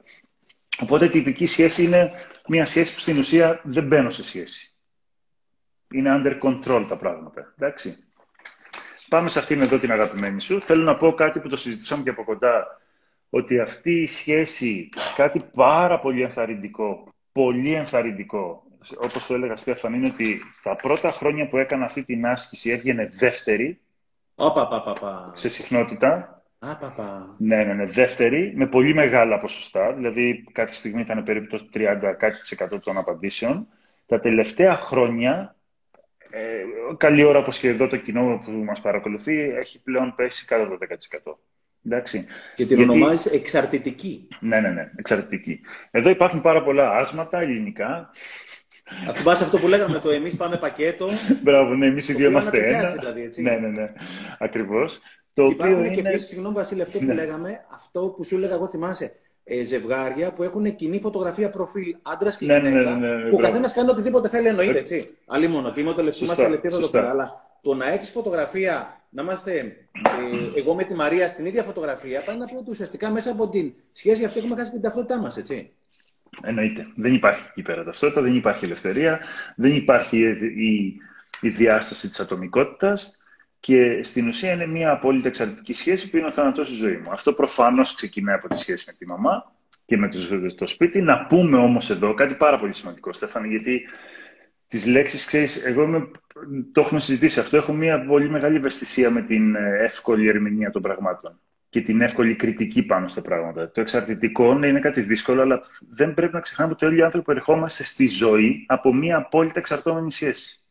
Οπότε 0.79 1.05
η 1.05 1.09
τυπική 1.09 1.45
σχέση 1.45 1.83
είναι 1.83 2.11
μια 2.47 2.65
σχέση 2.65 2.93
που 2.93 2.99
στην 2.99 3.17
ουσία 3.17 3.61
δεν 3.63 3.87
μπαίνω 3.87 4.09
σε 4.09 4.23
σχέση. 4.23 4.75
Είναι 5.93 6.21
under 6.23 6.39
control 6.39 6.85
τα 6.87 6.97
πράγματα. 6.97 7.53
Εντάξει. 7.57 8.10
Πάμε 9.11 9.29
σε 9.29 9.39
αυτήν 9.39 9.61
εδώ 9.61 9.77
την 9.77 9.91
αγαπημένη 9.91 10.41
σου. 10.41 10.61
Θέλω 10.61 10.83
να 10.83 10.95
πω 10.95 11.13
κάτι 11.13 11.39
που 11.39 11.49
το 11.49 11.55
συζητήσαμε 11.55 12.03
και 12.03 12.09
από 12.09 12.23
κοντά, 12.23 12.81
ότι 13.29 13.59
αυτή 13.59 14.01
η 14.01 14.07
σχέση, 14.07 14.89
κάτι 15.15 15.41
πάρα 15.53 15.99
πολύ 15.99 16.21
ενθαρρυντικό, 16.21 17.07
πολύ 17.31 17.73
ενθαρρυντικό, 17.73 18.63
όπως 19.03 19.25
το 19.25 19.33
έλεγα 19.33 19.55
Στέφαν, 19.55 19.93
είναι 19.93 20.07
ότι 20.07 20.41
τα 20.63 20.75
πρώτα 20.75 21.11
χρόνια 21.11 21.47
που 21.47 21.57
έκανα 21.57 21.85
αυτή 21.85 22.03
την 22.03 22.25
άσκηση 22.25 22.69
έβγαινε 22.69 23.09
δεύτερη 23.13 23.79
Οπα, 24.35 24.67
πα, 24.67 24.81
πα, 24.81 24.93
πα. 24.93 25.31
σε 25.33 25.49
συχνότητα. 25.49 26.41
Α, 26.59 26.77
πα, 26.77 26.93
πα. 26.95 27.35
Ναι, 27.37 27.63
ναι, 27.63 27.73
ναι, 27.73 27.85
δεύτερη, 27.85 28.53
με 28.55 28.67
πολύ 28.67 28.93
μεγάλα 28.93 29.39
ποσοστά. 29.39 29.93
Δηλαδή, 29.93 30.43
κάποια 30.51 30.73
στιγμή 30.73 31.01
ήταν 31.01 31.23
περίπου 31.23 31.57
το 31.57 31.69
30% 31.73 32.79
των 32.83 32.97
απαντήσεων. 32.97 33.67
Τα 34.05 34.19
τελευταία 34.19 34.75
χρόνια 34.75 35.55
ε, 36.31 36.63
καλή 36.97 37.23
ώρα 37.23 37.39
όπως 37.39 37.59
και 37.59 37.67
εδώ 37.67 37.87
το 37.87 37.97
κοινό 37.97 38.41
που 38.45 38.51
μας 38.51 38.81
παρακολουθεί 38.81 39.39
έχει 39.39 39.83
πλέον 39.83 40.13
πέσει 40.15 40.45
κάτω 40.45 40.63
από 40.63 40.77
το 40.77 40.85
10%. 41.23 41.35
Εντάξει. 41.85 42.25
Και 42.55 42.65
την 42.65 42.77
Γιατί... 42.77 42.91
ονομάζεις 42.91 43.25
εξαρτητική. 43.25 44.27
Ναι, 44.39 44.59
ναι, 44.59 44.69
ναι, 44.69 44.91
εξαρτητική. 44.95 45.59
Εδώ 45.91 46.09
υπάρχουν 46.09 46.41
πάρα 46.41 46.63
πολλά 46.63 46.91
άσματα 46.91 47.39
ελληνικά. 47.39 48.09
Αν 49.07 49.27
αυτό 49.27 49.57
που 49.57 49.67
λέγαμε, 49.67 49.99
το 49.99 50.09
εμείς 50.09 50.35
πάμε 50.35 50.57
πακέτο. 50.57 51.07
Μπράβο, 51.43 51.73
ναι, 51.73 51.87
εμείς 51.87 52.09
οι 52.09 52.13
δύο 52.13 52.29
είμαστε 52.29 52.67
ένα. 52.67 52.91
Δηλαδή, 52.91 53.21
έτσι. 53.21 53.41
Ναι, 53.41 53.51
ναι, 53.51 53.67
ναι, 53.67 53.91
ακριβώς. 54.39 54.99
Το 55.33 55.45
Υπάρχουν 55.45 55.79
οποίο 55.79 55.91
και 55.91 55.99
είναι... 55.99 56.09
επίσης, 56.09 56.27
συγγνώμη 56.27 56.55
Βασίλη, 56.55 56.81
αυτό 56.81 56.97
που 56.97 57.05
ναι. 57.05 57.13
λέγαμε, 57.13 57.65
αυτό 57.73 58.13
που 58.17 58.23
σου 58.23 58.35
έλεγα 58.35 58.53
εγώ 58.53 58.67
θυμάσαι, 58.67 59.11
ε, 59.51 59.63
ζευγάρια 59.63 60.33
που 60.33 60.43
έχουν 60.43 60.75
κοινή 60.75 60.99
φωτογραφία 60.99 61.49
προφίλ 61.49 61.95
άντρας 62.01 62.37
και 62.37 62.45
ναι, 62.45 62.59
ναι 62.59 62.69
γυναίκα. 62.69 62.95
Ναι, 62.95 63.07
ναι, 63.07 63.15
ναι, 63.15 63.29
που 63.29 63.35
ο 63.35 63.39
καθένας 63.39 63.73
κάνει 63.73 63.89
οτιδήποτε 63.89 64.27
θέλει, 64.27 64.47
εννοείται 64.47 64.79
έτσι. 64.79 65.15
Αλλή 65.27 65.47
μόνο. 65.47 65.71
Και 65.71 65.79
είμαι 65.79 65.93
το 65.93 66.03
λεπτό, 66.03 66.25
είμαστε 66.25 66.47
λεπτοί 66.47 66.67
εδώ 66.67 66.87
πέρα. 66.87 67.09
Αλλά 67.09 67.45
το 67.61 67.73
να 67.73 67.91
έχεις 67.91 68.09
φωτογραφία, 68.09 69.01
να 69.09 69.21
είμαστε 69.21 69.51
ε, 69.55 70.59
εγώ 70.59 70.75
με 70.75 70.83
τη 70.83 70.93
Μαρία 70.93 71.27
στην 71.27 71.45
ίδια 71.45 71.63
φωτογραφία, 71.63 72.23
πάει 72.23 72.37
να 72.37 72.45
πει 72.45 72.55
ότι 72.55 72.69
ουσιαστικά 72.69 73.09
μέσα 73.11 73.31
από 73.31 73.49
την 73.49 73.73
σχέση 73.91 74.25
αυτή 74.25 74.39
έχουμε 74.39 74.55
χάσει 74.55 74.71
την 74.71 74.81
ταυτότητά 74.81 75.19
μας, 75.19 75.37
έτσι. 75.37 75.71
Εννοείται. 76.43 76.87
Δεν 76.95 77.13
υπάρχει 77.13 77.45
εκεί 77.49 77.61
πέρα 77.61 77.83
ταυτότητα, 77.83 78.21
δεν 78.21 78.35
υπάρχει 78.35 78.65
ελευθερία, 78.65 79.19
δεν 79.55 79.75
υπάρχει 79.75 80.17
η, 80.57 80.95
η 81.41 81.49
διάσταση 81.49 82.07
της 82.07 82.19
ατομικότητας. 82.19 83.17
Και 83.61 84.03
στην 84.03 84.27
ουσία 84.27 84.53
είναι 84.53 84.65
μια 84.65 84.91
απόλυτα 84.91 85.27
εξαρτητική 85.27 85.73
σχέση 85.73 86.09
που 86.09 86.17
είναι 86.17 86.25
ο 86.25 86.31
θάνατο 86.31 86.63
στη 86.63 86.75
ζωή 86.75 86.97
μου. 86.97 87.11
Αυτό 87.11 87.33
προφανώς 87.33 87.95
ξεκινάει 87.95 88.35
από 88.35 88.47
τη 88.47 88.57
σχέση 88.57 88.83
με 88.87 88.93
τη 88.97 89.07
μαμά 89.07 89.51
και 89.85 89.97
με 89.97 90.09
το, 90.09 90.55
το 90.55 90.67
σπίτι. 90.67 91.01
Να 91.01 91.25
πούμε 91.25 91.57
όμως 91.57 91.89
εδώ 91.89 92.13
κάτι 92.13 92.35
πάρα 92.35 92.59
πολύ 92.59 92.73
σημαντικό, 92.73 93.13
Στέφανη, 93.13 93.47
γιατί 93.47 93.87
τις 94.67 94.85
λέξεις, 94.85 95.25
ξέρεις, 95.25 95.65
εγώ 95.65 95.83
είμαι, 95.83 96.11
το 96.71 96.81
έχουμε 96.81 96.99
συζητήσει 96.99 97.39
αυτό. 97.39 97.57
Έχω 97.57 97.73
μια 97.73 98.05
πολύ 98.05 98.29
μεγάλη 98.29 98.55
ευαισθησία 98.55 99.09
με 99.11 99.21
την 99.21 99.55
ε, 99.55 99.83
εύκολη 99.83 100.27
ερμηνεία 100.27 100.71
των 100.71 100.81
πραγμάτων 100.81 101.39
και 101.69 101.81
την 101.81 102.01
εύκολη 102.01 102.35
κριτική 102.35 102.83
πάνω 102.83 103.07
στα 103.07 103.21
πράγματα. 103.21 103.71
Το 103.71 103.81
εξαρτητικό 103.81 104.53
ναι, 104.53 104.67
είναι 104.67 104.79
κάτι 104.79 105.01
δύσκολο, 105.01 105.41
αλλά 105.41 105.59
δεν 105.89 106.13
πρέπει 106.13 106.33
να 106.33 106.39
ξεχνάμε 106.39 106.71
ότι 106.71 106.85
όλοι 106.85 106.97
οι 106.97 107.01
άνθρωποι 107.01 107.31
ερχόμαστε 107.31 107.83
στη 107.83 108.07
ζωή 108.07 108.65
από 108.67 108.93
μια 108.93 109.17
απόλυτα 109.17 109.59
εξαρτώμενη 109.59 110.11
σχέση. 110.11 110.63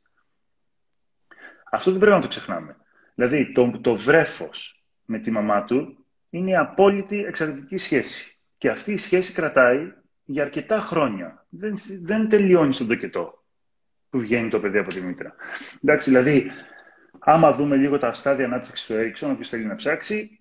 Αυτό 1.71 1.91
δεν 1.91 2.01
πρέπει 2.01 2.15
να 2.15 2.21
το 2.21 2.29
ξεχνάμε. 2.29 2.77
Δηλαδή, 3.21 3.53
το, 3.53 3.79
το 3.81 3.97
βρέφος 3.97 4.85
με 5.05 5.19
τη 5.19 5.31
μαμά 5.31 5.65
του 5.65 6.05
είναι 6.31 6.51
η 6.51 6.57
απόλυτη 6.57 7.25
εξαρτητική 7.25 7.77
σχέση. 7.77 8.41
Και 8.59 8.69
αυτή 8.69 8.93
η 8.93 8.97
σχέση 8.97 9.33
κρατάει 9.33 9.93
για 10.25 10.43
αρκετά 10.43 10.79
χρόνια. 10.79 11.47
Δεν, 11.49 11.79
δεν 12.03 12.29
τελειώνει 12.29 12.73
στον 12.73 12.87
τοκετό 12.87 13.45
που 14.11 14.19
βγαίνει 14.19 14.49
το 14.49 14.61
παιδί 14.61 14.79
από 14.79 14.89
τη 14.89 15.01
μήτρα. 15.01 15.35
Εντάξει, 15.83 16.11
δηλαδή, 16.11 16.51
άμα 17.19 17.53
δούμε 17.53 17.77
λίγο 17.77 17.99
τα 17.99 18.13
στάδια 18.13 18.45
ανάπτυξης 18.45 18.87
του 18.87 18.93
Έριξον, 18.93 19.31
όποιο 19.31 19.45
θέλει 19.45 19.65
να 19.65 19.75
ψάξει, 19.75 20.41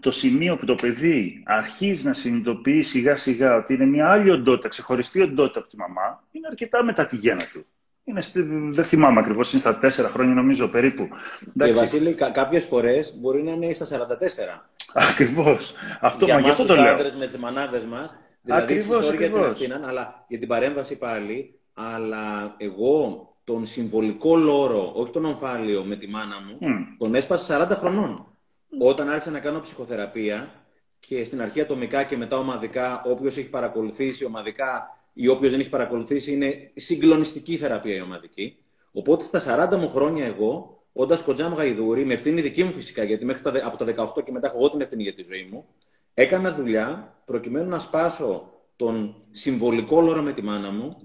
το 0.00 0.10
σημείο 0.10 0.56
που 0.56 0.64
το 0.64 0.74
παιδί 0.74 1.42
αρχίζει 1.46 2.06
να 2.06 2.12
συνειδητοποιεί 2.12 2.82
σιγά 2.82 3.16
σιγά 3.16 3.54
ότι 3.54 3.74
είναι 3.74 3.86
μια 3.86 4.10
άλλη 4.10 4.30
οντότητα, 4.30 4.68
ξεχωριστή 4.68 5.20
οντότητα 5.20 5.58
από 5.58 5.68
τη 5.68 5.76
μαμά, 5.76 6.24
είναι 6.30 6.46
αρκετά 6.46 6.84
μετά 6.84 7.06
τη 7.06 7.16
γέννα 7.16 7.44
του. 7.52 7.66
Είναι 8.04 8.20
στη, 8.20 8.42
δεν 8.72 8.84
θυμάμαι 8.84 9.20
ακριβώς, 9.20 9.52
είναι 9.52 9.60
στα 9.60 9.78
τέσσερα 9.78 10.08
χρόνια 10.08 10.34
νομίζω 10.34 10.68
περίπου. 10.68 11.08
Και 11.58 11.72
Βασίλη, 11.72 12.14
κα, 12.14 12.30
κάποιες 12.30 12.64
φορές 12.64 13.14
μπορεί 13.16 13.42
να 13.42 13.50
είναι 13.50 13.72
στα 13.72 13.86
44. 13.86 14.64
Ακριβώς. 14.92 15.74
Αυτό, 16.00 16.24
για 16.24 16.40
μας, 16.40 16.50
αυτό 16.50 16.64
το 16.64 16.74
λέω. 16.74 16.96
με 17.18 17.26
τις 17.26 17.38
μανάδες 17.38 17.84
μας. 17.84 18.14
Δηλαδή, 18.42 18.62
ακριβώς, 18.62 19.10
ακριβώς. 19.10 19.58
Για 19.58 19.68
την 19.68 19.84
αλλά 19.84 20.24
για 20.28 20.38
την 20.38 20.48
παρέμβαση 20.48 20.96
πάλι. 20.96 21.58
Αλλά 21.74 22.54
εγώ 22.56 23.28
τον 23.44 23.66
συμβολικό 23.66 24.36
λόρο, 24.36 24.92
όχι 24.94 25.12
τον 25.12 25.24
ομφάλιο 25.24 25.84
με 25.84 25.96
τη 25.96 26.08
μάνα 26.08 26.36
μου, 26.40 26.58
mm. 26.60 26.96
τον 26.98 27.14
έσπασα 27.14 27.68
40 27.70 27.76
χρονών. 27.76 28.26
Mm. 28.26 28.88
Όταν 28.88 29.10
άρχισα 29.10 29.30
να 29.30 29.38
κάνω 29.38 29.60
ψυχοθεραπεία 29.60 30.48
και 31.00 31.24
στην 31.24 31.42
αρχή 31.42 31.60
ατομικά 31.60 32.02
και 32.02 32.16
μετά 32.16 32.38
ομαδικά, 32.38 33.02
όποιος 33.06 33.36
έχει 33.36 33.48
παρακολουθήσει 33.48 34.24
ομαδικά 34.24 34.93
ή 35.14 35.28
όποιος 35.28 35.50
δεν 35.50 35.60
έχει 35.60 35.68
παρακολουθήσει, 35.68 36.32
είναι 36.32 36.70
συγκλονιστική 36.74 37.56
θεραπεία 37.56 37.94
η 37.94 38.00
ομαδική. 38.00 38.56
Οπότε 38.92 39.24
στα 39.24 39.68
40 39.72 39.76
μου 39.76 39.90
χρόνια 39.90 40.24
εγώ, 40.24 40.82
όντας 40.92 41.22
κοντζάμ 41.22 41.54
γαϊδούρη, 41.54 42.04
με 42.04 42.14
ευθύνη 42.14 42.40
δική 42.40 42.64
μου 42.64 42.72
φυσικά, 42.72 43.04
γιατί 43.04 43.24
μέχρι 43.24 43.42
τα, 43.42 43.52
από 43.64 43.76
τα 43.76 44.12
18 44.16 44.24
και 44.24 44.32
μετά 44.32 44.46
έχω 44.46 44.56
εγώ 44.56 44.68
την 44.70 44.80
ευθύνη 44.80 45.02
για 45.02 45.14
τη 45.14 45.22
ζωή 45.22 45.48
μου, 45.50 45.64
έκανα 46.14 46.54
δουλειά 46.54 47.16
προκειμένου 47.24 47.68
να 47.68 47.78
σπάσω 47.78 48.52
τον 48.76 49.14
συμβολικό 49.30 50.00
λόρο 50.00 50.22
με 50.22 50.32
τη 50.32 50.42
μάνα 50.42 50.70
μου 50.70 50.96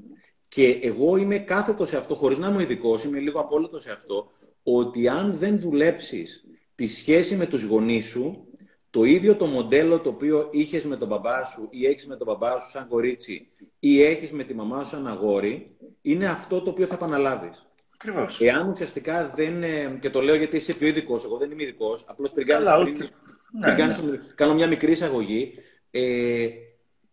και 0.48 0.80
εγώ 0.82 1.18
είμαι 1.18 1.38
κάθετο 1.38 1.86
σε 1.86 1.98
αυτό, 1.98 2.16
χωρίς 2.16 2.38
να 2.38 2.48
είμαι 2.48 2.62
ειδικός, 2.62 3.04
είμαι 3.04 3.20
λίγο 3.20 3.40
απόλυτο 3.40 3.80
σε 3.80 3.92
αυτό, 3.92 4.32
ότι 4.64 5.08
αν 5.08 5.38
δεν 5.38 5.60
δουλέψεις 5.60 6.44
τη 6.76 6.88
σχέση 6.88 7.36
με 7.36 7.46
τους 7.46 7.64
γονείς 7.64 8.06
σου, 8.06 8.48
το 8.90 9.04
ίδιο 9.04 9.36
το 9.36 9.46
μοντέλο 9.46 10.00
το 10.00 10.10
οποίο 10.10 10.48
είχες 10.52 10.86
με 10.86 10.96
τον 10.96 11.08
μπαμπά 11.08 11.46
σου 11.46 11.68
ή 11.70 11.86
έχεις 11.86 12.08
με 12.08 12.16
τον 12.16 12.28
μπαμπά 12.28 12.60
σου 12.60 12.70
σαν 12.72 12.88
κορίτσι 12.88 13.48
ή 13.80 14.04
έχεις 14.04 14.32
με 14.32 14.44
τη 14.44 14.54
μαμά 14.54 14.84
σου 14.84 14.90
σαν 14.90 15.08
αγόρι, 15.08 15.78
είναι 16.02 16.28
αυτό 16.28 16.62
το 16.62 16.70
οποίο 16.70 16.86
θα 16.86 16.94
επαναλάβεις. 16.94 17.68
Ακριβώς. 17.94 18.42
Εάν 18.42 18.70
ουσιαστικά 18.70 19.34
δεν. 19.36 19.64
Ε, 19.64 19.98
και 20.02 20.10
το 20.10 20.22
λέω 20.22 20.36
γιατί 20.36 20.56
είσαι 20.56 20.74
πιο 20.74 20.88
ειδικός, 20.88 21.24
εγώ 21.24 21.38
δεν 21.38 21.52
είμαι 21.52 21.64
ειδικός. 21.64 22.06
Απλώς 22.08 22.32
πριν, 22.32 22.48
πριν, 22.48 23.10
ναι, 23.52 23.86
ναι. 23.86 24.20
κάνω 24.36 24.54
μια 24.54 24.68
μικρή 24.68 24.92
εισαγωγή. 24.92 25.54
Ε, 25.92 26.48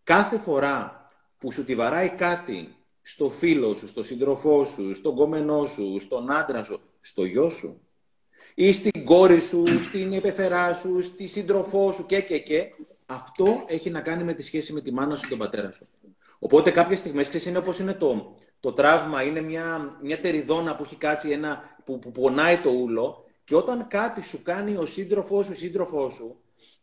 κάθε 0.03 0.37
φορά 0.37 1.09
που 1.37 1.51
σου 1.51 1.65
τη 1.65 1.75
βαράει 1.75 2.09
κάτι 2.09 2.75
στο 3.01 3.29
φίλο 3.29 3.75
σου, 3.75 3.87
στο 3.87 4.03
σύντροφό 4.03 4.63
σου, 4.63 4.95
στον 4.95 5.15
κόμενό 5.15 5.65
σου, 5.65 5.99
στον 5.99 6.31
άντρα 6.31 6.63
σου, 6.63 6.81
στο 7.01 7.25
γιο 7.25 7.49
σου, 7.49 7.81
ή 8.59 8.73
στην 8.73 9.05
κόρη 9.05 9.39
σου, 9.39 9.63
στην 9.87 10.13
επεφερά 10.13 10.73
σου, 10.73 11.01
στη 11.01 11.27
σύντροφό 11.27 11.91
σου 11.91 12.05
και 12.05 12.21
και 12.21 12.39
και. 12.39 12.73
Αυτό 13.05 13.63
έχει 13.67 13.89
να 13.89 14.01
κάνει 14.01 14.23
με 14.23 14.33
τη 14.33 14.43
σχέση 14.43 14.73
με 14.73 14.81
τη 14.81 14.93
μάνα 14.93 15.15
σου 15.15 15.21
και 15.21 15.27
τον 15.27 15.37
πατέρα 15.37 15.71
σου. 15.71 15.87
Οπότε 16.39 16.71
κάποιες 16.71 16.99
στιγμές, 16.99 17.27
ξέρεις, 17.27 17.47
είναι 17.47 17.57
όπως 17.57 17.79
είναι 17.79 17.93
το, 17.93 18.35
το 18.59 18.73
τραύμα, 18.73 19.23
είναι 19.23 19.41
μια, 19.41 19.97
μια 20.01 20.19
τεριδόνα 20.19 20.75
που 20.75 20.83
έχει 20.83 20.95
κάτσει 20.95 21.29
ένα, 21.29 21.61
που, 21.85 21.99
που 21.99 22.11
πονάει 22.11 22.57
το 22.57 22.69
ούλο 22.69 23.25
και 23.43 23.55
όταν 23.55 23.87
κάτι 23.87 24.23
σου 24.23 24.41
κάνει 24.41 24.75
ο 24.75 24.85
σύντροφός 24.85 25.45
σου, 25.45 25.51
η 25.51 25.55
σύντροφός 25.55 26.13
σου, 26.13 26.35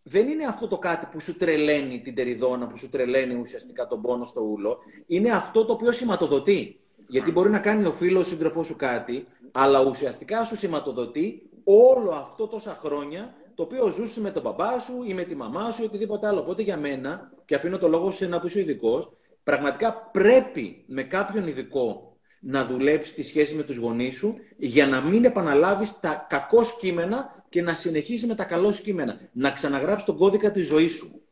δεν 0.03 0.29
είναι 0.29 0.45
αυτό 0.45 0.69
το 0.69 0.79
κάτι 0.79 1.07
που 1.13 1.21
σου 1.21 1.37
τρελαίνει 1.37 2.01
την 2.01 2.15
τεριδόνα, 2.15 2.67
που 2.67 2.77
σου 2.77 2.89
τρελαίνει 2.89 3.35
ουσιαστικά 3.35 3.87
τον 3.87 4.03
πόνο 4.03 4.25
στο 4.25 4.41
ούλο. 4.41 4.79
Είναι 5.07 5.31
αυτό 5.31 5.65
το 5.65 5.73
οποίο 5.73 5.93
σηματοδοτεί. 5.93 6.79
Γιατί 7.09 7.31
μπορεί 7.31 7.51
να 7.51 7.59
κάνει 7.59 7.85
ο 7.85 7.93
φίλος 7.93 8.27
ο 8.27 8.29
σύντροφός 8.29 8.67
σου 8.67 8.77
κάτι, 8.77 9.27
αλλά 9.53 9.81
ουσιαστικά 9.81 10.45
σου 10.45 10.57
σηματοδοτεί 10.57 11.49
όλο 11.65 12.11
αυτό 12.11 12.47
τόσα 12.47 12.77
χρόνια 12.81 13.35
το 13.55 13.63
οποίο 13.63 13.91
ζούσε 13.91 14.21
με 14.21 14.31
τον 14.31 14.43
μπαμπά 14.43 14.79
σου 14.79 15.03
ή 15.07 15.15
με 15.15 15.23
τη 15.23 15.37
μαμά 15.37 15.71
σου 15.71 15.83
ή 15.83 15.85
οτιδήποτε 15.85 16.27
άλλο. 16.27 16.41
Οπότε 16.41 16.63
για 16.63 16.77
μένα, 16.77 17.33
και 17.45 17.55
αφήνω 17.55 17.79
το 17.79 17.89
λόγο 17.89 18.11
σε 18.11 18.25
ένα 18.25 18.41
που 18.41 18.47
είσαι 18.47 18.61
ειδικός, 18.61 19.13
πραγματικά 19.43 20.11
πρέπει 20.13 20.85
με 20.87 21.03
κάποιον 21.03 21.47
ειδικό 21.47 22.17
να 22.41 22.65
δουλέψεις 22.65 23.15
τη 23.15 23.23
σχέση 23.23 23.55
με 23.55 23.63
τους 23.63 23.77
γονείς 23.77 24.17
σου 24.17 24.37
για 24.57 24.87
να 24.87 25.01
μην 25.01 25.25
επαναλάβεις 25.25 26.01
τα 26.01 26.27
κακό 26.29 26.63
κείμενα 26.81 27.45
και 27.49 27.63
να 27.63 27.75
συνεχίσεις 27.75 28.27
με 28.27 28.35
τα 28.35 28.45
καλό 28.45 28.73
κείμενα. 28.73 29.19
Να 29.33 29.51
ξαναγράψεις 29.51 30.07
τον 30.07 30.17
κώδικα 30.17 30.51
της 30.51 30.67
ζωής 30.67 30.93
σου. 30.93 31.23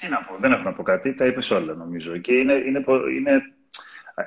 Τι 0.00 0.08
να 0.08 0.16
πω, 0.16 0.36
δεν 0.40 0.52
έχω 0.52 0.62
να 0.62 0.72
πω 0.72 0.82
κάτι, 0.82 1.14
τα 1.14 1.26
είπες 1.26 1.50
όλα 1.50 1.74
νομίζω. 1.74 2.18
Και 2.18 2.32
είναι, 2.32 2.52
είναι, 2.52 2.84
είναι... 3.18 3.42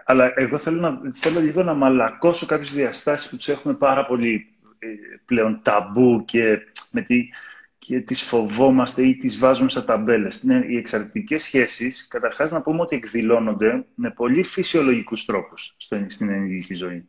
Αλλά 0.06 0.34
εγώ 0.36 0.58
θέλω, 0.58 0.80
να, 0.80 1.12
θέλω 1.14 1.40
λίγο 1.40 1.64
να 1.64 1.74
μαλακώσω 1.74 2.46
κάποιες 2.46 2.74
διαστάσεις 2.74 3.30
που 3.30 3.36
τους 3.36 3.50
έχουμε 3.50 3.74
πάρα 3.74 4.06
πολύ 4.06 4.53
ε, 4.53 4.53
πλέον 5.26 5.60
ταμπού 5.64 6.26
και 6.26 6.60
με 6.92 7.02
τη, 7.02 7.30
και 7.78 8.00
τις 8.00 8.22
φοβόμαστε 8.22 9.02
ή 9.02 9.16
τις 9.16 9.38
βάζουμε 9.38 9.70
στα 9.70 9.84
ταμπέλες. 9.84 10.42
Είναι 10.42 10.66
οι 10.68 10.78
εξαρτητικές 10.78 11.44
σχέσεις, 11.44 12.08
καταρχάς 12.08 12.52
να 12.52 12.62
πούμε 12.62 12.82
ότι 12.82 12.96
εκδηλώνονται 12.96 13.86
με 13.96 14.12
πολύ 14.12 14.44
φυσιολογικούς 14.44 15.26
τρόπους 15.26 15.76
στην 16.08 16.30
ενεργική 16.30 16.74
ζωή. 16.74 17.08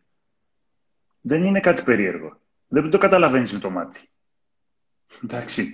Δεν 1.20 1.44
είναι 1.44 1.60
κάτι 1.60 1.82
περίεργο. 1.82 2.40
Δεν 2.68 2.90
το 2.90 2.98
καταλαβαίνεις 2.98 3.52
με 3.52 3.58
το 3.58 3.70
μάτι. 3.70 4.00
Εντάξει. 5.24 5.72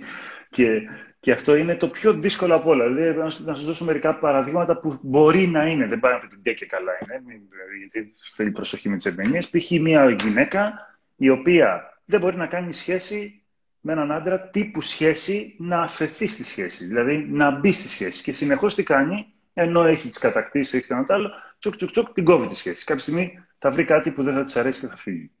Και, 0.49 0.81
και 1.19 1.31
αυτό 1.31 1.55
είναι 1.55 1.75
το 1.75 1.87
πιο 1.87 2.13
δύσκολο 2.13 2.55
από 2.55 2.69
όλα. 2.69 2.87
Δηλαδή, 2.87 3.17
να 3.17 3.29
σας 3.29 3.65
δώσω 3.65 3.85
μερικά 3.85 4.15
παραδείγματα 4.15 4.77
που 4.77 4.99
μπορεί 5.01 5.47
να 5.47 5.67
είναι. 5.67 5.87
Δεν 5.87 5.99
πάει 5.99 6.13
να 6.13 6.19
πει 6.41 6.53
και 6.53 6.65
καλά 6.65 6.91
είναι, 7.01 7.41
γιατί 7.79 8.13
θέλει 8.33 8.51
προσοχή 8.51 8.89
με 8.89 8.97
τις 8.97 9.05
ερμηνείες. 9.05 9.49
Π.χ. 9.49 9.71
μια 9.71 10.09
γυναίκα 10.09 10.73
η 11.15 11.29
οποία 11.29 11.90
δεν 12.05 12.19
μπορεί 12.19 12.37
να 12.37 12.47
κάνει 12.47 12.73
σχέση 12.73 13.43
με 13.79 13.91
έναν 13.91 14.11
άντρα 14.11 14.49
τύπου 14.49 14.81
σχέση 14.81 15.55
να 15.59 15.81
αφαιθεί 15.81 16.27
στη 16.27 16.43
σχέση, 16.43 16.85
δηλαδή 16.85 17.17
να 17.17 17.51
μπει 17.51 17.71
στη 17.71 17.87
σχέση. 17.87 18.23
Και 18.23 18.31
συνεχώς 18.31 18.75
τι 18.75 18.83
κάνει, 18.83 19.33
ενώ 19.53 19.83
έχει 19.83 20.09
τις 20.09 20.17
κατακτήσεις, 20.17 20.73
έχει 20.73 20.93
ένα 20.93 21.05
άλλο, 21.07 21.31
τσουκ 21.59 21.75
τσουκ 21.75 21.91
τσουκ 21.91 22.13
την 22.13 22.23
κόβει 22.23 22.47
τη 22.47 22.55
σχέση. 22.55 22.85
Κάποια 22.85 23.01
στιγμή 23.01 23.45
θα 23.57 23.71
βρει 23.71 23.85
κάτι 23.85 24.11
που 24.11 24.23
δεν 24.23 24.33
θα 24.33 24.43
της 24.43 24.55
αρέσει 24.55 24.79
και 24.79 24.87
θα 24.87 24.95
φύγει. 24.95 25.31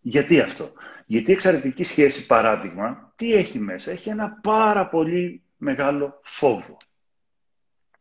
Γιατί 0.00 0.40
αυτό; 0.40 0.72
Γιατί 1.06 1.30
η 1.30 1.34
εξαρτητική 1.34 1.84
σχέση, 1.84 2.26
παράδειγμα, 2.26 3.12
τι 3.16 3.34
έχει 3.34 3.58
μέσα; 3.58 3.90
Έχει 3.90 4.08
ένα 4.08 4.38
πάρα 4.42 4.88
πολύ 4.88 5.42
μεγάλο 5.56 6.20
φόβο. 6.22 6.76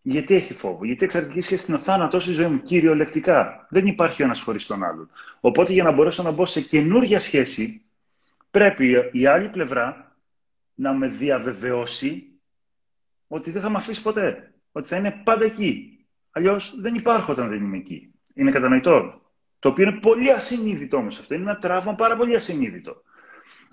Γιατί 0.02 0.36
έχει 0.36 0.54
φόβο. 0.54 0.86
Γιατί 0.86 1.02
η 1.02 1.06
εξαρτητική 1.06 1.42
σχέση 1.42 1.66
είναι 1.68 1.80
ο 1.80 1.82
θάνατο 1.82 2.20
στη 2.20 2.32
ζωή 2.32 2.48
μου, 2.48 2.62
κυριολεκτικά. 2.62 3.68
Δεν 3.70 3.88
υπάρχει 3.88 4.22
ο 4.22 4.26
ένας 4.26 4.42
χωρίς 4.42 4.66
τον 4.66 4.84
άλλον. 4.84 5.10
Οπότε 5.40 5.74
για 5.74 5.84
να 5.84 5.92
μπορέσω 5.92 6.24
να 6.24 6.32
μπω 6.32 6.46
σε 6.46 6.62
καινούργια 6.62 7.20
σχέση, 7.20 7.86
πρέπει 8.52 9.10
η 9.12 9.26
άλλη 9.26 9.50
πλευρά 9.50 10.16
να 10.74 10.94
με 10.94 11.08
διαβεβαιώσει 11.08 12.40
ότι 13.28 13.52
δεν 13.52 13.62
θα 13.62 13.70
με 13.70 13.78
αφήσει 13.78 14.02
ποτέ. 14.02 14.54
Ότι 14.72 14.88
θα 14.88 14.96
είναι 14.96 15.22
πάντα 15.24 15.46
εκεί. 15.46 16.06
Αλλιώς 16.32 16.80
δεν 16.80 16.96
υπάρχω 16.96 17.32
όταν 17.32 17.50
δεν 17.50 17.64
είμαι 17.64 17.78
εκεί. 17.78 18.14
Είναι 18.34 18.52
κατανοητό. 18.52 19.22
Το 19.60 19.70
οποίο 19.70 19.90
είναι 19.90 20.00
πολύ 20.00 20.32
ασυνείδητο 20.32 20.98
όμως 20.98 21.20
αυτό. 21.20 21.34
Είναι 21.34 21.44
ένα 21.44 21.58
τραύμα 21.58 21.96
πάρα 21.96 22.16
πολύ 22.16 22.36
ασυνείδητο. 22.36 23.02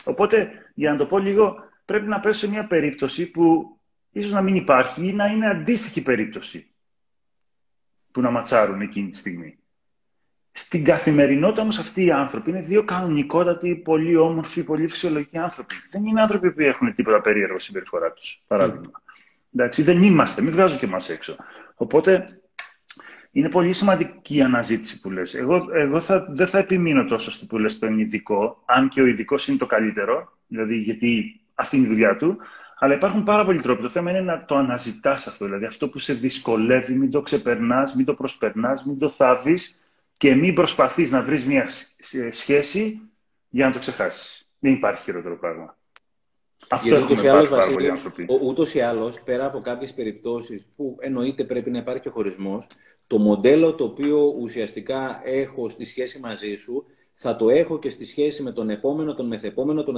Οπότε, 0.05 0.51
για 0.75 0.91
να 0.91 0.97
το 0.97 1.07
πω 1.07 1.19
λίγο, 1.19 1.57
πρέπει 1.85 2.07
να 2.07 2.21
πέσω 2.21 2.47
σε 2.47 2.49
μια 2.49 2.67
περίπτωση 2.67 3.31
που 3.31 3.78
ίσως 4.11 4.33
να 4.33 4.43
μην 4.43 4.55
υπάρχει 4.55 5.07
ή 5.07 5.13
να 5.13 5.27
είναι 5.27 5.49
αντίστοιχη 5.49 6.03
περίπτωση 6.03 6.71
που 8.13 8.21
να 8.21 8.31
ματσάρουν 8.31 8.81
εκείνη 8.81 9.09
τη 9.09 9.17
στιγμή. 9.17 9.59
Στην 10.53 10.85
καθημερινότητα 10.85 11.63
όμως 11.63 11.79
αυτοί 11.79 12.05
οι 12.05 12.11
άνθρωποι 12.11 12.51
είναι 12.51 12.61
δύο 12.61 12.85
κανονικότατοι, 12.85 13.75
πολύ 13.75 14.17
όμορφοι, 14.17 14.63
πολύ 14.63 14.89
φυσιολογικοί 14.89 15.39
άνθρωποι. 15.39 15.75
Δεν 15.91 16.07
είναι 16.07 16.21
άνθρωποι 16.21 16.53
που 16.53 16.61
έχουν 16.61 16.95
τίποτα 16.95 17.21
περίεργο 17.21 17.59
συμπεριφορά 17.59 18.13
τους, 18.13 18.45
παράδειγμα. 18.47 18.91
Mm. 18.91 19.13
Εντάξει, 19.55 19.83
δεν 19.83 20.03
είμαστε, 20.03 20.43
μην 20.43 20.53
βγάζω 20.53 20.79
και 20.79 20.85
εμά 20.85 20.99
έξω. 21.11 21.37
Οπότε 21.75 22.25
είναι 23.31 23.49
πολύ 23.49 23.73
σημαντική 23.73 24.37
η 24.37 24.43
αναζήτηση 24.43 25.01
που 25.01 25.11
λες. 25.11 25.35
Εγώ, 25.35 25.69
εγώ 25.75 26.01
θα, 26.01 26.27
δεν 26.31 26.47
θα 26.47 26.59
επιμείνω 26.59 27.05
τόσο 27.05 27.31
στο 27.31 27.47
που 27.47 27.59
λες 27.59 27.73
στον 27.73 27.99
ειδικό, 27.99 28.63
αν 28.67 28.89
και 28.89 29.01
ο 29.01 29.07
ειδικός 29.07 29.49
είναι 29.49 29.59
το 29.59 29.67
καλύτερο, 29.67 30.39
δηλαδή 30.47 30.77
γιατί 30.77 31.41
αυτή 31.55 31.77
είναι 31.77 31.87
η 31.87 31.89
δουλειά 31.89 32.17
του, 32.17 32.39
αλλά 32.79 32.95
υπάρχουν 32.95 33.25
πάρα 33.25 33.45
πολλοί 33.45 33.61
τρόποι. 33.61 33.83
Το 33.83 33.89
θέμα 33.89 34.11
είναι 34.11 34.21
να 34.21 34.45
το 34.45 34.57
αναζητάς 34.57 35.27
αυτό. 35.27 35.45
Δηλαδή 35.45 35.65
αυτό 35.65 35.89
που 35.89 35.99
σε 35.99 36.13
δυσκολεύει, 36.13 36.95
μην 36.95 37.11
το 37.11 37.21
ξεπερνάς, 37.21 37.95
μην 37.95 38.05
το 38.05 38.15
προσπερνάς, 38.15 38.85
μην 38.85 38.99
το 38.99 39.09
θάβεις 39.09 39.81
και 40.17 40.35
μην 40.35 40.55
προσπαθείς 40.55 41.11
να 41.11 41.23
βρεις 41.23 41.45
μια 41.45 41.69
σχέση 42.31 43.01
για 43.49 43.67
να 43.67 43.73
το 43.73 43.79
ξεχάσεις. 43.79 44.51
Δεν 44.59 44.73
υπάρχει 44.73 45.03
χειρότερο 45.03 45.39
πράγμα. 45.39 45.77
Αυτό 46.69 46.89
Γιατί 46.89 47.05
ούτως 47.05 47.23
ή, 47.23 47.29
άλλως, 47.29 47.49
Βασίλη, 47.49 47.93
ούτως 48.43 48.75
ή 48.75 48.81
άλλως, 48.81 49.23
πέρα 49.23 49.47
από 49.47 49.61
κάποιες 49.61 49.95
περιπτώσεις 49.95 50.67
που 50.77 50.97
εννοείται 51.01 51.45
πρέπει 51.45 51.71
να 51.71 51.79
υπάρχει 51.79 52.09
ο 52.09 52.11
χωρισμός, 52.11 52.67
το 53.07 53.19
μοντέλο 53.19 53.75
το 53.75 53.85
οποίο 53.85 54.35
ουσιαστικά 54.41 55.21
έχω 55.25 55.69
στη 55.69 55.85
σχέση 55.85 56.21
μαζί 56.21 56.57
σου, 56.57 56.87
θα 57.21 57.37
το 57.37 57.49
έχω 57.49 57.79
και 57.79 57.91
στη 57.91 58.05
σχέση 58.05 58.43
με 58.43 58.53
τον 58.53 58.71
επόμενο, 58.71 59.15
τον 59.15 59.27
μεθεπόμενο, 59.27 59.85
τον 59.85 59.97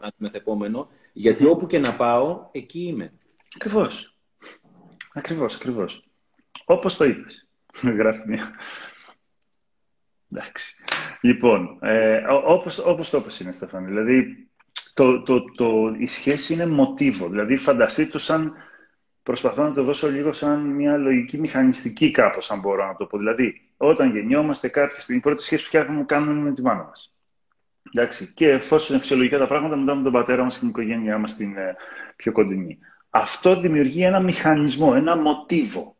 αντιμεθεπόμενο, 0.00 0.88
γιατί 1.12 1.44
όπου 1.44 1.66
και 1.66 1.78
να 1.78 1.92
πάω, 1.96 2.48
εκεί 2.52 2.80
είμαι. 2.80 3.12
Ακριβώς. 3.54 4.16
Ακριβώς, 5.12 5.54
ακριβώς. 5.54 6.02
Όπως 6.64 6.96
το 6.96 7.04
είπες. 7.04 7.48
Γράφει 7.98 8.22
μια 8.26 8.50
Εντάξει. 10.32 10.74
Λοιπόν, 11.20 11.78
ε, 11.82 12.22
όπως, 12.46 12.78
όπως 12.78 13.10
το 13.10 13.18
είπες 13.18 13.40
είναι, 13.40 13.52
Στεφάνη. 13.52 13.86
Δηλαδή, 13.86 14.48
το, 14.94 15.22
το, 15.22 15.44
το, 15.54 15.94
η 15.98 16.06
σχέση 16.06 16.52
είναι 16.52 16.66
μοτίβο. 16.66 17.28
Δηλαδή, 17.28 17.56
φανταστείτε 17.56 18.10
το 18.10 18.18
σαν... 18.18 18.54
Προσπαθώ 19.30 19.62
να 19.62 19.72
το 19.72 19.82
δώσω 19.82 20.08
λίγο 20.08 20.32
σαν 20.32 20.60
μια 20.60 20.96
λογική 20.96 21.38
μηχανιστική 21.38 22.10
κάπως, 22.10 22.50
αν 22.50 22.60
μπορώ 22.60 22.86
να 22.86 22.96
το 22.96 23.06
πω. 23.06 23.18
Δηλαδή, 23.18 23.60
όταν 23.76 24.10
γεννιόμαστε 24.12 24.68
κάποια 24.68 25.00
στιγμή, 25.00 25.20
η 25.20 25.22
πρώτη 25.22 25.42
σχέση 25.42 25.62
που 25.62 25.68
φτιάχνουμε 25.68 26.04
κάνουμε 26.04 26.40
με 26.40 26.52
τη 26.52 26.62
μάνα 26.62 26.82
μας. 26.82 27.14
Εντάξει. 27.92 28.34
Και 28.34 28.50
εφόσον 28.50 28.88
είναι 28.90 29.00
φυσιολογικά 29.00 29.38
τα 29.38 29.46
πράγματα, 29.46 29.76
μετά 29.76 29.94
με 29.94 30.02
τον 30.02 30.12
πατέρα 30.12 30.44
μας, 30.44 30.58
την 30.58 30.68
οικογένειά 30.68 31.18
μας, 31.18 31.36
την 31.36 31.56
ε, 31.56 31.76
πιο 32.16 32.32
κοντινή. 32.32 32.78
Αυτό 33.10 33.60
δημιουργεί 33.60 34.02
ένα 34.02 34.20
μηχανισμό, 34.20 34.92
ένα 34.96 35.16
μοτίβο. 35.16 35.96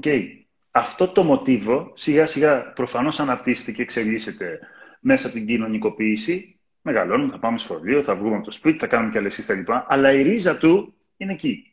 Okay 0.00 0.40
αυτό 0.70 1.08
το 1.08 1.22
μοτίβο 1.22 1.92
σιγά 1.94 2.26
σιγά 2.26 2.72
προφανώς 2.72 3.20
αναπτύσσεται 3.20 3.72
και 3.72 3.82
εξελίσσεται 3.82 4.58
μέσα 5.00 5.26
από 5.26 5.36
την 5.36 5.46
κοινωνικοποίηση. 5.46 6.58
Μεγαλώνουμε, 6.82 7.30
θα 7.30 7.38
πάμε 7.38 7.58
σχολείο, 7.58 8.02
θα 8.02 8.14
βγούμε 8.14 8.36
από 8.36 8.44
το 8.44 8.50
σπίτι, 8.50 8.78
θα 8.78 8.86
κάνουμε 8.86 9.12
και 9.12 9.18
αλεσίες 9.18 9.46
τα 9.46 9.54
λοιπά. 9.54 9.86
Αλλά 9.88 10.12
η 10.12 10.22
ρίζα 10.22 10.56
του 10.56 10.94
είναι 11.16 11.32
εκεί. 11.32 11.69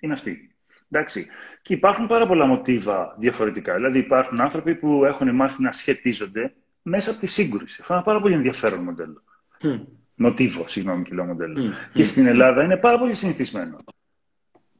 Είναι 0.00 0.12
αυτή. 0.12 0.54
Εντάξει. 0.90 1.26
Και 1.62 1.74
υπάρχουν 1.74 2.06
πάρα 2.06 2.26
πολλά 2.26 2.46
μοτίβα 2.46 3.16
διαφορετικά. 3.18 3.74
Δηλαδή 3.74 3.98
υπάρχουν 3.98 4.40
άνθρωποι 4.40 4.74
που 4.74 5.04
έχουν 5.04 5.34
μάθει 5.34 5.62
να 5.62 5.72
σχετίζονται 5.72 6.54
μέσα 6.82 7.10
από 7.10 7.20
τη 7.20 7.26
σύγκρουση. 7.26 7.78
Αυτό 7.80 7.92
είναι 7.92 8.02
ένα 8.02 8.02
πάρα 8.02 8.20
πολύ 8.20 8.34
ενδιαφέρον 8.34 8.82
μοντέλο. 8.84 9.22
Mm. 9.62 9.80
Μοτίβο, 10.14 10.68
συγγνώμη, 10.68 11.02
κιλό 11.02 11.24
μοντέλο. 11.24 11.72
Και 11.92 12.04
στην 12.04 12.26
Ελλάδα 12.26 12.62
είναι 12.62 12.76
πάρα 12.76 12.98
πολύ 12.98 13.14
συνηθισμένο. 13.14 13.76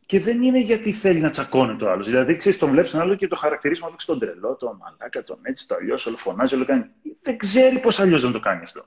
Και 0.06 0.20
δεν 0.20 0.42
είναι 0.42 0.58
γιατί 0.58 0.92
θέλει 0.92 1.20
να 1.20 1.30
τσακώνει 1.30 1.76
το 1.76 1.90
άλλο. 1.90 2.02
Δηλαδή, 2.04 2.36
ξέρεις, 2.36 2.58
τον 2.58 2.70
βλέπεις 2.70 2.90
τον 2.90 3.00
άλλο 3.00 3.14
και 3.14 3.28
το 3.28 3.36
χαρακτηρίζει 3.36 3.82
μόνο 3.82 3.96
τον 4.06 4.18
τρελό, 4.18 4.56
τον 4.56 4.76
μαλάκα, 4.76 5.24
τον 5.24 5.38
έτσι, 5.42 5.68
το 5.68 5.74
αλλιώς, 5.74 6.06
όλο 6.06 6.16
φωνάζει, 6.16 6.54
όλο 6.54 6.64
κάνει. 6.64 6.84
Δεν 7.22 7.36
ξέρει 7.36 7.78
πώς 7.78 8.00
αλλιώς 8.00 8.22
δεν 8.22 8.32
το 8.32 8.40
κάνει 8.40 8.62
αυτό. 8.62 8.84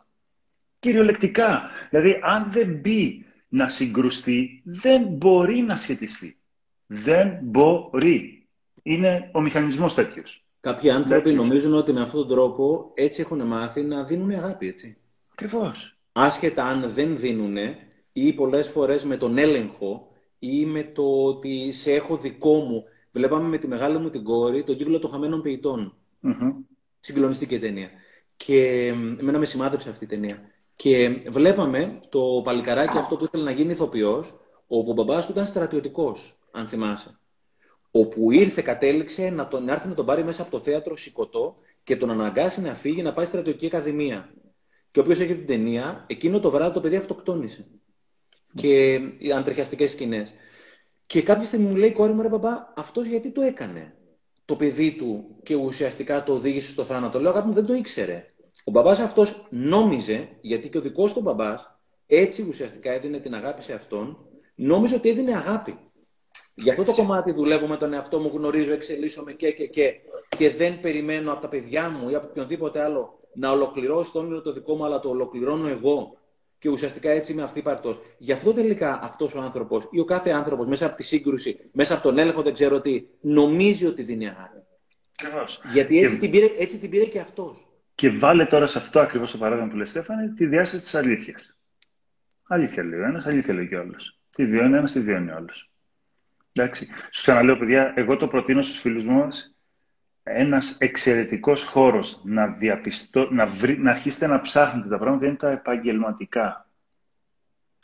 Κυριολεκτικά. 0.79 1.69
Δηλαδή, 1.89 2.19
αν 2.23 2.51
δεν 2.51 2.67
μπει 2.67 3.25
να 3.53 3.69
συγκρουστεί, 3.69 4.61
δεν 4.65 5.03
μπορεί 5.07 5.61
να 5.61 5.75
σχετιστεί. 5.75 6.37
Δεν 6.87 7.39
μπορεί. 7.41 8.47
Είναι 8.83 9.29
ο 9.33 9.41
μηχανισμός 9.41 9.93
τέτοιος. 9.93 10.45
Κάποιοι 10.59 10.89
άνθρωποι 10.89 11.29
έτσι. 11.29 11.35
νομίζουν 11.41 11.73
ότι 11.73 11.93
με 11.93 12.01
αυτόν 12.01 12.19
τον 12.19 12.29
τρόπο 12.29 12.91
έτσι 12.93 13.21
έχουν 13.21 13.41
μάθει 13.47 13.81
να 13.81 14.03
δίνουν 14.03 14.31
αγάπη, 14.31 14.67
έτσι. 14.67 14.97
Ακριβώς. 15.31 15.97
Άσχετα 16.11 16.65
αν 16.65 16.91
δεν 16.93 17.17
δίνουν 17.17 17.55
ή 18.13 18.33
πολλές 18.33 18.69
φορές 18.69 19.03
με 19.03 19.17
τον 19.17 19.37
έλεγχο 19.37 20.11
ή 20.39 20.65
με 20.65 20.83
το 20.83 21.25
ότι 21.25 21.71
σε 21.71 21.91
έχω 21.93 22.17
δικό 22.17 22.59
μου. 22.59 22.83
Βλέπαμε 23.11 23.47
με 23.47 23.57
τη 23.57 23.67
μεγάλη 23.67 23.97
μου 23.97 24.09
την 24.09 24.23
κόρη 24.23 24.63
τον 24.63 24.77
κύκλο 24.77 24.99
των 24.99 25.11
χαμένων 25.11 25.41
ποιητών. 25.41 25.97
Mm-hmm. 26.23 26.53
Συγκλονιστική 26.99 27.59
ταινία. 27.59 27.89
Και 28.37 28.87
εμένα 29.19 29.39
με 29.39 29.45
σημάδεψε 29.45 29.89
αυτή 29.89 30.03
η 30.03 30.07
ταινία. 30.07 30.41
Και 30.75 31.23
βλέπαμε 31.29 31.99
το 32.09 32.41
παλικαράκι 32.43 32.97
αυτό 32.97 33.15
που 33.17 33.23
ήθελε 33.23 33.43
να 33.43 33.51
γίνει 33.51 33.71
ηθοποιός, 33.71 34.33
όπου 34.67 34.91
ο 34.91 34.93
μπαμπάς 34.93 35.25
του 35.25 35.31
ήταν 35.31 35.45
στρατιωτικός, 35.45 36.39
αν 36.51 36.67
θυμάσαι. 36.67 37.19
Όπου 37.91 38.31
ήρθε, 38.31 38.61
κατέληξε 38.61 39.29
να 39.29 39.47
τον 39.47 39.69
έρθει 39.69 39.87
να 39.87 39.93
τον 39.93 40.05
πάρει 40.05 40.23
μέσα 40.23 40.41
από 40.41 40.51
το 40.51 40.59
θέατρο 40.59 40.95
σηκωτό 40.95 41.55
και 41.83 41.95
τον 41.97 42.11
αναγκάσει 42.11 42.61
να 42.61 42.73
φύγει 42.73 43.01
να 43.01 43.13
πάει 43.13 43.25
στρατιωτική 43.25 43.65
ακαδημία. 43.65 44.33
Και 44.91 44.99
όποιος 44.99 45.19
έχει 45.19 45.35
την 45.35 45.45
ταινία, 45.45 46.05
εκείνο 46.07 46.39
το 46.39 46.49
βράδυ 46.49 46.73
το 46.73 46.81
παιδί 46.81 46.95
αυτοκτόνησε 46.95 47.65
και 48.53 48.93
οι 49.17 49.31
αντριχιαστικές 49.31 49.91
σκηνές. 49.91 50.33
Και 51.05 51.21
κάποια 51.21 51.45
στιγμή 51.45 51.65
μου 51.65 51.75
λέει 51.75 51.89
η 51.89 51.93
κόρη 51.93 52.13
μου, 52.13 52.21
ρε 52.21 52.29
μπαμπά, 52.29 52.73
αυτός 52.75 53.05
γιατί 53.05 53.31
το 53.31 53.41
έκανε 53.41 53.93
το 54.45 54.55
παιδί 54.55 54.91
του 54.95 55.39
και 55.43 55.55
ουσιαστικά 55.55 56.23
το 56.23 56.33
οδήγησε 56.33 56.71
στο 56.71 56.83
θάνατο. 56.83 57.19
Λέω, 57.19 57.31
αγάπη 57.31 57.47
μου, 57.47 57.53
δεν 57.53 57.65
το 57.65 57.73
ήξερε. 57.73 58.32
Ο 58.63 58.71
μπαμπάς 58.71 58.99
αυτός 58.99 59.47
νόμιζε, 59.49 60.29
γιατί 60.41 60.69
και 60.69 60.77
ο 60.77 60.81
δικός 60.81 61.13
του 61.13 61.21
μπαμπάς 61.21 61.79
έτσι 62.05 62.45
ουσιαστικά 62.49 62.91
έδινε 62.91 63.19
την 63.19 63.35
αγάπη 63.35 63.61
σε 63.61 63.73
αυτόν, 63.73 64.17
νόμιζε 64.55 64.95
ότι 64.95 65.09
έδινε 65.09 65.35
αγάπη. 65.35 65.77
Γι' 66.53 66.69
αυτό 66.69 66.83
το 66.83 66.93
κομμάτι 66.93 67.31
δουλεύω 67.31 67.67
με 67.67 67.77
τον 67.77 67.93
εαυτό 67.93 68.19
μου, 68.19 68.31
γνωρίζω, 68.33 68.73
εξελίσσομαι 68.73 69.33
και, 69.33 69.51
και, 69.51 69.67
και. 69.67 69.93
Και 70.37 70.49
δεν 70.49 70.79
περιμένω 70.79 71.31
από 71.31 71.41
τα 71.41 71.47
παιδιά 71.47 71.89
μου 71.89 72.09
ή 72.09 72.15
από 72.15 72.27
οποιονδήποτε 72.29 72.81
άλλο 72.81 73.19
να 73.33 73.51
ολοκληρώσει 73.51 74.11
το 74.11 74.19
όνειρο 74.19 74.41
το 74.41 74.51
δικό 74.51 74.75
μου, 74.75 74.85
αλλά 74.85 74.99
το 74.99 75.09
ολοκληρώνω 75.09 75.67
εγώ. 75.67 76.17
Και 76.59 76.69
ουσιαστικά 76.69 77.09
έτσι 77.09 77.31
είμαι 77.31 77.43
αυτή 77.43 77.61
παρτό. 77.61 77.97
Γι' 78.17 78.31
αυτό 78.31 78.53
τελικά 78.53 78.99
αυτός 79.03 79.33
ο 79.33 79.39
άνθρωπος 79.39 79.87
ή 79.91 79.99
ο 79.99 80.05
κάθε 80.05 80.31
άνθρωπος 80.31 80.67
μέσα 80.67 80.85
από 80.85 80.95
τη 80.95 81.03
σύγκρουση, 81.03 81.59
μέσα 81.71 81.93
από 81.93 82.03
τον 82.03 82.17
έλεγχο, 82.17 82.41
δεν 82.41 82.53
ξέρω 82.53 82.81
τι, 82.81 83.05
νομίζει 83.21 83.85
ότι 83.85 84.03
δίνει 84.03 84.27
αγάπη. 84.27 84.63
Γιατί 85.73 85.99
έτσι, 85.99 86.13
και... 86.13 86.19
την 86.19 86.31
πήρε, 86.31 86.51
έτσι 86.57 86.77
την 86.77 86.89
πήρε 86.89 87.05
και 87.05 87.19
αυτός. 87.19 87.67
Και 87.95 88.09
βάλε 88.09 88.45
τώρα 88.45 88.67
σε 88.67 88.77
αυτό 88.77 88.99
ακριβώς 88.99 89.31
το 89.31 89.37
παράδειγμα 89.37 89.69
που 89.69 89.75
λέει 89.75 89.85
Στέφανε 89.85 90.33
τη 90.35 90.45
διάσταση 90.45 90.83
της 90.83 90.95
αλήθειας. 90.95 91.57
Αλήθεια 92.47 92.83
λέει 92.83 92.99
ο 92.99 93.03
ένας, 93.03 93.25
αλήθεια 93.25 93.53
λέει 93.53 93.67
και 93.67 93.75
ο 93.75 93.79
άλλος. 93.79 94.19
Τι 94.29 94.45
βιώνει 94.45 94.77
ένας, 94.77 94.91
τι 94.91 94.99
βιώνει 94.99 95.31
ο 95.31 95.35
άλλος. 95.35 95.71
Εντάξει. 96.51 96.87
Σου 97.11 97.21
ξαναλέω, 97.21 97.57
παιδιά, 97.57 97.93
εγώ 97.95 98.17
το 98.17 98.27
προτείνω 98.27 98.61
στους 98.61 98.79
φίλους 98.79 99.05
μας 99.05 99.53
ένας 100.23 100.77
εξαιρετικός 100.77 101.63
χώρος 101.63 102.21
να, 102.23 102.47
διαπιστώ, 102.47 103.27
να, 103.31 103.45
βρει, 103.45 103.77
να 103.77 103.91
αρχίσετε 103.91 104.27
να 104.27 104.41
ψάχνετε 104.41 104.89
τα 104.89 104.97
πράγματα 104.97 105.25
είναι 105.25 105.35
τα 105.35 105.49
επαγγελματικά. 105.49 106.69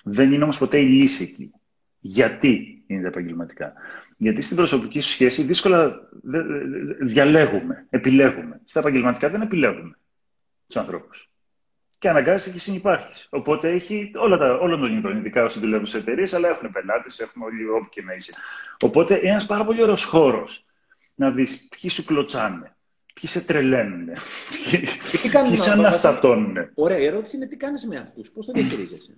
Δεν 0.03 0.31
είναι 0.31 0.43
όμως 0.43 0.57
ποτέ 0.57 0.79
η 0.79 0.87
λύση 0.87 1.23
εκεί. 1.23 1.51
Γιατί; 1.99 2.78
Είναι 2.89 3.01
τα 3.01 3.07
επαγγελματικά. 3.07 3.73
Γιατί 4.17 4.41
στην 4.41 4.55
προσωπική 4.55 4.99
σου 4.99 5.11
σχέση 5.11 5.43
δύσκολα 5.43 6.09
διαλέγουμε, 7.01 7.85
επιλέγουμε. 7.89 8.61
Στα 8.63 8.79
επαγγελματικά 8.79 9.29
δεν 9.29 9.41
επιλέγουμε 9.41 9.97
τους 10.67 10.77
ανθρώπους. 10.77 11.29
Και 11.97 12.09
αναγκάζεσαι 12.09 12.51
και 12.51 12.59
συνεπάρχεις. 12.59 13.27
Οπότε 13.29 13.69
έχει 13.69 14.11
όλα 14.15 14.37
τα, 14.37 14.53
όλων 14.53 14.79
των 14.79 14.97
ειδών, 14.97 15.17
ειδικά 15.17 15.43
όσοι 15.43 15.59
δουλεύουν 15.59 15.85
σε 15.85 15.97
εταιρείες, 15.97 16.33
αλλά 16.33 16.49
έχουν 16.49 16.71
πελάτες, 16.71 17.19
έχουν 17.19 17.41
όλοι 17.41 17.69
όπου 17.69 17.89
και 17.89 18.03
να 18.03 18.13
είσαι. 18.13 18.31
Οπότε 18.79 19.17
είναι 19.17 19.29
ένας 19.29 19.45
πάρα 19.45 19.65
πολύ 19.65 19.81
ωραίος 19.81 20.03
χώρος 20.03 20.65
να 21.15 21.31
δεις 21.31 21.67
ποιοι 21.67 21.89
σου 21.89 22.05
κλωτσάνε, 22.05 22.75
ποιοι 23.13 23.29
σε 23.29 23.45
τρελαίνουν, 23.45 24.09
ποιοι 25.21 25.57
σε 25.57 25.71
αναστατώνουν. 25.71 26.55
Ωραία, 26.73 26.97
η 26.97 27.05
ερώτηση 27.05 27.35
είναι 27.35 27.45
τι 27.45 27.57
κάνεις 27.57 27.85
με 27.85 27.97
αυτούς, 27.97 28.29
πώς 28.29 28.45
το 28.45 28.51
διαχειρίζεσαι; 28.51 29.13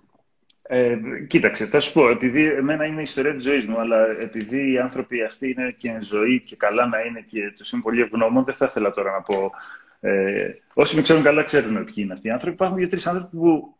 Ε, 0.62 0.98
κοίταξε, 1.26 1.66
θα 1.66 1.80
σου 1.80 1.92
πω, 1.92 2.08
επειδή 2.08 2.44
εμένα 2.44 2.84
είναι 2.84 3.00
η 3.00 3.02
ιστορία 3.02 3.34
της 3.34 3.42
ζωής 3.42 3.66
μου, 3.66 3.80
αλλά 3.80 4.06
επειδή 4.20 4.72
οι 4.72 4.78
άνθρωποι 4.78 5.22
αυτοί 5.22 5.50
είναι 5.50 5.74
και 5.76 5.98
ζωή 6.00 6.40
και 6.40 6.56
καλά 6.56 6.86
να 6.86 7.00
είναι 7.00 7.20
και 7.20 7.52
τους 7.56 7.72
είμαι 7.72 7.82
πολύ 7.82 8.00
ευγνώμων, 8.00 8.44
δεν 8.44 8.54
θα 8.54 8.64
ήθελα 8.64 8.90
τώρα 8.90 9.10
να 9.10 9.20
πω... 9.22 9.50
Ε, 10.00 10.48
όσοι 10.74 10.96
με 10.96 11.02
ξέρουν 11.02 11.22
καλά 11.22 11.42
ξέρουν 11.42 11.84
ποιοι 11.84 11.94
είναι 11.96 12.12
αυτοί 12.12 12.28
οι 12.28 12.30
άνθρωποι. 12.30 12.54
Υπάρχουν 12.54 12.76
δύο-τρεις 12.76 13.06
άνθρωποι 13.06 13.36
που 13.36 13.76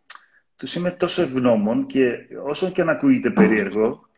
τους 0.56 0.74
είμαι 0.74 0.90
τόσο 0.90 1.22
ευγνώμων 1.22 1.86
και 1.86 2.18
όσο 2.44 2.70
και 2.70 2.84
να 2.84 2.92
ακούγεται 2.92 3.30
περίεργο, 3.30 4.08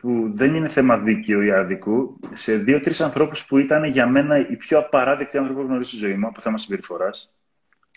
που 0.00 0.30
δεν 0.34 0.54
είναι 0.54 0.68
θέμα 0.68 0.98
δίκαιο 0.98 1.42
ή 1.42 1.50
άδικου, 1.50 2.20
σε 2.32 2.56
δύο-τρεις 2.56 3.00
ανθρώπους 3.00 3.46
που 3.46 3.58
ήταν 3.58 3.84
για 3.84 4.06
μένα 4.06 4.38
οι 4.38 4.56
πιο 4.56 4.78
απαράδεκτοι 4.78 5.38
άνθρωποι 5.38 5.60
που 5.60 5.66
γνωρίζω 5.66 5.88
στη 5.88 5.98
ζωή 5.98 6.14
μου 6.14 6.26
από 6.26 6.40
θέμα 6.40 6.58
συμπεριφοράς. 6.58 7.32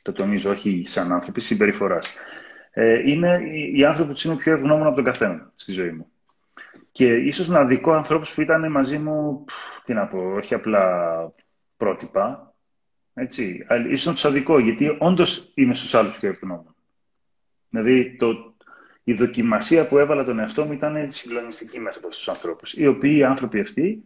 Το 0.01 0.11
τονίζω, 0.11 0.51
όχι 0.51 0.83
σαν 0.87 1.11
άνθρωποι, 1.11 1.41
συμπεριφοράς. 1.41 2.17
Ε, 2.81 3.09
είναι 3.09 3.41
οι 3.73 3.83
άνθρωποι 3.83 4.13
που 4.13 4.19
είμαι 4.25 4.35
πιο 4.35 4.53
ευγνώμων 4.53 4.87
από 4.87 4.95
τον 4.95 5.03
καθένα 5.03 5.51
στη 5.55 5.71
ζωή 5.71 5.91
μου. 5.91 6.11
Και 6.91 7.13
ίσως 7.13 7.47
να 7.47 7.65
δικό 7.65 7.91
ανθρώπους 7.91 8.33
που 8.33 8.41
ήταν 8.41 8.71
μαζί 8.71 8.97
μου, 8.97 9.45
τι 9.85 9.93
να 9.93 10.07
πω, 10.07 10.33
όχι 10.35 10.53
απλά 10.53 10.83
πρότυπα, 11.77 12.53
έτσι, 13.13 13.65
ίσως 13.89 14.05
να 14.05 14.13
τους 14.13 14.25
αδικό, 14.25 14.59
γιατί 14.59 14.95
όντως 14.99 15.51
είμαι 15.55 15.73
στους 15.73 15.93
άλλους 15.93 16.19
πιο 16.19 16.29
ευγνώμων. 16.29 16.75
Δηλαδή, 17.69 18.15
το, 18.15 18.55
η 19.03 19.13
δοκιμασία 19.13 19.87
που 19.87 19.97
έβαλα 19.97 20.23
τον 20.23 20.39
εαυτό 20.39 20.65
μου 20.65 20.73
ήταν 20.73 21.11
συγκλονιστική 21.11 21.79
μέσα 21.79 21.97
από 21.97 22.07
αυτούς 22.07 22.23
τους 22.23 22.33
ανθρώπους. 22.33 22.73
Οι 22.73 22.87
οποίοι 22.87 23.15
οι 23.17 23.23
άνθρωποι 23.23 23.59
αυτοί 23.59 24.03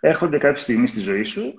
έρχονται 0.00 0.38
κάποια 0.38 0.62
στιγμή 0.62 0.86
στη 0.86 1.00
ζωή 1.00 1.24
σου 1.24 1.54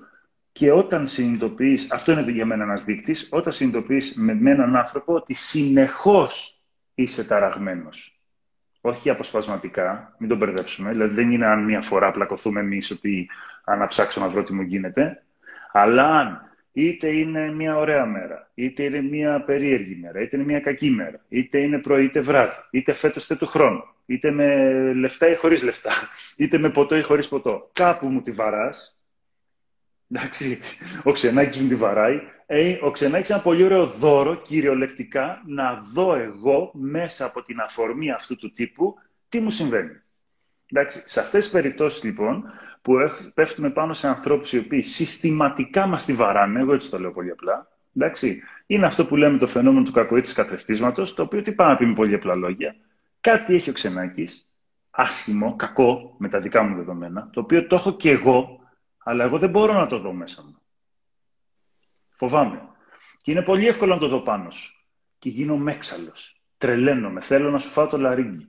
και 0.56 0.72
όταν 0.72 1.06
συνειδητοποιείς, 1.06 1.92
αυτό 1.92 2.12
είναι 2.12 2.30
για 2.30 2.46
μένα 2.46 2.62
ένας 2.62 2.84
δείκτης, 2.84 3.28
όταν 3.30 3.52
συνειδητοποιείς 3.52 4.14
με, 4.16 4.34
με 4.34 4.50
έναν 4.50 4.76
άνθρωπο 4.76 5.14
ότι 5.14 5.34
συνεχώς 5.34 6.60
είσαι 6.94 7.24
ταραγμένος. 7.24 8.20
Όχι 8.80 9.10
αποσπασματικά, 9.10 10.14
μην 10.18 10.28
τον 10.28 10.38
μπερδέψουμε. 10.38 10.90
Δηλαδή 10.90 11.14
δεν 11.14 11.30
είναι 11.30 11.46
αν 11.46 11.64
μία 11.64 11.80
φορά 11.80 12.10
πλακωθούμε 12.10 12.60
εμείς 12.60 12.90
ότι 12.90 13.28
αν 13.64 13.86
ψάξω 13.86 14.20
να 14.20 14.28
βρω 14.28 14.42
τι 14.42 14.52
μου 14.52 14.62
γίνεται. 14.62 15.24
Αλλά 15.72 16.10
αν 16.10 16.50
είτε 16.72 17.08
είναι 17.08 17.52
μια 17.52 17.76
ωραία 17.76 18.06
μέρα, 18.06 18.50
είτε 18.54 18.82
είναι 18.82 19.02
μια 19.02 19.42
περίεργη 19.44 19.98
μέρα, 20.02 20.20
είτε 20.20 20.36
είναι 20.36 20.44
μια 20.44 20.60
κακή 20.60 20.90
μέρα, 20.90 21.20
είτε 21.28 21.58
είναι 21.58 21.78
πρωί 21.78 22.04
είτε 22.04 22.20
βράδυ, 22.20 22.56
είτε 22.70 22.92
φέτος 22.92 23.24
είτε 23.24 23.36
του 23.36 23.46
χρόνου, 23.46 23.84
είτε 24.06 24.30
με 24.30 24.72
λεφτά 24.94 25.30
ή 25.30 25.34
χωρίς 25.34 25.62
λεφτά, 25.62 25.90
είτε 26.36 26.58
με 26.58 26.70
ποτό 26.70 26.96
ή 26.96 27.02
χωρίς 27.02 27.28
ποτό. 27.28 27.70
Κάπου 27.72 28.06
μου 28.06 28.20
τη 28.20 28.30
βαράς. 28.30 28.95
Εντάξει, 30.10 30.58
ο 31.02 31.12
Ξενάκης 31.12 31.60
μου 31.60 31.68
τη 31.68 31.74
βαράει. 31.74 32.20
Ε, 32.46 32.78
ο 32.82 32.90
Ξενάκης 32.90 33.28
είναι 33.28 33.38
ένα 33.38 33.46
πολύ 33.46 33.64
ωραίο 33.64 33.86
δώρο, 33.86 34.34
κυριολεκτικά, 34.34 35.42
να 35.46 35.74
δω 35.94 36.14
εγώ 36.14 36.70
μέσα 36.74 37.24
από 37.24 37.42
την 37.42 37.60
αφορμή 37.60 38.10
αυτού 38.10 38.36
του 38.36 38.52
τύπου 38.52 38.94
τι 39.28 39.40
μου 39.40 39.50
συμβαίνει. 39.50 40.00
Εντάξει, 40.70 41.02
σε 41.06 41.20
αυτές 41.20 41.44
τις 41.44 41.52
περιπτώσεις 41.52 42.02
λοιπόν 42.02 42.44
που 42.82 42.94
πέφτουμε 43.34 43.70
πάνω 43.70 43.92
σε 43.92 44.08
ανθρώπους 44.08 44.52
οι 44.52 44.58
οποίοι 44.58 44.82
συστηματικά 44.82 45.86
μας 45.86 46.04
τη 46.04 46.12
βαράνε, 46.12 46.60
εγώ 46.60 46.74
έτσι 46.74 46.90
το 46.90 46.98
λέω 46.98 47.12
πολύ 47.12 47.30
απλά, 47.30 47.68
εντάξει, 47.96 48.42
είναι 48.66 48.86
αυτό 48.86 49.06
που 49.06 49.16
λέμε 49.16 49.38
το 49.38 49.46
φαινόμενο 49.46 49.84
του 49.84 49.92
κακοήθης 49.92 50.32
καθρεφτίσματος, 50.32 51.14
το 51.14 51.22
οποίο 51.22 51.42
τι 51.42 51.52
πάμε 51.52 51.70
να 51.70 51.76
πει 51.76 51.86
με 51.86 51.94
πολύ 51.94 52.14
απλά 52.14 52.36
λόγια. 52.36 52.76
Κάτι 53.20 53.54
έχει 53.54 53.70
ο 53.70 53.72
Ξενάκης, 53.72 54.48
άσχημο, 54.90 55.56
κακό, 55.56 56.14
με 56.18 56.28
τα 56.28 56.40
δικά 56.40 56.62
μου 56.62 56.76
δεδομένα, 56.76 57.28
το 57.32 57.40
οποίο 57.40 57.66
το 57.66 57.74
έχω 57.74 57.96
και 57.96 58.10
εγώ, 58.10 58.55
αλλά 59.08 59.24
εγώ 59.24 59.38
δεν 59.38 59.50
μπορώ 59.50 59.72
να 59.72 59.86
το 59.86 59.98
δω 59.98 60.12
μέσα 60.12 60.42
μου. 60.42 60.58
Φοβάμαι. 62.10 62.62
Και 63.22 63.30
είναι 63.30 63.42
πολύ 63.42 63.66
εύκολο 63.66 63.94
να 63.94 64.00
το 64.00 64.08
δω 64.08 64.20
πάνω 64.20 64.50
σου. 64.50 64.84
Και 65.18 65.28
γίνω 65.28 65.56
μέξαλος. 65.56 66.42
Τρελαίνομαι. 66.58 67.20
Θέλω 67.20 67.50
να 67.50 67.58
σου 67.58 67.68
φάω 67.68 67.86
το 67.86 67.98
λαρίγκι. 67.98 68.48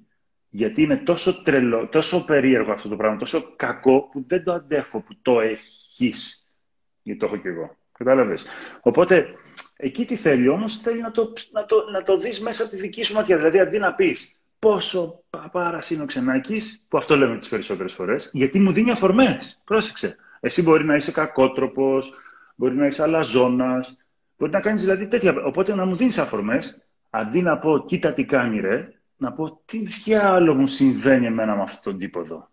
Γιατί 0.50 0.82
είναι 0.82 0.98
τόσο 0.98 1.42
τρελό, 1.44 1.88
τόσο 1.88 2.26
περίεργο 2.26 2.72
αυτό 2.72 2.90
το 2.90 2.96
πράγμα, 2.96 3.18
τόσο 3.18 3.54
κακό 3.56 4.10
που 4.12 4.24
δεν 4.28 4.44
το 4.44 4.54
αντέχω 4.54 5.00
που 5.02 5.16
το 5.22 5.40
έχεις. 5.40 6.54
Γιατί 7.02 7.20
το 7.20 7.26
έχω 7.26 7.38
κι 7.38 7.48
εγώ. 7.48 7.76
Κατάλαβες. 7.92 8.46
Οπότε, 8.82 9.30
εκεί 9.78 10.06
τι 10.06 10.16
θέλει 10.16 10.48
όμως, 10.48 10.78
θέλει 10.78 11.02
να 11.02 11.12
το, 11.12 11.34
να 11.52 11.66
το, 11.66 11.90
να 11.92 12.04
το 12.04 12.18
δεις 12.18 12.42
μέσα 12.42 12.64
από 12.64 12.72
τη 12.72 12.78
δική 12.78 13.04
σου 13.04 13.14
ματιά. 13.14 13.38
Δηλαδή, 13.38 13.60
αντί 13.60 13.80
να 13.80 13.94
πεις 13.94 14.42
πόσο 14.60 15.24
παπάρας 15.30 15.90
είναι 15.90 16.04
ο 16.04 16.06
ξενάκης, 16.06 16.86
που 16.88 16.98
αυτό 16.98 17.18
λέμε 17.18 17.38
τις 17.38 17.50
περισσότερες 17.50 17.94
φορές, 17.94 18.30
γιατί 18.34 18.60
μου 18.60 18.72
δίνει 18.72 18.92
αφορμές. 18.92 19.62
Πρόσεξε. 19.64 20.18
Εσύ 20.40 20.62
μπορεί 20.62 20.84
να 20.84 20.96
είσαι 20.96 21.12
κακότροπος, 21.12 22.14
μπορεί 22.56 22.76
να 22.76 22.86
είσαι 22.86 23.04
αλαζόνας, 23.04 23.98
μπορεί 24.38 24.52
να 24.52 24.60
κάνεις 24.60 24.82
δηλαδή 24.82 25.08
τέτοια. 25.08 25.44
Οπότε 25.46 25.76
να 25.76 25.86
μου 25.86 25.96
δίνεις 25.96 26.18
αφορμές, 26.18 26.88
αντί 27.10 27.42
να 27.42 27.58
πω, 27.58 27.86
κοίτα 27.86 28.14
τι 28.14 28.26
κάνει 28.26 28.60
ρε, 28.60 28.92
να 29.18 29.34
πω 29.34 29.62
τι 29.66 29.78
διάλογο 29.78 30.60
μου 30.60 30.68
συμβαίνει 30.68 31.26
εμένα 31.26 31.56
με 31.56 31.62
αυτόν 31.62 31.92
τον 31.92 31.98
τύπο 31.98 32.20
εδώ. 32.20 32.50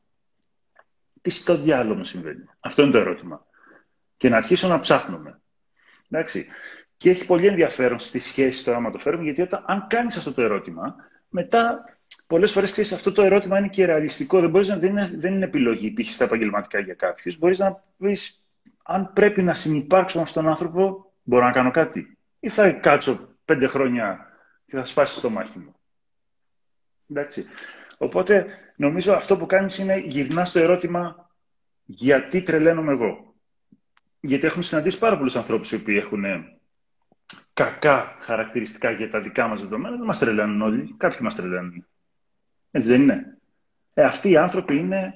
Τι 1.20 1.30
στο 1.30 1.56
διάλογο 1.56 1.96
μου 1.96 2.04
συμβαίνει. 2.04 2.44
Αυτό 2.60 2.82
είναι 2.82 2.90
το 2.90 2.98
ερώτημα. 2.98 3.46
Και 4.16 4.28
να 4.28 4.36
αρχίσω 4.36 4.68
να 4.68 4.80
ψάχνουμε. 4.80 5.40
Εντάξει. 6.10 6.46
Και 6.96 7.10
έχει 7.10 7.26
πολύ 7.26 7.46
ενδιαφέρον 7.46 7.98
στη 7.98 8.18
σχέση 8.18 8.64
τώρα, 8.64 8.76
άμα 8.76 8.90
το 8.90 8.98
φέρουμε, 8.98 9.22
γιατί 9.22 9.42
όταν, 9.42 9.64
αν 9.66 9.86
κάνεις 9.86 10.16
αυτό 10.16 10.32
το 10.32 10.42
ερώτημα, 10.42 10.96
μετά 11.28 11.84
πολλές 12.26 12.52
φορές 12.52 12.70
ξέρεις 12.70 12.92
αυτό 12.92 13.12
το 13.12 13.22
ερώτημα 13.22 13.58
είναι 13.58 13.68
και 13.68 13.84
ρεαλιστικό. 13.84 14.40
Δεν, 14.40 14.50
μπορείς 14.50 14.68
να, 14.68 14.76
δεν, 14.76 14.90
είναι, 14.90 15.10
δεν 15.14 15.34
είναι 15.34 15.44
επιλογή 15.44 15.92
π.χ. 15.92 16.12
στα 16.12 16.24
επαγγελματικά 16.24 16.78
για 16.78 16.94
κάποιους. 16.94 17.38
Μπορείς 17.38 17.58
να 17.58 17.82
πεις, 17.98 18.44
αν 18.82 19.12
πρέπει 19.12 19.42
να 19.42 19.54
συνεπάρξω 19.54 20.16
με 20.16 20.22
αυτόν 20.22 20.42
τον 20.42 20.50
άνθρωπο, 20.50 21.12
μπορώ 21.22 21.44
να 21.44 21.52
κάνω 21.52 21.70
κάτι. 21.70 22.18
Ή 22.40 22.48
θα 22.48 22.70
κάτσω 22.70 23.28
πέντε 23.44 23.66
χρόνια 23.66 24.26
και 24.66 24.76
θα 24.76 24.84
σπάσει 24.84 25.20
το 25.20 25.30
μάχη 25.30 25.58
μου. 25.58 25.74
Εντάξει. 27.10 27.44
Οπότε 27.98 28.46
νομίζω 28.76 29.12
αυτό 29.12 29.36
που 29.36 29.46
κάνεις 29.46 29.78
είναι 29.78 29.98
γυρνάς 29.98 30.48
στο 30.48 30.58
ερώτημα 30.58 31.30
γιατί 31.84 32.42
τρελαίνομαι 32.42 32.92
εγώ; 32.92 33.34
Γιατί 34.20 34.46
έχουμε 34.46 34.62
συναντήσει 34.62 34.98
πάρα 34.98 35.16
πολλούς 35.16 35.36
ανθρώπους 35.36 35.72
οι 35.72 35.74
οποίοι 35.74 36.00
έχουν 36.00 36.24
κακά 37.52 38.16
χαρακτηριστικά 38.20 38.90
για 38.90 39.10
τα 39.10 39.20
δικά 39.20 39.46
μας 39.46 39.60
δεδομένα. 39.60 39.96
Δεν 39.96 40.06
μας 40.06 40.18
τρελαίνουν 40.18 40.62
όλοι. 40.62 40.94
Κάποιοι 40.96 41.18
μας 41.22 41.34
τρελαίνουν. 41.34 41.86
Έτσι 42.76 42.88
δεν 42.88 43.02
είναι. 43.02 43.36
Ε, 43.94 44.02
αυτοί 44.02 44.30
οι 44.30 44.36
άνθρωποι 44.36 44.76
είναι 44.76 45.14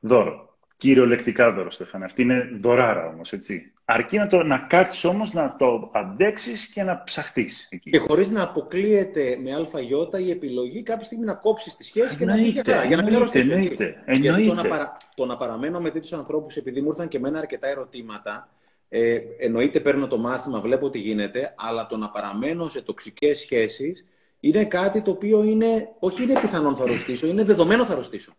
δώρο. 0.00 0.58
Κυριολεκτικά 0.76 1.52
δώρο, 1.52 1.70
Στέφανε. 1.70 2.04
Αυτή 2.04 2.22
είναι 2.22 2.48
δωράρα 2.60 3.06
όμως, 3.06 3.32
έτσι. 3.32 3.72
Αρκεί 3.84 4.18
να, 4.18 4.26
το, 4.28 4.42
να 4.42 4.58
κάτσεις 4.58 5.04
όμως, 5.04 5.32
να 5.32 5.56
το 5.58 5.90
αντέξεις 5.94 6.66
και 6.66 6.82
να 6.82 7.02
ψαχτείς. 7.04 7.68
Εκεί. 7.70 7.90
Και 7.90 7.98
χωρίς 7.98 8.30
να 8.30 8.42
αποκλείεται 8.42 9.38
με 9.42 9.50
ΑΙ 9.50 10.24
η 10.24 10.30
επιλογή 10.30 10.82
κάποια 10.82 11.04
στιγμή 11.04 11.24
να 11.24 11.34
κόψεις 11.34 11.76
τη 11.76 11.84
σχέση 11.84 12.16
και 12.16 12.24
να 12.24 12.34
πει 12.34 12.40
για, 12.40 12.84
για 12.86 12.96
να 12.96 13.02
μην 13.02 13.14
εννοείται, 13.14 14.02
εννοείται. 14.04 14.48
το 14.48 14.54
να, 14.54 14.68
παρα, 14.68 14.96
το 15.14 15.26
να 15.26 15.36
παραμένω 15.36 15.80
με 15.80 15.90
τέτοιους 15.90 16.12
ανθρώπους, 16.12 16.56
επειδή 16.56 16.80
μου 16.80 16.88
ήρθαν 16.88 17.08
και 17.08 17.18
μένα 17.18 17.38
αρκετά 17.38 17.68
ερωτήματα, 17.68 18.48
ε, 18.88 19.18
εννοείται 19.38 19.80
παίρνω 19.80 20.06
το 20.06 20.18
μάθημα, 20.18 20.60
βλέπω 20.60 20.90
τι 20.90 20.98
γίνεται, 20.98 21.54
αλλά 21.56 21.86
το 21.86 21.96
να 21.96 22.10
παραμένω 22.10 22.68
σε 22.68 22.82
τοξικές 22.82 23.38
σχέσεις 23.38 24.04
είναι 24.48 24.64
κάτι 24.64 25.02
το 25.02 25.10
οποίο 25.10 25.42
είναι, 25.44 25.88
όχι 25.98 26.22
είναι 26.22 26.40
πιθανόν 26.40 26.76
θα 26.76 26.82
αρρωστήσω, 26.82 27.26
είναι 27.26 27.44
δεδομένο 27.44 27.84
θα 27.84 27.92
αρρωστήσω. 27.92 28.32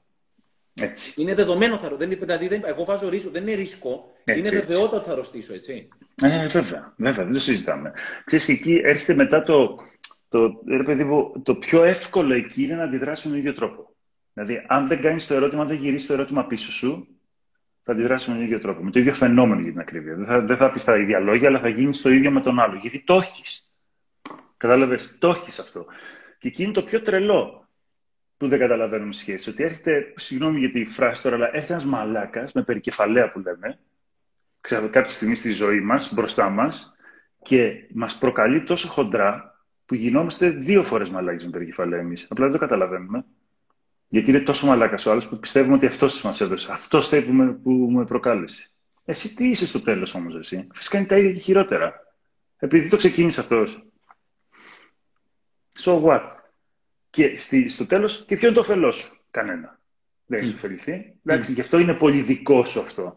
Έτσι. 0.81 1.21
Είναι 1.21 1.35
δεδομένο 1.35 1.77
θα 1.77 1.85
αρρωστήσω. 1.85 2.19
Δηλαδή, 2.19 2.47
δεν, 2.47 2.61
εγώ 2.65 2.85
βάζω 2.85 3.09
ρίσκο, 3.09 3.29
δεν 3.29 3.41
είναι 3.41 3.53
ρίσκο, 3.53 4.13
Έτσι, 4.23 4.39
είναι 4.39 4.49
έτσι. 4.49 4.59
βεβαιότητα 4.59 4.97
ότι 4.97 5.05
θα 5.05 5.11
αρρωστήσω, 5.11 5.53
έτσι. 5.53 5.87
Ε, 6.21 6.47
βέβαια, 6.47 6.93
βέβαια, 6.97 7.23
δεν 7.25 7.33
το 7.33 7.39
συζητάμε. 7.39 7.93
Ξέρεις, 8.25 8.49
εκεί 8.49 8.81
έρχεται 8.83 9.13
μετά 9.13 9.43
το, 9.43 9.79
το, 10.29 10.61
ρε 10.67 10.83
παιδί 10.83 11.03
μου, 11.03 11.41
το 11.43 11.55
πιο 11.55 11.83
εύκολο 11.83 12.33
εκεί 12.33 12.63
είναι 12.63 12.75
να 12.75 12.83
αντιδράσεις 12.83 13.25
με 13.25 13.31
τον 13.31 13.39
ίδιο 13.39 13.53
τρόπο. 13.53 13.95
Δηλαδή, 14.33 14.65
αν 14.67 14.87
δεν 14.87 15.01
κάνεις 15.01 15.27
το 15.27 15.33
ερώτημα, 15.33 15.61
αν 15.61 15.67
δεν 15.67 15.77
γυρίσεις 15.77 16.07
το 16.07 16.13
ερώτημα 16.13 16.45
πίσω 16.45 16.71
σου, 16.71 17.07
θα 17.83 17.91
αντιδράσεις 17.91 18.27
με 18.27 18.33
τον 18.33 18.43
ίδιο 18.43 18.59
τρόπο. 18.59 18.83
Με 18.83 18.91
το 18.91 18.99
ίδιο 18.99 19.13
φαινόμενο 19.13 19.61
για 19.61 19.71
την 19.71 19.79
ακρίβεια. 19.79 20.15
Δεν 20.15 20.25
θα, 20.25 20.41
δεν 20.41 20.57
θα 20.57 20.71
πεις 20.71 20.83
τα 20.83 20.97
ίδια 20.97 21.19
λόγια, 21.19 21.47
αλλά 21.47 21.59
θα 21.59 21.69
γίνεις 21.69 22.01
το 22.01 22.09
ίδιο 22.09 22.31
με 22.31 22.41
τον 22.41 22.59
άλλο. 22.59 22.75
Γιατί 22.75 23.03
το 23.05 23.15
έχεις. 23.15 23.66
Κατάλαβε, 24.57 24.97
το 25.19 25.29
έχεις 25.29 25.59
αυτό. 25.59 25.85
Και 26.39 26.47
εκεί 26.47 26.63
είναι 26.63 26.71
το 26.71 26.83
πιο 26.83 27.01
τρελό 27.01 27.67
που 28.37 28.47
δεν 28.47 28.59
καταλαβαίνουμε 28.59 29.11
σχέση. 29.11 29.49
Ότι 29.49 29.63
έρχεται, 29.63 30.13
συγγνώμη 30.15 30.59
για 30.59 30.71
τη 30.71 30.85
φράση 30.85 31.23
τώρα, 31.23 31.35
αλλά 31.35 31.49
έρχεται 31.53 31.73
ένας 31.73 31.85
μαλάκας 31.85 32.51
με 32.51 32.63
περικεφαλαία 32.63 33.31
που 33.31 33.39
λέμε, 33.39 33.79
ξέρω, 34.61 34.89
κάποια 34.89 35.09
στιγμή 35.09 35.35
στη 35.35 35.51
ζωή 35.51 35.81
μας, 35.81 36.13
μπροστά 36.13 36.49
μας, 36.49 36.95
και 37.43 37.87
μας 37.93 38.17
προκαλεί 38.17 38.63
τόσο 38.63 38.87
χοντρά 38.87 39.61
που 39.85 39.95
γινόμαστε 39.95 40.49
δύο 40.49 40.83
φορές 40.83 41.09
μαλάκες 41.09 41.43
με 41.43 41.49
περικεφαλαία 41.49 41.99
εμείς. 41.99 42.27
Απλά 42.29 42.43
δεν 42.43 42.53
το 42.53 42.59
καταλαβαίνουμε. 42.59 43.25
Γιατί 44.07 44.29
είναι 44.29 44.39
τόσο 44.39 44.65
μαλάκας 44.65 45.05
ο 45.05 45.11
άλλος 45.11 45.27
που 45.27 45.39
πιστεύουμε 45.39 45.75
ότι 45.75 45.85
αυτός 45.85 46.21
μας 46.21 46.41
έδωσε. 46.41 46.71
Αυτός 46.71 47.07
θέλει 47.07 47.25
που 47.25 47.33
με, 47.33 47.53
που 47.53 47.71
με 47.71 48.05
προκάλεσε. 48.05 48.69
Εσύ 49.05 49.35
τι 49.35 49.47
είσαι 49.47 49.67
στο 49.67 49.81
τέλος 49.81 50.15
όμως, 50.15 50.35
εσύ; 50.35 50.67
Φυσικά 50.73 50.97
είναι 50.97 51.07
τα 51.07 51.17
ίδια 51.17 51.33
και 51.33 51.39
χειρότερα. 51.39 51.93
Επειδή 52.57 52.89
το 52.89 52.97
ξεκίνησε 52.97 53.39
αυτός. 53.39 53.87
So 55.83 56.03
what; 56.03 56.21
Και 57.09 57.37
στη, 57.37 57.67
στο 57.67 57.85
τέλος, 57.85 58.25
και 58.25 58.35
ποιο 58.35 58.47
είναι 58.47 58.55
το 58.55 58.61
ωφελό 58.61 58.91
σου; 58.91 59.17
Κανένα. 59.31 59.79
Δεν 60.25 60.39
έχεις 60.39 60.53
ωφεληθεί. 60.53 61.15
Εντάξει, 61.25 61.51
γι' 61.51 61.61
αυτό 61.61 61.79
είναι 61.79 61.93
πολύ 61.93 62.21
δικό 62.21 62.65
σου 62.65 62.79
αυτό. 62.79 63.15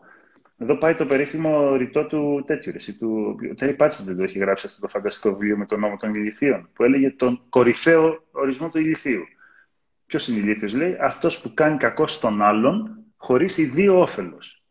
Εδώ 0.59 0.77
πάει 0.77 0.95
το 0.95 1.07
περίφημο 1.07 1.77
ρητό 1.77 2.07
του 2.07 2.45
τέτοιου. 2.47 2.73
Εσύ, 2.75 2.99
του, 2.99 3.37
ο 3.51 3.55
Τέρι 3.55 3.75
Πάτσι 3.75 4.03
δεν 4.03 4.17
το 4.17 4.23
έχει 4.23 4.39
γράψει 4.39 4.67
αυτό 4.67 4.81
το 4.81 4.89
φανταστικό 4.89 5.31
βιβλίο 5.31 5.57
με 5.57 5.67
τον 5.67 5.81
νόμο 5.81 5.97
των 5.97 6.15
ηλικίων, 6.15 6.69
που 6.73 6.85
έλεγε 6.85 7.11
τον 7.11 7.43
κορυφαίο 7.49 8.29
ορισμό 8.31 8.69
του 8.69 8.79
ηλικίου. 8.79 9.23
Ποιος 10.07 10.29
είναι 10.29 10.39
ηλίθιος, 10.39 10.75
λέει, 10.75 10.97
αυτός 11.01 11.41
που 11.41 11.55
κάνει 11.55 11.77
κακό 11.77 12.07
στον 12.07 12.43
άλλον 12.43 13.05
χωρίς 13.17 13.59
ιδίο 13.59 14.01
όφελος. 14.01 14.65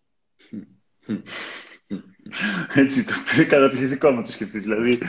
Έτσι, 2.74 3.06
το 3.06 3.14
είναι 3.36 3.44
καταπληκτικό 3.44 4.12
μου 4.12 4.22
το 4.22 4.32
σκεφτείς. 4.32 4.62
Δηλαδή, 4.62 5.00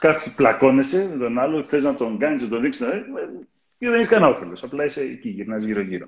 κάτσε, 0.00 0.30
πλακώνεσαι 0.36 1.08
με 1.12 1.16
τον 1.16 1.38
άλλο, 1.38 1.62
θες 1.62 1.84
να 1.84 1.94
τον 1.94 2.18
κάνεις, 2.18 2.42
να 2.42 2.48
τον 2.48 2.60
δείξει, 2.60 2.84
και 3.78 3.88
δεν 3.88 3.94
έχεις 3.94 4.08
κανένα 4.08 4.32
όφελος. 4.32 4.62
Απλά 4.62 4.84
είσαι 4.84 5.00
εκεί, 5.00 5.28
γυρνάς 5.28 5.64
γύρω-γύρω. 5.64 6.06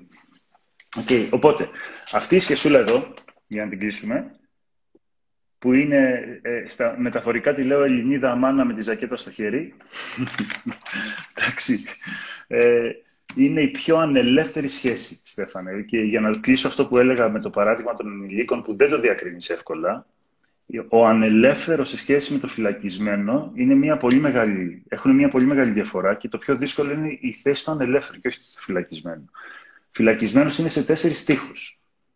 Okay, 0.95 1.27
οπότε, 1.31 1.69
αυτή 2.11 2.35
η 2.35 2.39
σχεσούλα 2.39 2.79
εδώ, 2.79 3.13
για 3.47 3.63
να 3.63 3.69
την 3.69 3.79
κλείσουμε, 3.79 4.31
που 5.59 5.73
είναι, 5.73 6.23
ε, 6.41 6.63
στα, 6.67 6.95
μεταφορικά 6.97 7.53
τη 7.53 7.63
λέω 7.63 7.83
Ελληνίδα 7.83 8.35
μάνα 8.35 8.65
με 8.65 8.73
τη 8.73 8.81
ζακέτα 8.81 9.15
στο 9.15 9.31
χέρι. 9.31 9.73
Εντάξει. 11.35 11.83
Ε, 12.47 12.91
είναι 13.35 13.61
η 13.61 13.67
πιο 13.67 13.97
ανελεύθερη 13.97 14.67
σχέση, 14.67 15.21
Στέφανε. 15.23 15.81
Και 15.81 15.99
για 15.99 16.19
να 16.19 16.37
κλείσω 16.37 16.67
αυτό 16.67 16.87
που 16.87 16.97
έλεγα 16.97 17.29
με 17.29 17.39
το 17.39 17.49
παράδειγμα 17.49 17.93
των 17.93 18.07
ενηλίκων, 18.07 18.61
που 18.61 18.75
δεν 18.75 18.89
το 18.89 18.99
διακρίνεις 18.99 19.49
εύκολα, 19.49 20.05
ο 20.89 21.05
ανελεύθερος 21.05 21.89
σε 21.89 21.97
σχέση 21.97 22.33
με 22.33 22.39
το 22.39 22.47
φυλακισμένο 22.47 23.51
είναι 23.55 23.75
μια 23.75 23.97
πολύ 23.97 24.17
μεγάλη, 24.17 24.83
έχουν 24.87 25.15
μια 25.15 25.27
πολύ 25.27 25.45
μεγάλη 25.45 25.71
διαφορά 25.71 26.15
και 26.15 26.27
το 26.27 26.37
πιο 26.37 26.55
δύσκολο 26.55 26.91
είναι 26.91 27.17
η 27.21 27.33
θέση 27.33 27.65
του 27.65 27.71
ανελεύθερου 27.71 28.19
και 28.19 28.27
όχι 28.27 28.39
του 28.39 28.45
φυλακισμένου. 28.61 29.29
Φυλακισμένος 29.91 30.57
είναι 30.57 30.69
σε 30.69 30.85
τέσσερις 30.85 31.23
τείχου. 31.23 31.51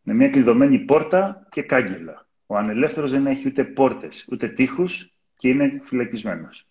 Με 0.02 0.14
μια 0.14 0.30
κλειδωμένη 0.30 0.80
πόρτα 0.80 1.48
και 1.52 1.62
κάγκελα. 1.62 2.28
Ο 2.46 2.58
ανελεύθερος 2.58 3.12
δεν 3.12 3.28
έχει 3.28 3.48
ούτε 3.48 3.64
πόρτες 3.64 4.28
ούτε 4.32 4.48
τείχους 4.48 5.14
και 5.36 5.48
είναι 5.50 5.82
φυλακισμένος. 5.84 6.66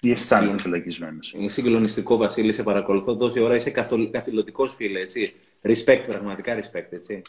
Ή 0.00 0.10
αισθάνεται 0.10 0.58
φυλακισμένος. 0.58 1.32
Είναι 1.32 1.48
συγκλονιστικό, 1.48 2.16
Βασίλη, 2.16 2.52
σε 2.52 2.62
παρακολουθώ 2.62 3.16
τόση 3.16 3.40
ώρα. 3.40 3.54
Είσαι 3.54 3.70
καθηλωτικός 4.10 4.74
φίλε, 4.74 5.00
έτσι. 5.00 5.34
Respect, 5.62 6.02
πραγματικά 6.06 6.58
respect, 6.58 6.86
έτσι. 6.90 7.22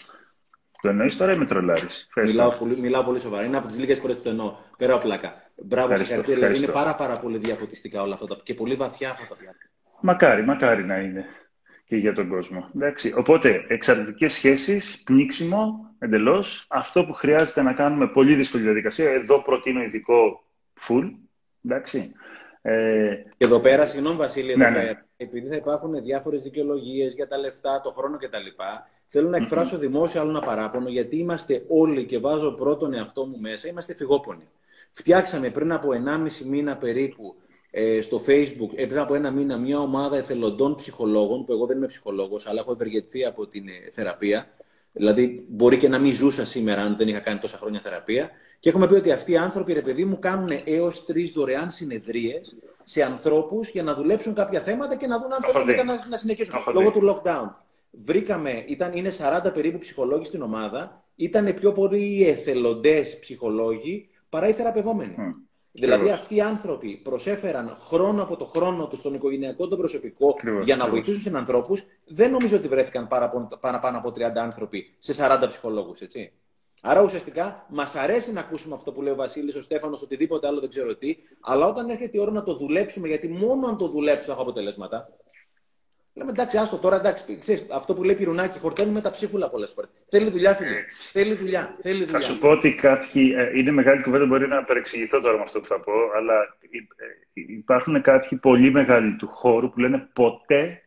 Το 0.83 0.89
εννοείς 0.89 1.17
τώρα 1.17 1.33
ή 1.33 1.37
με 1.37 1.45
τρολάρεις; 1.45 2.09
Μιλάω 2.15 2.51
πολύ, 2.51 2.77
μιλάω 2.77 3.03
πολύ 3.03 3.19
σοβαρά. 3.19 3.45
Είναι 3.45 3.57
από 3.57 3.67
τις 3.67 3.77
λίγες 3.77 3.99
φορές 3.99 4.15
που 4.15 4.21
το 4.21 4.29
εννοώ. 4.29 4.55
Πέρα 4.77 4.93
από 4.93 5.03
πλάκα. 5.03 5.51
Μπράβο, 5.55 5.97
συγχαρητήρια. 5.97 6.35
Δηλαδή 6.35 6.57
είναι 6.57 6.71
πάρα, 6.71 6.95
πάρα 6.95 7.17
πολύ 7.17 7.37
διαφωτιστικά 7.37 8.01
όλα 8.01 8.13
αυτά 8.13 8.37
και 8.43 8.53
πολύ 8.53 8.75
βαθιά 8.75 9.09
αυτά 9.09 9.27
τα 9.27 9.35
πιάτα. 9.35 9.57
Μακάρι, 10.01 10.43
μακάρι 10.43 10.85
να 10.85 10.97
είναι 10.97 11.25
και 11.85 11.95
για 11.95 12.13
τον 12.13 12.29
κόσμο. 12.29 12.69
Εντάξει. 12.75 13.13
Οπότε, 13.17 13.65
εξαρτητικές 13.67 14.33
σχέσεις, 14.33 15.03
πνίξιμο 15.03 15.93
εντελώς. 15.99 16.65
Αυτό 16.69 17.05
που 17.05 17.13
χρειάζεται 17.13 17.61
να 17.61 17.73
κάνουμε 17.73 18.07
πολύ 18.07 18.35
δύσκολη 18.35 18.63
διαδικασία. 18.63 19.11
Εδώ 19.11 19.41
προτείνω 19.41 19.81
ειδικό 19.81 20.43
full. 20.87 21.11
Εντάξει. 21.65 22.11
Ε, 22.61 23.15
και 23.37 23.45
εδώ 23.45 23.59
πέρα, 23.59 23.85
συγγνώμη 23.85 24.15
Βασίλη, 24.15 24.51
εδώ 24.51 24.63
ναι, 24.63 24.69
ναι. 24.69 24.79
πέρα, 24.79 25.05
επειδή 25.17 25.47
θα 25.47 25.55
υπάρχουν 25.55 26.03
διάφορες 26.03 26.41
δικαιολογίες 26.41 27.13
για 27.13 27.27
τα 27.27 27.37
λεφτά, 27.37 27.81
το 27.81 27.91
χρόνο 27.91 28.17
κτλ. 28.17 28.47
Θέλω 29.15 29.29
να 29.29 29.37
εκφράσω 29.37 29.75
mm-hmm. 29.75 29.79
δημόσια 29.79 30.21
άλλο 30.21 30.29
ένα 30.29 30.39
παράπονο, 30.39 30.89
γιατί 30.89 31.17
είμαστε 31.17 31.65
όλοι, 31.67 32.05
και 32.05 32.19
βάζω 32.19 32.51
πρώτον 32.51 32.93
εαυτό 32.93 33.25
μου 33.25 33.37
μέσα, 33.39 33.67
είμαστε 33.67 33.95
φυγόπονοι. 33.95 34.47
Φτιάξαμε 34.91 35.49
πριν 35.49 35.71
από 35.71 35.89
1,5 35.89 36.45
μήνα 36.45 36.77
περίπου 36.77 37.35
ε, 37.71 38.01
στο 38.01 38.21
Facebook, 38.27 38.69
ε, 38.75 38.85
πριν 38.85 38.99
από 38.99 39.15
ένα 39.15 39.31
μήνα, 39.31 39.57
μια 39.57 39.79
ομάδα 39.79 40.17
εθελοντών 40.17 40.75
ψυχολόγων, 40.75 41.45
που 41.45 41.51
εγώ 41.51 41.65
δεν 41.65 41.77
είμαι 41.77 41.87
ψυχολόγος, 41.87 42.47
αλλά 42.47 42.59
έχω 42.59 42.71
ευεργετηθεί 42.71 43.25
από 43.25 43.47
την 43.47 43.67
ε, 43.67 43.91
θεραπεία. 43.91 44.47
Δηλαδή, 44.91 45.45
μπορεί 45.49 45.77
και 45.77 45.87
να 45.87 45.99
μην 45.99 46.11
ζούσα 46.11 46.45
σήμερα 46.45 46.81
αν 46.81 46.95
δεν 46.97 47.07
είχα 47.07 47.19
κάνει 47.19 47.39
τόσα 47.39 47.57
χρόνια 47.57 47.79
θεραπεία. 47.79 48.29
Και 48.59 48.69
έχουμε 48.69 48.87
πει 48.87 48.93
ότι 48.93 49.11
αυτοί 49.11 49.31
οι 49.31 49.37
άνθρωποι, 49.37 49.73
ρε 49.73 49.81
παιδί 49.81 50.05
μου, 50.05 50.19
κάνουν 50.19 50.49
έως 50.65 51.05
τρεις 51.05 51.31
δωρεάν 51.31 51.69
συνεδρίες 51.69 52.55
σε 52.83 53.03
ανθρώπους 53.03 53.69
για 53.69 53.83
να 53.83 53.93
δουλέψουν 53.93 54.33
κάποια 54.33 54.59
θέματα 54.59 54.95
και 54.95 55.07
να 55.07 55.19
δουν 55.19 55.33
αν 55.33 55.39
θέλουν 55.43 55.85
να, 55.85 56.07
να 56.09 56.17
συνεχίσουν. 56.17 56.53
Λόγω 56.73 56.91
του 56.91 57.01
lockdown. 57.09 57.62
Βρήκαμε, 58.01 58.63
ήταν, 58.67 58.93
είναι 58.93 59.11
40 59.45 59.53
περίπου 59.53 59.77
ψυχολόγοι 59.77 60.25
στην 60.25 60.41
ομάδα, 60.41 61.03
ήταν 61.15 61.53
πιο 61.53 61.71
πολλοί 61.71 62.27
εθελοντές 62.27 63.19
ψυχολόγοι 63.19 64.09
παρά 64.29 64.47
οι 64.47 64.53
θεραπευόμενοι. 64.53 65.15
Mm. 65.17 65.33
Δηλαδή 65.71 66.09
αυτοί 66.09 66.35
οι 66.35 66.41
άνθρωποι 66.41 66.97
προσέφεραν 67.03 67.75
χρόνο 67.79 68.21
από 68.21 68.35
το 68.35 68.45
χρόνο 68.45 68.87
τους 68.87 68.99
στον 68.99 69.13
οικογενειακό, 69.13 69.67
τον 69.67 69.77
προσωπικό 69.77 70.29
Ακριβώς, 70.29 70.65
για 70.65 70.75
να 70.75 70.89
βοηθήσουν 70.89 71.23
τους 71.23 71.33
ανθρώπους. 71.33 71.83
Δεν 72.05 72.31
νομίζω 72.31 72.57
ότι 72.57 72.67
βρέθηκαν 72.67 73.07
παραπάνω 73.59 73.97
από 73.97 74.09
30 74.09 74.21
άνθρωποι 74.35 74.95
σε 74.97 75.13
40 75.17 75.47
ψυχολόγους, 75.47 76.01
έτσι. 76.01 76.31
Άρα 76.81 77.01
ουσιαστικά 77.01 77.65
μας 77.69 77.95
αρέσει 77.95 78.33
να 78.33 78.39
ακούσουμε 78.39 78.75
αυτό 78.75 78.91
που 78.91 79.01
λέει 79.01 79.13
ο 79.13 79.15
Βασίλης, 79.15 79.55
ο 79.55 79.61
Στέφανος, 79.61 80.01
οτιδήποτε 80.01 80.47
άλλο 80.47 80.59
δεν 80.59 80.69
ξέρω 80.69 80.95
τι, 80.95 81.15
αλλά 81.39 81.67
όταν 81.67 81.89
έρχεται 81.89 82.17
η 82.17 82.21
ώρα 82.21 82.31
να 82.31 82.43
το 82.43 82.55
δουλέψουμε, 82.55 83.07
γιατί 83.07 83.27
μόνο 83.27 83.67
αν 83.67 83.77
το 83.77 83.87
δουλέψω 83.87 84.25
θα 84.25 84.31
έχω 84.31 84.41
αποτελέσματα. 84.41 85.09
Λέμε 86.15 86.29
εντάξει, 86.29 86.57
άστο 86.57 86.77
τώρα, 86.77 86.95
εντάξει, 86.95 87.37
ξέρεις, 87.39 87.65
αυτό 87.71 87.93
που 87.93 88.03
λέει 88.03 88.15
Πυρουνάκη, 88.15 88.59
χορταίνουμε 88.59 89.01
τα 89.01 89.11
ψίχουλα 89.11 89.49
πολλές 89.49 89.71
φορές. 89.71 89.89
Θέλει 90.09 90.29
δουλειά, 90.29 90.53
φίλε. 90.53 90.85
Θέλει 91.11 91.33
δουλειά, 91.33 91.77
θέλει 91.81 92.03
δουλειά. 92.05 92.19
Θα 92.19 92.19
σου 92.19 92.39
πω 92.39 92.49
ότι 92.49 92.75
κάποιοι. 92.75 93.33
Ε, 93.37 93.59
είναι 93.59 93.71
μεγάλη 93.71 94.01
κουβέντα, 94.01 94.25
μπορεί 94.25 94.47
να 94.47 94.63
παρεξηγηθώ 94.63 95.21
τώρα 95.21 95.37
με 95.37 95.43
αυτό 95.43 95.59
που 95.59 95.67
θα 95.67 95.79
πω, 95.79 95.91
αλλά 96.15 96.57
υπάρχουν 97.33 98.01
κάποιοι 98.01 98.37
πολύ 98.37 98.71
μεγάλοι 98.71 99.15
του 99.15 99.27
χώρου 99.27 99.69
που 99.69 99.79
λένε 99.79 100.09
ποτέ 100.13 100.81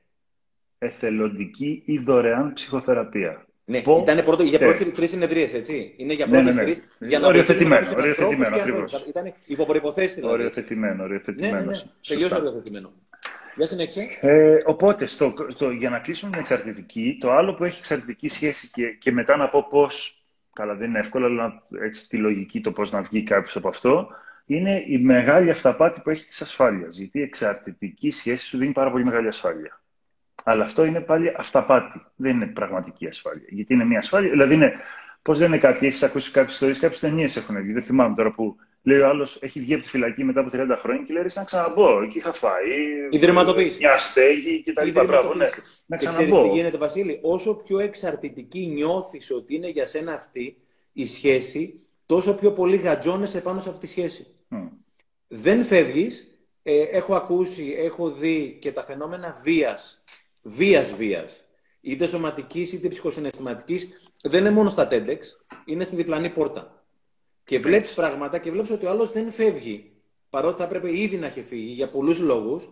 εθελοντική 0.79 1.83
ή 1.87 1.99
δωρεάν 1.99 2.53
ψυχοθεραπεία. 2.53 3.47
Ναι, 3.69 3.81
Πο... 3.81 4.01
ήταν 4.03 4.25
πρώτο, 4.25 4.43
για 4.43 4.59
πρώτη 4.59 4.85
τρεις 4.85 5.11
συνεδρίες, 5.11 5.53
έτσι. 5.53 5.95
Είναι 5.97 6.13
για 6.13 6.27
πρώτη 6.27 6.45
ναι, 6.45 6.51
ναι, 6.51 6.63
ναι. 6.63 6.65
τρεις. 6.65 6.83
Για 6.99 7.19
να 7.19 7.27
οριοθετημένο, 7.27 7.87
οριοθετημένο 7.97 8.57
ακριβώς. 8.57 9.07
Ήταν 9.09 9.33
υποπροποθέσει 9.47 10.15
δηλαδή. 10.15 10.35
Οριοθετημένο, 10.35 11.03
οριοθετημένο. 11.03 11.55
Ναι, 11.55 11.61
ναι, 11.61 11.71
ναι. 11.71 11.79
Τελείως 12.07 12.31
οριοθετημένο. 12.31 12.93
Για 13.57 13.67
συνέχισε. 13.67 14.19
Ε, 14.21 14.63
οπότε, 14.65 15.07
στο, 15.07 15.35
το, 15.57 15.71
για 15.71 15.91
να 15.91 15.99
κλείσουμε 15.99 16.31
την 16.31 16.41
εξαρτητική, 16.41 17.17
το 17.21 17.33
άλλο 17.33 17.55
που 17.55 17.65
έχει 17.65 17.79
εξαρτητική 17.79 18.29
σχέση 18.29 18.71
και, 18.71 18.87
και 18.87 19.13
μετά 19.13 19.37
να 19.37 19.49
πω 19.49 19.67
πώς. 19.71 20.21
Καλά, 20.53 20.75
δεν 20.75 20.89
είναι 20.89 20.99
εύκολο, 20.99 21.27
αλλά 21.27 21.63
έτσι 21.81 22.09
τη 22.09 22.17
λογική 22.17 22.61
το 22.61 22.73
πώς 22.73 22.91
να 22.91 23.03
βγει 23.03 23.23
κάποιος 23.23 23.57
από 23.57 23.69
αυτό, 23.69 24.09
είναι 24.47 24.85
η 24.87 24.99
μεγάλη 24.99 25.51
αυταπάτη 25.51 26.01
που 26.01 26.11
έχει 26.11 26.27
της 26.27 26.41
ασφάλειας. 26.41 26.97
Γιατί 26.97 27.19
η 27.19 27.23
εξαρτητική 27.23 28.11
σχέση 28.11 28.47
σου 28.47 28.59
δίνει 28.59 28.73
πάρα 28.73 28.91
πολύ 28.91 29.05
μεγάλη 29.05 29.29
ασφάλεια. 29.29 29.81
Αλλά 30.45 30.65
αυτό 30.65 30.85
είναι 30.85 31.01
πάλι 31.01 31.35
αυταπάτη. 31.37 32.07
Δεν 32.17 32.35
είναι 32.35 32.47
πραγματική 32.47 33.07
ασφάλεια. 33.07 33.47
Γιατί 33.49 33.75
είναι 33.75 33.85
μια 33.85 33.99
ασφάλεια. 33.99 34.31
Δηλαδή, 34.31 34.55
είναι, 34.55 34.73
πώς 35.23 35.41
λένε 35.41 35.59
κάποιοι, 35.59 35.81
έχεις 35.83 36.03
ακούσει 36.03 36.31
κάποιες 36.31 36.53
ιστορίες, 36.53 36.79
κάποιες 36.79 37.01
ταινίες 37.01 37.37
έχουν 37.37 37.63
βγει. 37.63 37.73
Δεν 37.73 37.83
θυμάμαι 37.83 38.15
τώρα 38.15 38.33
που 38.33 38.57
λέει 38.87 38.99
ο 38.99 39.09
άλλος 39.09 39.43
έχει 39.43 39.61
βγει 39.61 39.75
από 39.75 39.83
τη 39.83 39.89
φυλακή 39.89 40.25
μετά 40.25 40.41
από 40.41 40.51
30 40.53 40.77
χρόνια 40.79 41.05
και 41.05 41.13
λέει 41.13 41.27
να 41.35 41.45
ξαναμπω. 41.45 42.03
Εκεί 42.03 42.19
είχα 42.19 42.33
φάει. 42.33 42.65
Ιδρυματοποίηση. 43.11 43.79
Μια 43.79 43.99
στέγη 43.99 44.63
κτλ. 44.63 44.91
Μπράβο, 44.91 45.35
ναι. 45.35 45.49
Να 45.87 45.97
ξαναμπω. 45.97 46.43
τι 46.43 46.49
γίνεται, 46.49 46.77
Βασίλη, 46.77 47.19
όσο 47.23 47.55
πιο 47.55 47.79
εξαρτητική 47.79 48.67
νιώθεις 48.67 49.31
ότι 49.31 49.55
είναι 49.55 49.69
για 49.69 49.87
σένα 49.87 50.13
αυτή 50.13 50.57
η 50.93 51.07
σχέση, 51.07 51.81
τόσο 52.07 52.35
πιο 52.35 52.53
πολύ 52.53 52.77
γατζώνεσαι 52.77 53.41
πάνω 53.41 53.61
σε 53.61 53.69
αυτή 53.69 53.81
τη 53.81 53.93
σχέση. 53.93 54.27
Δεν 55.29 55.65
φεύγεις. 55.65 56.31
Ε, 56.63 56.83
έχω 56.83 57.15
ακούσει, 57.15 57.75
έχω 57.79 58.11
δει 58.11 58.59
και 58.61 58.73
τα 58.73 58.85
φαινόμενα 58.85 59.41
βίας, 59.43 60.03
βίας 60.43 60.95
βίας, 60.95 61.45
είτε 61.81 62.07
σωματικής 62.07 62.73
είτε 62.73 62.89
ψυχοσυναισθηματικής, 62.89 64.13
δεν 64.23 64.41
είναι 64.41 64.51
μόνο 64.51 64.69
στα 64.69 64.89
TEDx, 64.91 65.19
είναι 65.65 65.85
στη 65.85 65.97
διπλανή 65.97 66.31
πόρτα. 66.31 66.86
Και 67.47 67.59
βλέπεις 67.59 67.95
πράγματα 67.95 68.39
και 68.39 68.51
βλέπεις 68.51 68.71
ότι 68.71 68.87
ο 68.87 68.91
άλλος 68.91 69.13
δεν 69.13 69.31
φεύγει, 69.31 69.93
παρότι 70.31 70.59
θα 70.59 70.65
έπρεπε 70.65 71.01
ήδη 71.01 71.17
να 71.17 71.27
έχει 71.27 71.43
φύγει 71.43 71.73
για 71.73 71.89
πολλούς 71.89 72.19
λόγους, 72.19 72.69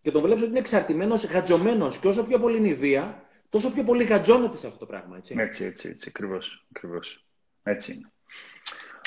και 0.00 0.10
τον 0.10 0.22
βλέπεις 0.22 0.42
ότι 0.42 0.50
είναι 0.50 0.58
εξαρτημένος, 0.58 1.24
γατζωμένος 1.24 1.96
και 1.96 2.08
όσο 2.08 2.24
πιο 2.24 2.38
πολύ 2.38 2.56
είναι 2.56 2.68
η 2.68 2.74
βία, 2.74 3.22
τόσο 3.48 3.72
πιο 3.72 3.82
πολύ 3.82 4.04
γατζώνεται 4.04 4.56
σε 4.56 4.66
αυτό 4.66 4.78
το 4.78 4.86
πράγμα. 4.86 5.16
Έτσι, 5.16 5.34
έτσι, 5.38 5.64
έτσι, 5.64 5.88
έτσι 5.88 6.06
ακριβώς, 6.08 6.66
ακριβώς. 6.70 7.26
Έτσι 7.62 7.92
είναι. 7.92 8.10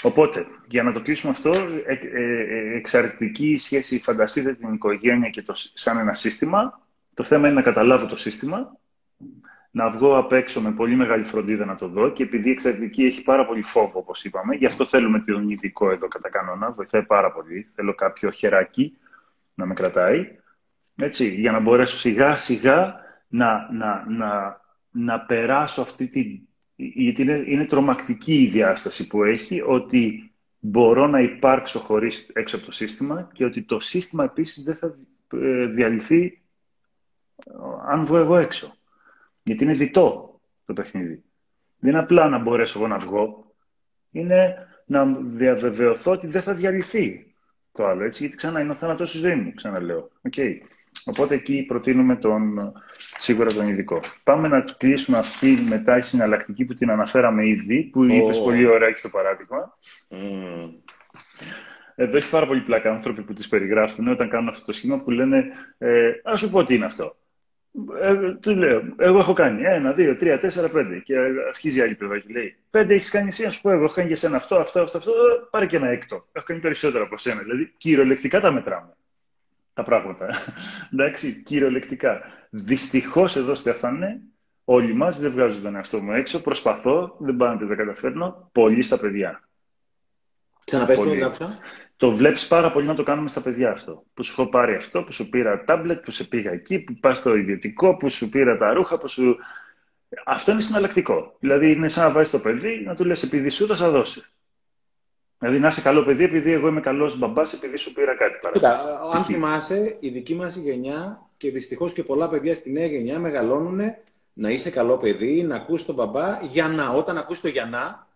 Οπότε, 0.01 0.45
για 0.67 0.83
να 0.83 0.91
το 0.91 1.01
κλείσουμε 1.01 1.31
αυτό, 1.31 1.49
ε, 1.85 1.93
ε, 1.93 2.19
ε, 2.23 2.75
εξαρτητική 2.75 3.57
σχέση, 3.57 3.99
φανταστείτε 3.99 4.53
την 4.53 4.73
οικογένεια 4.73 5.29
και 5.29 5.41
το, 5.41 5.53
σαν 5.55 5.97
ένα 5.97 6.13
σύστημα. 6.13 6.87
Το 7.13 7.23
θέμα 7.23 7.47
είναι 7.47 7.55
να 7.55 7.61
καταλάβω 7.61 8.07
το 8.07 8.15
σύστημα, 8.15 8.78
να 9.71 9.89
βγω 9.89 10.17
απ' 10.17 10.31
έξω 10.31 10.61
με 10.61 10.71
πολύ 10.71 10.95
μεγάλη 10.95 11.23
φροντίδα 11.23 11.65
να 11.65 11.75
το 11.75 11.87
δω 11.87 12.09
και 12.09 12.23
επειδή 12.23 12.49
η 12.49 12.51
εξαρτητική 12.51 13.05
έχει 13.05 13.21
πάρα 13.21 13.45
πολύ 13.45 13.61
φόβο, 13.61 13.99
όπως 13.99 14.23
είπαμε, 14.23 14.55
γι' 14.55 14.65
αυτό 14.65 14.85
θέλουμε 14.85 15.19
τον 15.19 15.49
ειδικό 15.49 15.91
εδώ 15.91 16.07
κατά 16.07 16.29
κανόνα, 16.29 16.71
βοηθάει 16.71 17.03
πάρα 17.03 17.31
πολύ. 17.31 17.67
Θέλω 17.75 17.95
κάποιο 17.95 18.31
χεράκι 18.31 18.97
να 19.53 19.65
με 19.65 19.73
κρατάει, 19.73 20.37
έτσι, 20.95 21.27
για 21.27 21.51
να 21.51 21.59
μπορέσω 21.59 21.97
σιγά 21.97 22.37
σιγά 22.37 22.95
να, 23.27 23.69
να, 23.71 24.05
να, 24.07 24.61
να 24.91 25.19
περάσω 25.19 25.81
αυτή 25.81 26.07
την 26.07 26.47
γιατί 26.75 27.21
είναι, 27.21 27.43
είναι 27.45 27.65
τρομακτική 27.65 28.41
η 28.41 28.47
διάσταση 28.47 29.07
που 29.07 29.23
έχει, 29.23 29.61
ότι 29.61 30.33
μπορώ 30.59 31.07
να 31.07 31.21
υπάρξω 31.21 31.79
χωρίς 31.79 32.29
έξω 32.33 32.55
από 32.55 32.65
το 32.65 32.71
σύστημα 32.71 33.29
και 33.33 33.45
ότι 33.45 33.63
το 33.63 33.79
σύστημα 33.79 34.23
επίσης 34.23 34.63
δεν 34.63 34.75
θα 34.75 34.95
ε, 35.33 35.65
διαλυθεί 35.65 36.41
ε, 37.45 37.51
αν 37.87 38.05
βγω 38.05 38.17
εγώ 38.17 38.37
έξω. 38.37 38.73
Γιατί 39.49 39.63
είναι 39.63 39.73
διτό 39.73 40.39
το 40.65 40.73
παιχνίδι. 40.73 41.23
Δεν 41.79 41.91
είναι 41.91 41.99
απλά 41.99 42.29
να 42.29 42.37
μπορέσω 42.37 42.79
εγώ 42.79 42.87
να 42.87 42.97
βγω, 42.97 43.53
είναι 44.11 44.67
να 44.85 45.05
διαβεβαιωθώ 45.21 46.11
ότι 46.11 46.27
δεν 46.27 46.41
θα 46.41 46.53
διαλυθεί 46.53 47.33
το 47.71 47.85
άλλο, 47.85 48.03
έτσι, 48.03 48.21
γιατί 48.21 48.37
ξανά 48.37 48.59
είναι 48.59 48.71
ο 48.71 48.75
θάνατος 48.75 49.09
στη 49.09 49.17
ζωή 49.17 49.35
μου, 49.35 49.53
ξαναλέω. 49.53 50.09
Okay. 50.29 50.53
Οπότε 51.05 51.35
εκεί 51.35 51.63
προτείνουμε 51.63 52.15
τον, 52.15 52.73
σίγουρα 53.17 53.53
τον 53.53 53.67
ειδικό. 53.67 53.99
Πάμε 54.23 54.47
να 54.47 54.63
κλείσουμε 54.77 55.17
αυτή 55.17 55.57
μετά 55.69 55.97
η 55.97 56.01
συναλλακτική 56.01 56.65
που 56.65 56.73
την 56.73 56.91
αναφέραμε 56.91 57.47
ήδη, 57.47 57.83
που 57.83 58.03
oh. 58.03 58.09
είπες 58.09 58.41
πολύ 58.41 58.67
ωραία 58.67 58.91
και 58.91 59.01
το 59.01 59.09
παράδειγμα. 59.09 59.77
Mm. 60.09 60.69
Εδώ 61.95 62.17
έχει 62.17 62.29
πάρα 62.29 62.47
πολύ 62.47 62.61
πλάκα 62.61 62.91
άνθρωποι 62.91 63.21
που 63.21 63.33
τις 63.33 63.47
περιγράφουν 63.47 64.07
όταν 64.07 64.29
κάνουν 64.29 64.47
αυτό 64.47 64.65
το 64.65 64.71
σχήμα 64.71 64.99
που 64.99 65.11
λένε 65.11 65.45
ε, 65.77 66.11
«Ας 66.23 66.39
σου 66.39 66.49
πω 66.49 66.63
τι 66.63 66.75
είναι 66.75 66.85
αυτό». 66.85 67.15
Ε, 68.01 68.33
του 68.33 68.55
λέω, 68.55 68.81
εγώ 68.97 69.17
έχω 69.17 69.33
κάνει 69.33 69.63
ένα, 69.63 69.91
δύο, 69.91 70.15
τρία, 70.15 70.39
τέσσερα, 70.39 70.69
πέντε. 70.69 70.99
Και 70.99 71.15
αρχίζει 71.47 71.79
η 71.79 71.81
άλλη 71.81 71.95
πλευρά 71.95 72.19
και 72.19 72.27
λέει: 72.31 72.55
Πέντε 72.69 72.93
έχεις 72.93 73.09
κάνει 73.09 73.27
εσύ, 73.27 73.45
ας 73.45 73.53
σου 73.53 73.61
πω, 73.61 73.69
εγώ 73.69 73.83
έχω 73.83 73.93
κάνει 73.93 74.07
για 74.07 74.17
σένα 74.17 74.35
αυτό, 74.35 74.55
αυτό, 74.55 74.81
αυτό, 74.81 74.97
αυτό. 74.97 75.11
Πάρε 75.49 75.65
και 75.65 75.75
ένα 75.75 75.87
έκτο. 75.87 76.27
Έχω 76.31 76.45
κάνει 76.45 76.59
περισσότερα 76.59 77.03
από 77.03 77.17
σένα. 77.17 77.41
Δηλαδή, 77.41 77.73
κυριολεκτικά 77.77 78.39
τα 78.39 78.51
μετράμε 78.51 78.93
τα 79.73 79.83
πράγματα. 79.83 80.27
Εντάξει, 80.93 81.43
κυριολεκτικά. 81.43 82.21
Δυστυχώς 82.49 83.35
εδώ, 83.35 83.55
Στέφανε, 83.55 84.21
όλοι 84.63 84.93
μας 84.93 85.19
δεν 85.19 85.31
βγάζουν 85.31 85.63
τον 85.63 85.75
εαυτό 85.75 85.99
μου 85.99 86.11
έξω. 86.11 86.41
Προσπαθώ, 86.41 87.15
δεν 87.19 87.35
πάντα 87.35 87.65
δεν 87.65 87.77
καταφέρνω. 87.77 88.49
Πολύ 88.51 88.81
στα 88.81 88.99
παιδιά. 88.99 89.49
Ξαναπες 90.65 90.97
το, 90.97 91.03
Το 91.99 92.11
βλέπεις 92.11 92.47
πάρα 92.47 92.71
πολύ 92.71 92.85
να 92.85 92.95
το 92.95 93.03
κάνουμε 93.03 93.29
στα 93.29 93.41
παιδιά 93.41 93.71
αυτό. 93.71 94.03
Που 94.13 94.23
σου 94.23 94.41
έχω 94.41 94.49
πάρει 94.49 94.75
αυτό, 94.75 95.03
που 95.03 95.11
σου 95.11 95.29
πήρα 95.29 95.63
τάμπλετ, 95.63 96.03
που 96.03 96.11
σε 96.11 96.23
πήγα 96.23 96.51
εκεί, 96.51 96.79
που 96.79 96.93
πας 96.93 97.17
στο 97.17 97.35
ιδιωτικό, 97.35 97.95
που 97.97 98.09
σου 98.09 98.29
πήρα 98.29 98.57
τα 98.57 98.73
ρούχα, 98.73 98.97
που 98.97 99.07
σου. 99.07 99.37
Αυτό 100.25 100.51
είναι 100.51 100.61
συναλλακτικό. 100.61 101.35
Δηλαδή 101.39 101.71
είναι 101.71 101.87
σαν 101.87 102.03
να 102.03 102.11
βάζεις 102.11 102.31
το 102.31 102.39
παιδί 102.39 102.83
να 102.85 102.95
του 102.95 103.05
λες: 103.05 103.23
Επειδή 103.23 103.49
σου 103.49 103.67
θα 103.67 103.75
σα 103.75 103.89
δώσει. 103.89 104.23
Δηλαδή 105.37 105.59
να 105.59 105.67
είσαι 105.67 105.81
καλό 105.81 106.03
παιδί, 106.03 106.23
επειδή 106.23 106.51
εγώ 106.51 106.67
είμαι 106.67 106.81
καλός 106.81 107.17
μπαμπάς, 107.17 107.53
επειδή 107.53 107.77
σου 107.77 107.93
πήρα 107.93 108.15
κάτι 108.15 108.39
παραπάνω. 108.41 108.75
Κοίτα, 108.75 109.17
αν 109.17 109.23
θυμάσαι, 109.23 109.97
η 109.99 110.09
δική 110.09 110.35
μας 110.35 110.55
γενιά 110.55 111.21
και 111.37 111.51
δυστυχώς 111.51 111.93
και 111.93 112.03
πολλά 112.03 112.29
παιδιά 112.29 112.55
στη 112.55 112.71
νέα 112.71 112.85
γενιά 112.85 113.19
μεγαλώνουν 113.19 113.79
να 114.33 114.49
είσαι 114.49 114.69
καλό 114.69 114.97
παιδί, 114.97 115.43
να 115.43 115.55
ακούσεις 115.55 115.85
τον 115.85 115.95
μπαμπά 115.95 116.39
για 116.41 116.67
να. 116.67 116.89
Όταν 116.89 117.17
ακούσει 117.17 117.41
το 117.41 117.47
για 117.47 117.65
να. 117.65 118.07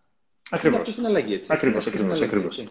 Ακριβώς. 0.50 0.80
Αυτό 0.80 1.00
είναι 1.00 1.08
αλλαγή, 1.08 1.34
έτσι. 1.34 1.48
Ακριβώς, 1.52 1.86
ακριβώς. 1.86 2.20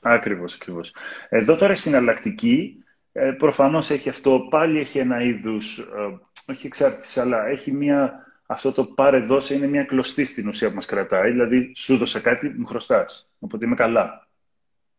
Ακριβώς, 0.01 0.55
ακριβώς. 0.55 0.95
Εδώ 1.29 1.55
τώρα 1.55 1.75
συναλλακτική, 1.75 2.83
ε, 3.11 3.31
προφανώς 3.31 3.89
έχει 3.89 4.09
αυτό, 4.09 4.47
πάλι 4.49 4.79
έχει 4.79 4.99
ένα 4.99 5.21
είδους, 5.21 5.77
ε, 5.77 6.19
όχι 6.51 6.67
εξάρτηση, 6.67 7.19
αλλά 7.19 7.47
έχει 7.47 7.71
μια. 7.71 8.27
Αυτό 8.45 8.71
το 8.71 8.85
πάρε 8.85 9.19
δώσε 9.19 9.53
είναι 9.53 9.67
μια 9.67 9.83
κλωστή 9.83 10.23
στην 10.23 10.47
ουσία 10.47 10.69
που 10.69 10.75
μας 10.75 10.85
κρατάει. 10.85 11.31
Δηλαδή, 11.31 11.73
σου 11.75 11.97
δώσα 11.97 12.19
κάτι, 12.19 12.49
μου 12.49 12.65
χρωστάς. 12.65 13.29
Οπότε 13.39 13.65
είμαι 13.65 13.75
καλά. 13.75 14.27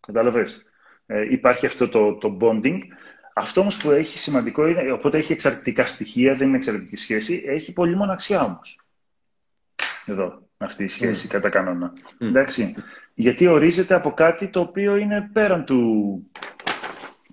Κατάλαβες; 0.01 0.65
Ε, 1.07 1.33
υπάρχει 1.33 1.67
αυτό 1.67 1.89
το, 1.89 2.15
το 2.15 2.37
bonding. 2.41 2.79
Αυτό 3.35 3.61
όμως 3.61 3.77
που 3.77 3.91
έχει 3.91 4.19
σημαντικό 4.19 4.67
είναι, 4.67 4.93
οπότε 4.93 5.19
έχει 5.19 5.33
εξαρτητικά 5.33 5.87
στοιχεία, 5.87 6.35
δεν 6.35 6.49
είναι 6.49 6.57
εξαρτητική 6.57 6.97
σχέση, 6.97 7.45
έχει 7.47 7.73
πολύ 7.73 7.97
μοναξιά 7.97 8.45
όμως. 8.45 8.81
Εδώ, 10.07 10.44
αυτή 10.56 10.85
η 10.85 10.89
σχέση 10.89 11.26
mm. 11.26 11.31
κατά 11.32 11.48
κανόνα. 11.48 11.93
Mm. 11.97 12.26
Εντάξει. 12.26 12.74
Γιατί 13.14 13.47
ορίζεται 13.47 13.94
από 13.94 14.12
κάτι 14.12 14.48
το 14.48 14.60
οποίο 14.60 14.97
είναι 14.97 15.31
πέραν 15.32 15.64
του, 15.64 16.22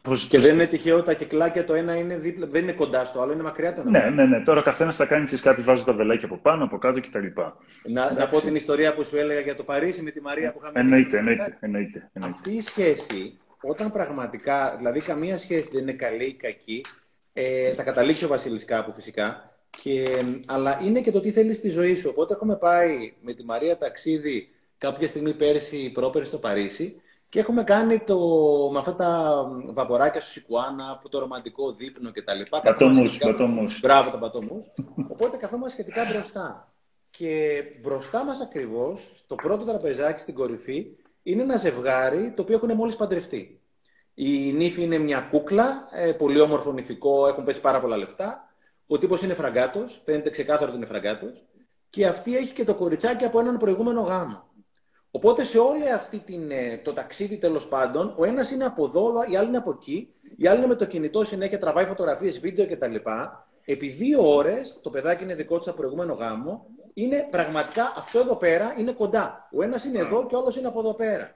Πώς, 0.01 0.27
και 0.27 0.39
δεν 0.39 0.53
είναι 0.53 0.65
τυχαίο 0.65 1.03
τα 1.03 1.13
κυκλάκια 1.13 1.65
το 1.65 1.73
ένα 1.73 1.95
είναι 1.95 2.17
δίπλα, 2.17 2.47
δεν 2.47 2.63
είναι 2.63 2.71
κοντά 2.71 3.05
στο 3.05 3.21
άλλο, 3.21 3.31
είναι 3.31 3.43
μακριά 3.43 3.73
το 3.73 3.83
ένα. 3.87 3.99
Ναι, 3.99 4.09
ναι, 4.09 4.25
ναι. 4.25 4.43
Τώρα 4.43 4.59
ο 4.59 4.63
καθένας 4.63 4.95
θα 4.95 5.05
κάνει 5.05 5.25
ξέρεις 5.25 5.43
κάτι, 5.43 5.61
βάζει 5.61 5.83
τα 5.83 5.93
βελάκια 5.93 6.27
από 6.27 6.37
πάνω, 6.37 6.63
από 6.63 6.77
κάτω 6.77 6.99
κτλ. 6.99 7.27
Να, 7.83 8.13
να 8.13 8.25
πω 8.25 8.41
την 8.41 8.55
ιστορία 8.55 8.93
που 8.93 9.03
σου 9.03 9.17
έλεγα 9.17 9.39
για 9.39 9.55
το 9.55 9.63
Παρίσι 9.63 10.01
με 10.01 10.11
τη 10.11 10.21
Μαρία 10.21 10.51
που 10.51 10.59
είχαμε. 10.61 10.79
Εννοείται, 10.79 11.17
εννοείται, 11.17 11.57
εννοείται, 11.59 12.09
εννοείται. 12.13 12.35
Αυτή 12.35 12.51
η 12.51 12.61
σχέση, 12.61 13.39
όταν 13.61 13.91
πραγματικά, 13.91 14.75
δηλαδή 14.77 15.01
καμία 15.01 15.37
σχέση 15.37 15.69
δεν 15.71 15.81
είναι 15.81 15.93
καλή 15.93 16.25
ή 16.25 16.33
κακή, 16.33 16.85
ε, 17.33 17.71
θα 17.73 17.83
καταλήξει 17.83 18.25
ο 18.25 18.27
Βασίλης 18.27 18.65
κάπου 18.65 18.93
φυσικά. 18.93 19.50
Και, 19.81 20.23
αλλά 20.47 20.79
είναι 20.83 21.01
και 21.01 21.11
το 21.11 21.19
τι 21.19 21.31
θέλεις 21.31 21.55
στη 21.57 21.69
ζωή 21.69 21.95
σου. 21.95 22.09
Οπότε 22.11 22.33
έχουμε 22.33 22.55
πάει 22.55 23.13
με 23.21 23.33
τη 23.33 23.43
Μαρία 23.43 23.77
ταξίδι 23.77 24.49
κάποια 24.77 25.07
στιγμή 25.07 25.33
πέρσι, 25.33 25.91
πρόπερσι 25.91 26.29
στο 26.29 26.37
Παρίσι 26.37 27.01
και 27.29 27.39
έχουμε 27.39 27.63
κάνει 27.63 27.99
το, 27.99 28.17
με 28.71 28.79
αυτά 28.79 28.95
τα 28.95 29.43
βαποράκια 29.73 30.21
σου 30.21 30.31
Σικουάνα, 30.31 30.99
που 31.01 31.09
το 31.09 31.19
ρομαντικό 31.19 31.71
δείπνο 31.71 32.11
κτλ. 32.11 32.41
Πατωμούς, 32.49 33.17
πατωμούς. 33.17 33.79
Μπράβο, 33.79 34.11
τα 34.11 34.17
πατωμούς. 34.17 34.65
Οπότε 35.09 35.37
καθόμαστε 35.37 35.81
σχετικά 35.81 36.05
μπροστά. 36.11 36.73
Και 37.09 37.63
μπροστά 37.81 38.23
μας 38.23 38.41
ακριβώς, 38.41 39.11
στο 39.15 39.35
πρώτο 39.35 39.65
τραπεζάκι 39.65 40.19
στην 40.19 40.33
κορυφή, 40.33 40.87
είναι 41.23 41.41
ένα 41.41 41.57
ζευγάρι 41.57 42.33
το 42.35 42.41
οποίο 42.41 42.55
έχουν 42.55 42.75
μόλις 42.75 42.95
παντρευτεί. 42.95 43.59
Η 44.13 44.53
νύφη 44.53 44.83
είναι 44.83 44.97
μια 44.97 45.19
κούκλα, 45.19 45.87
ε, 45.91 46.11
πολύ 46.11 46.39
όμορφο 46.39 46.71
νυφικό, 46.71 47.27
έχουν 47.27 47.43
πέσει 47.43 47.61
πάρα 47.61 47.81
πολλά 47.81 47.97
λεφτά. 47.97 48.50
Ο 48.91 48.97
τύπος 48.97 49.23
είναι 49.23 49.33
φραγκάτος, 49.33 50.01
φαίνεται 50.05 50.29
ξεκάθαρο 50.29 50.67
ότι 50.67 50.77
είναι 50.77 50.85
φραγκάτος. 50.85 51.43
Και 51.89 52.07
αυτή 52.07 52.37
έχει 52.37 52.53
και 52.53 52.63
το 52.63 52.75
κοριτσάκι 52.75 53.25
από 53.25 53.39
έναν 53.39 53.57
προηγούμενο 53.57 54.01
γάμο. 54.01 54.43
Οπότε 55.11 55.43
σε 55.43 55.57
όλη 55.57 55.91
αυτή 55.91 56.19
την, 56.19 56.51
ε, 56.51 56.77
το 56.83 56.93
ταξίδι 56.93 57.37
τέλος 57.37 57.67
πάντων, 57.67 58.13
ο 58.17 58.25
ένας 58.25 58.51
είναι 58.51 58.65
από 58.65 58.85
εδώ, 58.85 59.13
η 59.29 59.35
άλλη 59.35 59.47
είναι 59.47 59.57
από 59.57 59.71
εκεί, 59.71 60.13
η 60.37 60.47
άλλη 60.47 60.57
είναι 60.57 60.67
με 60.67 60.75
το 60.75 60.85
κινητό 60.85 61.23
συνέχεια, 61.23 61.59
τραβάει 61.59 61.85
φωτογραφίες, 61.85 62.39
βίντεο 62.39 62.67
κτλ. 62.67 62.95
Επί 63.65 63.87
δύο 63.87 64.33
ώρες, 64.35 64.79
το 64.81 64.89
παιδάκι 64.89 65.23
είναι 65.23 65.35
δικό 65.35 65.59
τη 65.59 65.69
από 65.69 65.77
προηγούμενο 65.77 66.13
γάμο, 66.13 66.65
είναι 66.93 67.27
πραγματικά 67.31 67.93
αυτό 67.97 68.19
εδώ 68.19 68.35
πέρα 68.35 68.75
είναι 68.77 68.91
κοντά. 68.91 69.49
Ο 69.53 69.63
ένας 69.63 69.85
είναι 69.85 69.99
εδώ 69.99 70.25
και 70.25 70.35
ο 70.35 70.37
άλλος 70.37 70.57
είναι 70.57 70.67
από 70.67 70.79
εδώ 70.79 70.93
πέρα. 70.93 71.31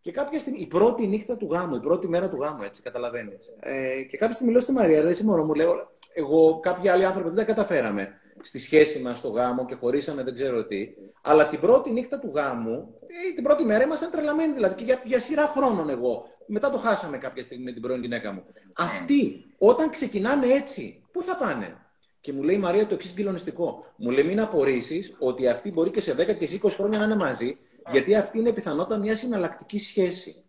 Και 0.00 0.10
κάποια 0.10 0.38
στιγμή, 0.38 0.60
η 0.60 0.66
πρώτη 0.66 1.06
νύχτα 1.06 1.36
του 1.36 1.48
γάμου, 1.50 1.74
η 1.74 1.80
πρώτη 1.80 2.08
μέρα 2.08 2.30
του 2.30 2.36
γάμου, 2.36 2.62
έτσι, 2.62 2.82
καταλαβαίνεις. 2.82 3.52
Ε, 3.60 4.02
και 4.02 4.16
κάποια 4.16 4.34
στιγμή 4.34 4.52
λέω 4.52 4.62
στη 4.62 4.72
Μαρία, 4.72 5.02
λέει, 5.02 5.18
μωρό 5.22 5.44
μου, 5.44 5.54
λέω, 5.54 5.92
εγώ, 6.14 6.60
κάποιοι 6.60 6.88
άλλοι 6.88 7.04
άνθρωποι 7.04 7.28
δεν 7.28 7.36
τα 7.36 7.44
καταφέραμε 7.44 8.18
στη 8.42 8.58
σχέση 8.58 8.98
μας 8.98 9.18
στο 9.18 9.28
γάμο 9.28 9.64
και 9.64 9.74
χωρίσαμε 9.74 10.22
δεν 10.22 10.34
ξέρω 10.34 10.64
τι. 10.64 10.88
Αλλά 11.22 11.48
την 11.48 11.60
πρώτη 11.60 11.92
νύχτα 11.92 12.18
του 12.18 12.30
γάμου, 12.34 12.94
ε, 13.28 13.32
την 13.34 13.42
πρώτη 13.42 13.64
μέρα 13.64 13.84
ήμασταν 13.84 14.10
τρελαμένοι. 14.10 14.52
Δηλαδή 14.52 14.74
και 14.74 14.84
για, 14.84 15.02
για 15.04 15.20
σειρά 15.20 15.46
χρόνων 15.46 15.88
εγώ. 15.88 16.26
Μετά 16.46 16.70
το 16.70 16.78
χάσαμε 16.78 17.18
κάποια 17.18 17.44
στιγμή 17.44 17.64
με 17.64 17.72
την 17.72 17.82
πρώην 17.82 18.00
γυναίκα 18.00 18.32
μου. 18.32 18.44
Αυτοί, 18.76 19.44
όταν 19.58 19.90
ξεκινάνε 19.90 20.46
έτσι, 20.46 21.02
πού 21.12 21.22
θα 21.22 21.36
πάνε; 21.36 21.76
Και 22.20 22.32
μου 22.32 22.42
λέει 22.42 22.54
η 22.54 22.58
Μαρία 22.58 22.86
το 22.86 22.94
εξής 22.94 23.10
συγκλονιστικό. 23.10 23.84
Μου 23.96 24.10
λέει 24.10 24.24
μην 24.24 24.40
απορρίσεις 24.40 25.16
ότι 25.18 25.48
αυτή 25.48 25.72
μπορεί 25.72 25.90
και 25.90 26.00
σε 26.00 26.14
10 26.14 26.36
και 26.36 26.60
20 26.62 26.70
χρόνια 26.70 26.98
να 26.98 27.04
είναι 27.04 27.16
μαζί, 27.16 27.58
γιατί 27.90 28.14
αυτή 28.14 28.38
είναι 28.38 28.52
πιθανότατα 28.52 28.98
μιας 28.98 29.18
συναλλακτική 29.18 29.78
σχέσης. 29.78 30.44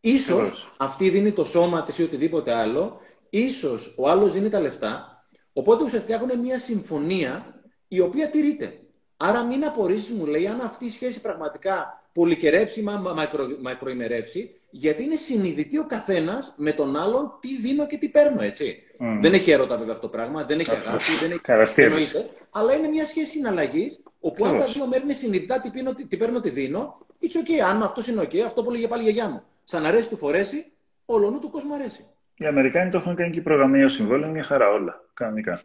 Ίσως 0.00 0.74
αυτή 0.76 1.10
δίνει 1.10 1.32
το 1.32 1.44
σώμα 1.44 1.82
της 1.82 1.98
ή 1.98 2.02
οτιδήποτε 2.02 2.52
άλλο, 2.52 3.00
ίσως 3.32 3.94
ο 3.98 4.08
άλλος 4.08 4.32
δίνει 4.32 4.48
τα 4.48 4.60
λεφτά, 4.60 5.12
Οπότε 5.52 5.84
ουσιαστικά 5.84 6.14
έχουν 6.14 6.38
μια 6.38 6.58
συμφωνία 6.58 7.60
η 7.88 8.00
οποία 8.00 8.28
τηρείται. 8.28 8.78
Άρα 9.16 9.44
μην 9.44 9.64
απορρίσεις, 9.64 10.10
μου 10.10 10.26
λέει, 10.26 10.46
αν 10.46 10.60
αυτή 10.60 10.84
η 10.84 10.88
σχέση 10.88 11.20
πραγματικά 11.20 12.02
πολυκερέψει, 12.12 12.82
μακρο, 12.82 13.46
μακροημερεύσει, 13.60 14.60
γιατί 14.70 15.02
είναι 15.02 15.16
συνειδητή 15.16 15.78
ο 15.78 15.86
καθένας 15.86 16.54
με 16.56 16.72
τον 16.72 16.96
άλλον 16.96 17.38
τι 17.40 17.56
δίνω 17.56 17.86
και 17.86 17.96
τι 17.96 18.08
παίρνω, 18.08 18.42
έτσι. 18.42 18.76
Mm. 19.00 19.18
Δεν 19.20 19.34
έχει 19.34 19.50
έρωτα 19.50 19.76
βέβαια 19.76 19.94
αυτό 19.94 20.06
το 20.06 20.16
πράγμα, 20.16 20.44
δεν 20.44 20.60
έχει 20.60 20.70
αγάπη, 20.70 21.02
δεν 21.20 21.30
έχει. 21.30 21.80
Εννοείται, 21.80 22.30
αλλά 22.50 22.74
είναι 22.74 22.88
μια 22.88 23.06
σχέση 23.06 23.30
συναλλαγής, 23.30 24.00
όπου 24.20 24.44
αν 24.44 24.58
τα 24.58 24.64
δύο 24.64 24.86
μέρη 24.86 25.02
είναι 25.02 25.12
συνειδητά 25.12 25.60
τι, 25.60 25.70
πίνω, 25.70 25.94
τι 25.94 26.16
παίρνω, 26.16 26.40
τι 26.40 26.50
δίνω, 26.50 27.06
it's 27.22 27.36
okay. 27.36 27.58
Αν 27.70 27.82
αυτός 27.82 28.06
είναι 28.06 28.22
ok, 28.22 28.38
αυτό 28.38 28.62
που 28.62 28.70
λέγε 28.70 28.88
πάλι 28.88 29.02
η 29.02 29.04
γιαγιά 29.04 29.28
μου. 29.28 29.42
Σαν 29.64 29.86
αρέσει 29.86 30.08
του 30.08 30.16
φορέσει, 30.16 30.72
όλο 31.04 31.38
του 31.38 31.50
κόσμο 31.50 31.74
αρέσει. 31.74 32.06
Οι 32.34 32.46
Αμερικάνοι 32.46 32.90
το 32.90 32.96
έχουν 32.96 33.14
κάνει 33.14 33.30
και 33.30 33.42
προγραμμαίο 33.42 33.88
συμβόλαιο, 33.88 34.30
μια 34.30 34.42
χαρά 34.42 34.68
όλα. 34.68 35.04
Κανονικά. 35.14 35.60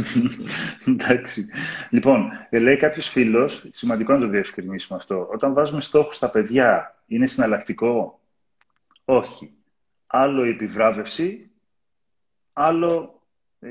Εντάξει. 0.86 1.48
Λοιπόν, 1.90 2.30
λέει 2.50 2.76
κάποιος 2.76 3.08
φίλος, 3.08 3.68
σημαντικό 3.70 4.12
να 4.12 4.18
το 4.18 4.28
διευκρινίσουμε 4.28 4.98
αυτό. 4.98 5.28
Όταν 5.32 5.52
βάζουμε 5.52 5.80
στόχους 5.80 6.16
στα 6.16 6.30
παιδιά, 6.30 6.96
είναι 7.06 7.26
συναλλακτικό; 7.26 8.20
Όχι. 9.04 9.52
Άλλο 10.06 10.44
η 10.44 10.48
επιβράβευση, 10.48 11.50
άλλο 12.52 13.22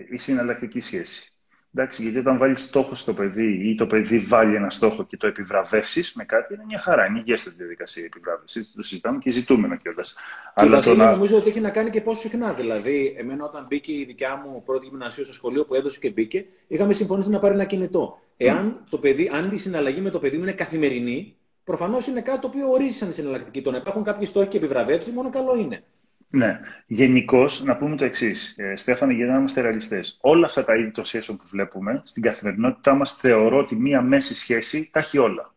η 0.10 0.18
συναλλακτική 0.18 0.80
σχέση. 0.80 1.36
Εντάξει, 1.80 2.02
γιατί 2.02 2.18
όταν 2.18 2.38
βάλεις 2.38 2.62
στόχο 2.62 2.95
στο 2.95 3.14
παιδί 3.14 3.70
ή 3.70 3.76
το 3.76 3.88
παιδί 3.88 4.20
βάλει 4.20 4.56
ένα 4.56 4.70
στόχο 4.70 5.04
και 5.04 5.18
το 5.18 5.28
επιβραβεύσεις 5.28 6.14
με 6.14 6.24
κάτι, 6.24 6.54
είναι 6.54 6.64
μια 6.68 6.78
χαρά. 6.78 7.06
Είναι 7.06 7.20
υγιέστατη 7.20 7.56
διαδικασία 7.58 8.04
η 8.04 8.06
επιβράβευση. 8.06 8.74
Το 8.76 8.84
συζητάμε 8.84 9.18
και 9.18 9.30
ζητούμενο 9.30 9.76
κιόλας. 9.76 10.16
Αλλά 10.54 10.82
το 10.82 10.95
να... 10.95 11.12
νομίζω 11.12 11.38
ότι 11.38 11.49
έχει 11.49 11.60
να 11.60 11.70
κάνει 11.70 11.90
και 11.90 12.02
πόσο 12.02 12.20
συχνά. 12.20 12.54
Δηλαδή, 12.54 13.16
εμένα 13.18 13.45
όταν 13.45 13.66
μπήκε 13.70 13.91
η 13.91 14.06
δικιά 14.06 14.44
μου 14.45 14.64
πρώτη 14.64 14.86
γυμνασίου 14.86 15.24
στο 15.24 15.34
σχολείο 15.34 15.66
που 15.66 15.76
έδωσε 15.76 15.99
και 15.99 16.10
μπήκε, 16.10 16.45
είχαμε 16.68 16.94
συμφωνήσει 16.94 17.30
να 17.30 17.40
πάρει 17.40 17.54
ένα 17.54 17.66
κινητό. 17.66 18.20
Εάν 18.38 18.84
το 18.90 18.98
παιδί, 18.98 19.30
αν 19.34 19.52
η 19.52 19.58
συναλλαγή 19.58 20.02
με 20.02 20.10
το 20.10 20.20
παιδί 20.20 20.38
μου 20.38 20.44
είναι 20.44 20.52
καθημερινή, 20.52 21.36
προφανώς 21.64 22.08
είναι 22.08 22.22
κάτι 22.22 22.40
το 22.40 22.48
οποίο 22.48 22.72
ορίζει 22.72 22.94
σαν 22.94 23.14
συναλλακτική. 23.14 23.62
Το 23.62 23.72
να 23.72 23.78
υπάρχουν 23.78 24.04
κάποιοι 24.04 24.28
στόχοι 24.28 24.48
και 24.48 24.58
επιβραβεύσεις, 24.58 25.14
μόνο 25.14 25.30
καλό 25.30 25.58
είναι. 25.58 25.84
Ναι. 26.30 26.60
Γενικώς, 26.86 27.64
να 27.64 27.78
πούμε 27.78 27.95
το 27.95 28.06
εξής, 28.06 28.58
ε, 28.58 28.76
Στέφανε, 28.76 29.14
για 29.14 29.26
να 29.26 29.38
είμαστε 29.38 29.62
ρεαλιστές. 29.62 30.18
Όλα 30.22 30.45
αυτά 30.45 30.66
τα 30.66 30.76
είδη 30.76 30.91
των 30.91 31.06
σχέσεων 31.06 31.38
που 31.38 31.44
βλέπουμε 31.48 32.02
στην 32.06 32.22
καθημερινότητά 32.22 32.94
μας, 32.94 33.14
θεωρώ 33.14 33.58
ότι 33.58 33.76
μία 33.76 34.02
μέση 34.02 34.36
σχέση 34.36 34.90
τα 34.91 34.99
έχει 34.99 35.18
όλα. 35.18 35.56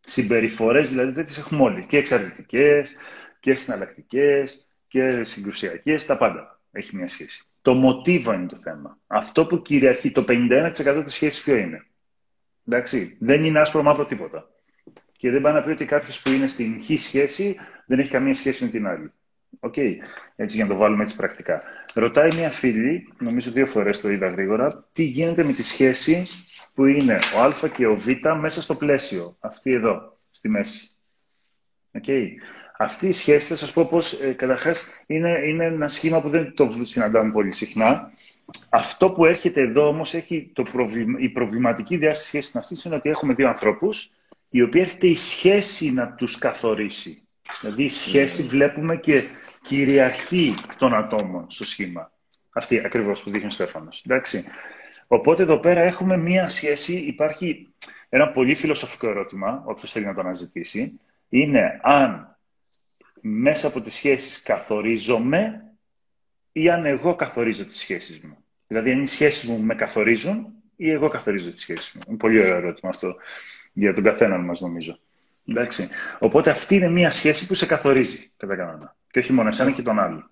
Συμπεριφορές 0.00 0.90
δηλαδή 0.90 1.12
τέτοιες 1.12 1.34
έχουμε 1.38 1.62
όλοι. 1.62 1.86
Και 1.86 1.96
εξαρτητικές 1.96 2.92
και 3.40 3.54
συναλλακτικές 3.54 4.68
και 4.88 5.24
συγκρουσιακές, 5.24 6.06
τα 6.06 6.16
πάντα 6.16 6.60
έχει 6.72 6.96
μία 6.96 7.06
σχέση. 7.08 7.44
Το 7.62 7.74
μοτίβο 7.74 8.32
είναι 8.32 8.46
το 8.46 8.58
θέμα. 8.58 8.98
Αυτό 9.06 9.46
που 9.46 9.62
κυριαρχεί 9.62 10.10
το 10.10 10.24
51% 10.28 11.02
της 11.04 11.14
σχέσης 11.14 11.42
ποιο 11.42 11.56
είναι; 11.56 11.86
Εντάξει, 12.68 13.16
δεν 13.20 13.44
είναι 13.44 13.60
άσπρο 13.60 13.82
μαύρο 13.82 14.06
τίποτα. 14.06 14.50
Και 15.16 15.30
δεν 15.30 15.40
πάει 15.40 15.52
να 15.52 15.62
πει 15.62 15.70
ότι 15.70 15.84
κάποιος 15.84 16.22
που 16.22 16.30
είναι 16.30 16.46
στην 16.46 16.82
χ 16.82 17.00
σχέση 17.00 17.56
δεν 17.86 17.98
έχει 17.98 18.10
καμία 18.10 18.34
σχέση 18.34 18.64
με 18.64 18.70
την 18.70 18.86
άλλη. 18.86 19.12
OK, 19.60 19.74
okay. 19.76 19.92
έτσι 20.36 20.56
για 20.56 20.64
να 20.64 20.70
το 20.70 20.76
βάλουμε 20.76 21.02
έτσι 21.02 21.16
πρακτικά. 21.16 21.62
Ρωτάει 21.94 22.28
μια 22.36 22.50
φίλη, 22.50 23.12
νομίζω 23.18 23.50
δύο 23.50 23.66
φορές 23.66 24.00
το 24.00 24.10
είδα 24.10 24.28
γρήγορα, 24.28 24.88
τι 24.92 25.02
γίνεται 25.02 25.44
με 25.44 25.52
τη 25.52 25.62
σχέση 25.62 26.26
που 26.74 26.86
είναι 26.86 27.18
ο 27.36 27.40
Α 27.40 27.68
και 27.68 27.86
ο 27.86 27.96
Β 27.96 28.06
μέσα 28.40 28.62
στο 28.62 28.74
πλαίσιο. 28.74 29.36
Αυτή 29.40 29.72
εδώ, 29.72 30.18
στη 30.30 30.48
μέση. 30.48 30.88
Okay. 32.00 32.26
Αυτή 32.78 33.08
η 33.08 33.12
σχέση, 33.12 33.48
θα 33.48 33.56
σας 33.56 33.72
πω 33.72 33.84
πώς, 33.84 34.12
ε, 34.12 34.32
καταρχάς, 34.32 34.86
είναι, 35.06 35.38
είναι 35.46 35.64
ένα 35.64 35.88
σχήμα 35.88 36.20
που 36.22 36.28
δεν 36.28 36.54
το 36.54 36.68
συναντάμε 36.82 37.30
πολύ 37.30 37.52
συχνά. 37.52 38.12
Αυτό 38.68 39.10
που 39.10 39.24
έρχεται 39.24 39.60
εδώ 39.60 39.88
όμως, 39.88 40.14
έχει 40.14 40.50
το 40.52 40.62
προβλημα... 40.62 41.18
η 41.18 41.28
προβληματική 41.28 41.96
διάσταση 41.96 42.26
σχέσης 42.28 42.56
αυτή 42.56 42.76
είναι 42.84 42.94
ότι 42.94 43.08
έχουμε 43.08 43.34
δύο 43.34 43.48
ανθρώπους, 43.48 44.10
οι 44.48 44.62
οποίοι 44.62 44.80
έρχεται 44.84 45.06
η 45.06 45.16
σχέση 45.16 45.92
να 45.92 46.12
τους 46.12 46.38
καθορίσει. 46.38 47.26
Δηλαδή 47.60 47.84
η 47.84 47.88
σχέση 47.88 48.42
βλέπουμε 48.42 48.96
και 48.96 49.22
κυριαρχεί 49.62 50.54
των 50.78 50.94
ατόμων 50.94 51.46
στο 51.48 51.64
σχήμα. 51.64 52.12
Αυτή 52.52 52.82
ακριβώς 52.84 53.22
που 53.22 53.30
δείχνει 53.30 53.46
ο 53.46 53.50
Στέφανος. 53.50 54.04
Εντάξει. 54.06 54.44
Οπότε 55.06 55.42
εδώ 55.42 55.58
πέρα 55.58 55.80
έχουμε 55.80 56.16
μία 56.16 56.48
σχέση, 56.48 56.94
υπάρχει 56.94 57.68
ένα 58.08 58.28
πολύ 58.28 58.54
φιλοσοφικό 58.54 59.08
ερώτημα, 59.08 59.62
όποιος 59.66 59.92
θέλει 59.92 60.04
να 60.04 60.14
το 60.14 60.20
αναζητήσει, 60.20 61.00
είναι 61.28 61.80
αν 61.82 62.36
μέσα 63.20 63.66
από 63.66 63.80
τις 63.80 63.94
σχέσεις 63.94 64.42
καθορίζομαι 64.42 65.64
ή 66.52 66.70
αν 66.70 66.86
εγώ 66.86 67.14
καθορίζω 67.14 67.66
τις 67.66 67.78
σχέσεις 67.78 68.20
μου. 68.20 68.36
Δηλαδή 68.66 68.90
αν 68.92 69.02
οι 69.02 69.06
σχέσεις 69.06 69.48
μου 69.48 69.60
με 69.60 69.74
καθορίζουν 69.74 70.52
ή 70.76 70.90
εγώ 70.90 71.08
καθορίζω 71.08 71.50
τις 71.50 71.60
σχέσεις 71.60 71.92
μου. 71.92 72.00
Είναι 72.08 72.16
πολύ 72.16 72.40
ωραίο 72.40 72.56
ερώτημα 72.56 72.90
αυτό 72.90 73.16
για 73.72 73.94
τον 73.94 74.04
καθέναν 74.04 74.44
μας 74.44 74.60
νομίζω. 74.60 74.98
Εντάξει. 75.46 75.88
Οπότε 76.18 76.50
αυτή 76.50 76.74
είναι 76.74 76.88
μια 76.88 77.10
σχέση 77.10 77.46
που 77.46 77.54
σε 77.54 77.66
καθορίζει 77.66 78.32
κατά 78.36 78.56
κανόνα. 78.56 78.96
Και 79.12 79.18
όχι 79.18 79.32
μόνο 79.32 79.48
εσένα 79.48 79.70
και 79.70 79.82
τον 79.82 79.98
άλλο. 79.98 80.30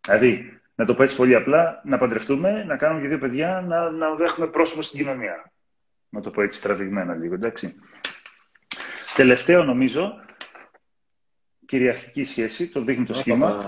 Δηλαδή, 0.00 0.60
να 0.74 0.84
το 0.84 0.94
πω 0.94 1.02
έτσι 1.02 1.16
πολύ 1.16 1.34
απλά, 1.34 1.82
να 1.84 1.98
παντρευτούμε, 1.98 2.64
να 2.64 2.76
κάνουμε 2.76 3.00
και 3.00 3.08
δύο 3.08 3.18
παιδιά, 3.18 3.64
να, 3.66 3.90
να 3.90 4.14
δέχουμε 4.14 4.46
πρόσωπο 4.46 4.82
στην 4.82 4.98
κοινωνία. 4.98 5.52
Να 6.08 6.20
το 6.20 6.30
πω 6.30 6.42
έτσι 6.42 6.62
τραβηγμένα 6.62 7.14
λίγο, 7.14 7.34
εντάξει. 7.34 7.74
Τελευταίο 9.16 9.64
νομίζω, 9.64 10.20
κυριαρχική 11.66 12.24
σχέση, 12.24 12.68
το 12.68 12.82
δείχνει 12.82 13.04
το 13.04 13.14
σχήμα. 13.14 13.64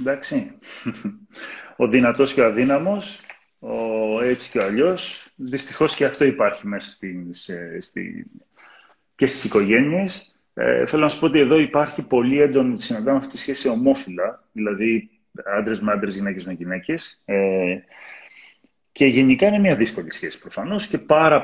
Εντάξει. 0.00 0.56
Ο 1.76 1.88
δυνατός 1.88 2.34
και 2.34 2.40
ο 2.40 2.46
αδύναμος, 2.46 3.20
ο 3.58 4.20
έτσι 4.20 4.50
και 4.50 4.58
ο 4.58 4.64
αλλιώς. 4.64 5.32
Δυστυχώς 5.36 5.94
και 5.94 6.04
αυτό 6.04 6.24
υπάρχει 6.24 6.66
μέσα 6.66 6.90
στην, 6.90 7.34
στη, 7.80 8.26
και 9.14 9.26
στις 9.26 9.44
οικογένειες. 9.44 10.33
Ε, 10.54 10.86
θέλω 10.86 11.02
να 11.02 11.08
σου 11.08 11.20
πω 11.20 11.26
ότι 11.26 11.38
εδώ 11.38 11.58
υπάρχει 11.58 12.06
πολύ 12.06 12.40
έντονη, 12.40 12.80
συναντάμε 12.80 13.18
αυτή 13.18 13.30
τη 13.30 13.38
σχέση 13.38 13.68
ομόφυλα, 13.68 14.44
δηλαδή 14.52 15.10
άντρες 15.44 15.80
με 15.80 15.92
άντρες, 15.92 16.14
γυναίκες 16.14 16.44
με 16.44 16.52
γυναίκες. 16.52 17.22
Ε, 17.24 17.76
και 18.92 19.06
γενικά 19.06 19.46
είναι 19.46 19.58
μια 19.58 19.74
δύσκολη 19.74 20.12
σχέση 20.12 20.38
προφανώς 20.38 20.86
και 20.86 20.98
πάρα 20.98 21.42